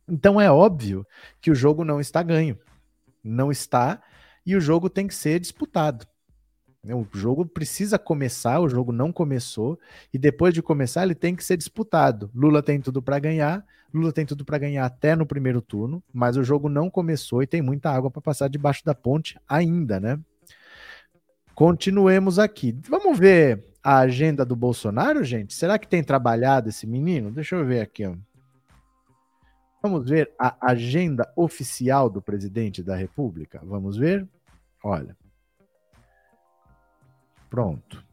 Então 0.09 0.41
é 0.41 0.49
óbvio 0.49 1.05
que 1.41 1.51
o 1.51 1.55
jogo 1.57 1.85
não 1.85 1.99
está 2.01 2.23
ganho. 2.23 2.57
Não 3.25 3.51
está 3.51 4.01
e 4.47 4.55
o 4.55 4.61
jogo 4.61 4.89
tem 4.89 5.09
que 5.09 5.17
ser 5.17 5.41
disputado. 5.41 6.07
O 6.93 7.07
jogo 7.15 7.47
precisa 7.47 7.99
começar, 7.99 8.61
o 8.61 8.69
jogo 8.69 8.93
não 8.93 9.11
começou, 9.11 9.79
e 10.13 10.19
depois 10.19 10.53
de 10.53 10.61
começar, 10.61 11.03
ele 11.03 11.15
tem 11.15 11.35
que 11.35 11.45
ser 11.45 11.57
disputado. 11.57 12.31
Lula 12.35 12.63
tem 12.63 12.81
tudo 12.81 13.01
para 13.01 13.19
ganhar, 13.19 13.65
Lula 13.93 14.13
tem 14.13 14.27
tudo 14.27 14.45
para 14.45 14.59
ganhar 14.59 14.85
até 14.85 15.15
no 15.17 15.25
primeiro 15.25 15.63
turno, 15.63 16.03
mas 16.13 16.37
o 16.37 16.45
jogo 16.45 16.69
não 16.69 16.91
começou 16.91 17.43
e 17.43 17.47
tem 17.47 17.63
muita 17.63 17.91
água 17.91 18.11
para 18.11 18.21
passar 18.21 18.49
debaixo 18.49 18.85
da 18.85 18.95
ponte 18.95 19.39
ainda, 19.49 20.01
né? 20.01 20.19
Continuemos 21.55 22.39
aqui. 22.39 22.77
Vamos 22.89 23.17
ver 23.17 23.65
a 23.83 23.99
agenda 23.99 24.45
do 24.45 24.57
Bolsonaro, 24.57 25.23
gente? 25.23 25.55
Será 25.55 25.79
que 25.79 25.87
tem 25.87 26.03
trabalhado 26.03 26.69
esse 26.69 26.87
menino? 26.87 27.31
Deixa 27.31 27.55
eu 27.55 27.65
ver 27.65 27.81
aqui, 27.81 28.05
ó. 28.05 28.15
Vamos 29.81 30.09
ver 30.09 30.33
a 30.39 30.57
agenda 30.61 31.31
oficial 31.37 32.11
do 32.11 32.21
presidente 32.21 32.83
da 32.83 32.97
República? 32.97 33.61
Vamos 33.63 33.97
ver? 33.97 34.27
Olha. 34.83 35.17
Pronto. 37.55 38.05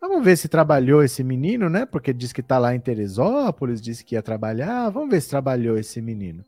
Vamos 0.00 0.24
ver 0.24 0.36
se 0.36 0.46
trabalhou 0.46 1.02
esse 1.02 1.24
menino, 1.24 1.68
né? 1.68 1.84
Porque 1.84 2.12
diz 2.12 2.32
que 2.32 2.40
tá 2.40 2.56
lá 2.56 2.72
em 2.72 2.78
Teresópolis, 2.78 3.80
disse 3.80 4.04
que 4.04 4.14
ia 4.14 4.22
trabalhar. 4.22 4.90
Vamos 4.90 5.10
ver 5.10 5.20
se 5.20 5.28
trabalhou 5.28 5.76
esse 5.76 6.00
menino. 6.00 6.44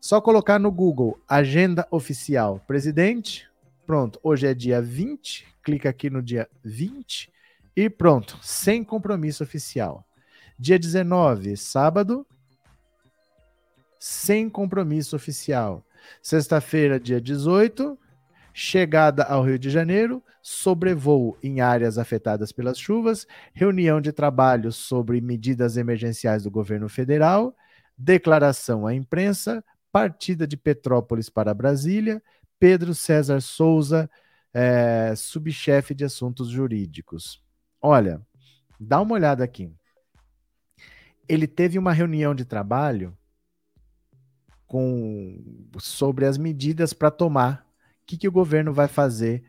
Só 0.00 0.22
colocar 0.22 0.58
no 0.58 0.72
Google 0.72 1.20
agenda 1.28 1.86
oficial 1.90 2.58
presidente. 2.66 3.46
Pronto, 3.84 4.18
hoje 4.22 4.46
é 4.46 4.54
dia 4.54 4.80
20. 4.80 5.46
Clica 5.62 5.90
aqui 5.90 6.08
no 6.08 6.22
dia 6.22 6.48
20 6.64 7.30
e 7.76 7.90
pronto, 7.90 8.38
sem 8.40 8.82
compromisso 8.82 9.44
oficial. 9.44 10.02
Dia 10.58 10.78
19, 10.78 11.58
sábado, 11.58 12.26
sem 13.98 14.48
compromisso 14.48 15.14
oficial. 15.14 15.84
Sexta-feira, 16.22 16.98
dia 16.98 17.20
18, 17.20 17.98
chegada 18.52 19.24
ao 19.24 19.42
Rio 19.42 19.58
de 19.58 19.70
Janeiro, 19.70 20.22
sobrevoo 20.42 21.36
em 21.42 21.60
áreas 21.60 21.98
afetadas 21.98 22.52
pelas 22.52 22.78
chuvas, 22.78 23.26
reunião 23.52 24.00
de 24.00 24.12
trabalho 24.12 24.72
sobre 24.72 25.20
medidas 25.20 25.76
emergenciais 25.76 26.42
do 26.44 26.50
governo 26.50 26.88
federal, 26.88 27.54
declaração 27.96 28.86
à 28.86 28.94
imprensa, 28.94 29.64
partida 29.92 30.46
de 30.46 30.56
Petrópolis 30.56 31.28
para 31.28 31.54
Brasília, 31.54 32.22
Pedro 32.58 32.94
César 32.94 33.40
Souza, 33.40 34.08
é, 34.52 35.14
subchefe 35.16 35.94
de 35.94 36.04
assuntos 36.04 36.48
jurídicos. 36.48 37.42
Olha, 37.80 38.20
dá 38.78 39.00
uma 39.00 39.14
olhada 39.14 39.44
aqui. 39.44 39.72
Ele 41.28 41.46
teve 41.46 41.78
uma 41.78 41.92
reunião 41.92 42.34
de 42.34 42.44
trabalho 42.44 43.16
com 44.70 45.66
sobre 45.80 46.24
as 46.24 46.38
medidas 46.38 46.92
para 46.92 47.10
tomar. 47.10 47.66
O 48.04 48.06
que, 48.06 48.16
que 48.16 48.28
o 48.28 48.32
governo 48.32 48.72
vai 48.72 48.86
fazer 48.86 49.42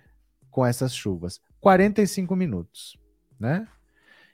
com 0.49 0.65
essas 0.65 0.95
chuvas? 0.95 1.39
45 1.59 2.35
minutos, 2.35 2.97
né? 3.39 3.67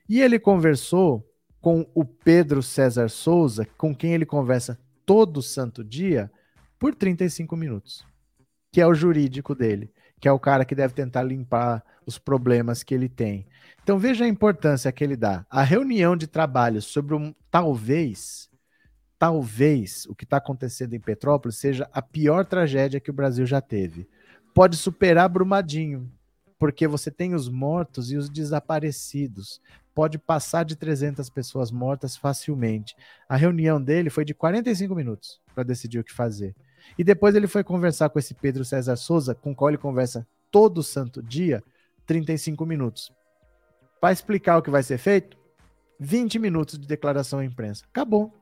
E 0.08 0.22
ele 0.22 0.40
conversou 0.40 1.30
com 1.60 1.86
o 1.94 2.06
Pedro 2.06 2.64
César 2.64 3.10
Souza, 3.10 3.68
com 3.78 3.94
quem 3.94 4.14
ele 4.14 4.26
conversa 4.26 4.80
todo 5.06 5.42
santo 5.42 5.84
dia, 5.84 6.32
por 6.80 6.96
35 6.96 7.58
minutos, 7.58 8.06
que 8.72 8.80
é 8.80 8.88
o 8.88 8.94
jurídico 8.94 9.54
dele, 9.54 9.92
que 10.22 10.28
é 10.30 10.32
o 10.32 10.40
cara 10.40 10.64
que 10.64 10.74
deve 10.74 10.94
tentar 10.94 11.24
limpar 11.24 11.84
os 12.06 12.18
problemas 12.18 12.82
que 12.82 12.94
ele 12.94 13.10
tem. 13.10 13.46
Então 13.84 14.00
veja 14.00 14.24
a 14.24 14.30
importância 14.30 14.90
que 14.94 15.04
ele 15.04 15.18
dá. 15.18 15.46
A 15.50 15.64
reunião 15.64 16.16
de 16.16 16.28
trabalho 16.28 16.82
sobre 16.82 17.14
um 17.14 17.36
talvez 17.52 18.47
talvez 19.20 20.06
o 20.08 20.16
que 20.16 20.24
está 20.24 20.38
acontecendo 20.38 20.94
em 20.94 21.00
Petrópolis 21.00 21.58
seja 21.58 21.90
a 21.92 22.02
pior 22.02 22.46
tragédia 22.46 23.00
que 23.00 23.10
o 23.10 23.14
Brasil 23.14 23.46
já 23.46 23.62
teve. 23.62 24.08
Pode 24.54 24.76
superar 24.76 25.30
Brumadinho, 25.30 26.12
porque 26.60 26.88
você 26.88 27.12
tem 27.12 27.34
os 27.34 27.50
mortos 27.50 28.12
e 28.12 28.18
os 28.18 28.30
desaparecidos. 28.30 29.62
Pode 29.94 30.18
passar 30.18 30.64
de 30.64 30.76
300 30.76 31.30
pessoas 31.30 31.72
mortas 31.72 32.16
facilmente. 32.16 32.96
A 33.28 33.36
reunião 33.36 33.82
dele 33.82 34.10
foi 34.10 34.24
de 34.24 34.34
45 34.34 34.94
minutos 34.94 35.42
para 35.54 35.64
decidir 35.64 36.00
o 36.00 36.04
que 36.04 36.14
fazer. 36.14 36.56
E 36.98 37.04
depois 37.04 37.36
ele 37.36 37.48
foi 37.48 37.64
conversar 37.64 38.10
com 38.10 38.20
esse 38.20 38.34
Pedro 38.34 38.64
César 38.64 38.96
Souza, 38.96 39.34
com 39.34 39.56
qual 39.56 39.70
ele 39.70 39.78
conversa 39.78 40.26
todo 40.52 40.84
santo 40.84 41.22
dia, 41.22 41.64
35 42.06 42.66
minutos. 42.66 43.12
Para 44.00 44.14
explicar 44.14 44.58
o 44.58 44.62
que 44.62 44.70
vai 44.70 44.84
ser 44.84 44.98
feito, 44.98 45.38
20 46.00 46.38
minutos 46.38 46.78
de 46.78 46.88
declaração 46.88 47.40
à 47.40 47.46
imprensa. 47.46 47.84
Acabou. 47.90 48.34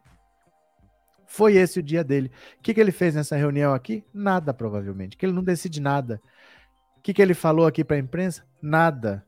Foi 1.28 1.56
esse 1.56 1.80
o 1.80 1.84
dia 1.84 2.04
dele. 2.04 2.32
O 2.60 2.62
que, 2.62 2.74
que 2.74 2.80
ele 2.80 2.92
fez 2.92 3.16
nessa 3.16 3.36
reunião 3.36 3.74
aqui? 3.74 4.04
Nada, 4.14 4.54
provavelmente. 4.54 5.18
Que 5.18 5.26
ele 5.26 5.34
não 5.34 5.44
decide 5.44 5.82
nada. 5.82 6.22
O 6.98 7.02
que, 7.02 7.14
que 7.14 7.22
ele 7.22 7.34
falou 7.34 7.66
aqui 7.66 7.84
para 7.84 7.96
a 7.96 8.00
imprensa? 8.00 8.44
Nada. 8.62 9.26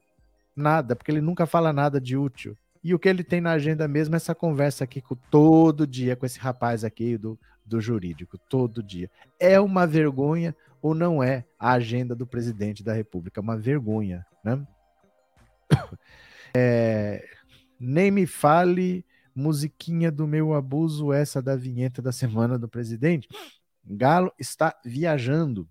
Nada, 0.55 0.95
porque 0.95 1.11
ele 1.11 1.21
nunca 1.21 1.45
fala 1.45 1.71
nada 1.71 2.01
de 2.01 2.17
útil. 2.17 2.57
E 2.83 2.93
o 2.93 2.99
que 2.99 3.09
ele 3.09 3.23
tem 3.23 3.41
na 3.41 3.51
agenda 3.51 3.87
mesmo 3.87 4.15
é 4.15 4.17
essa 4.17 4.33
conversa 4.33 4.83
aqui 4.83 5.01
com, 5.01 5.15
todo 5.15 5.85
dia 5.85 6.15
com 6.15 6.25
esse 6.25 6.39
rapaz 6.39 6.83
aqui 6.83 7.17
do, 7.17 7.37
do 7.65 7.81
jurídico, 7.81 8.37
todo 8.37 8.81
dia. 8.81 9.09
É 9.39 9.59
uma 9.59 9.85
vergonha 9.85 10.55
ou 10.81 10.95
não 10.95 11.21
é 11.21 11.45
a 11.59 11.73
agenda 11.73 12.15
do 12.15 12.25
presidente 12.25 12.83
da 12.83 12.93
República? 12.93 13.41
Uma 13.41 13.57
vergonha, 13.57 14.25
né? 14.43 14.65
É, 16.59 17.23
nem 17.79 18.09
me 18.09 18.25
fale 18.25 19.05
musiquinha 19.37 20.11
do 20.11 20.27
meu 20.27 20.53
abuso, 20.53 21.13
essa 21.13 21.41
da 21.41 21.55
vinheta 21.55 22.01
da 22.01 22.11
semana 22.11 22.57
do 22.57 22.67
presidente. 22.67 23.29
Galo 23.85 24.33
está 24.39 24.75
viajando. 24.83 25.69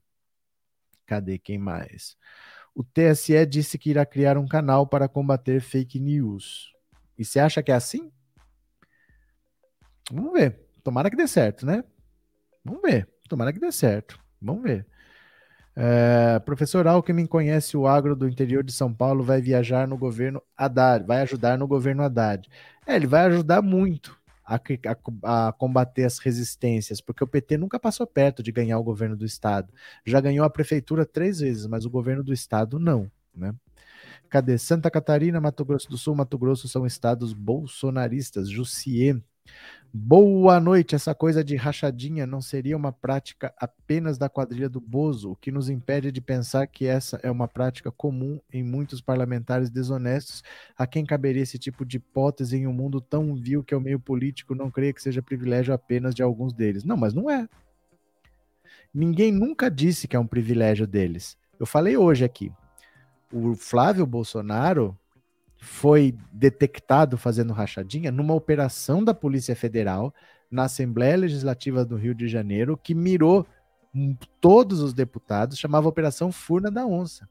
Cadê 1.04 1.36
quem 1.36 1.58
mais? 1.58 2.16
O 2.74 2.84
TSE 2.84 3.44
disse 3.44 3.76
que 3.76 3.90
irá 3.90 4.06
criar 4.06 4.38
um 4.38 4.46
canal 4.46 4.86
para 4.86 5.08
combater 5.08 5.60
fake 5.60 5.98
news. 5.98 6.72
E 7.18 7.24
você 7.24 7.40
acha 7.40 7.62
que 7.62 7.72
é 7.72 7.74
assim? 7.74 8.10
Vamos 10.12 10.32
ver. 10.32 10.60
Tomara 10.84 11.10
que 11.10 11.16
dê 11.16 11.26
certo, 11.26 11.66
né? 11.66 11.82
Vamos 12.64 12.82
ver. 12.82 13.08
Tomara 13.28 13.52
que 13.52 13.58
dê 13.58 13.72
certo. 13.72 14.20
Vamos 14.40 14.62
ver. 14.62 14.86
É, 15.78 16.38
professor 16.38 16.86
Alckmin 16.86 17.26
conhece 17.26 17.76
o 17.76 17.86
agro 17.86 18.16
do 18.16 18.26
interior 18.26 18.64
de 18.64 18.72
São 18.72 18.94
Paulo, 18.94 19.22
vai 19.22 19.42
viajar 19.42 19.86
no 19.86 19.98
governo 19.98 20.42
Haddad, 20.56 21.06
vai 21.06 21.20
ajudar 21.20 21.58
no 21.58 21.66
governo 21.68 22.02
Haddad. 22.02 22.48
É, 22.86 22.96
ele 22.96 23.06
vai 23.06 23.26
ajudar 23.26 23.60
muito 23.60 24.18
a, 24.42 24.54
a, 24.54 25.48
a, 25.48 25.52
combater 25.52 26.04
as 26.04 26.18
resistências, 26.18 27.00
porque 27.00 27.22
o 27.22 27.26
PT 27.26 27.58
nunca 27.58 27.78
passou 27.78 28.06
perto 28.06 28.42
de 28.42 28.50
ganhar 28.50 28.78
o 28.78 28.84
governo 28.84 29.16
do 29.16 29.26
estado. 29.26 29.70
Já 30.04 30.18
ganhou 30.18 30.46
a 30.46 30.50
prefeitura 30.50 31.04
três 31.04 31.40
vezes, 31.40 31.66
mas 31.66 31.84
o 31.84 31.90
governo 31.90 32.24
do 32.24 32.32
estado 32.32 32.78
não, 32.78 33.10
né? 33.34 33.54
Cadê? 34.30 34.58
Santa 34.58 34.90
Catarina, 34.90 35.40
Mato 35.40 35.64
Grosso 35.64 35.88
do 35.88 35.98
Sul, 35.98 36.14
Mato 36.14 36.38
Grosso 36.38 36.68
são 36.68 36.86
estados 36.86 37.32
bolsonaristas. 37.32 38.48
Jussier 38.50 39.20
Boa 39.98 40.60
noite. 40.60 40.94
Essa 40.94 41.14
coisa 41.14 41.42
de 41.42 41.56
rachadinha 41.56 42.26
não 42.26 42.42
seria 42.42 42.76
uma 42.76 42.92
prática 42.92 43.54
apenas 43.58 44.18
da 44.18 44.28
quadrilha 44.28 44.68
do 44.68 44.78
Bozo, 44.78 45.30
o 45.30 45.36
que 45.36 45.50
nos 45.50 45.70
impede 45.70 46.12
de 46.12 46.20
pensar 46.20 46.66
que 46.66 46.86
essa 46.86 47.18
é 47.22 47.30
uma 47.30 47.48
prática 47.48 47.90
comum 47.90 48.38
em 48.52 48.62
muitos 48.62 49.00
parlamentares 49.00 49.70
desonestos, 49.70 50.42
a 50.76 50.86
quem 50.86 51.06
caberia 51.06 51.42
esse 51.42 51.58
tipo 51.58 51.82
de 51.84 51.96
hipótese 51.96 52.58
em 52.58 52.66
um 52.66 52.74
mundo 52.74 53.00
tão 53.00 53.34
vil 53.34 53.64
que 53.64 53.72
é 53.72 53.76
o 53.76 53.80
meio 53.80 53.98
político 53.98 54.54
não 54.54 54.70
creia 54.70 54.92
que 54.92 55.00
seja 55.00 55.22
privilégio 55.22 55.72
apenas 55.72 56.14
de 56.14 56.22
alguns 56.22 56.52
deles. 56.52 56.84
Não, 56.84 56.96
mas 56.96 57.14
não 57.14 57.30
é. 57.30 57.48
Ninguém 58.92 59.32
nunca 59.32 59.70
disse 59.70 60.06
que 60.06 60.14
é 60.14 60.20
um 60.20 60.26
privilégio 60.26 60.86
deles. 60.86 61.38
Eu 61.58 61.64
falei 61.64 61.96
hoje 61.96 62.22
aqui. 62.22 62.52
O 63.32 63.54
Flávio 63.54 64.06
Bolsonaro 64.06 64.94
foi 65.58 66.14
detectado 66.32 67.16
fazendo 67.16 67.52
rachadinha 67.52 68.12
numa 68.12 68.34
operação 68.34 69.02
da 69.02 69.14
Polícia 69.14 69.56
Federal 69.56 70.14
na 70.50 70.64
Assembleia 70.64 71.16
Legislativa 71.16 71.84
do 71.84 71.96
Rio 71.96 72.14
de 72.14 72.28
Janeiro 72.28 72.76
que 72.76 72.94
mirou 72.94 73.46
todos 74.40 74.80
os 74.80 74.92
deputados, 74.92 75.58
chamava 75.58 75.88
Operação 75.88 76.30
Furna 76.30 76.70
da 76.70 76.86
Onça. 76.86 77.28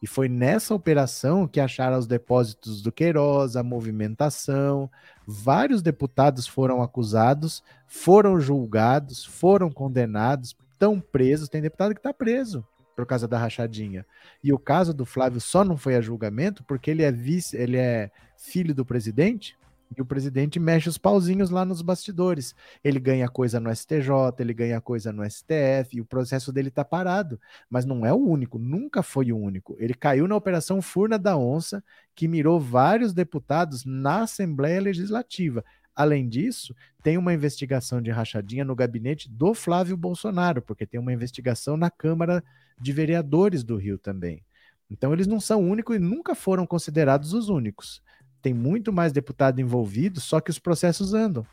E 0.00 0.06
foi 0.06 0.28
nessa 0.28 0.74
operação 0.74 1.48
que 1.48 1.58
acharam 1.58 1.98
os 1.98 2.06
depósitos 2.06 2.80
do 2.80 2.92
Queiroz, 2.92 3.56
a 3.56 3.64
movimentação. 3.64 4.88
Vários 5.26 5.82
deputados 5.82 6.46
foram 6.46 6.80
acusados, 6.80 7.64
foram 7.88 8.40
julgados, 8.40 9.24
foram 9.24 9.72
condenados, 9.72 10.54
estão 10.72 11.00
presos. 11.00 11.48
Tem 11.48 11.60
deputado 11.60 11.94
que 11.94 11.98
está 11.98 12.14
preso 12.14 12.64
por 12.98 13.06
causa 13.06 13.28
da 13.28 13.38
rachadinha. 13.38 14.04
E 14.42 14.52
o 14.52 14.58
caso 14.58 14.92
do 14.92 15.06
Flávio 15.06 15.40
só 15.40 15.64
não 15.64 15.76
foi 15.76 15.94
a 15.94 16.00
julgamento 16.00 16.64
porque 16.64 16.90
ele 16.90 17.04
é 17.04 17.12
vice, 17.12 17.56
ele 17.56 17.76
é 17.76 18.10
filho 18.36 18.74
do 18.74 18.84
presidente 18.84 19.56
e 19.96 20.02
o 20.02 20.04
presidente 20.04 20.58
mexe 20.58 20.88
os 20.88 20.98
pauzinhos 20.98 21.48
lá 21.48 21.64
nos 21.64 21.80
bastidores. 21.80 22.56
Ele 22.82 22.98
ganha 22.98 23.28
coisa 23.28 23.60
no 23.60 23.74
STJ, 23.74 24.10
ele 24.40 24.52
ganha 24.52 24.80
coisa 24.80 25.12
no 25.12 25.24
STF, 25.24 25.96
e 25.96 26.00
o 26.00 26.04
processo 26.04 26.52
dele 26.52 26.68
está 26.68 26.84
parado. 26.84 27.40
Mas 27.70 27.84
não 27.84 28.04
é 28.04 28.12
o 28.12 28.16
único, 28.16 28.58
nunca 28.58 29.00
foi 29.00 29.30
o 29.30 29.38
único. 29.38 29.76
Ele 29.78 29.94
caiu 29.94 30.26
na 30.26 30.34
Operação 30.34 30.82
Furna 30.82 31.16
da 31.18 31.36
Onça, 31.36 31.82
que 32.16 32.26
mirou 32.26 32.58
vários 32.58 33.14
deputados 33.14 33.84
na 33.84 34.22
Assembleia 34.22 34.80
Legislativa. 34.80 35.64
Além 35.98 36.28
disso, 36.28 36.74
tem 37.02 37.18
uma 37.18 37.34
investigação 37.34 38.00
de 38.00 38.10
rachadinha 38.10 38.64
no 38.64 38.76
gabinete 38.76 39.28
do 39.28 39.52
Flávio 39.52 39.96
Bolsonaro, 39.96 40.62
porque 40.62 40.86
tem 40.86 41.00
uma 41.00 41.12
investigação 41.12 41.76
na 41.76 41.90
Câmara 41.90 42.44
de 42.80 42.92
Vereadores 42.92 43.64
do 43.64 43.76
Rio 43.76 43.98
também. 43.98 44.44
Então, 44.88 45.12
eles 45.12 45.26
não 45.26 45.40
são 45.40 45.68
únicos 45.68 45.96
e 45.96 45.98
nunca 45.98 46.34
foram 46.34 46.66
considerados 46.66 47.32
os 47.32 47.48
únicos 47.48 48.00
tem 48.40 48.54
muito 48.54 48.92
mais 48.92 49.12
deputado 49.12 49.60
envolvido, 49.60 50.20
só 50.20 50.40
que 50.40 50.50
os 50.50 50.58
processos 50.58 51.14
andam. 51.14 51.46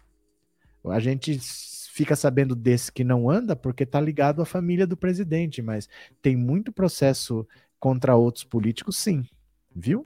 A 0.85 0.99
gente 0.99 1.39
fica 1.91 2.15
sabendo 2.15 2.55
desse 2.55 2.91
que 2.91 3.03
não 3.03 3.29
anda 3.29 3.55
porque 3.55 3.83
está 3.83 3.99
ligado 3.99 4.41
à 4.41 4.45
família 4.45 4.85
do 4.85 4.95
presidente, 4.95 5.61
mas 5.61 5.89
tem 6.21 6.35
muito 6.35 6.71
processo 6.71 7.47
contra 7.79 8.15
outros 8.15 8.43
políticos, 8.43 8.97
sim. 8.97 9.25
Viu? 9.75 10.05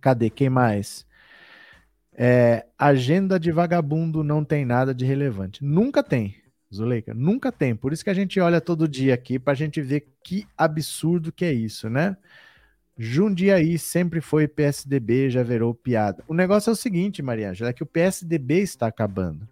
Cadê? 0.00 0.28
Quem 0.28 0.50
mais? 0.50 1.06
É, 2.16 2.66
agenda 2.78 3.38
de 3.40 3.50
vagabundo 3.50 4.22
não 4.22 4.44
tem 4.44 4.64
nada 4.64 4.94
de 4.94 5.04
relevante. 5.04 5.64
Nunca 5.64 6.02
tem, 6.02 6.36
Zuleika, 6.72 7.12
nunca 7.12 7.50
tem. 7.50 7.74
Por 7.74 7.92
isso 7.92 8.04
que 8.04 8.10
a 8.10 8.14
gente 8.14 8.38
olha 8.40 8.60
todo 8.60 8.88
dia 8.88 9.14
aqui 9.14 9.38
para 9.38 9.52
a 9.52 9.56
gente 9.56 9.80
ver 9.80 10.06
que 10.22 10.46
absurdo 10.56 11.32
que 11.32 11.44
é 11.44 11.52
isso, 11.52 11.88
né? 11.88 12.16
Jundiaí 12.96 13.76
sempre 13.76 14.20
foi 14.20 14.46
PSDB, 14.46 15.28
já 15.28 15.42
virou 15.42 15.74
piada. 15.74 16.22
O 16.28 16.34
negócio 16.34 16.70
é 16.70 16.72
o 16.72 16.76
seguinte, 16.76 17.22
Maria 17.22 17.50
Angela, 17.50 17.70
é 17.70 17.72
que 17.72 17.82
o 17.82 17.86
PSDB 17.86 18.60
está 18.60 18.86
acabando. 18.86 19.48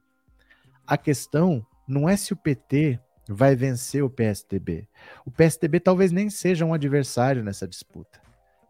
A 0.87 0.97
questão 0.97 1.65
não 1.89 2.09
é 2.09 2.17
se 2.17 2.33
o 2.33 2.37
PT 2.37 3.01
vai 3.29 3.57
vencer 3.57 4.05
o 4.05 4.11
PSDB. 4.11 4.87
O 5.25 5.31
PSDB 5.31 5.81
talvez 5.81 6.13
nem 6.13 6.31
seja 6.31 6.65
um 6.65 6.75
adversário 6.75 7.43
nessa 7.43 7.67
disputa. 7.67 8.21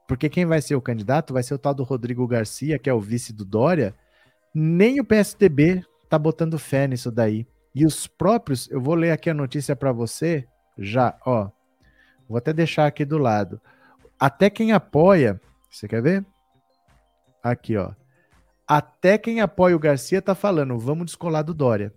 Porque 0.06 0.28
quem 0.28 0.44
vai 0.44 0.60
ser 0.60 0.74
o 0.74 0.80
candidato 0.80 1.32
vai 1.32 1.42
ser 1.42 1.54
o 1.54 1.58
tal 1.58 1.74
do 1.74 1.82
Rodrigo 1.82 2.26
Garcia, 2.26 2.78
que 2.78 2.90
é 2.90 2.94
o 2.94 3.00
vice 3.00 3.32
do 3.32 3.44
Dória. 3.44 3.94
Nem 4.54 5.00
o 5.00 5.04
PSDB 5.04 5.84
tá 6.08 6.18
botando 6.18 6.58
fé 6.58 6.86
nisso 6.86 7.10
daí. 7.10 7.46
E 7.74 7.86
os 7.86 8.06
próprios, 8.06 8.70
eu 8.70 8.80
vou 8.80 8.94
ler 8.94 9.12
aqui 9.12 9.30
a 9.30 9.34
notícia 9.34 9.74
para 9.74 9.92
você, 9.92 10.46
já, 10.78 11.16
ó. 11.24 11.48
Vou 12.28 12.36
até 12.36 12.52
deixar 12.52 12.86
aqui 12.86 13.04
do 13.04 13.18
lado. 13.18 13.60
Até 14.18 14.50
quem 14.50 14.72
apoia, 14.72 15.40
você 15.70 15.88
quer 15.88 16.02
ver? 16.02 16.24
Aqui, 17.42 17.76
ó. 17.76 17.92
Até 18.66 19.18
quem 19.18 19.40
apoia 19.40 19.74
o 19.74 19.78
Garcia 19.78 20.22
tá 20.22 20.34
falando, 20.34 20.78
vamos 20.78 21.06
descolar 21.06 21.42
do 21.42 21.54
Dória. 21.54 21.92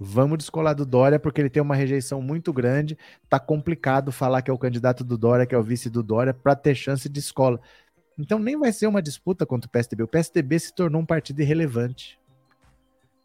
Vamos 0.00 0.38
descolar 0.38 0.74
do 0.74 0.86
Dória, 0.86 1.18
porque 1.18 1.40
ele 1.40 1.50
tem 1.50 1.62
uma 1.62 1.74
rejeição 1.74 2.22
muito 2.22 2.52
grande. 2.52 2.96
Tá 3.28 3.40
complicado 3.40 4.12
falar 4.12 4.42
que 4.42 4.50
é 4.50 4.54
o 4.54 4.58
candidato 4.58 5.02
do 5.02 5.18
Dória, 5.18 5.44
que 5.44 5.54
é 5.54 5.58
o 5.58 5.62
vice 5.62 5.90
do 5.90 6.02
Dória, 6.02 6.32
para 6.32 6.54
ter 6.54 6.74
chance 6.74 7.08
de 7.08 7.18
escola. 7.18 7.60
Então 8.16 8.38
nem 8.38 8.56
vai 8.56 8.72
ser 8.72 8.86
uma 8.86 9.02
disputa 9.02 9.44
contra 9.44 9.68
o 9.68 9.70
PSDB. 9.70 10.02
O 10.04 10.08
PSDB 10.08 10.58
se 10.58 10.74
tornou 10.74 11.00
um 11.00 11.06
partido 11.06 11.40
irrelevante. 11.40 12.18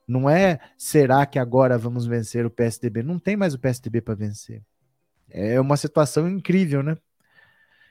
Não 0.08 0.30
é 0.30 0.60
será 0.78 1.26
que 1.26 1.40
agora 1.40 1.78
vamos 1.78 2.06
vencer 2.06 2.46
o 2.46 2.50
PSDB? 2.50 3.04
Não 3.04 3.18
tem 3.18 3.38
mais 3.38 3.54
o 3.54 3.60
PSDB 3.60 4.02
para 4.02 4.16
vencer. 4.16 4.62
É 5.30 5.60
uma 5.60 5.78
situação 5.78 6.30
incrível, 6.30 6.84
né? 6.84 6.98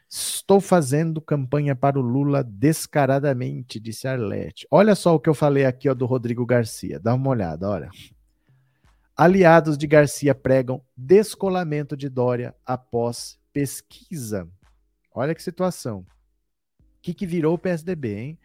Estou 0.09 0.60
fazendo 0.60 1.22
campanha 1.22 1.74
para 1.74 1.98
o 1.98 2.02
Lula 2.02 2.44
descaradamente, 2.44 3.80
disse 3.80 4.06
Arlete. 4.06 4.66
Olha 4.70 4.94
só 4.94 5.14
o 5.14 5.18
que 5.18 5.28
eu 5.28 5.34
falei 5.34 5.64
aqui 5.64 5.88
ó, 5.88 5.94
do 5.94 6.04
Rodrigo 6.04 6.44
Garcia. 6.44 7.00
Dá 7.00 7.14
uma 7.14 7.30
olhada, 7.30 7.68
olha. 7.68 7.90
Aliados 9.24 9.78
de 9.78 9.86
Garcia 9.86 10.35
pregam 10.35 10.82
descolamento 10.97 11.97
de 11.97 12.09
Dória 12.09 12.57
após 12.66 13.39
pesquisa. 13.53 14.49
Olha 15.15 15.32
que 15.32 15.40
situação. 15.40 16.01
O 16.81 16.85
que, 17.01 17.15
que 17.15 17.24
virou 17.24 17.55
o 17.55 17.59
PSDB, 17.59 18.19
hein? 18.19 18.39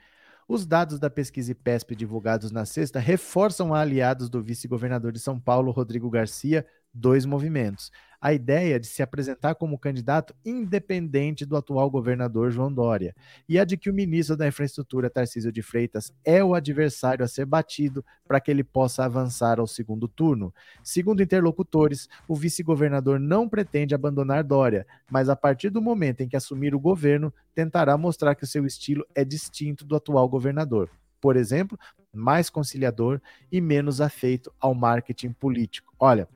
Os 0.48 0.68
dados 0.68 1.00
da 1.00 1.10
pesquisa 1.10 1.52
IPESP 1.52 1.96
divulgados 1.96 2.52
na 2.52 2.64
sexta 2.64 3.00
reforçam 3.00 3.74
aliados 3.74 4.30
do 4.30 4.40
vice-governador 4.40 5.12
de 5.12 5.20
São 5.20 5.40
Paulo, 5.40 5.72
Rodrigo 5.72 6.12
Garcia, 6.12 6.64
dois 6.94 7.26
movimentos 7.26 7.92
a 8.20 8.34
ideia 8.34 8.80
de 8.80 8.88
se 8.88 9.04
apresentar 9.04 9.56
como 9.56 9.78
candidato 9.78 10.36
independente 10.44 11.46
do 11.46 11.56
atual 11.56 11.90
governador 11.90 12.52
João 12.52 12.74
Dória 12.74 13.16
e 13.48 13.60
a 13.60 13.66
de 13.66 13.78
que 13.78 13.90
o 13.90 13.94
ministro 13.94 14.36
da 14.36 14.48
Infraestrutura, 14.48 15.10
Tarcísio 15.10 15.52
de 15.52 15.62
Freitas, 15.62 16.12
é 16.26 16.44
o 16.44 16.56
adversário 16.56 17.24
a 17.24 17.28
ser 17.28 17.46
batido 17.46 18.04
para 18.28 18.40
que 18.40 18.50
ele 18.50 18.64
possa 18.64 19.06
avançar 19.06 19.60
ao 19.60 19.68
segundo 19.68 20.08
turno. 20.08 20.54
Segundo 20.84 21.22
interlocutores, 21.22 22.10
o 22.28 22.36
vice-governador 22.36 23.20
não 23.20 23.48
pretende 23.48 23.94
abandonar 23.94 24.44
Dória, 24.44 24.86
mas 25.10 25.30
a 25.30 25.36
partir 25.36 25.70
do 25.70 25.82
momento 25.82 26.22
em 26.22 26.28
que 26.28 26.36
assumir 26.36 26.74
o 26.74 26.80
governo, 26.80 27.34
tentará 27.54 27.98
mostrar 27.98 28.36
que 28.36 28.44
o 28.44 28.48
seu 28.48 28.66
estilo 28.66 29.06
é 29.14 29.24
distinto 29.24 29.86
do 29.86 29.96
atual 29.96 30.28
governador. 30.28 30.90
Por 31.20 31.36
exemplo, 31.36 31.78
mais 32.14 32.50
conciliador 32.50 33.20
e 33.52 33.60
menos 33.60 34.02
afeito 34.02 34.52
ao 34.60 34.74
marketing 34.74 35.32
político. 35.32 35.94
Olha, 36.00 36.28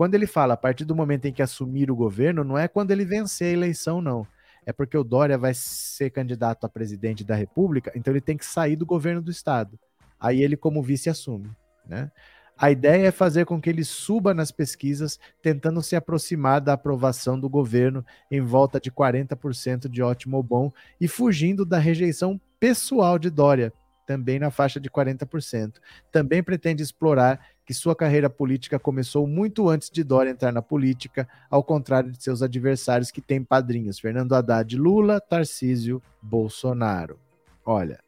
quando 0.00 0.14
ele 0.14 0.26
fala 0.26 0.54
a 0.54 0.56
partir 0.56 0.86
do 0.86 0.96
momento 0.96 1.26
em 1.26 1.32
que 1.34 1.42
assumir 1.42 1.90
o 1.90 1.94
governo, 1.94 2.42
não 2.42 2.56
é 2.56 2.66
quando 2.66 2.90
ele 2.90 3.04
vencer 3.04 3.48
a 3.48 3.52
eleição, 3.52 4.00
não. 4.00 4.26
É 4.64 4.72
porque 4.72 4.96
o 4.96 5.04
Dória 5.04 5.36
vai 5.36 5.52
ser 5.52 6.08
candidato 6.08 6.64
a 6.64 6.70
presidente 6.70 7.22
da 7.22 7.34
República, 7.34 7.92
então 7.94 8.10
ele 8.10 8.22
tem 8.22 8.34
que 8.34 8.46
sair 8.46 8.76
do 8.76 8.86
governo 8.86 9.20
do 9.20 9.30
Estado. 9.30 9.78
Aí 10.18 10.42
ele, 10.42 10.56
como 10.56 10.82
vice, 10.82 11.10
assume. 11.10 11.50
Né? 11.86 12.10
A 12.56 12.70
ideia 12.70 13.08
é 13.08 13.10
fazer 13.10 13.44
com 13.44 13.60
que 13.60 13.68
ele 13.68 13.84
suba 13.84 14.32
nas 14.32 14.50
pesquisas, 14.50 15.20
tentando 15.42 15.82
se 15.82 15.94
aproximar 15.94 16.62
da 16.62 16.72
aprovação 16.72 17.38
do 17.38 17.50
governo 17.50 18.02
em 18.30 18.40
volta 18.40 18.80
de 18.80 18.90
40% 18.90 19.86
de 19.86 20.00
ótimo 20.00 20.38
ou 20.38 20.42
bom 20.42 20.72
e 20.98 21.06
fugindo 21.06 21.62
da 21.66 21.78
rejeição 21.78 22.40
pessoal 22.58 23.18
de 23.18 23.28
Dória, 23.28 23.70
também 24.10 24.40
na 24.40 24.50
faixa 24.50 24.80
de 24.80 24.90
40%. 24.90 25.74
Também 26.10 26.42
pretende 26.42 26.82
explorar 26.82 27.46
que 27.64 27.72
sua 27.72 27.94
carreira 27.94 28.28
política 28.28 28.76
começou 28.76 29.24
muito 29.24 29.68
antes 29.68 29.88
de 29.88 30.02
Dória 30.02 30.30
entrar 30.30 30.50
na 30.50 30.60
política, 30.60 31.28
ao 31.48 31.62
contrário 31.62 32.10
de 32.10 32.20
seus 32.20 32.42
adversários 32.42 33.12
que 33.12 33.20
têm 33.20 33.44
padrinhos, 33.44 34.00
Fernando 34.00 34.34
Haddad, 34.34 34.76
Lula, 34.76 35.20
Tarcísio, 35.20 36.02
Bolsonaro. 36.20 37.20
Olha, 37.64 38.00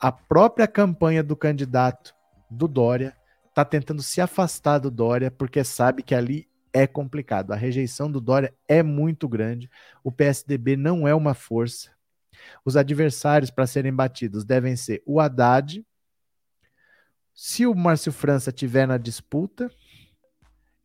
a 0.00 0.12
própria 0.12 0.68
campanha 0.68 1.20
do 1.20 1.34
candidato 1.34 2.14
do 2.48 2.68
Dória 2.68 3.12
está 3.48 3.64
tentando 3.64 4.04
se 4.04 4.20
afastar 4.20 4.78
do 4.78 4.88
Dória 4.88 5.32
porque 5.32 5.64
sabe 5.64 6.04
que 6.04 6.14
ali 6.14 6.48
é 6.72 6.86
complicado. 6.86 7.50
A 7.50 7.56
rejeição 7.56 8.08
do 8.08 8.20
Dória 8.20 8.54
é 8.68 8.84
muito 8.84 9.28
grande. 9.28 9.68
O 10.04 10.12
PSDB 10.12 10.76
não 10.76 11.08
é 11.08 11.14
uma 11.14 11.34
força. 11.34 11.90
Os 12.64 12.76
adversários 12.76 13.50
para 13.50 13.66
serem 13.66 13.94
batidos 13.94 14.44
devem 14.44 14.76
ser 14.76 15.02
o 15.06 15.20
Haddad, 15.20 15.84
se 17.34 17.66
o 17.66 17.74
Márcio 17.74 18.12
França 18.12 18.52
tiver 18.52 18.86
na 18.86 18.96
disputa 18.96 19.70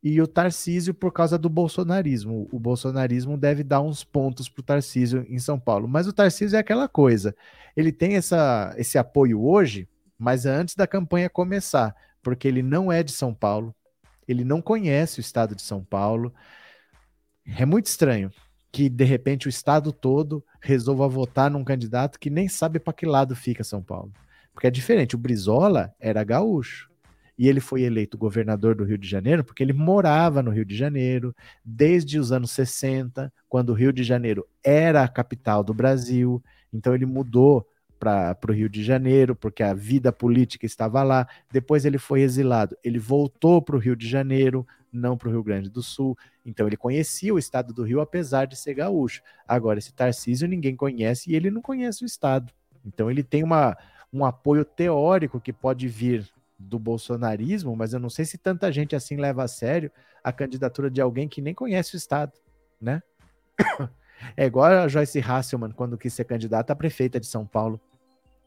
e 0.02 0.20
o 0.20 0.26
Tarcísio 0.26 0.94
por 0.94 1.12
causa 1.12 1.38
do 1.38 1.48
bolsonarismo. 1.48 2.48
O 2.50 2.58
bolsonarismo 2.58 3.36
deve 3.36 3.62
dar 3.62 3.80
uns 3.80 4.02
pontos 4.02 4.48
para 4.48 4.60
o 4.60 4.64
Tarcísio 4.64 5.24
em 5.28 5.38
São 5.38 5.60
Paulo. 5.60 5.86
Mas 5.86 6.06
o 6.06 6.12
Tarcísio 6.12 6.56
é 6.56 6.60
aquela 6.60 6.88
coisa. 6.88 7.34
Ele 7.76 7.92
tem 7.92 8.16
essa, 8.16 8.74
esse 8.76 8.98
apoio 8.98 9.44
hoje, 9.44 9.88
mas 10.18 10.46
antes 10.46 10.74
da 10.74 10.86
campanha 10.86 11.28
começar, 11.28 11.94
porque 12.22 12.48
ele 12.48 12.62
não 12.62 12.90
é 12.90 13.02
de 13.02 13.12
São 13.12 13.34
Paulo, 13.34 13.74
ele 14.26 14.44
não 14.44 14.62
conhece 14.62 15.18
o 15.18 15.22
estado 15.22 15.54
de 15.54 15.62
São 15.62 15.84
Paulo. 15.84 16.34
É 17.46 17.64
muito 17.64 17.86
estranho 17.86 18.32
que 18.72 18.88
de 18.88 19.04
repente 19.04 19.46
o 19.46 19.50
estado 19.50 19.92
todo 19.92 20.44
resolva 20.60 21.08
votar 21.08 21.50
num 21.50 21.64
candidato 21.64 22.18
que 22.18 22.30
nem 22.30 22.48
sabe 22.48 22.78
para 22.78 22.92
que 22.92 23.06
lado 23.06 23.34
fica 23.34 23.64
São 23.64 23.82
Paulo. 23.82 24.12
Porque 24.52 24.66
é 24.66 24.70
diferente. 24.70 25.14
O 25.14 25.18
Brizola 25.18 25.94
era 25.98 26.22
gaúcho. 26.22 26.90
E 27.38 27.48
ele 27.48 27.60
foi 27.60 27.82
eleito 27.82 28.18
governador 28.18 28.74
do 28.74 28.84
Rio 28.84 28.98
de 28.98 29.08
Janeiro 29.08 29.42
porque 29.42 29.62
ele 29.62 29.72
morava 29.72 30.42
no 30.42 30.50
Rio 30.50 30.64
de 30.64 30.76
Janeiro 30.76 31.34
desde 31.64 32.18
os 32.18 32.32
anos 32.32 32.50
60, 32.50 33.32
quando 33.48 33.70
o 33.70 33.74
Rio 33.74 33.92
de 33.92 34.04
Janeiro 34.04 34.46
era 34.62 35.02
a 35.02 35.08
capital 35.08 35.64
do 35.64 35.72
Brasil. 35.72 36.42
Então 36.70 36.94
ele 36.94 37.06
mudou 37.06 37.66
para 37.98 38.36
o 38.48 38.52
Rio 38.52 38.68
de 38.68 38.82
Janeiro, 38.82 39.36
porque 39.36 39.62
a 39.62 39.74
vida 39.74 40.10
política 40.10 40.64
estava 40.64 41.02
lá. 41.02 41.28
Depois 41.52 41.84
ele 41.84 41.98
foi 41.98 42.22
exilado. 42.22 42.76
Ele 42.82 42.98
voltou 42.98 43.60
para 43.60 43.76
o 43.76 43.78
Rio 43.78 43.94
de 43.94 44.08
Janeiro, 44.08 44.66
não 44.90 45.16
para 45.16 45.28
o 45.28 45.30
Rio 45.30 45.42
Grande 45.42 45.68
do 45.68 45.82
Sul. 45.82 46.16
Então 46.50 46.66
ele 46.66 46.76
conhecia 46.76 47.32
o 47.32 47.38
estado 47.38 47.72
do 47.72 47.84
Rio, 47.84 48.00
apesar 48.00 48.44
de 48.44 48.56
ser 48.56 48.74
gaúcho. 48.74 49.22
Agora, 49.46 49.78
esse 49.78 49.92
Tarcísio 49.92 50.48
ninguém 50.48 50.74
conhece 50.74 51.30
e 51.30 51.36
ele 51.36 51.48
não 51.48 51.62
conhece 51.62 52.02
o 52.02 52.06
estado. 52.06 52.52
Então 52.84 53.08
ele 53.08 53.22
tem 53.22 53.44
uma, 53.44 53.78
um 54.12 54.24
apoio 54.24 54.64
teórico 54.64 55.40
que 55.40 55.52
pode 55.52 55.86
vir 55.86 56.28
do 56.58 56.78
bolsonarismo, 56.78 57.74
mas 57.76 57.92
eu 57.92 58.00
não 58.00 58.10
sei 58.10 58.24
se 58.24 58.36
tanta 58.36 58.70
gente 58.72 58.96
assim 58.96 59.16
leva 59.16 59.44
a 59.44 59.48
sério 59.48 59.90
a 60.22 60.32
candidatura 60.32 60.90
de 60.90 61.00
alguém 61.00 61.28
que 61.28 61.40
nem 61.40 61.54
conhece 61.54 61.94
o 61.94 61.96
estado, 61.96 62.32
né? 62.80 63.02
É 64.36 64.44
igual 64.44 64.66
a 64.66 64.86
Joyce 64.86 65.18
Hasselman 65.18 65.70
quando 65.70 65.96
quis 65.96 66.12
ser 66.12 66.24
candidata 66.24 66.74
a 66.74 66.76
prefeita 66.76 67.18
de 67.18 67.26
São 67.26 67.46
Paulo. 67.46 67.80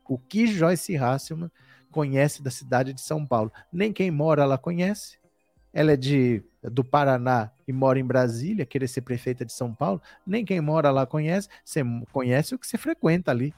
O 0.08 0.20
que 0.20 0.46
Joyce 0.46 0.96
Hasselman 0.96 1.50
conhece 1.90 2.44
da 2.44 2.52
cidade 2.52 2.94
de 2.94 3.02
São 3.02 3.26
Paulo? 3.26 3.52
Nem 3.72 3.92
quem 3.92 4.12
mora 4.12 4.46
lá 4.46 4.56
conhece. 4.56 5.18
Ela 5.74 5.94
é 5.94 5.98
de 5.98 6.44
do 6.62 6.84
Paraná 6.84 7.52
e 7.68 7.74
mora 7.74 8.00
em 8.00 8.06
Brasília, 8.06 8.66
querer 8.66 8.88
ser 8.88 9.02
prefeita 9.02 9.44
de 9.44 9.52
São 9.52 9.74
Paulo, 9.74 10.02
nem 10.26 10.46
quem 10.46 10.62
mora 10.62 10.92
lá 10.92 11.06
conhece. 11.06 11.50
Você 11.66 11.82
conhece 12.12 12.56
o 12.56 12.60
que 12.60 12.66
você 12.66 12.78
frequenta 12.78 13.32
ali, 13.32 13.54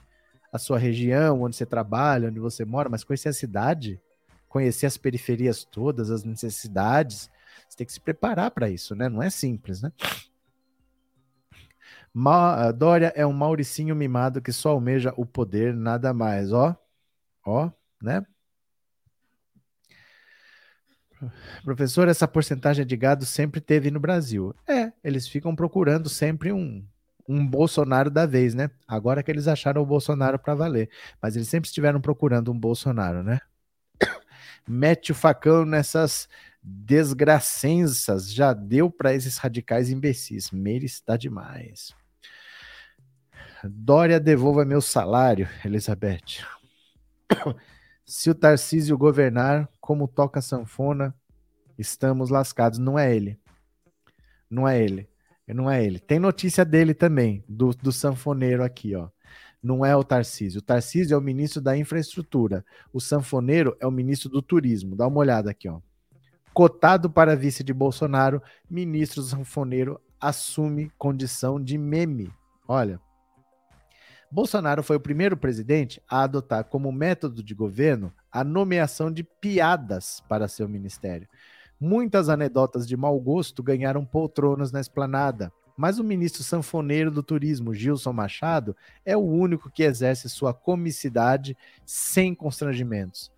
a 0.52 0.58
sua 0.58 0.78
região, 0.78 1.42
onde 1.42 1.54
você 1.54 1.66
trabalha, 1.66 2.28
onde 2.28 2.40
você 2.40 2.64
mora, 2.64 2.88
mas 2.88 3.04
conhecer 3.04 3.28
a 3.28 3.32
cidade, 3.32 4.00
conhecer 4.48 4.86
as 4.86 4.96
periferias 4.96 5.64
todas, 5.64 6.10
as 6.10 6.24
necessidades, 6.24 7.30
você 7.68 7.76
tem 7.76 7.86
que 7.86 7.92
se 7.92 8.00
preparar 8.00 8.50
para 8.50 8.68
isso, 8.68 8.94
né? 8.94 9.08
Não 9.08 9.22
é 9.22 9.30
simples, 9.30 9.82
né? 9.82 9.92
Ma 12.12 12.72
Dória 12.72 13.12
é 13.14 13.26
um 13.26 13.32
Mauricinho 13.32 13.94
mimado 13.94 14.40
que 14.40 14.50
só 14.52 14.70
almeja 14.70 15.12
o 15.16 15.26
poder, 15.26 15.74
nada 15.74 16.14
mais. 16.14 16.52
Ó, 16.52 16.74
ó, 17.44 17.70
né? 18.02 18.24
Professor, 21.64 22.08
essa 22.08 22.28
porcentagem 22.28 22.84
de 22.86 22.96
gado 22.96 23.24
sempre 23.24 23.60
teve 23.60 23.90
no 23.90 24.00
Brasil. 24.00 24.54
É, 24.68 24.92
eles 25.02 25.26
ficam 25.26 25.54
procurando 25.54 26.08
sempre 26.08 26.52
um, 26.52 26.84
um 27.28 27.46
Bolsonaro 27.46 28.10
da 28.10 28.26
vez, 28.26 28.54
né? 28.54 28.70
Agora 28.86 29.22
que 29.22 29.30
eles 29.30 29.48
acharam 29.48 29.82
o 29.82 29.86
Bolsonaro 29.86 30.38
para 30.38 30.54
valer. 30.54 30.90
Mas 31.20 31.36
eles 31.36 31.48
sempre 31.48 31.68
estiveram 31.68 32.00
procurando 32.00 32.52
um 32.52 32.58
Bolsonaro, 32.58 33.22
né? 33.22 33.40
Mete 34.68 35.12
o 35.12 35.14
facão 35.14 35.64
nessas 35.64 36.28
desgracenças. 36.62 38.32
Já 38.32 38.52
deu 38.52 38.90
para 38.90 39.14
esses 39.14 39.38
radicais 39.38 39.90
imbecis. 39.90 40.50
Meire 40.50 40.86
está 40.86 41.16
demais. 41.16 41.94
Dória 43.64 44.20
devolva 44.20 44.64
meu 44.64 44.80
salário, 44.80 45.48
Elizabeth. 45.64 46.44
Se 48.06 48.30
o 48.30 48.34
Tarcísio 48.36 48.96
governar 48.96 49.68
como 49.80 50.06
toca 50.06 50.40
sanfona, 50.40 51.12
estamos 51.76 52.30
lascados. 52.30 52.78
Não 52.78 52.96
é 52.96 53.14
ele. 53.14 53.36
Não 54.48 54.66
é 54.66 54.80
ele. 54.80 55.08
Não 55.48 55.68
é 55.68 55.84
ele. 55.84 55.98
Tem 55.98 56.20
notícia 56.20 56.64
dele 56.64 56.94
também, 56.94 57.44
do, 57.48 57.70
do 57.70 57.90
sanfoneiro 57.90 58.62
aqui, 58.62 58.94
ó. 58.94 59.08
Não 59.60 59.84
é 59.84 59.96
o 59.96 60.04
Tarcísio. 60.04 60.60
O 60.60 60.62
Tarcísio 60.62 61.14
é 61.14 61.18
o 61.18 61.20
ministro 61.20 61.60
da 61.60 61.76
infraestrutura. 61.76 62.64
O 62.92 63.00
sanfoneiro 63.00 63.76
é 63.80 63.86
o 63.86 63.90
ministro 63.90 64.28
do 64.28 64.40
turismo. 64.40 64.94
Dá 64.94 65.08
uma 65.08 65.18
olhada 65.18 65.50
aqui, 65.50 65.68
ó. 65.68 65.80
Cotado 66.54 67.10
para 67.10 67.34
vice 67.34 67.64
de 67.64 67.74
Bolsonaro, 67.74 68.40
ministro 68.70 69.20
sanfoneiro 69.22 70.00
assume 70.20 70.90
condição 70.96 71.60
de 71.62 71.76
meme. 71.76 72.32
Olha, 72.68 73.00
Bolsonaro 74.30 74.82
foi 74.82 74.96
o 74.96 75.00
primeiro 75.00 75.36
presidente 75.36 76.02
a 76.08 76.22
adotar 76.22 76.64
como 76.64 76.90
método 76.90 77.42
de 77.42 77.54
governo 77.54 78.12
a 78.30 78.42
nomeação 78.42 79.10
de 79.10 79.22
piadas 79.22 80.22
para 80.28 80.48
seu 80.48 80.68
ministério. 80.68 81.28
Muitas 81.80 82.28
anedotas 82.28 82.86
de 82.86 82.96
mau 82.96 83.18
gosto 83.20 83.62
ganharam 83.62 84.04
poltronas 84.04 84.72
na 84.72 84.80
esplanada, 84.80 85.52
mas 85.76 85.98
o 85.98 86.04
ministro 86.04 86.42
sanfoneiro 86.42 87.10
do 87.10 87.22
turismo, 87.22 87.74
Gilson 87.74 88.12
Machado, 88.12 88.74
é 89.04 89.16
o 89.16 89.20
único 89.20 89.70
que 89.70 89.82
exerce 89.82 90.28
sua 90.28 90.54
comicidade 90.54 91.56
sem 91.84 92.34
constrangimentos. 92.34 93.30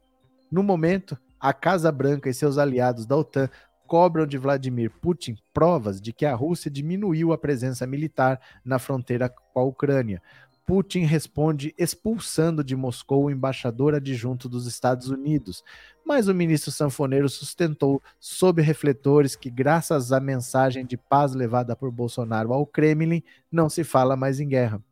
No 0.50 0.62
momento, 0.62 1.18
a 1.38 1.52
Casa 1.52 1.90
Branca 1.90 2.30
e 2.30 2.34
seus 2.34 2.56
aliados 2.56 3.06
da 3.06 3.16
OTAN 3.16 3.50
cobram 3.88 4.26
de 4.26 4.36
Vladimir 4.38 4.90
Putin 5.00 5.36
provas 5.52 6.00
de 6.00 6.12
que 6.12 6.26
a 6.26 6.34
Rússia 6.34 6.70
diminuiu 6.70 7.32
a 7.32 7.38
presença 7.38 7.86
militar 7.86 8.38
na 8.64 8.78
fronteira 8.78 9.28
com 9.28 9.60
a 9.60 9.64
Ucrânia, 9.64 10.22
Putin 10.68 11.04
responde 11.04 11.74
expulsando 11.78 12.62
de 12.62 12.76
Moscou 12.76 13.24
o 13.24 13.30
embaixador 13.30 13.94
adjunto 13.94 14.50
dos 14.50 14.66
Estados 14.66 15.08
Unidos, 15.08 15.64
mas 16.04 16.28
o 16.28 16.34
ministro 16.34 16.70
sanfoneiro 16.70 17.26
sustentou, 17.26 18.02
sob 18.20 18.60
refletores, 18.60 19.34
que 19.34 19.48
graças 19.48 20.12
à 20.12 20.20
mensagem 20.20 20.84
de 20.84 20.94
paz 20.94 21.32
levada 21.32 21.74
por 21.74 21.90
Bolsonaro 21.90 22.52
ao 22.52 22.66
Kremlin, 22.66 23.22
não 23.50 23.70
se 23.70 23.82
fala 23.82 24.14
mais 24.14 24.40
em 24.40 24.46
guerra. 24.46 24.84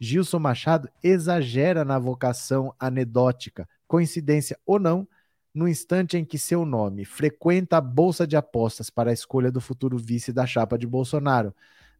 Gilson 0.00 0.38
Machado 0.38 0.88
exagera 1.02 1.84
na 1.84 1.98
vocação 1.98 2.74
anedótica, 2.80 3.68
coincidência 3.86 4.58
ou 4.64 4.78
não, 4.78 5.06
no 5.52 5.68
instante 5.68 6.16
em 6.16 6.24
que 6.24 6.38
seu 6.38 6.64
nome 6.64 7.04
frequenta 7.04 7.76
a 7.76 7.80
bolsa 7.82 8.26
de 8.26 8.36
apostas 8.36 8.88
para 8.88 9.10
a 9.10 9.12
escolha 9.12 9.52
do 9.52 9.60
futuro 9.60 9.98
vice 9.98 10.32
da 10.32 10.46
chapa 10.46 10.78
de 10.78 10.86
Bolsonaro. 10.86 11.54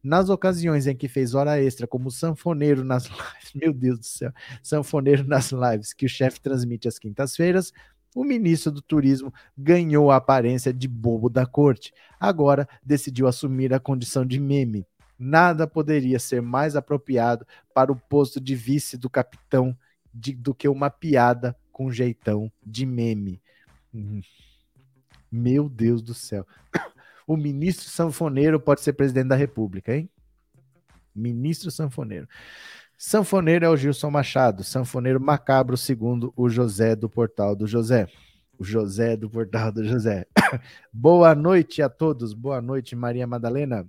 Nas 0.05 0.29
ocasiões 0.29 0.85
em 0.85 0.95
que 0.95 1.07
fez 1.07 1.33
hora 1.33 1.59
extra 1.59 1.87
como 1.87 2.11
sanfoneiro 2.11 2.83
nas 2.83 3.05
lives, 3.09 3.53
meu 3.55 3.73
Deus 3.73 3.97
do 3.97 4.05
céu, 4.05 4.31
sanfoneiro 4.61 5.23
nas 5.23 5.51
lives 5.51 5.93
que 5.93 6.05
o 6.05 6.09
chefe 6.09 6.39
transmite 6.39 6.87
às 6.87 6.99
quintas-feiras, 6.99 7.73
o 8.15 8.23
ministro 8.23 8.71
do 8.71 8.83
Turismo 8.83 9.33
ganhou 9.57 10.11
a 10.11 10.17
aparência 10.17 10.71
de 10.71 10.87
bobo 10.87 11.27
da 11.27 11.43
corte. 11.47 11.91
Agora 12.19 12.69
decidiu 12.85 13.25
assumir 13.25 13.73
a 13.73 13.79
condição 13.79 14.23
de 14.23 14.39
meme. 14.39 14.85
Nada 15.17 15.65
poderia 15.65 16.19
ser 16.19 16.39
mais 16.39 16.75
apropriado 16.75 17.43
para 17.73 17.91
o 17.91 17.95
posto 17.95 18.39
de 18.39 18.53
vice 18.53 18.99
do 18.99 19.09
capitão 19.09 19.75
de, 20.13 20.35
do 20.35 20.53
que 20.53 20.67
uma 20.67 20.91
piada 20.91 21.57
com 21.71 21.91
jeitão 21.91 22.51
de 22.63 22.85
meme. 22.85 23.41
Hum. 23.91 24.21
Meu 25.31 25.67
Deus 25.67 26.03
do 26.03 26.13
céu 26.13 26.45
o 27.27 27.35
ministro 27.35 27.89
sanfoneiro 27.89 28.59
pode 28.59 28.81
ser 28.81 28.93
presidente 28.93 29.27
da 29.27 29.35
República, 29.35 29.95
hein? 29.95 30.09
Ministro 31.13 31.71
sanfoneiro. 31.71 32.27
Sanfoneiro 32.97 33.65
é 33.65 33.69
o 33.69 33.75
Gilson 33.75 34.09
Machado, 34.09 34.63
sanfoneiro 34.63 35.19
macabro, 35.19 35.75
segundo 35.75 36.33
o 36.35 36.49
José 36.49 36.95
do 36.95 37.09
Portal 37.09 37.55
do 37.55 37.67
José. 37.67 38.07
O 38.57 38.63
José 38.63 39.17
do 39.17 39.29
Portal 39.29 39.71
do 39.71 39.83
José. 39.83 40.25
Boa 40.93 41.35
noite 41.35 41.81
a 41.81 41.89
todos, 41.89 42.33
boa 42.33 42.61
noite, 42.61 42.95
Maria 42.95 43.27
Madalena. 43.27 43.85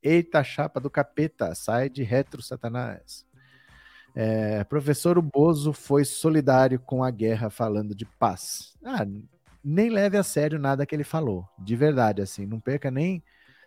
Eita, 0.00 0.44
chapa 0.44 0.78
do 0.78 0.88
capeta, 0.88 1.52
sai 1.54 1.88
de 1.88 2.04
retro, 2.04 2.40
Satanás. 2.40 3.26
É, 4.14 4.62
professor 4.64 5.20
Bozo 5.20 5.72
foi 5.72 6.04
solidário 6.04 6.78
com 6.78 7.02
a 7.02 7.10
guerra 7.10 7.50
falando 7.50 7.94
de 7.94 8.04
paz. 8.04 8.76
Ah, 8.84 9.04
nem 9.64 9.90
leve 9.90 10.16
a 10.16 10.22
sério 10.22 10.58
nada 10.58 10.86
que 10.86 10.94
ele 10.94 11.04
falou, 11.04 11.46
de 11.58 11.76
verdade, 11.76 12.22
assim, 12.22 12.46
não 12.46 12.60
perca 12.60 12.90
nem 12.90 13.22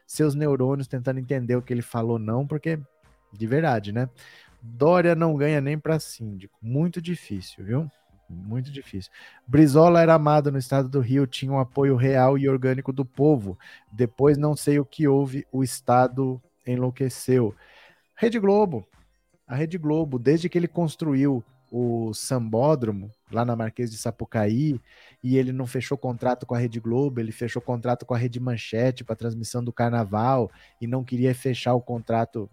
seus 0.06 0.36
neurônios 0.36 0.88
tentando 0.88 1.20
entender 1.20 1.56
o 1.56 1.62
que 1.62 1.74
ele 1.74 1.82
falou, 1.82 2.20
não, 2.20 2.46
porque 2.46 2.80
de 3.34 3.48
verdade, 3.48 3.92
né? 3.92 4.10
Dória 4.62 5.16
não 5.16 5.36
ganha 5.36 5.62
nem 5.62 5.78
para 5.78 6.00
síndico, 6.00 6.58
muito 6.62 7.02
difícil, 7.02 7.64
viu? 7.64 7.92
Muito 8.30 8.72
difícil. 8.72 9.12
Brizola 9.46 10.02
era 10.02 10.14
amado 10.14 10.52
no 10.52 10.58
estado 10.58 10.88
do 10.88 11.00
Rio, 11.00 11.28
tinha 11.28 11.52
um 11.52 11.60
apoio 11.60 11.96
real 11.96 12.38
e 12.38 12.48
orgânico 12.48 12.94
do 12.94 13.04
povo. 13.04 13.58
Depois 13.92 14.38
não 14.38 14.56
sei 14.56 14.80
o 14.80 14.86
que 14.86 15.08
houve, 15.08 15.46
o 15.52 15.64
estado 15.64 16.42
enlouqueceu. 16.66 17.54
Rede 18.16 18.40
Globo, 18.40 18.88
a 19.46 19.56
Rede 19.56 19.78
Globo, 19.78 20.18
desde 20.18 20.48
que 20.48 20.58
ele 20.58 20.68
construiu 20.68 21.44
o 21.72 22.14
Sambódromo, 22.14 23.10
lá 23.32 23.44
na 23.44 23.56
Marquês 23.56 23.92
de 23.92 23.98
Sapucaí, 23.98 24.80
e 25.24 25.38
ele 25.38 25.52
não 25.52 25.68
fechou 25.68 25.98
contrato 25.98 26.46
com 26.46 26.56
a 26.56 26.58
Rede 26.58 26.80
Globo, 26.80 27.20
ele 27.20 27.32
fechou 27.32 27.62
contrato 27.62 28.06
com 28.06 28.14
a 28.14 28.18
Rede 28.18 28.40
Manchete 28.40 29.04
para 29.04 29.16
transmissão 29.16 29.64
do 29.64 29.72
Carnaval, 29.72 30.52
e 30.80 30.88
não 30.88 31.04
queria 31.04 31.34
fechar 31.36 31.74
o 31.76 31.82
contrato. 31.82 32.50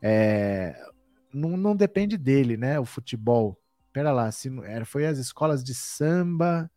É, 0.00 0.74
não, 1.32 1.56
não 1.56 1.76
depende 1.76 2.16
dele, 2.16 2.56
né? 2.56 2.80
O 2.80 2.84
futebol. 2.84 3.58
Pera 3.92 4.12
lá, 4.12 4.30
se, 4.32 4.50
foi 4.86 5.06
as 5.06 5.18
escolas 5.18 5.62
de 5.62 5.74
samba. 5.74 6.70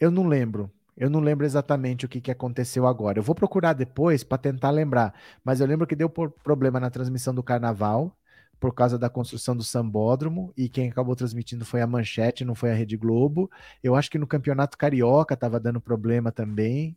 Eu 0.00 0.10
não 0.10 0.26
lembro. 0.26 0.70
Eu 0.96 1.10
não 1.10 1.20
lembro 1.20 1.44
exatamente 1.44 2.06
o 2.06 2.08
que, 2.08 2.20
que 2.20 2.30
aconteceu 2.30 2.86
agora. 2.86 3.18
Eu 3.18 3.22
vou 3.22 3.34
procurar 3.34 3.74
depois 3.74 4.24
para 4.24 4.38
tentar 4.38 4.70
lembrar. 4.70 5.14
Mas 5.44 5.60
eu 5.60 5.66
lembro 5.66 5.86
que 5.86 5.94
deu 5.94 6.08
problema 6.08 6.80
na 6.80 6.90
transmissão 6.90 7.34
do 7.34 7.42
carnaval 7.42 8.16
por 8.58 8.74
causa 8.74 8.98
da 8.98 9.10
construção 9.10 9.56
do 9.56 9.62
Sambódromo, 9.62 10.52
e 10.56 10.68
quem 10.68 10.88
acabou 10.88 11.14
transmitindo 11.14 11.64
foi 11.64 11.82
a 11.82 11.86
Manchete, 11.86 12.44
não 12.44 12.54
foi 12.54 12.70
a 12.70 12.74
Rede 12.74 12.96
Globo. 12.96 13.50
Eu 13.82 13.94
acho 13.94 14.10
que 14.10 14.18
no 14.18 14.26
Campeonato 14.26 14.78
Carioca 14.78 15.34
estava 15.34 15.60
dando 15.60 15.80
problema 15.80 16.32
também. 16.32 16.96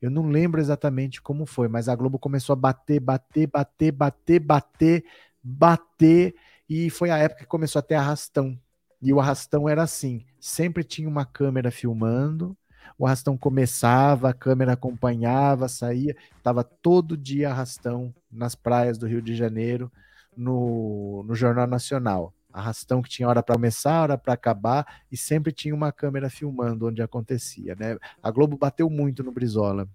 Eu 0.00 0.10
não 0.10 0.26
lembro 0.28 0.60
exatamente 0.60 1.20
como 1.22 1.46
foi, 1.46 1.68
mas 1.68 1.88
a 1.88 1.94
Globo 1.94 2.18
começou 2.18 2.52
a 2.52 2.56
bater, 2.56 3.00
bater, 3.00 3.46
bater, 3.46 3.92
bater, 3.92 4.40
bater, 4.40 5.04
bater, 5.42 6.34
e 6.68 6.90
foi 6.90 7.10
a 7.10 7.18
época 7.18 7.42
que 7.42 7.46
começou 7.46 7.78
a 7.78 7.82
ter 7.82 7.94
arrastão. 7.94 8.58
E 9.00 9.12
o 9.12 9.20
arrastão 9.20 9.68
era 9.68 9.82
assim: 9.82 10.24
sempre 10.40 10.82
tinha 10.84 11.08
uma 11.08 11.24
câmera 11.26 11.70
filmando, 11.70 12.56
O 12.98 13.06
arrastão 13.06 13.36
começava, 13.36 14.30
a 14.30 14.34
câmera 14.34 14.72
acompanhava, 14.74 15.68
saía, 15.68 16.16
estava 16.36 16.62
todo 16.62 17.16
dia 17.16 17.50
arrastão 17.50 18.14
nas 18.30 18.54
praias 18.54 18.98
do 18.98 19.06
Rio 19.06 19.22
de 19.22 19.34
Janeiro, 19.34 19.90
no, 20.36 21.24
no 21.26 21.34
Jornal 21.34 21.66
Nacional. 21.66 22.32
Arrastão 22.52 23.02
que 23.02 23.08
tinha 23.08 23.28
hora 23.28 23.42
para 23.42 23.56
começar, 23.56 24.02
hora 24.02 24.18
para 24.18 24.34
acabar, 24.34 25.02
e 25.10 25.16
sempre 25.16 25.52
tinha 25.52 25.74
uma 25.74 25.90
câmera 25.90 26.30
filmando 26.30 26.86
onde 26.86 27.02
acontecia. 27.02 27.74
Né? 27.74 27.98
A 28.22 28.30
Globo 28.30 28.56
bateu 28.56 28.88
muito 28.88 29.24
no 29.24 29.32
Brizola. 29.32 29.88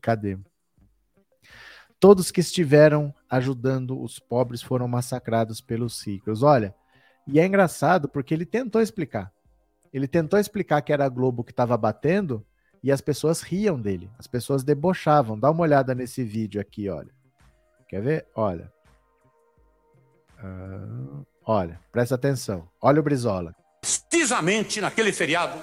Cadê? 0.00 0.38
Todos 2.00 2.30
que 2.30 2.40
estiveram 2.40 3.14
ajudando 3.30 4.00
os 4.00 4.18
pobres 4.18 4.62
foram 4.62 4.88
massacrados 4.88 5.60
pelos 5.60 6.04
ricos. 6.04 6.42
Olha, 6.42 6.74
e 7.26 7.38
é 7.38 7.46
engraçado 7.46 8.08
porque 8.08 8.34
ele 8.34 8.44
tentou 8.44 8.80
explicar. 8.80 9.32
Ele 9.92 10.08
tentou 10.08 10.38
explicar 10.38 10.80
que 10.82 10.92
era 10.92 11.04
a 11.04 11.08
Globo 11.08 11.44
que 11.44 11.52
estava 11.52 11.76
batendo 11.76 12.44
e 12.82 12.90
as 12.90 13.00
pessoas 13.00 13.42
riam 13.42 13.80
dele. 13.80 14.10
As 14.18 14.26
pessoas 14.26 14.64
debochavam. 14.64 15.38
Dá 15.38 15.50
uma 15.50 15.62
olhada 15.62 15.94
nesse 15.94 16.24
vídeo 16.24 16.60
aqui, 16.60 16.88
olha. 16.88 17.14
Quer 17.88 18.02
ver? 18.02 18.26
Olha. 18.34 18.72
Ah, 20.42 21.22
olha, 21.46 21.80
presta 21.92 22.16
atenção. 22.16 22.68
Olha 22.80 23.00
o 23.00 23.02
Brizola. 23.02 23.54
Precisamente 23.80 24.80
naquele 24.80 25.12
feriado, 25.12 25.58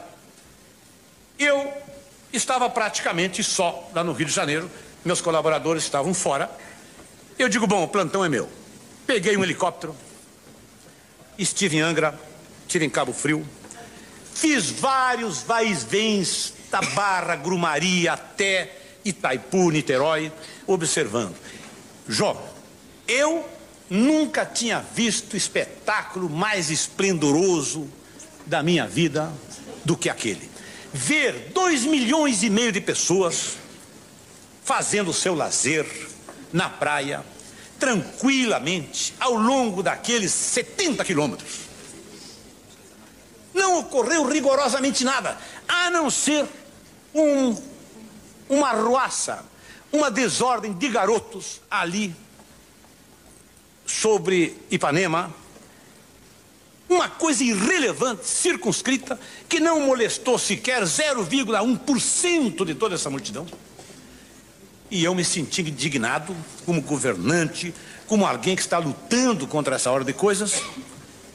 eu 1.38 1.72
estava 2.32 2.70
praticamente 2.70 3.44
só 3.44 3.90
lá 3.94 4.04
no 4.04 4.14
Rio 4.14 4.28
de 4.28 4.34
Janeiro. 4.34 4.70
Meus 5.04 5.22
colaboradores 5.22 5.84
estavam 5.84 6.14
fora. 6.14 6.50
Eu 7.38 7.48
digo, 7.50 7.66
bom, 7.68 7.84
o 7.84 7.88
plantão 7.88 8.24
é 8.24 8.30
meu. 8.30 8.50
Peguei 9.08 9.36
um 9.36 9.44
helicóptero, 9.44 9.96
estive 11.38 11.78
em 11.78 11.82
Angra, 11.82 12.18
estive 12.62 12.86
em 12.86 12.90
Cabo 12.90 13.12
Frio, 13.12 13.44
fiz 14.34 14.70
vários 14.70 15.42
vais-vens 15.42 16.54
da 16.70 16.82
Barra, 16.82 17.36
Grumaria 17.36 18.14
até 18.14 18.78
Itaipu, 19.04 19.72
Niterói, 19.72 20.32
observando. 20.68 21.36
Jó, 22.08 22.40
eu 23.08 23.44
nunca 23.90 24.46
tinha 24.46 24.80
visto 24.80 25.36
espetáculo 25.36 26.30
mais 26.30 26.70
esplendoroso 26.70 27.88
da 28.46 28.62
minha 28.62 28.88
vida 28.88 29.32
do 29.84 29.98
que 29.98 30.10
aquele. 30.10 30.50
Ver 30.94 31.52
dois 31.54 31.84
milhões 31.84 32.44
e 32.44 32.50
meio 32.50 32.72
de 32.72 32.82
pessoas 32.82 33.58
fazendo 34.64 35.10
o 35.10 35.14
seu 35.14 35.34
lazer 35.34 35.86
na 36.54 36.70
praia, 36.70 37.26
tranquilamente, 37.80 39.14
ao 39.20 39.34
longo 39.34 39.82
daqueles 39.82 40.32
70 40.32 41.04
quilômetros. 41.06 41.62
Não 43.54 43.80
ocorreu 43.80 44.28
rigorosamente 44.28 45.04
nada, 45.04 45.38
a 45.68 45.90
não 45.90 46.10
ser 46.10 46.46
um, 47.14 47.56
uma 48.48 48.72
ruaça, 48.72 49.44
uma 49.92 50.12
desordem 50.12 50.74
de 50.74 50.90
garotos 50.90 51.62
ali 51.70 52.16
sobre 53.90 54.56
Ipanema, 54.70 55.34
uma 56.88 57.10
coisa 57.10 57.44
irrelevante, 57.44 58.28
circunscrita, 58.28 59.20
que 59.48 59.60
não 59.60 59.82
molestou 59.82 60.38
sequer 60.38 60.84
0,1% 60.84 62.66
de 62.66 62.76
toda 62.76 62.96
essa 62.96 63.10
multidão. 63.10 63.48
E 64.92 65.04
eu 65.04 65.14
me 65.16 65.26
senti 65.26 65.62
indignado 65.62 66.36
como 66.66 66.82
governante, 66.82 67.74
como 68.08 68.26
alguém 68.26 68.56
que 68.56 68.62
está 68.62 68.78
lutando 68.78 69.48
contra 69.48 69.76
essa 69.76 69.92
ordem 69.92 70.14
de 70.14 70.20
coisas. 70.20 70.64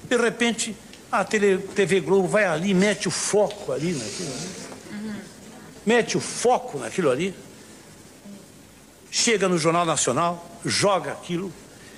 De 0.05 0.17
repente, 0.17 0.77
a 1.11 1.25
TV 1.25 2.01
Globo 2.01 2.29
vai 2.29 2.45
ali, 2.45 2.73
mete 2.73 3.09
o 3.09 3.11
foco 3.11 3.73
ali 3.73 3.93
naquilo 3.93 4.33
ali. 4.33 5.15
Mete 5.87 6.17
o 6.17 6.21
foco 6.21 6.79
naquilo 6.79 7.11
ali. 7.11 7.35
Chega 9.11 9.49
no 9.49 9.59
Jornal 9.59 9.85
Nacional, 9.85 10.59
joga 10.65 11.13
aquilo, 11.13 11.53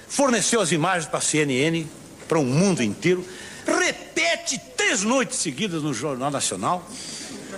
forneceu 0.09 0.61
as 0.61 0.73
imagens 0.73 1.07
para 1.07 1.19
a 1.19 1.23
CNN, 1.23 1.87
para 2.28 2.39
o 2.39 2.45
mundo 2.45 2.83
inteiro, 2.83 3.27
repete 3.66 4.61
três 4.77 5.03
noites 5.03 5.39
seguidas 5.39 5.83
no 5.83 5.93
Jornal 5.93 6.31
Nacional, 6.31 6.89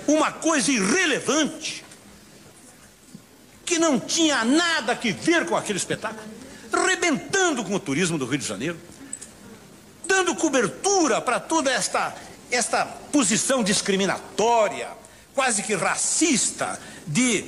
uma 0.07 0.33
coisa 0.33 0.71
irrelevante, 0.71 1.85
que 3.65 3.79
não 3.79 4.01
tinha 4.01 4.45
nada 4.45 4.93
a 4.93 4.95
ver 4.95 5.45
com 5.47 5.57
aquele 5.57 5.79
espetáculo, 5.79 6.23
rebentando 6.87 7.63
com 7.65 7.75
o 7.75 7.81
turismo 7.81 8.17
do 8.17 8.25
Rio 8.25 8.39
de 8.39 8.47
Janeiro, 8.47 8.79
dando 10.07 10.35
cobertura 10.35 11.21
para 11.21 11.39
toda 11.39 11.71
esta, 11.71 12.15
esta 12.51 12.87
posição 12.87 13.63
discriminatória, 13.63 14.89
quase 15.35 15.63
que 15.63 15.75
racista, 15.75 16.81
de 17.07 17.45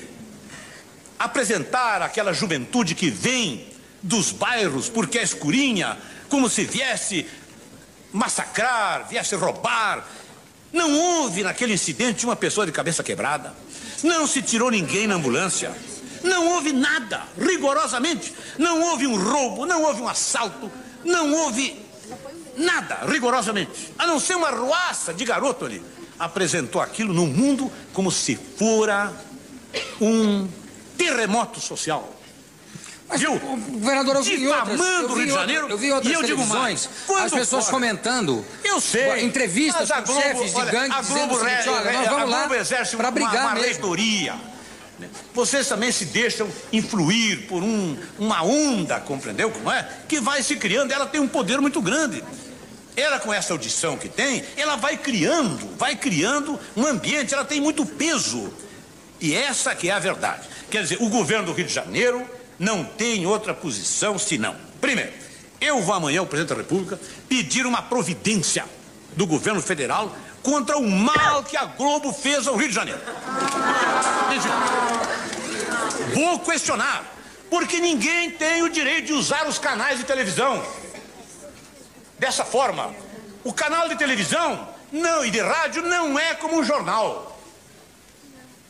apresentar 1.19 2.03
aquela 2.03 2.33
juventude 2.35 2.95
que 2.95 3.11
vem 3.11 3.70
dos 4.03 4.33
bairros 4.33 4.89
porque 4.89 5.19
é 5.19 5.23
escurinha, 5.23 5.97
como 6.29 6.49
se 6.49 6.65
viesse 6.65 7.27
massacrar, 8.13 9.07
viesse 9.09 9.35
roubar. 9.35 10.07
Não 10.73 10.93
houve 10.99 11.43
naquele 11.43 11.75
incidente 11.75 12.25
uma 12.25 12.37
pessoa 12.37 12.67
de 12.67 12.73
cabeça 12.73 13.03
quebrada. 13.03 13.55
Não 14.03 14.27
se 14.27 14.41
tirou 14.43 14.71
ninguém 14.71 15.07
na 15.07 15.17
ambulância. 15.17 15.75
Não 16.23 16.55
houve 16.55 16.73
nada, 16.73 17.23
rigorosamente. 17.39 18.35
Não 18.59 18.83
houve 18.83 19.07
um 19.07 19.17
roubo, 19.17 19.67
não 19.67 19.83
houve 19.85 20.03
um 20.03 20.09
assalto, 20.09 20.71
não 21.05 21.33
houve 21.33 21.81
nada, 22.57 23.01
rigorosamente. 23.09 23.93
A 23.99 24.07
não 24.07 24.21
ser 24.21 24.35
uma 24.37 24.51
ruaça 24.51 25.13
de 25.13 25.25
garoto 25.25 25.65
ali. 25.65 25.83
Apresentou 26.19 26.81
aquilo 26.81 27.15
no 27.15 27.27
mundo 27.27 27.73
como 27.93 28.13
se 28.13 28.37
fora 28.37 29.13
um 30.01 30.47
terremoto 30.97 31.61
social. 31.61 32.20
Mas, 33.11 33.21
Viu? 33.21 33.39
governador, 33.39 34.17
eu 34.17 34.23
vi 34.23 34.47
outras, 34.47 34.81
eu 34.81 35.09
vi, 35.09 35.15
Rio 35.15 35.27
de 35.27 35.33
Janeiro, 35.33 35.69
eu 35.69 35.77
vi 35.77 35.91
outras 35.91 36.13
e 36.13 36.15
eu 36.15 36.23
digo 36.23 36.47
mais, 36.47 36.89
as 37.19 37.33
pessoas 37.33 37.65
fora, 37.65 37.77
comentando, 37.77 38.45
eu 38.63 38.81
sei, 38.81 39.25
entrevistas 39.25 39.91
a 39.91 40.01
com 40.01 40.13
Globo, 40.13 40.23
chefes 40.23 40.55
de 40.55 40.65
gangue 40.71 40.95
a 40.95 41.01
dizendo 41.01 41.29
Globo, 41.31 41.45
seguinte, 41.45 41.69
é, 41.69 41.71
olha, 41.73 41.93
nós 41.93 42.09
vamos 42.09 42.09
Globo 42.09 42.31
lá 42.31 42.49
para 42.49 42.99
uma, 42.99 43.11
brigar 43.11 43.47
uma 43.47 43.55
mesmo. 43.55 43.67
reitoria. 43.67 44.35
né? 45.01 45.09
Vocês 45.35 45.67
também 45.67 45.91
se 45.91 46.05
deixam 46.05 46.49
influir 46.73 47.49
por 47.49 47.65
um, 47.65 47.99
uma 48.17 48.45
onda, 48.45 49.01
compreendeu 49.01 49.51
como 49.51 49.73
é? 49.73 49.89
Que 50.07 50.21
vai 50.21 50.41
se 50.45 50.55
criando, 50.55 50.93
ela 50.93 51.07
tem 51.07 51.21
um 51.21 51.29
poder 51.29 51.61
muito 51.61 51.83
grande. 51.83 52.23
Ela, 52.97 53.19
com 53.19 53.33
essa 53.33 53.53
audição 53.53 53.97
que 53.97 54.09
tem, 54.09 54.45
ela 54.57 54.77
vai 54.77 54.97
criando, 54.97 55.77
vai 55.77 55.97
criando 55.97 56.61
um 56.77 56.87
ambiente, 56.87 57.35
ela 57.35 57.45
tem 57.45 57.61
muito 57.61 57.85
peso. 57.85 58.53
E 59.21 59.35
essa 59.35 59.75
que 59.75 59.89
é 59.89 59.93
a 59.93 59.99
verdade. 59.99 60.49
Quer 60.71 60.83
dizer, 60.83 60.99
o 61.01 61.09
governo 61.09 61.47
do 61.47 61.53
Rio 61.53 61.67
de 61.67 61.73
Janeiro 61.73 62.25
não 62.61 62.85
tem 62.85 63.27
outra 63.27 63.55
posição 63.55 64.19
senão, 64.19 64.55
primeiro, 64.83 65.11
eu 65.59 65.81
vou 65.81 65.95
amanhã, 65.95 66.21
o 66.21 66.27
presidente 66.27 66.51
da 66.55 66.63
República, 66.63 67.01
pedir 67.27 67.65
uma 67.65 67.81
providência 67.81 68.67
do 69.17 69.27
governo 69.27 69.63
federal 69.63 70.15
contra 70.43 70.77
o 70.77 70.87
mal 70.87 71.43
que 71.43 71.57
a 71.57 71.65
Globo 71.65 72.13
fez 72.13 72.47
ao 72.47 72.57
Rio 72.57 72.69
de 72.69 72.75
Janeiro. 72.75 73.01
Vou 76.13 76.39
questionar, 76.41 77.11
porque 77.49 77.81
ninguém 77.81 78.31
tem 78.33 78.63
o 78.63 78.69
direito 78.69 79.07
de 79.07 79.15
usar 79.15 79.49
os 79.49 79.59
canais 79.59 79.99
de 79.99 80.05
televisão 80.05 80.63
dessa 82.19 82.45
forma. 82.45 82.95
O 83.43 83.55
canal 83.55 83.89
de 83.89 83.97
televisão 83.97 84.69
não 84.93 85.25
e 85.25 85.31
de 85.31 85.41
rádio 85.41 85.83
não 85.83 86.19
é 86.19 86.35
como 86.35 86.59
um 86.59 86.65
jornal. 86.65 87.30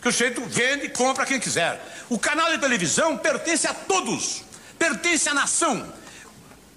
Que 0.01 0.09
o 0.09 0.13
sujeito 0.13 0.43
vende 0.47 0.87
e 0.87 0.89
compra 0.89 1.27
quem 1.27 1.39
quiser. 1.39 1.81
O 2.09 2.19
canal 2.19 2.51
de 2.51 2.59
televisão 2.59 3.17
pertence 3.17 3.67
a 3.67 3.75
todos, 3.75 4.43
pertence 4.79 5.29
à 5.29 5.35
nação. 5.35 5.93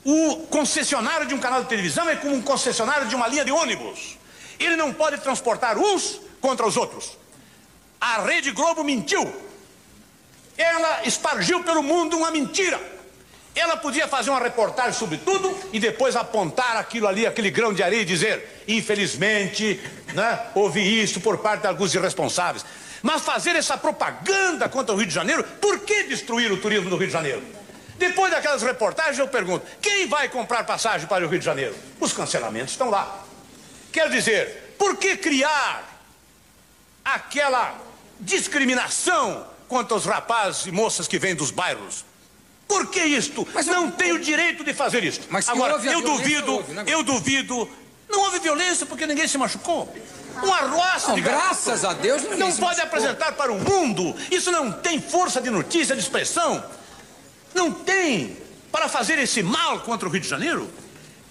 O 0.06 0.48
concessionário 0.48 1.26
de 1.26 1.34
um 1.34 1.40
canal 1.40 1.64
de 1.64 1.70
televisão 1.70 2.10
é 2.10 2.16
como 2.16 2.36
um 2.36 2.42
concessionário 2.42 3.08
de 3.08 3.16
uma 3.16 3.28
linha 3.28 3.46
de 3.46 3.52
ônibus. 3.52 4.18
Ele 4.60 4.76
não 4.76 4.94
pode 4.94 5.18
transportar 5.20 5.78
uns 5.78 6.20
contra 6.42 6.66
os 6.66 6.76
outros. 6.76 7.18
A 8.00 8.22
Rede 8.22 8.52
Globo 8.52 8.84
mentiu. 8.84 9.34
Ela 10.58 11.04
espargiu 11.06 11.64
pelo 11.64 11.82
mundo 11.82 12.18
uma 12.18 12.30
mentira. 12.30 12.80
Ela 13.56 13.78
podia 13.78 14.08
fazer 14.08 14.30
uma 14.32 14.40
reportagem 14.40 14.94
sobre 14.94 15.18
tudo 15.18 15.56
e 15.72 15.80
depois 15.80 16.16
apontar 16.16 16.76
aquilo 16.76 17.08
ali, 17.08 17.26
aquele 17.26 17.52
grão 17.52 17.72
de 17.72 17.84
areia 17.84 18.02
e 18.02 18.06
dizer: 18.06 18.64
infelizmente, 18.68 19.80
né, 20.14 20.48
houve 20.56 20.82
isso 20.82 21.22
por 21.22 21.38
parte 21.38 21.62
de 21.62 21.68
alguns 21.68 21.94
irresponsáveis. 21.94 22.66
Mas 23.04 23.22
fazer 23.22 23.54
essa 23.58 23.78
propaganda 23.78 24.70
contra 24.70 24.96
o 24.96 24.98
Rio 24.98 25.06
de 25.06 25.14
Janeiro, 25.14 25.44
por 25.60 25.80
que 25.82 26.04
destruir 26.04 26.50
o 26.54 26.58
turismo 26.58 26.90
do 26.90 26.96
Rio 26.96 27.08
de 27.08 27.14
Janeiro? 27.14 27.44
Depois 27.98 28.32
daquelas 28.32 28.64
reportagens, 28.64 29.20
eu 29.20 29.28
pergunto: 29.28 29.66
quem 29.82 30.08
vai 30.08 30.30
comprar 30.30 30.64
passagem 30.64 31.06
para 31.06 31.26
o 31.26 31.30
Rio 31.30 31.38
de 31.38 31.46
Janeiro? 31.46 31.76
Os 32.00 32.14
cancelamentos 32.14 32.72
estão 32.72 32.90
lá. 32.90 33.24
Quer 33.92 34.10
dizer, 34.10 34.76
por 34.80 34.96
que 34.96 35.18
criar 35.18 35.84
aquela 37.04 37.78
discriminação 38.20 39.46
contra 39.68 39.96
os 39.96 40.06
rapazes 40.06 40.66
e 40.66 40.72
moças 40.72 41.06
que 41.06 41.20
vêm 41.20 41.36
dos 41.36 41.52
bairros? 41.52 42.06
Por 42.66 42.88
que 42.88 43.04
isto? 43.04 43.46
Mas 43.54 43.66
não 43.66 43.92
tem 43.92 44.14
o 44.14 44.20
direito 44.20 44.64
de 44.64 44.74
fazer 44.74 45.04
isso. 45.04 45.22
Mas 45.30 45.48
Agora, 45.50 45.74
eu 45.74 46.02
duvido, 46.02 46.54
houve, 46.54 46.74
né? 46.74 46.86
eu 46.88 47.04
duvido. 47.04 47.70
Não 48.10 48.22
houve 48.22 48.40
violência 48.40 48.86
porque 48.86 49.06
ninguém 49.06 49.28
se 49.28 49.38
machucou. 49.38 49.94
Uma 50.42 50.58
roça 50.62 51.10
Não, 51.10 51.16
de 51.16 51.22
graças 51.22 51.82
garotos. 51.82 51.86
a 51.86 51.94
Deus 51.94 52.24
não 52.24 52.38
Não 52.50 52.56
pode 52.58 52.82
apresentar 52.82 53.34
para 53.34 53.52
o 53.52 53.60
mundo. 53.60 54.16
Isso 54.32 54.52
não 54.52 54.72
tem 54.72 55.00
força 55.02 55.40
de 55.40 55.50
notícia, 55.50 55.96
de 55.96 56.02
expressão. 56.02 56.64
Não 57.54 57.72
tem 57.72 58.38
para 58.72 58.90
fazer 58.90 59.20
esse 59.20 59.44
mal 59.44 59.82
contra 59.82 60.08
o 60.08 60.12
Rio 60.12 60.22
de 60.22 60.28
Janeiro. 60.28 60.70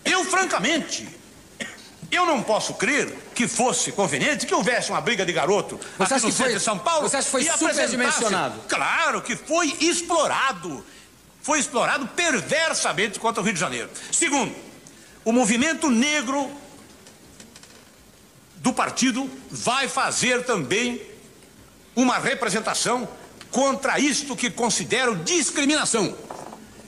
Eu, 0.04 0.24
francamente, 0.24 1.08
eu 2.10 2.24
não 2.26 2.42
posso 2.42 2.74
crer 2.74 3.12
que 3.34 3.48
fosse 3.48 3.90
conveniente 3.92 4.46
que 4.46 4.54
houvesse 4.54 4.90
uma 4.90 5.00
briga 5.00 5.24
de 5.26 5.32
garoto 5.32 5.80
Você 5.98 6.14
aqui 6.14 6.26
no 6.26 6.32
foi- 6.32 6.52
de 6.52 6.60
São 6.60 6.78
Paulo. 6.78 7.08
você 7.08 7.16
acha 7.16 7.24
que 7.24 7.30
foi 7.30 7.44
superdimensionado? 7.44 8.60
Claro 8.68 9.20
que 9.22 9.34
foi 9.34 9.76
explorado. 9.80 10.84
Foi 11.40 11.58
explorado 11.58 12.06
perversamente 12.08 13.18
contra 13.18 13.40
o 13.40 13.44
Rio 13.44 13.54
de 13.54 13.58
Janeiro. 13.60 13.90
Segundo, 14.12 14.54
o 15.24 15.32
movimento 15.32 15.90
negro 15.90 16.48
do 18.62 18.72
partido 18.72 19.28
vai 19.50 19.88
fazer 19.88 20.44
também 20.44 21.02
uma 21.96 22.16
representação 22.18 23.08
contra 23.50 23.98
isto 23.98 24.36
que 24.36 24.50
considero 24.50 25.16
discriminação 25.16 26.16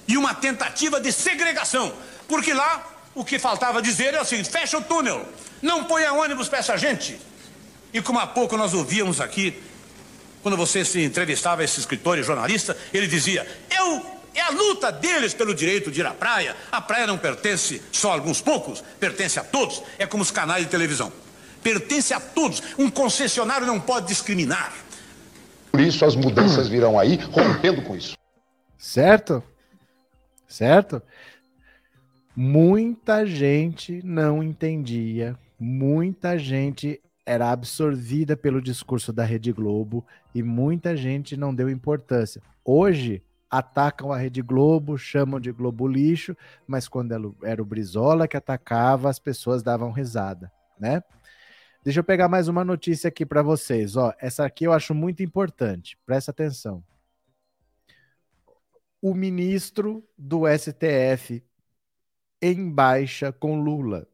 e 0.06 0.16
uma 0.16 0.32
tentativa 0.32 1.00
de 1.00 1.10
segregação. 1.10 1.92
Porque 2.28 2.54
lá 2.54 2.92
o 3.12 3.24
que 3.24 3.40
faltava 3.40 3.82
dizer 3.82 4.14
é 4.14 4.20
o 4.20 4.24
seguinte: 4.24 4.48
fecha 4.48 4.78
o 4.78 4.82
túnel, 4.82 5.28
não 5.60 5.82
ponha 5.84 6.12
ônibus 6.12 6.48
para 6.48 6.60
essa 6.60 6.76
gente. 6.76 7.18
E 7.92 8.00
como 8.00 8.20
há 8.20 8.26
pouco 8.26 8.56
nós 8.56 8.72
ouvíamos 8.72 9.20
aqui, 9.20 9.60
quando 10.42 10.56
você 10.56 10.84
se 10.84 11.02
entrevistava 11.02 11.64
esse 11.64 11.80
escritor 11.80 12.18
e 12.18 12.22
jornalista, 12.22 12.76
ele 12.92 13.08
dizia: 13.08 13.46
eu. 13.76 14.14
É 14.36 14.40
a 14.40 14.50
luta 14.50 14.90
deles 14.90 15.32
pelo 15.32 15.54
direito 15.54 15.92
de 15.92 16.00
ir 16.00 16.06
à 16.06 16.10
praia. 16.10 16.56
A 16.72 16.80
praia 16.80 17.06
não 17.06 17.16
pertence 17.16 17.80
só 17.92 18.10
a 18.10 18.14
alguns 18.14 18.40
poucos, 18.40 18.82
pertence 18.98 19.38
a 19.38 19.44
todos. 19.44 19.80
É 19.96 20.06
como 20.06 20.24
os 20.24 20.32
canais 20.32 20.64
de 20.64 20.70
televisão. 20.72 21.12
Pertence 21.64 22.14
a 22.14 22.20
todos. 22.20 22.62
Um 22.78 22.88
concessionário 22.88 23.66
não 23.66 23.80
pode 23.80 24.06
discriminar. 24.06 24.72
Por 25.72 25.80
isso 25.80 26.04
as 26.04 26.14
mudanças 26.14 26.68
virão 26.68 26.96
aí, 26.96 27.16
rompendo 27.16 27.82
com 27.82 27.96
isso. 27.96 28.16
Certo? 28.78 29.42
Certo? 30.46 31.02
Muita 32.36 33.24
gente 33.24 34.00
não 34.04 34.42
entendia, 34.42 35.36
muita 35.58 36.38
gente 36.38 37.00
era 37.24 37.50
absorvida 37.50 38.36
pelo 38.36 38.60
discurso 38.60 39.12
da 39.12 39.24
Rede 39.24 39.50
Globo 39.52 40.04
e 40.34 40.42
muita 40.42 40.96
gente 40.96 41.36
não 41.36 41.54
deu 41.54 41.70
importância. 41.70 42.42
Hoje 42.64 43.22
atacam 43.50 44.12
a 44.12 44.18
Rede 44.18 44.42
Globo, 44.42 44.98
chamam 44.98 45.40
de 45.40 45.50
Globo 45.52 45.88
lixo, 45.88 46.36
mas 46.66 46.88
quando 46.88 47.34
era 47.42 47.62
o 47.62 47.64
Brizola 47.64 48.28
que 48.28 48.36
atacava, 48.36 49.08
as 49.08 49.18
pessoas 49.18 49.62
davam 49.62 49.90
risada, 49.92 50.52
né? 50.78 51.02
Deixa 51.84 52.00
eu 52.00 52.04
pegar 52.04 52.28
mais 52.28 52.48
uma 52.48 52.64
notícia 52.64 53.08
aqui 53.08 53.26
para 53.26 53.42
vocês, 53.42 53.94
ó. 53.94 54.12
Essa 54.18 54.44
aqui 54.44 54.64
eu 54.64 54.72
acho 54.72 54.94
muito 54.94 55.22
importante. 55.22 55.98
Presta 56.06 56.30
atenção 56.30 56.82
o 59.04 59.12
ministro 59.12 60.02
do 60.16 60.44
STF 60.48 61.44
em 62.40 62.70
baixa 62.70 63.30
com 63.30 63.60
Lula. 63.60 64.08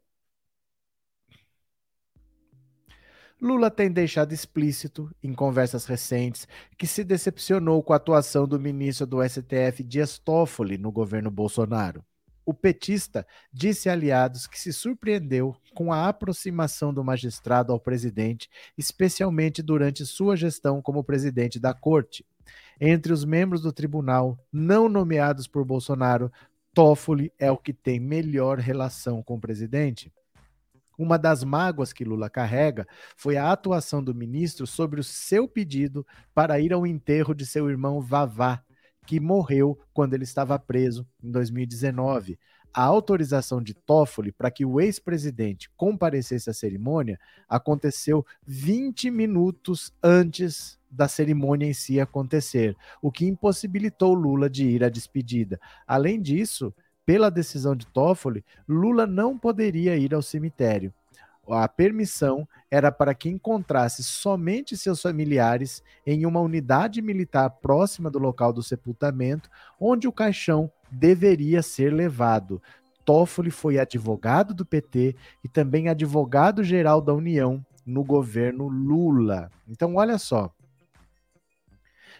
Lula 3.40 3.70
tem 3.70 3.88
deixado 3.88 4.32
explícito, 4.32 5.08
em 5.22 5.32
conversas 5.32 5.86
recentes, 5.86 6.48
que 6.76 6.88
se 6.88 7.04
decepcionou 7.04 7.80
com 7.84 7.92
a 7.92 7.96
atuação 7.96 8.48
do 8.48 8.58
ministro 8.58 9.06
do 9.06 9.22
STF 9.22 9.84
Dias 9.84 10.18
Toffoli 10.18 10.76
no 10.76 10.90
governo 10.90 11.30
Bolsonaro. 11.30 12.04
O 12.44 12.52
petista 12.52 13.24
disse 13.52 13.88
a 13.88 13.92
aliados 13.92 14.48
que 14.48 14.58
se 14.58 14.72
surpreendeu 14.72 15.54
com 15.80 15.94
a 15.94 16.08
aproximação 16.08 16.92
do 16.92 17.02
magistrado 17.02 17.72
ao 17.72 17.80
presidente, 17.80 18.50
especialmente 18.76 19.62
durante 19.62 20.04
sua 20.04 20.36
gestão 20.36 20.82
como 20.82 21.02
presidente 21.02 21.58
da 21.58 21.72
corte. 21.72 22.22
Entre 22.78 23.14
os 23.14 23.24
membros 23.24 23.62
do 23.62 23.72
tribunal 23.72 24.38
não 24.52 24.90
nomeados 24.90 25.46
por 25.46 25.64
Bolsonaro, 25.64 26.30
Toffoli 26.74 27.32
é 27.38 27.50
o 27.50 27.56
que 27.56 27.72
tem 27.72 27.98
melhor 27.98 28.58
relação 28.58 29.22
com 29.22 29.36
o 29.36 29.40
presidente. 29.40 30.12
Uma 30.98 31.18
das 31.18 31.42
mágoas 31.42 31.94
que 31.94 32.04
Lula 32.04 32.28
carrega 32.28 32.86
foi 33.16 33.38
a 33.38 33.50
atuação 33.50 34.04
do 34.04 34.14
ministro 34.14 34.66
sobre 34.66 35.00
o 35.00 35.04
seu 35.04 35.48
pedido 35.48 36.06
para 36.34 36.60
ir 36.60 36.74
ao 36.74 36.86
enterro 36.86 37.34
de 37.34 37.46
seu 37.46 37.70
irmão 37.70 38.02
Vavá, 38.02 38.62
que 39.06 39.18
morreu 39.18 39.80
quando 39.94 40.12
ele 40.12 40.24
estava 40.24 40.58
preso 40.58 41.08
em 41.24 41.30
2019. 41.30 42.38
A 42.72 42.84
autorização 42.84 43.60
de 43.60 43.74
Toffoli 43.74 44.30
para 44.30 44.50
que 44.50 44.64
o 44.64 44.80
ex-presidente 44.80 45.68
comparecesse 45.76 46.48
à 46.48 46.52
cerimônia 46.52 47.18
aconteceu 47.48 48.24
20 48.46 49.10
minutos 49.10 49.92
antes 50.02 50.78
da 50.90 51.08
cerimônia 51.08 51.66
em 51.66 51.72
si 51.72 52.00
acontecer, 52.00 52.76
o 53.00 53.10
que 53.10 53.26
impossibilitou 53.26 54.14
Lula 54.14 54.48
de 54.48 54.66
ir 54.66 54.84
à 54.84 54.88
despedida. 54.88 55.60
Além 55.86 56.20
disso, 56.20 56.74
pela 57.04 57.30
decisão 57.30 57.74
de 57.74 57.86
Toffoli, 57.86 58.44
Lula 58.68 59.06
não 59.06 59.36
poderia 59.36 59.96
ir 59.96 60.14
ao 60.14 60.22
cemitério. 60.22 60.92
A 61.48 61.66
permissão 61.66 62.46
era 62.70 62.92
para 62.92 63.14
que 63.14 63.28
encontrasse 63.28 64.04
somente 64.04 64.76
seus 64.76 65.02
familiares 65.02 65.82
em 66.06 66.24
uma 66.24 66.38
unidade 66.38 67.02
militar 67.02 67.50
próxima 67.50 68.08
do 68.08 68.20
local 68.20 68.52
do 68.52 68.62
sepultamento, 68.62 69.50
onde 69.80 70.06
o 70.06 70.12
caixão 70.12 70.70
deveria 70.90 71.62
ser 71.62 71.92
levado. 71.92 72.62
Toffoli 73.04 73.50
foi 73.50 73.78
advogado 73.78 74.54
do 74.54 74.64
PT 74.64 75.16
e 75.42 75.48
também 75.48 75.88
advogado-geral 75.88 77.00
da 77.00 77.14
União 77.14 77.64
no 77.84 78.04
governo 78.04 78.68
Lula. 78.68 79.50
Então, 79.68 79.96
olha 79.96 80.18
só. 80.18 80.52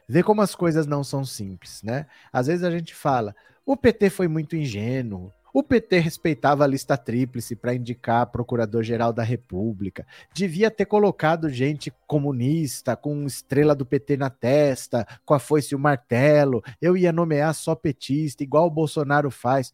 Vê 0.09 0.22
como 0.22 0.42
as 0.42 0.55
coisas 0.55 0.86
não 0.86 1.05
são 1.05 1.24
simples, 1.24 1.82
né? 1.82 2.06
Às 2.32 2.48
vezes 2.48 2.64
a 2.64 2.70
gente 2.70 2.94
fala, 2.94 3.34
o 3.64 3.76
PT 3.76 4.10
foi 4.10 4.26
muito 4.26 4.56
ingênuo, 4.56 5.32
o 5.52 5.62
PT 5.62 5.98
respeitava 5.98 6.64
a 6.64 6.66
lista 6.66 6.97
tríplice 6.97 7.56
para 7.56 7.74
indicar 7.74 8.31
procurador-geral 8.31 9.12
da 9.12 9.22
República. 9.22 10.06
Devia 10.32 10.70
ter 10.70 10.86
colocado 10.86 11.48
gente 11.48 11.93
comunista, 12.06 12.97
com 12.97 13.27
estrela 13.27 13.74
do 13.74 13.85
PT 13.85 14.16
na 14.16 14.31
testa, 14.31 15.06
com 15.24 15.35
a 15.35 15.39
foice 15.39 15.74
e 15.74 15.77
o 15.77 15.78
martelo. 15.78 16.62
Eu 16.81 16.97
ia 16.97 17.12
nomear 17.12 17.55
só 17.55 17.74
petista, 17.74 18.43
igual 18.43 18.66
o 18.66 18.70
Bolsonaro 18.70 19.31
faz. 19.31 19.72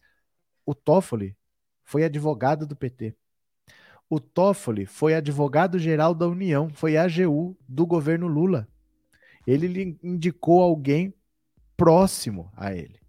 O 0.65 0.73
Toffoli 0.73 1.35
foi 1.83 2.03
advogado 2.03 2.65
do 2.65 2.75
PT. 2.75 3.15
O 4.09 4.19
Toffoli 4.19 4.85
foi 4.85 5.13
advogado-geral 5.15 6.15
da 6.15 6.27
União, 6.27 6.69
foi 6.69 6.97
AGU 6.97 7.57
do 7.67 7.85
governo 7.85 8.27
Lula. 8.27 8.67
Ele 9.45 9.67
lhe 9.67 9.99
indicou 10.01 10.61
alguém 10.61 11.13
próximo 11.75 12.51
a 12.55 12.73
ele. 12.73 12.99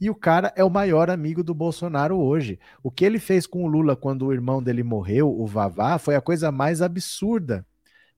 E 0.00 0.08
o 0.08 0.14
cara 0.14 0.52
é 0.56 0.62
o 0.62 0.70
maior 0.70 1.10
amigo 1.10 1.42
do 1.42 1.54
Bolsonaro 1.54 2.16
hoje. 2.18 2.58
O 2.82 2.90
que 2.90 3.04
ele 3.04 3.18
fez 3.18 3.46
com 3.46 3.64
o 3.64 3.66
Lula 3.66 3.96
quando 3.96 4.26
o 4.26 4.32
irmão 4.32 4.62
dele 4.62 4.82
morreu, 4.82 5.28
o 5.28 5.46
Vavá, 5.46 5.98
foi 5.98 6.14
a 6.14 6.20
coisa 6.20 6.52
mais 6.52 6.80
absurda, 6.80 7.66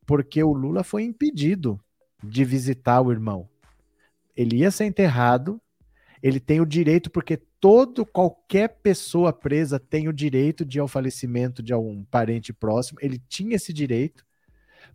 porque 0.07 0.43
o 0.43 0.53
Lula 0.53 0.85
foi 0.85 1.05
impedido 1.05 1.81
de 2.23 2.45
visitar 2.45 3.01
o 3.01 3.11
irmão. 3.11 3.49
Ele 4.37 4.59
ia 4.59 4.71
ser 4.71 4.85
enterrado, 4.85 5.61
ele 6.23 6.39
tem 6.39 6.61
o 6.61 6.67
direito, 6.67 7.11
porque 7.11 7.39
todo 7.59 8.05
qualquer 8.05 8.69
pessoa 8.83 9.33
presa 9.33 9.79
tem 9.79 10.09
o 10.09 10.13
direito 10.13 10.65
de 10.65 10.79
ir 10.79 10.81
ao 10.81 10.89
falecimento 10.89 11.63
de 11.63 11.73
algum 11.73 12.05
parente 12.05 12.53
próximo, 12.53 12.99
ele 13.03 13.21
tinha 13.29 13.57
esse 13.57 13.73
direito, 13.73 14.25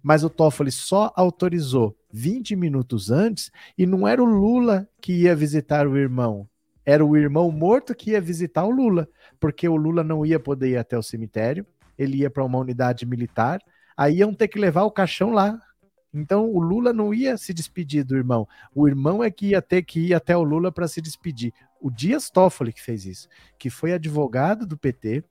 mas 0.02 0.24
o 0.24 0.30
Toffoli 0.30 0.72
só 0.72 1.12
autorizou 1.16 1.98
20 2.12 2.56
minutos 2.56 3.10
antes 3.10 3.52
e 3.78 3.86
não 3.86 4.08
era 4.08 4.22
o 4.22 4.26
Lula 4.26 4.88
que 5.02 5.14
ia 5.14 5.36
visitar 5.36 5.88
o 5.88 5.98
irmão, 5.98 6.48
era 6.86 7.04
o 7.04 7.18
irmão 7.18 7.52
morto 7.52 7.96
que 7.96 8.12
ia 8.12 8.22
visitar 8.22 8.64
o 8.64 8.70
Lula, 8.70 9.10
porque 9.40 9.68
o 9.68 9.76
Lula 9.76 10.04
não 10.04 10.26
ia 10.26 10.40
poder 10.40 10.70
ir 10.70 10.78
até 10.78 10.98
o 10.98 11.04
cemitério, 11.04 11.66
ele 11.98 12.18
ia 12.18 12.30
para 12.30 12.44
uma 12.44 12.60
unidade 12.60 13.06
militar, 13.06 13.60
aí 13.98 14.18
iam 14.18 14.34
ter 14.34 14.48
que 14.48 14.60
levar 14.60 14.84
o 14.84 14.92
caixão 14.92 15.32
lá. 15.32 15.60
Então 16.14 16.50
o 16.50 16.60
Lula 16.60 16.94
não 16.94 17.14
ia 17.14 17.38
se 17.38 17.54
despedir 17.54 18.04
do 18.04 18.16
irmão, 18.16 18.48
o 18.74 18.88
irmão 18.88 19.24
é 19.24 19.32
que 19.32 19.48
ia 19.48 19.62
ter 19.62 19.82
que 19.82 20.00
ir 20.00 20.14
até 20.14 20.38
o 20.38 20.44
Lula 20.44 20.72
para 20.72 20.88
se 20.88 21.02
despedir. 21.02 21.54
O 21.82 21.90
Dias 21.90 22.30
Toffoli 22.30 22.72
que 22.72 22.82
fez 22.82 23.06
isso, 23.06 23.28
que 23.58 23.70
foi 23.70 23.94
advogado 23.94 24.66
do 24.66 24.78
PT. 24.78 25.24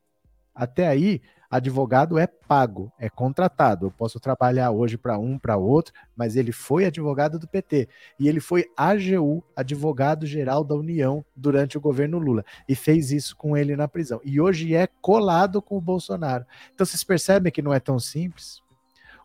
Até 0.54 0.86
aí, 0.86 1.20
advogado 1.56 2.18
é 2.18 2.26
pago, 2.26 2.92
é 2.98 3.08
contratado. 3.08 3.86
Eu 3.86 3.90
posso 3.92 4.18
trabalhar 4.18 4.72
hoje 4.72 4.98
para 4.98 5.16
um, 5.16 5.38
para 5.38 5.56
outro, 5.56 5.94
mas 6.16 6.34
ele 6.34 6.50
foi 6.50 6.84
advogado 6.84 7.38
do 7.38 7.46
PT 7.46 7.88
e 8.18 8.28
ele 8.28 8.40
foi 8.40 8.66
AGU, 8.76 9.40
advogado-geral 9.54 10.64
da 10.64 10.74
União, 10.74 11.24
durante 11.36 11.78
o 11.78 11.80
governo 11.80 12.18
Lula 12.18 12.44
e 12.68 12.74
fez 12.74 13.12
isso 13.12 13.36
com 13.36 13.56
ele 13.56 13.76
na 13.76 13.86
prisão. 13.86 14.20
E 14.24 14.40
hoje 14.40 14.74
é 14.74 14.88
colado 15.00 15.62
com 15.62 15.76
o 15.76 15.80
Bolsonaro. 15.80 16.44
Então 16.74 16.84
vocês 16.84 17.04
percebem 17.04 17.52
que 17.52 17.62
não 17.62 17.72
é 17.72 17.78
tão 17.78 18.00
simples? 18.00 18.60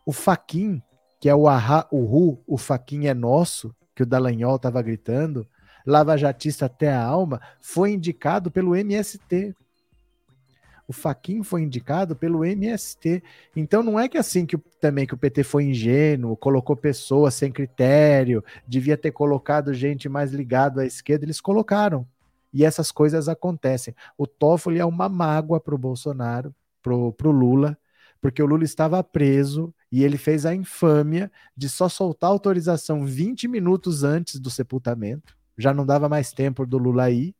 O 0.06 0.12
Faquin, 0.12 0.80
que 1.18 1.28
é 1.28 1.34
o 1.34 1.48
Ahá, 1.48 1.88
o 1.90 2.04
Ru, 2.04 2.40
o 2.46 2.56
Faquin 2.56 3.06
é 3.06 3.14
nosso, 3.14 3.74
que 3.92 4.04
o 4.04 4.06
Dallagnol 4.06 4.54
estava 4.54 4.80
gritando, 4.82 5.44
lavajatista 5.84 6.66
até 6.66 6.92
a 6.92 7.02
alma, 7.02 7.40
foi 7.60 7.90
indicado 7.90 8.52
pelo 8.52 8.76
MST. 8.76 9.52
O 10.90 10.92
Faquin 10.92 11.44
foi 11.44 11.62
indicado 11.62 12.16
pelo 12.16 12.44
MST. 12.44 13.22
Então 13.54 13.80
não 13.80 13.98
é 13.98 14.08
que 14.08 14.18
assim 14.18 14.44
que 14.44 14.56
o- 14.56 14.62
também 14.80 15.06
que 15.06 15.14
o 15.14 15.16
PT 15.16 15.44
foi 15.44 15.62
ingênuo, 15.62 16.36
colocou 16.36 16.76
pessoas 16.76 17.34
sem 17.34 17.52
critério, 17.52 18.42
devia 18.66 18.96
ter 18.96 19.12
colocado 19.12 19.72
gente 19.72 20.08
mais 20.08 20.32
ligada 20.32 20.82
à 20.82 20.84
esquerda, 20.84 21.24
eles 21.24 21.40
colocaram. 21.40 22.04
E 22.52 22.64
essas 22.64 22.90
coisas 22.90 23.28
acontecem. 23.28 23.94
O 24.18 24.26
Toffoli 24.26 24.80
é 24.80 24.84
uma 24.84 25.08
mágoa 25.08 25.60
para 25.60 25.76
o 25.76 25.78
Bolsonaro, 25.78 26.52
pro, 26.82 27.12
pro 27.12 27.30
Lula, 27.30 27.78
porque 28.20 28.42
o 28.42 28.46
Lula 28.46 28.64
estava 28.64 29.00
preso 29.04 29.72
e 29.92 30.02
ele 30.02 30.18
fez 30.18 30.44
a 30.44 30.52
infâmia 30.56 31.30
de 31.56 31.68
só 31.68 31.88
soltar 31.88 32.30
autorização 32.30 33.06
20 33.06 33.46
minutos 33.46 34.02
antes 34.02 34.40
do 34.40 34.50
sepultamento. 34.50 35.36
Já 35.56 35.72
não 35.72 35.86
dava 35.86 36.08
mais 36.08 36.32
tempo 36.32 36.66
do 36.66 36.78
Lula 36.78 37.12
ir, 37.12 37.32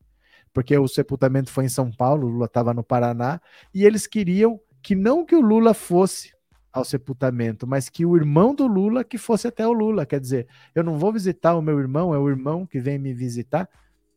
porque 0.52 0.76
o 0.76 0.88
sepultamento 0.88 1.50
foi 1.50 1.64
em 1.64 1.68
São 1.68 1.90
Paulo, 1.90 2.26
o 2.26 2.30
Lula 2.30 2.46
estava 2.46 2.74
no 2.74 2.82
Paraná, 2.82 3.40
e 3.74 3.84
eles 3.84 4.06
queriam 4.06 4.60
que 4.82 4.94
não 4.94 5.24
que 5.24 5.36
o 5.36 5.40
Lula 5.40 5.74
fosse 5.74 6.32
ao 6.72 6.84
sepultamento, 6.84 7.66
mas 7.66 7.88
que 7.88 8.06
o 8.06 8.16
irmão 8.16 8.54
do 8.54 8.66
Lula 8.66 9.02
que 9.02 9.18
fosse 9.18 9.48
até 9.48 9.66
o 9.66 9.72
Lula. 9.72 10.06
Quer 10.06 10.20
dizer, 10.20 10.46
eu 10.74 10.84
não 10.84 10.98
vou 10.98 11.12
visitar 11.12 11.56
o 11.56 11.62
meu 11.62 11.78
irmão, 11.78 12.14
é 12.14 12.18
o 12.18 12.28
irmão 12.28 12.64
que 12.64 12.78
vem 12.78 12.98
me 12.98 13.12
visitar. 13.12 13.68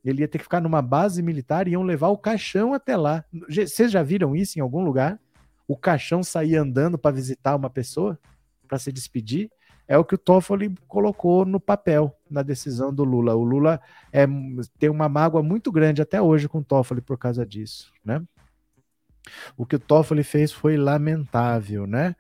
Ele 0.03 0.21
ia 0.21 0.27
ter 0.27 0.37
que 0.37 0.43
ficar 0.43 0.61
numa 0.61 0.81
base 0.81 1.21
militar 1.23 1.67
e 1.67 1.71
iam 1.71 1.83
levar 1.83 2.09
o 2.09 2.17
caixão 2.17 2.73
até 2.73 2.95
lá. 2.95 3.23
Vocês 3.49 3.91
já 3.91 4.03
viram 4.03 4.35
isso 4.35 4.59
em 4.59 4.61
algum 4.61 4.83
lugar? 4.83 5.19
O 5.67 5.77
caixão 5.77 6.21
sair 6.21 6.57
andando 6.57 6.97
para 6.97 7.15
visitar 7.15 7.55
uma 7.55 7.69
pessoa, 7.69 8.19
para 8.67 8.77
se 8.77 8.91
despedir? 8.91 9.49
É 9.93 9.97
o 9.99 10.03
que 10.03 10.15
o 10.15 10.17
Toffoli 10.17 10.73
colocou 10.87 11.45
no 11.45 11.59
papel, 11.59 12.17
na 12.27 12.41
decisão 12.41 12.91
do 12.91 13.03
Lula. 13.03 13.35
O 13.35 13.43
Lula 13.43 13.79
é, 14.11 14.25
tem 14.79 14.89
uma 14.89 15.07
mágoa 15.07 15.43
muito 15.43 15.71
grande 15.71 16.01
até 16.01 16.19
hoje 16.19 16.49
com 16.49 16.57
o 16.57 16.63
Toffoli 16.63 16.99
por 16.99 17.15
causa 17.15 17.45
disso, 17.45 17.93
né? 18.03 18.19
O 19.55 19.67
que 19.67 19.75
o 19.75 19.79
Toffoli 19.79 20.23
fez 20.23 20.51
foi 20.51 20.77
lamentável, 20.77 21.85
né? 21.85 22.15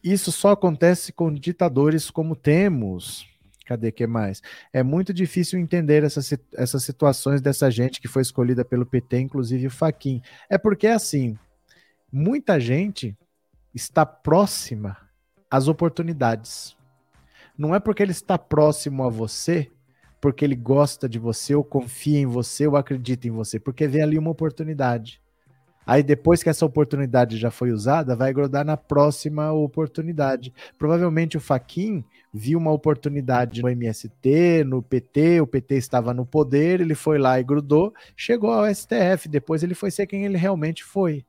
Isso 0.00 0.30
só 0.30 0.52
acontece 0.52 1.12
com 1.12 1.34
ditadores 1.34 2.08
como 2.08 2.36
temos. 2.36 3.26
Cadê 3.66 3.90
que 3.90 4.06
mais? 4.06 4.40
É 4.72 4.84
muito 4.84 5.12
difícil 5.12 5.58
entender 5.58 6.04
essas, 6.04 6.32
essas 6.54 6.84
situações 6.84 7.42
dessa 7.42 7.68
gente 7.68 8.00
que 8.00 8.06
foi 8.06 8.22
escolhida 8.22 8.64
pelo 8.64 8.86
PT, 8.86 9.18
inclusive 9.18 9.66
o 9.66 9.72
Faquin. 9.72 10.22
É 10.48 10.56
porque 10.56 10.86
assim, 10.86 11.36
muita 12.12 12.60
gente 12.60 13.18
está 13.74 14.06
próxima 14.06 14.96
às 15.50 15.66
oportunidades. 15.66 16.80
Não 17.56 17.74
é 17.74 17.80
porque 17.80 18.02
ele 18.02 18.12
está 18.12 18.38
próximo 18.38 19.04
a 19.04 19.10
você, 19.10 19.70
porque 20.20 20.44
ele 20.44 20.56
gosta 20.56 21.08
de 21.08 21.18
você, 21.18 21.54
ou 21.54 21.64
confia 21.64 22.18
em 22.18 22.26
você, 22.26 22.66
ou 22.66 22.76
acredita 22.76 23.26
em 23.26 23.30
você, 23.30 23.58
porque 23.58 23.86
vê 23.86 24.00
ali 24.00 24.16
uma 24.18 24.30
oportunidade. 24.30 25.20
Aí 25.84 26.02
depois 26.02 26.42
que 26.42 26.48
essa 26.48 26.64
oportunidade 26.64 27.36
já 27.36 27.50
foi 27.50 27.72
usada, 27.72 28.14
vai 28.14 28.32
grudar 28.32 28.64
na 28.64 28.76
próxima 28.76 29.52
oportunidade. 29.52 30.52
Provavelmente 30.78 31.36
o 31.36 31.40
Faquin 31.40 32.04
viu 32.32 32.58
uma 32.58 32.70
oportunidade 32.70 33.60
no 33.60 33.68
MST, 33.68 34.64
no 34.64 34.80
PT, 34.80 35.40
o 35.40 35.46
PT 35.46 35.74
estava 35.74 36.14
no 36.14 36.24
poder, 36.24 36.80
ele 36.80 36.94
foi 36.94 37.18
lá 37.18 37.38
e 37.40 37.44
grudou, 37.44 37.92
chegou 38.16 38.52
ao 38.52 38.72
STF, 38.72 39.28
depois 39.28 39.62
ele 39.62 39.74
foi 39.74 39.90
ser 39.90 40.06
quem 40.06 40.24
ele 40.24 40.38
realmente 40.38 40.84
foi. 40.84 41.24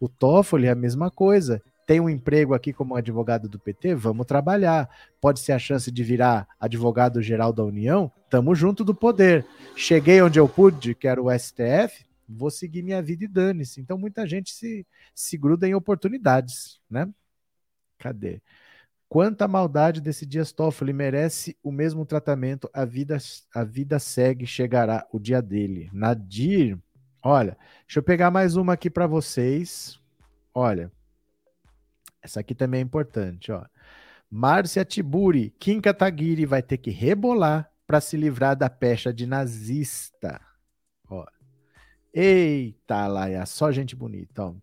O 0.00 0.08
Toffoli 0.08 0.66
é 0.66 0.70
a 0.70 0.76
mesma 0.76 1.10
coisa. 1.10 1.60
Tem 1.88 2.00
um 2.00 2.10
emprego 2.10 2.52
aqui 2.52 2.70
como 2.70 2.94
advogado 2.94 3.48
do 3.48 3.58
PT? 3.58 3.94
Vamos 3.94 4.26
trabalhar. 4.26 4.90
Pode 5.22 5.40
ser 5.40 5.52
a 5.52 5.58
chance 5.58 5.90
de 5.90 6.04
virar 6.04 6.46
advogado 6.60 7.22
geral 7.22 7.50
da 7.50 7.64
União? 7.64 8.12
Tamo 8.28 8.54
junto 8.54 8.84
do 8.84 8.94
poder. 8.94 9.46
Cheguei 9.74 10.20
onde 10.20 10.38
eu 10.38 10.46
pude, 10.46 10.94
que 10.94 11.08
era 11.08 11.22
o 11.22 11.30
STF, 11.32 12.04
vou 12.28 12.50
seguir 12.50 12.82
minha 12.82 13.00
vida 13.00 13.24
e 13.24 13.26
dane-se. 13.26 13.80
Então 13.80 13.96
muita 13.96 14.26
gente 14.26 14.50
se, 14.50 14.86
se 15.14 15.38
gruda 15.38 15.66
em 15.66 15.74
oportunidades, 15.74 16.78
né? 16.90 17.08
Cadê? 17.96 18.42
Quanta 19.08 19.48
maldade 19.48 20.02
desse 20.02 20.26
Dias 20.26 20.52
Toffoli 20.52 20.92
merece 20.92 21.56
o 21.62 21.72
mesmo 21.72 22.04
tratamento. 22.04 22.68
A 22.74 22.84
vida, 22.84 23.16
a 23.54 23.64
vida 23.64 23.98
segue, 23.98 24.46
chegará 24.46 25.06
o 25.10 25.18
dia 25.18 25.40
dele. 25.40 25.88
Nadir, 25.90 26.78
olha, 27.24 27.56
deixa 27.86 28.00
eu 28.00 28.02
pegar 28.02 28.30
mais 28.30 28.56
uma 28.56 28.74
aqui 28.74 28.90
para 28.90 29.06
vocês. 29.06 29.98
Olha, 30.52 30.92
essa 32.28 32.40
aqui 32.40 32.54
também 32.54 32.80
é 32.80 32.82
importante, 32.82 33.50
ó. 33.50 33.64
Márcia 34.30 34.84
Tiburi, 34.84 35.54
Kim 35.58 35.80
Kataguiri 35.80 36.44
vai 36.44 36.62
ter 36.62 36.76
que 36.76 36.90
rebolar 36.90 37.70
para 37.86 38.00
se 38.00 38.16
livrar 38.16 38.54
da 38.54 38.68
pecha 38.68 39.12
de 39.12 39.26
nazista. 39.26 40.40
Ó. 41.08 41.24
Eita, 42.12 43.06
Laia, 43.06 43.46
só 43.46 43.72
gente 43.72 43.96
bonita. 43.96 44.44
Ó. 44.44 44.54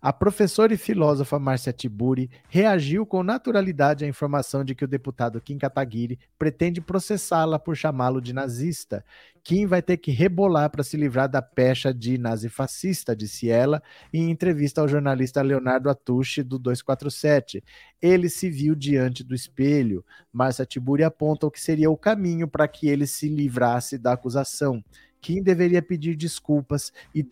A 0.00 0.12
professora 0.12 0.72
e 0.72 0.76
filósofa 0.76 1.40
Márcia 1.40 1.72
Tiburi 1.72 2.30
reagiu 2.48 3.04
com 3.04 3.24
naturalidade 3.24 4.04
à 4.04 4.08
informação 4.08 4.64
de 4.64 4.72
que 4.72 4.84
o 4.84 4.88
deputado 4.88 5.40
Kim 5.40 5.58
Kataguiri 5.58 6.20
pretende 6.38 6.80
processá-la 6.80 7.58
por 7.58 7.76
chamá-lo 7.76 8.20
de 8.20 8.32
nazista. 8.32 9.04
Kim 9.42 9.66
vai 9.66 9.82
ter 9.82 9.96
que 9.96 10.12
rebolar 10.12 10.70
para 10.70 10.84
se 10.84 10.96
livrar 10.96 11.28
da 11.28 11.42
pecha 11.42 11.92
de 11.92 12.16
nazifascista, 12.16 13.16
disse 13.16 13.50
ela 13.50 13.82
em 14.12 14.30
entrevista 14.30 14.80
ao 14.80 14.86
jornalista 14.86 15.42
Leonardo 15.42 15.90
Atushi 15.90 16.44
do 16.44 16.60
247. 16.60 17.64
Ele 18.00 18.28
se 18.28 18.48
viu 18.48 18.76
diante 18.76 19.24
do 19.24 19.34
espelho. 19.34 20.04
Márcia 20.32 20.64
Tiburi 20.64 21.02
aponta 21.02 21.44
o 21.44 21.50
que 21.50 21.60
seria 21.60 21.90
o 21.90 21.96
caminho 21.96 22.46
para 22.46 22.68
que 22.68 22.88
ele 22.88 23.06
se 23.06 23.28
livrasse 23.28 23.98
da 23.98 24.12
acusação. 24.12 24.80
Kim 25.20 25.42
deveria 25.42 25.82
pedir 25.82 26.16
desculpas 26.16 26.92
e 27.14 27.26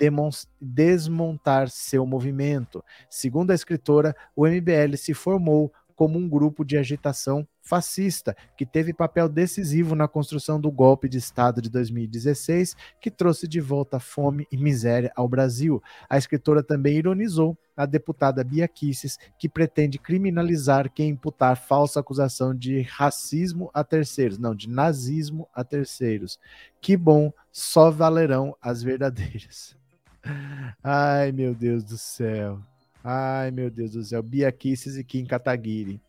desmontar 0.60 1.68
seu 1.70 2.04
movimento. 2.06 2.84
Segundo 3.08 3.50
a 3.50 3.54
escritora, 3.54 4.14
o 4.34 4.46
MBL 4.46 4.96
se 4.96 5.14
formou 5.14 5.72
como 5.96 6.18
um 6.18 6.28
grupo 6.28 6.64
de 6.64 6.76
agitação 6.76 7.48
fascista, 7.62 8.36
que 8.56 8.64
teve 8.64 8.92
papel 8.92 9.28
decisivo 9.28 9.96
na 9.96 10.06
construção 10.06 10.60
do 10.60 10.70
golpe 10.70 11.08
de 11.08 11.18
Estado 11.18 11.60
de 11.60 11.68
2016, 11.68 12.76
que 13.00 13.10
trouxe 13.10 13.48
de 13.48 13.60
volta 13.60 13.98
fome 13.98 14.46
e 14.52 14.56
miséria 14.56 15.10
ao 15.16 15.26
Brasil. 15.26 15.82
A 16.08 16.16
escritora 16.16 16.62
também 16.62 16.98
ironizou 16.98 17.58
a 17.76 17.84
deputada 17.84 18.44
Bia 18.44 18.68
Kicis, 18.68 19.18
que 19.38 19.48
pretende 19.48 19.98
criminalizar 19.98 20.90
quem 20.92 21.10
imputar 21.10 21.56
falsa 21.56 22.00
acusação 22.00 22.54
de 22.54 22.82
racismo 22.82 23.70
a 23.74 23.82
terceiros, 23.82 24.38
não, 24.38 24.54
de 24.54 24.68
nazismo 24.68 25.48
a 25.52 25.64
terceiros. 25.64 26.38
Que 26.80 26.96
bom, 26.96 27.32
só 27.50 27.90
valerão 27.90 28.56
as 28.62 28.82
verdadeiras. 28.82 29.76
Ai, 30.84 31.32
meu 31.32 31.54
Deus 31.54 31.82
do 31.82 31.98
céu. 31.98 32.60
Ai, 33.08 33.52
meu 33.52 33.70
Deus 33.70 33.92
do 33.92 34.02
céu. 34.02 34.20
Bia 34.20 34.50
Kicis 34.50 34.96
e 34.96 35.04
Kim 35.04 35.24
Kataguiri. 35.24 36.02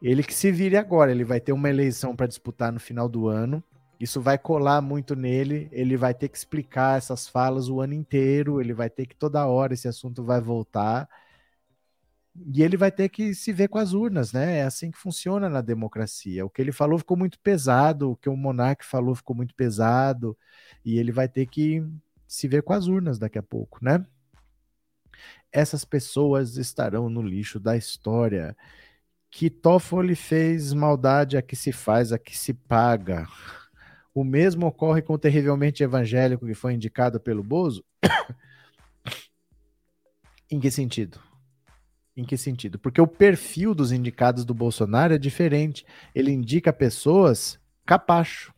Ele 0.00 0.22
que 0.22 0.32
se 0.32 0.52
vire 0.52 0.76
agora, 0.76 1.10
ele 1.10 1.24
vai 1.24 1.40
ter 1.40 1.52
uma 1.52 1.68
eleição 1.68 2.14
para 2.14 2.28
disputar 2.28 2.72
no 2.72 2.78
final 2.78 3.08
do 3.08 3.26
ano. 3.26 3.60
Isso 3.98 4.20
vai 4.20 4.38
colar 4.38 4.80
muito 4.80 5.16
nele, 5.16 5.68
ele 5.72 5.96
vai 5.96 6.14
ter 6.14 6.28
que 6.28 6.38
explicar 6.38 6.98
essas 6.98 7.26
falas 7.26 7.68
o 7.68 7.80
ano 7.80 7.94
inteiro, 7.94 8.60
ele 8.60 8.72
vai 8.72 8.88
ter 8.88 9.06
que 9.06 9.16
toda 9.16 9.44
hora 9.44 9.74
esse 9.74 9.88
assunto 9.88 10.22
vai 10.22 10.40
voltar. 10.40 11.08
E 12.54 12.62
ele 12.62 12.76
vai 12.76 12.92
ter 12.92 13.08
que 13.08 13.34
se 13.34 13.52
ver 13.52 13.66
com 13.66 13.78
as 13.78 13.92
urnas, 13.92 14.32
né? 14.32 14.58
É 14.58 14.62
assim 14.62 14.92
que 14.92 14.98
funciona 14.98 15.48
na 15.48 15.60
democracia. 15.60 16.46
O 16.46 16.50
que 16.50 16.62
ele 16.62 16.70
falou 16.70 16.96
ficou 16.96 17.16
muito 17.16 17.40
pesado, 17.40 18.12
o 18.12 18.16
que 18.16 18.28
o 18.28 18.36
Monark 18.36 18.84
falou 18.86 19.16
ficou 19.16 19.34
muito 19.34 19.52
pesado, 19.56 20.38
e 20.84 20.96
ele 20.96 21.10
vai 21.10 21.28
ter 21.28 21.46
que 21.46 21.84
se 22.26 22.46
ver 22.46 22.62
com 22.62 22.72
as 22.72 22.86
urnas 22.86 23.18
daqui 23.18 23.36
a 23.36 23.42
pouco, 23.42 23.80
né? 23.82 24.06
Essas 25.52 25.84
pessoas 25.84 26.56
estarão 26.56 27.08
no 27.08 27.22
lixo 27.22 27.58
da 27.58 27.76
história. 27.76 28.56
Que 29.30 29.48
Toffoli 29.48 30.14
fez 30.14 30.72
maldade 30.72 31.36
a 31.36 31.42
que 31.42 31.54
se 31.54 31.72
faz, 31.72 32.12
a 32.12 32.18
que 32.18 32.36
se 32.36 32.52
paga. 32.52 33.26
O 34.14 34.24
mesmo 34.24 34.66
ocorre 34.66 35.02
com 35.02 35.14
o 35.14 35.18
terrivelmente 35.18 35.82
evangélico 35.82 36.46
que 36.46 36.54
foi 36.54 36.74
indicado 36.74 37.20
pelo 37.20 37.42
Bozo? 37.42 37.84
em 40.50 40.58
que 40.58 40.70
sentido? 40.70 41.20
Em 42.16 42.24
que 42.24 42.36
sentido? 42.36 42.78
Porque 42.78 43.00
o 43.00 43.06
perfil 43.06 43.74
dos 43.74 43.92
indicados 43.92 44.44
do 44.44 44.52
Bolsonaro 44.52 45.14
é 45.14 45.18
diferente. 45.18 45.86
Ele 46.14 46.32
indica 46.32 46.72
pessoas 46.72 47.58
capacho. 47.86 48.52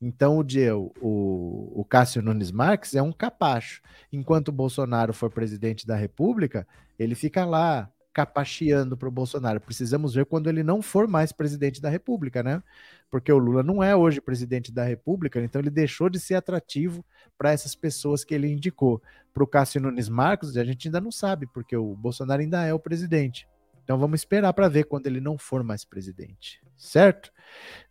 Então 0.00 0.38
o, 0.38 0.92
o, 1.00 1.80
o 1.80 1.84
Cássio 1.84 2.22
Nunes 2.22 2.50
Marques 2.50 2.94
é 2.94 3.02
um 3.02 3.12
capacho. 3.12 3.82
Enquanto 4.12 4.48
o 4.48 4.52
Bolsonaro 4.52 5.12
for 5.12 5.30
presidente 5.30 5.86
da 5.86 5.94
República, 5.94 6.66
ele 6.98 7.14
fica 7.14 7.44
lá 7.44 7.90
capacheando 8.12 8.96
para 8.96 9.08
o 9.08 9.12
Bolsonaro. 9.12 9.60
Precisamos 9.60 10.14
ver 10.14 10.26
quando 10.26 10.48
ele 10.48 10.62
não 10.62 10.82
for 10.82 11.06
mais 11.06 11.32
presidente 11.32 11.80
da 11.80 11.88
República, 11.88 12.42
né? 12.42 12.62
Porque 13.10 13.32
o 13.32 13.38
Lula 13.38 13.62
não 13.62 13.82
é 13.82 13.94
hoje 13.94 14.20
presidente 14.20 14.72
da 14.72 14.84
República, 14.84 15.40
então 15.40 15.60
ele 15.60 15.70
deixou 15.70 16.08
de 16.08 16.18
ser 16.18 16.34
atrativo 16.34 17.04
para 17.38 17.52
essas 17.52 17.74
pessoas 17.74 18.24
que 18.24 18.34
ele 18.34 18.48
indicou. 18.48 19.02
Para 19.32 19.44
o 19.44 19.46
Cássio 19.46 19.80
Nunes 19.80 20.08
Marcos, 20.08 20.56
a 20.56 20.64
gente 20.64 20.88
ainda 20.88 21.00
não 21.00 21.12
sabe, 21.12 21.46
porque 21.52 21.76
o 21.76 21.94
Bolsonaro 21.94 22.40
ainda 22.40 22.64
é 22.64 22.74
o 22.74 22.78
presidente. 22.78 23.46
Então 23.90 23.98
vamos 23.98 24.20
esperar 24.20 24.52
para 24.52 24.68
ver 24.68 24.84
quando 24.84 25.08
ele 25.08 25.20
não 25.20 25.36
for 25.36 25.64
mais 25.64 25.84
presidente, 25.84 26.62
certo? 26.76 27.32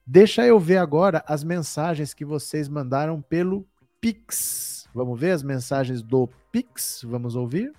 Deixa 0.07 0.45
eu 0.45 0.57
ver 0.57 0.77
agora 0.77 1.21
as 1.27 1.43
mensagens 1.43 2.13
que 2.13 2.23
vocês 2.23 2.69
mandaram 2.69 3.21
pelo 3.21 3.67
Pix. 3.99 4.87
Vamos 4.95 5.19
ver 5.19 5.31
as 5.31 5.43
mensagens 5.43 6.01
do 6.01 6.29
Pix? 6.53 7.01
Vamos 7.03 7.35
ouvir? 7.35 7.73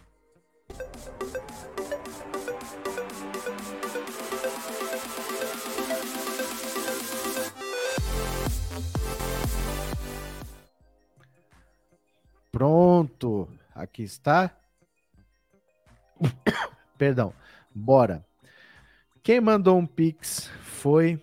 Pronto, 12.53 13.49
aqui 13.75 14.03
está. 14.03 14.55
Perdão, 16.99 17.33
bora. 17.75 18.25
Quem 19.23 19.41
mandou 19.41 19.79
um 19.79 19.87
pix 19.87 20.51
foi 20.63 21.21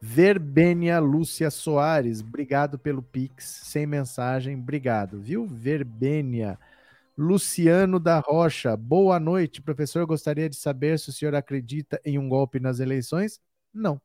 Verbênia 0.00 0.98
Lúcia 1.00 1.50
Soares. 1.50 2.20
Obrigado 2.20 2.78
pelo 2.78 3.02
pix, 3.02 3.62
sem 3.64 3.86
mensagem, 3.86 4.54
obrigado, 4.54 5.20
viu? 5.20 5.46
Verbênia. 5.46 6.58
Luciano 7.16 8.00
da 8.00 8.18
Rocha, 8.18 8.76
boa 8.76 9.18
noite, 9.18 9.62
professor. 9.62 10.04
Gostaria 10.04 10.50
de 10.50 10.56
saber 10.56 10.98
se 10.98 11.08
o 11.08 11.12
senhor 11.12 11.34
acredita 11.34 12.00
em 12.04 12.18
um 12.18 12.28
golpe 12.28 12.60
nas 12.60 12.80
eleições? 12.80 13.40
Não. 13.72 14.00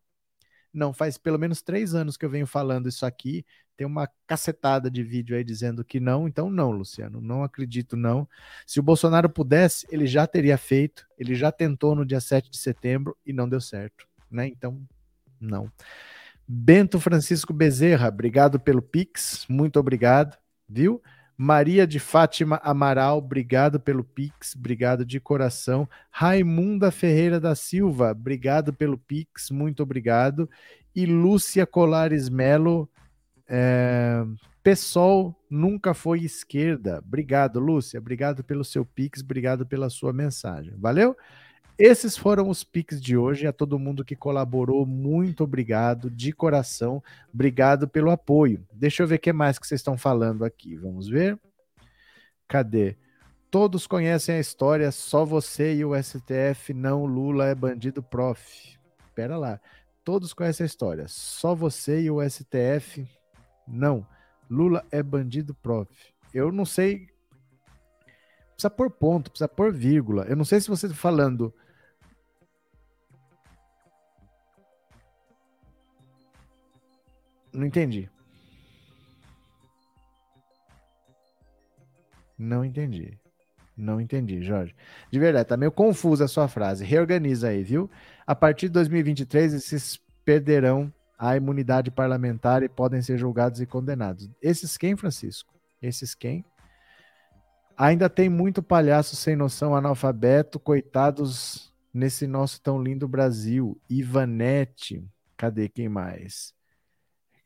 Não, 0.72 0.94
faz 0.94 1.18
pelo 1.18 1.40
menos 1.40 1.62
três 1.62 1.96
anos 1.96 2.16
que 2.16 2.26
eu 2.26 2.30
venho 2.30 2.48
falando 2.48 2.88
isso 2.88 3.06
aqui. 3.06 3.44
Tem 3.80 3.88
uma 3.88 4.10
cacetada 4.28 4.92
de 4.92 5.02
vídeo 5.02 5.38
aí 5.38 5.42
dizendo 5.42 5.86
que 5.86 6.02
não. 6.02 6.28
Então, 6.28 6.50
não, 6.50 6.70
Luciano, 6.70 7.22
não 7.22 7.46
acredito, 7.46 7.96
não. 7.96 8.28
Se 8.68 8.78
o 8.78 8.84
Bolsonaro 8.84 9.30
pudesse, 9.30 9.88
ele 9.90 10.06
já 10.06 10.28
teria 10.28 10.58
feito. 10.58 11.08
Ele 11.18 11.34
já 11.34 11.50
tentou 11.50 11.96
no 11.96 12.06
dia 12.06 12.20
7 12.20 12.52
de 12.52 12.58
setembro 12.58 13.16
e 13.26 13.32
não 13.32 13.48
deu 13.48 13.62
certo, 13.62 14.06
né? 14.30 14.50
Então, 14.50 14.86
não. 15.40 15.72
Bento 16.46 17.00
Francisco 17.00 17.54
Bezerra, 17.54 18.10
obrigado 18.10 18.60
pelo 18.60 18.82
Pix, 18.82 19.46
muito 19.48 19.80
obrigado, 19.80 20.38
viu? 20.68 21.02
Maria 21.38 21.88
de 21.88 22.00
Fátima 22.00 22.60
Amaral, 22.62 23.20
obrigado 23.20 23.80
pelo 23.80 24.04
Pix, 24.04 24.58
obrigado 24.58 25.06
de 25.06 25.22
coração. 25.22 25.88
Raimunda 26.12 26.92
Ferreira 26.92 27.40
da 27.40 27.56
Silva, 27.56 28.12
obrigado 28.12 28.74
pelo 28.74 28.98
Pix, 28.98 29.50
muito 29.50 29.82
obrigado. 29.82 30.50
E 30.94 31.06
Lúcia 31.06 31.66
Colares 31.66 32.28
Melo, 32.28 32.90
é... 33.50 34.24
PSOL 34.64 35.36
nunca 35.50 35.94
foi 35.94 36.20
esquerda. 36.20 37.02
Obrigado, 37.06 37.60
Lúcia, 37.60 38.00
obrigado 38.00 38.44
pelo 38.44 38.64
seu 38.64 38.86
Pix, 38.86 39.22
obrigado 39.22 39.66
pela 39.66 39.90
sua 39.90 40.14
mensagem. 40.14 40.74
Valeu? 40.78 41.16
Esses 41.78 42.18
foram 42.18 42.50
os 42.50 42.62
Pix 42.64 43.02
de 43.02 43.16
hoje. 43.16 43.48
A 43.48 43.54
todo 43.54 43.80
mundo 43.80 44.04
que 44.04 44.16
colaborou, 44.16 44.86
muito 44.86 45.46
obrigado, 45.46 46.10
de 46.10 46.34
coração. 46.34 47.02
Obrigado 47.34 47.88
pelo 47.88 48.12
apoio. 48.12 48.68
Deixa 48.74 49.02
eu 49.02 49.08
ver 49.08 49.16
o 49.16 49.20
que 49.20 49.32
mais 49.32 49.58
que 49.58 49.66
vocês 49.66 49.80
estão 49.80 49.98
falando 49.98 50.44
aqui. 50.44 50.76
Vamos 50.76 51.08
ver. 51.08 51.40
Cadê? 52.50 52.98
Todos 53.50 53.88
conhecem 53.88 54.36
a 54.36 54.40
história, 54.40 54.92
só 54.92 55.26
você 55.26 55.74
e 55.74 55.86
o 55.86 55.96
STF, 55.96 56.74
não 56.74 57.06
Lula 57.06 57.48
é 57.48 57.56
bandido 57.56 58.04
prof. 58.04 58.78
Pera 59.16 59.38
lá. 59.38 59.60
Todos 60.04 60.34
conhecem 60.34 60.66
a 60.66 60.68
história, 60.68 61.06
só 61.08 61.56
você 61.56 62.02
e 62.02 62.12
o 62.12 62.20
STF, 62.30 63.08
não. 63.70 64.06
Lula 64.50 64.86
é 64.92 65.02
bandido 65.04 65.54
prof. 65.54 65.90
Eu 66.34 66.52
não 66.52 66.66
sei. 66.66 67.08
Precisa 68.54 68.70
pôr 68.70 68.90
ponto, 68.90 69.30
precisa 69.30 69.48
pôr 69.48 69.72
vírgula. 69.72 70.26
Eu 70.26 70.36
não 70.36 70.44
sei 70.44 70.60
se 70.60 70.68
você 70.68 70.88
está 70.88 70.98
falando 70.98 71.54
Não 77.54 77.66
entendi. 77.66 78.10
Não 82.38 82.64
entendi. 82.64 83.18
Não 83.76 84.00
entendi, 84.00 84.42
Jorge. 84.42 84.76
De 85.12 85.20
verdade, 85.20 85.50
tá 85.50 85.58
meio 85.58 85.72
confusa 85.72 86.26
a 86.26 86.28
sua 86.28 86.48
frase. 86.48 86.86
Reorganiza 86.86 87.50
aí, 87.50 87.64
viu? 87.64 87.90
A 88.26 88.36
partir 88.36 88.68
de 88.68 88.74
2023, 88.74 89.54
esses 89.54 90.00
perderão 90.24 90.94
a 91.20 91.36
imunidade 91.36 91.92
parlamentar 91.92 92.64
e 92.64 92.70
podem 92.70 93.02
ser 93.02 93.18
julgados 93.18 93.60
e 93.60 93.66
condenados. 93.66 94.30
Esses 94.42 94.78
quem, 94.78 94.96
Francisco? 94.96 95.54
Esses 95.82 96.16
quem? 96.16 96.46
Ainda 97.78 98.10
tem 98.10 98.30
muito 98.30 98.64
palhaço 98.64 99.18
sem 99.18 99.36
noção, 99.36 99.76
analfabeto, 99.76 100.58
coitados 100.58 101.74
nesse 101.94 102.26
nosso 102.26 102.62
tão 102.62 102.82
lindo 102.82 103.06
Brasil. 103.06 103.78
Ivanete, 103.90 105.06
cadê 105.36 105.68
quem 105.68 105.90
mais? 105.90 106.54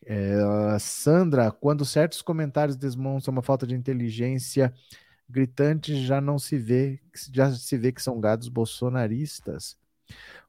É, 0.06 0.38
Sandra, 0.80 1.50
quando 1.50 1.84
certos 1.84 2.22
comentários 2.22 2.76
demonstram 2.76 3.32
uma 3.32 3.42
falta 3.42 3.66
de 3.66 3.74
inteligência 3.74 4.72
gritante, 5.28 5.96
já 6.06 6.22
não 6.22 6.38
se 6.38 6.58
vê, 6.60 7.00
já 7.32 7.52
se 7.52 7.76
vê 7.78 7.92
que 7.92 8.04
são 8.04 8.20
gados 8.20 8.50
bolsonaristas. 8.50 9.78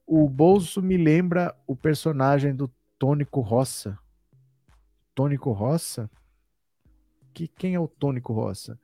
O 0.06 0.28
Bolso 0.28 0.82
me 0.82 0.98
lembra 0.98 1.54
o 1.66 1.74
personagem 1.74 2.54
do 2.54 2.70
Tônico 2.98 3.40
Roça. 3.40 3.98
Tônico 5.14 5.52
Roça? 5.52 6.10
Que, 7.32 7.48
quem 7.48 7.74
é 7.74 7.80
o 7.80 7.88
Tônico 7.88 8.32
Roça? 8.32 8.78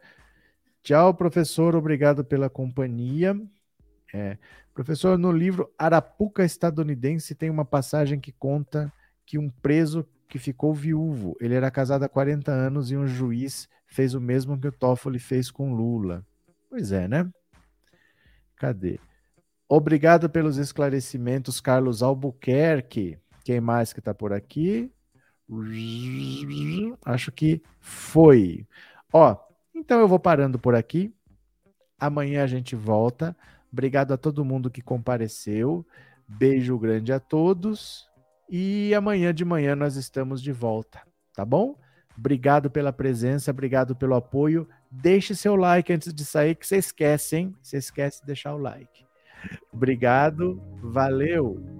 Tchau, 0.83 1.15
professor. 1.15 1.75
Obrigado 1.77 2.25
pela 2.25 2.49
companhia. 2.51 3.35
É, 4.13 4.39
professor, 4.75 5.17
no 5.17 5.31
livro 5.31 5.73
Arapuca 5.79 6.45
Estadunidense 6.45 7.35
tem 7.35 7.49
uma 7.49 7.65
passagem 7.65 8.19
que 8.19 8.33
conta 8.33 8.93
que 9.25 9.39
um 9.39 9.49
preso 9.49 10.07
que 10.29 10.39
ficou 10.39 10.75
viúvo. 10.75 11.37
Ele 11.41 11.55
era 11.55 11.71
casado 11.71 12.05
há 12.05 12.09
40 12.09 12.51
anos 12.51 12.91
e 12.91 12.97
um 12.97 13.07
juiz 13.07 13.69
fez 13.87 14.15
o 14.15 14.21
mesmo 14.21 14.59
que 14.59 14.69
o 14.69 14.73
Toffoli 14.73 15.19
fez 15.19 15.51
com 15.51 15.75
Lula. 15.75 16.25
Pois 16.69 16.93
é, 16.93 17.07
né? 17.07 17.29
Cadê? 18.57 18.99
Obrigado 19.69 20.29
pelos 20.29 20.57
esclarecimentos, 20.57 21.61
Carlos 21.61 22.03
Albuquerque. 22.03 23.19
Quem 23.45 23.61
mais 23.61 23.93
que 23.93 23.99
está 23.99 24.15
por 24.15 24.33
aqui? 24.33 24.91
Acho 27.05 27.33
que 27.33 27.63
foi. 27.81 28.67
Ó, 29.13 29.37
então 29.75 30.01
eu 30.01 30.09
vou 30.09 30.19
parando 30.19 30.59
por 30.59 30.75
aqui. 30.75 31.13
Amanhã 31.99 32.45
a 32.45 32.47
gente 32.47 32.77
volta. 32.77 33.37
Obrigado 33.73 34.13
a 34.13 34.17
todo 34.17 34.45
mundo 34.45 34.71
que 34.71 34.83
compareceu. 34.83 35.87
Beijo 36.29 36.79
grande 36.79 37.13
a 37.13 37.19
todos 37.19 38.11
e 38.51 38.93
amanhã 38.95 39.33
de 39.33 39.45
manhã 39.45 39.77
nós 39.77 39.95
estamos 39.95 40.43
de 40.43 40.51
volta, 40.51 41.01
tá 41.33 41.45
bom? 41.45 41.79
Obrigado 42.19 42.69
pela 42.69 42.93
presença, 42.93 43.53
obrigado 43.53 43.95
pelo 43.95 44.15
apoio. 44.15 44.69
Deixe 44.91 45.35
seu 45.37 45.55
like 45.55 45.93
antes 45.93 46.13
de 46.13 46.25
sair, 46.25 46.57
que 46.57 46.67
você 46.67 46.77
esquece, 46.77 47.37
hein? 47.37 47.55
Você 47.63 47.79
esquece 47.79 48.21
de 48.21 48.27
deixar 48.27 48.55
o 48.55 48.59
like. 48.59 49.07
Obrigado, 49.73 50.61
valeu! 50.83 51.80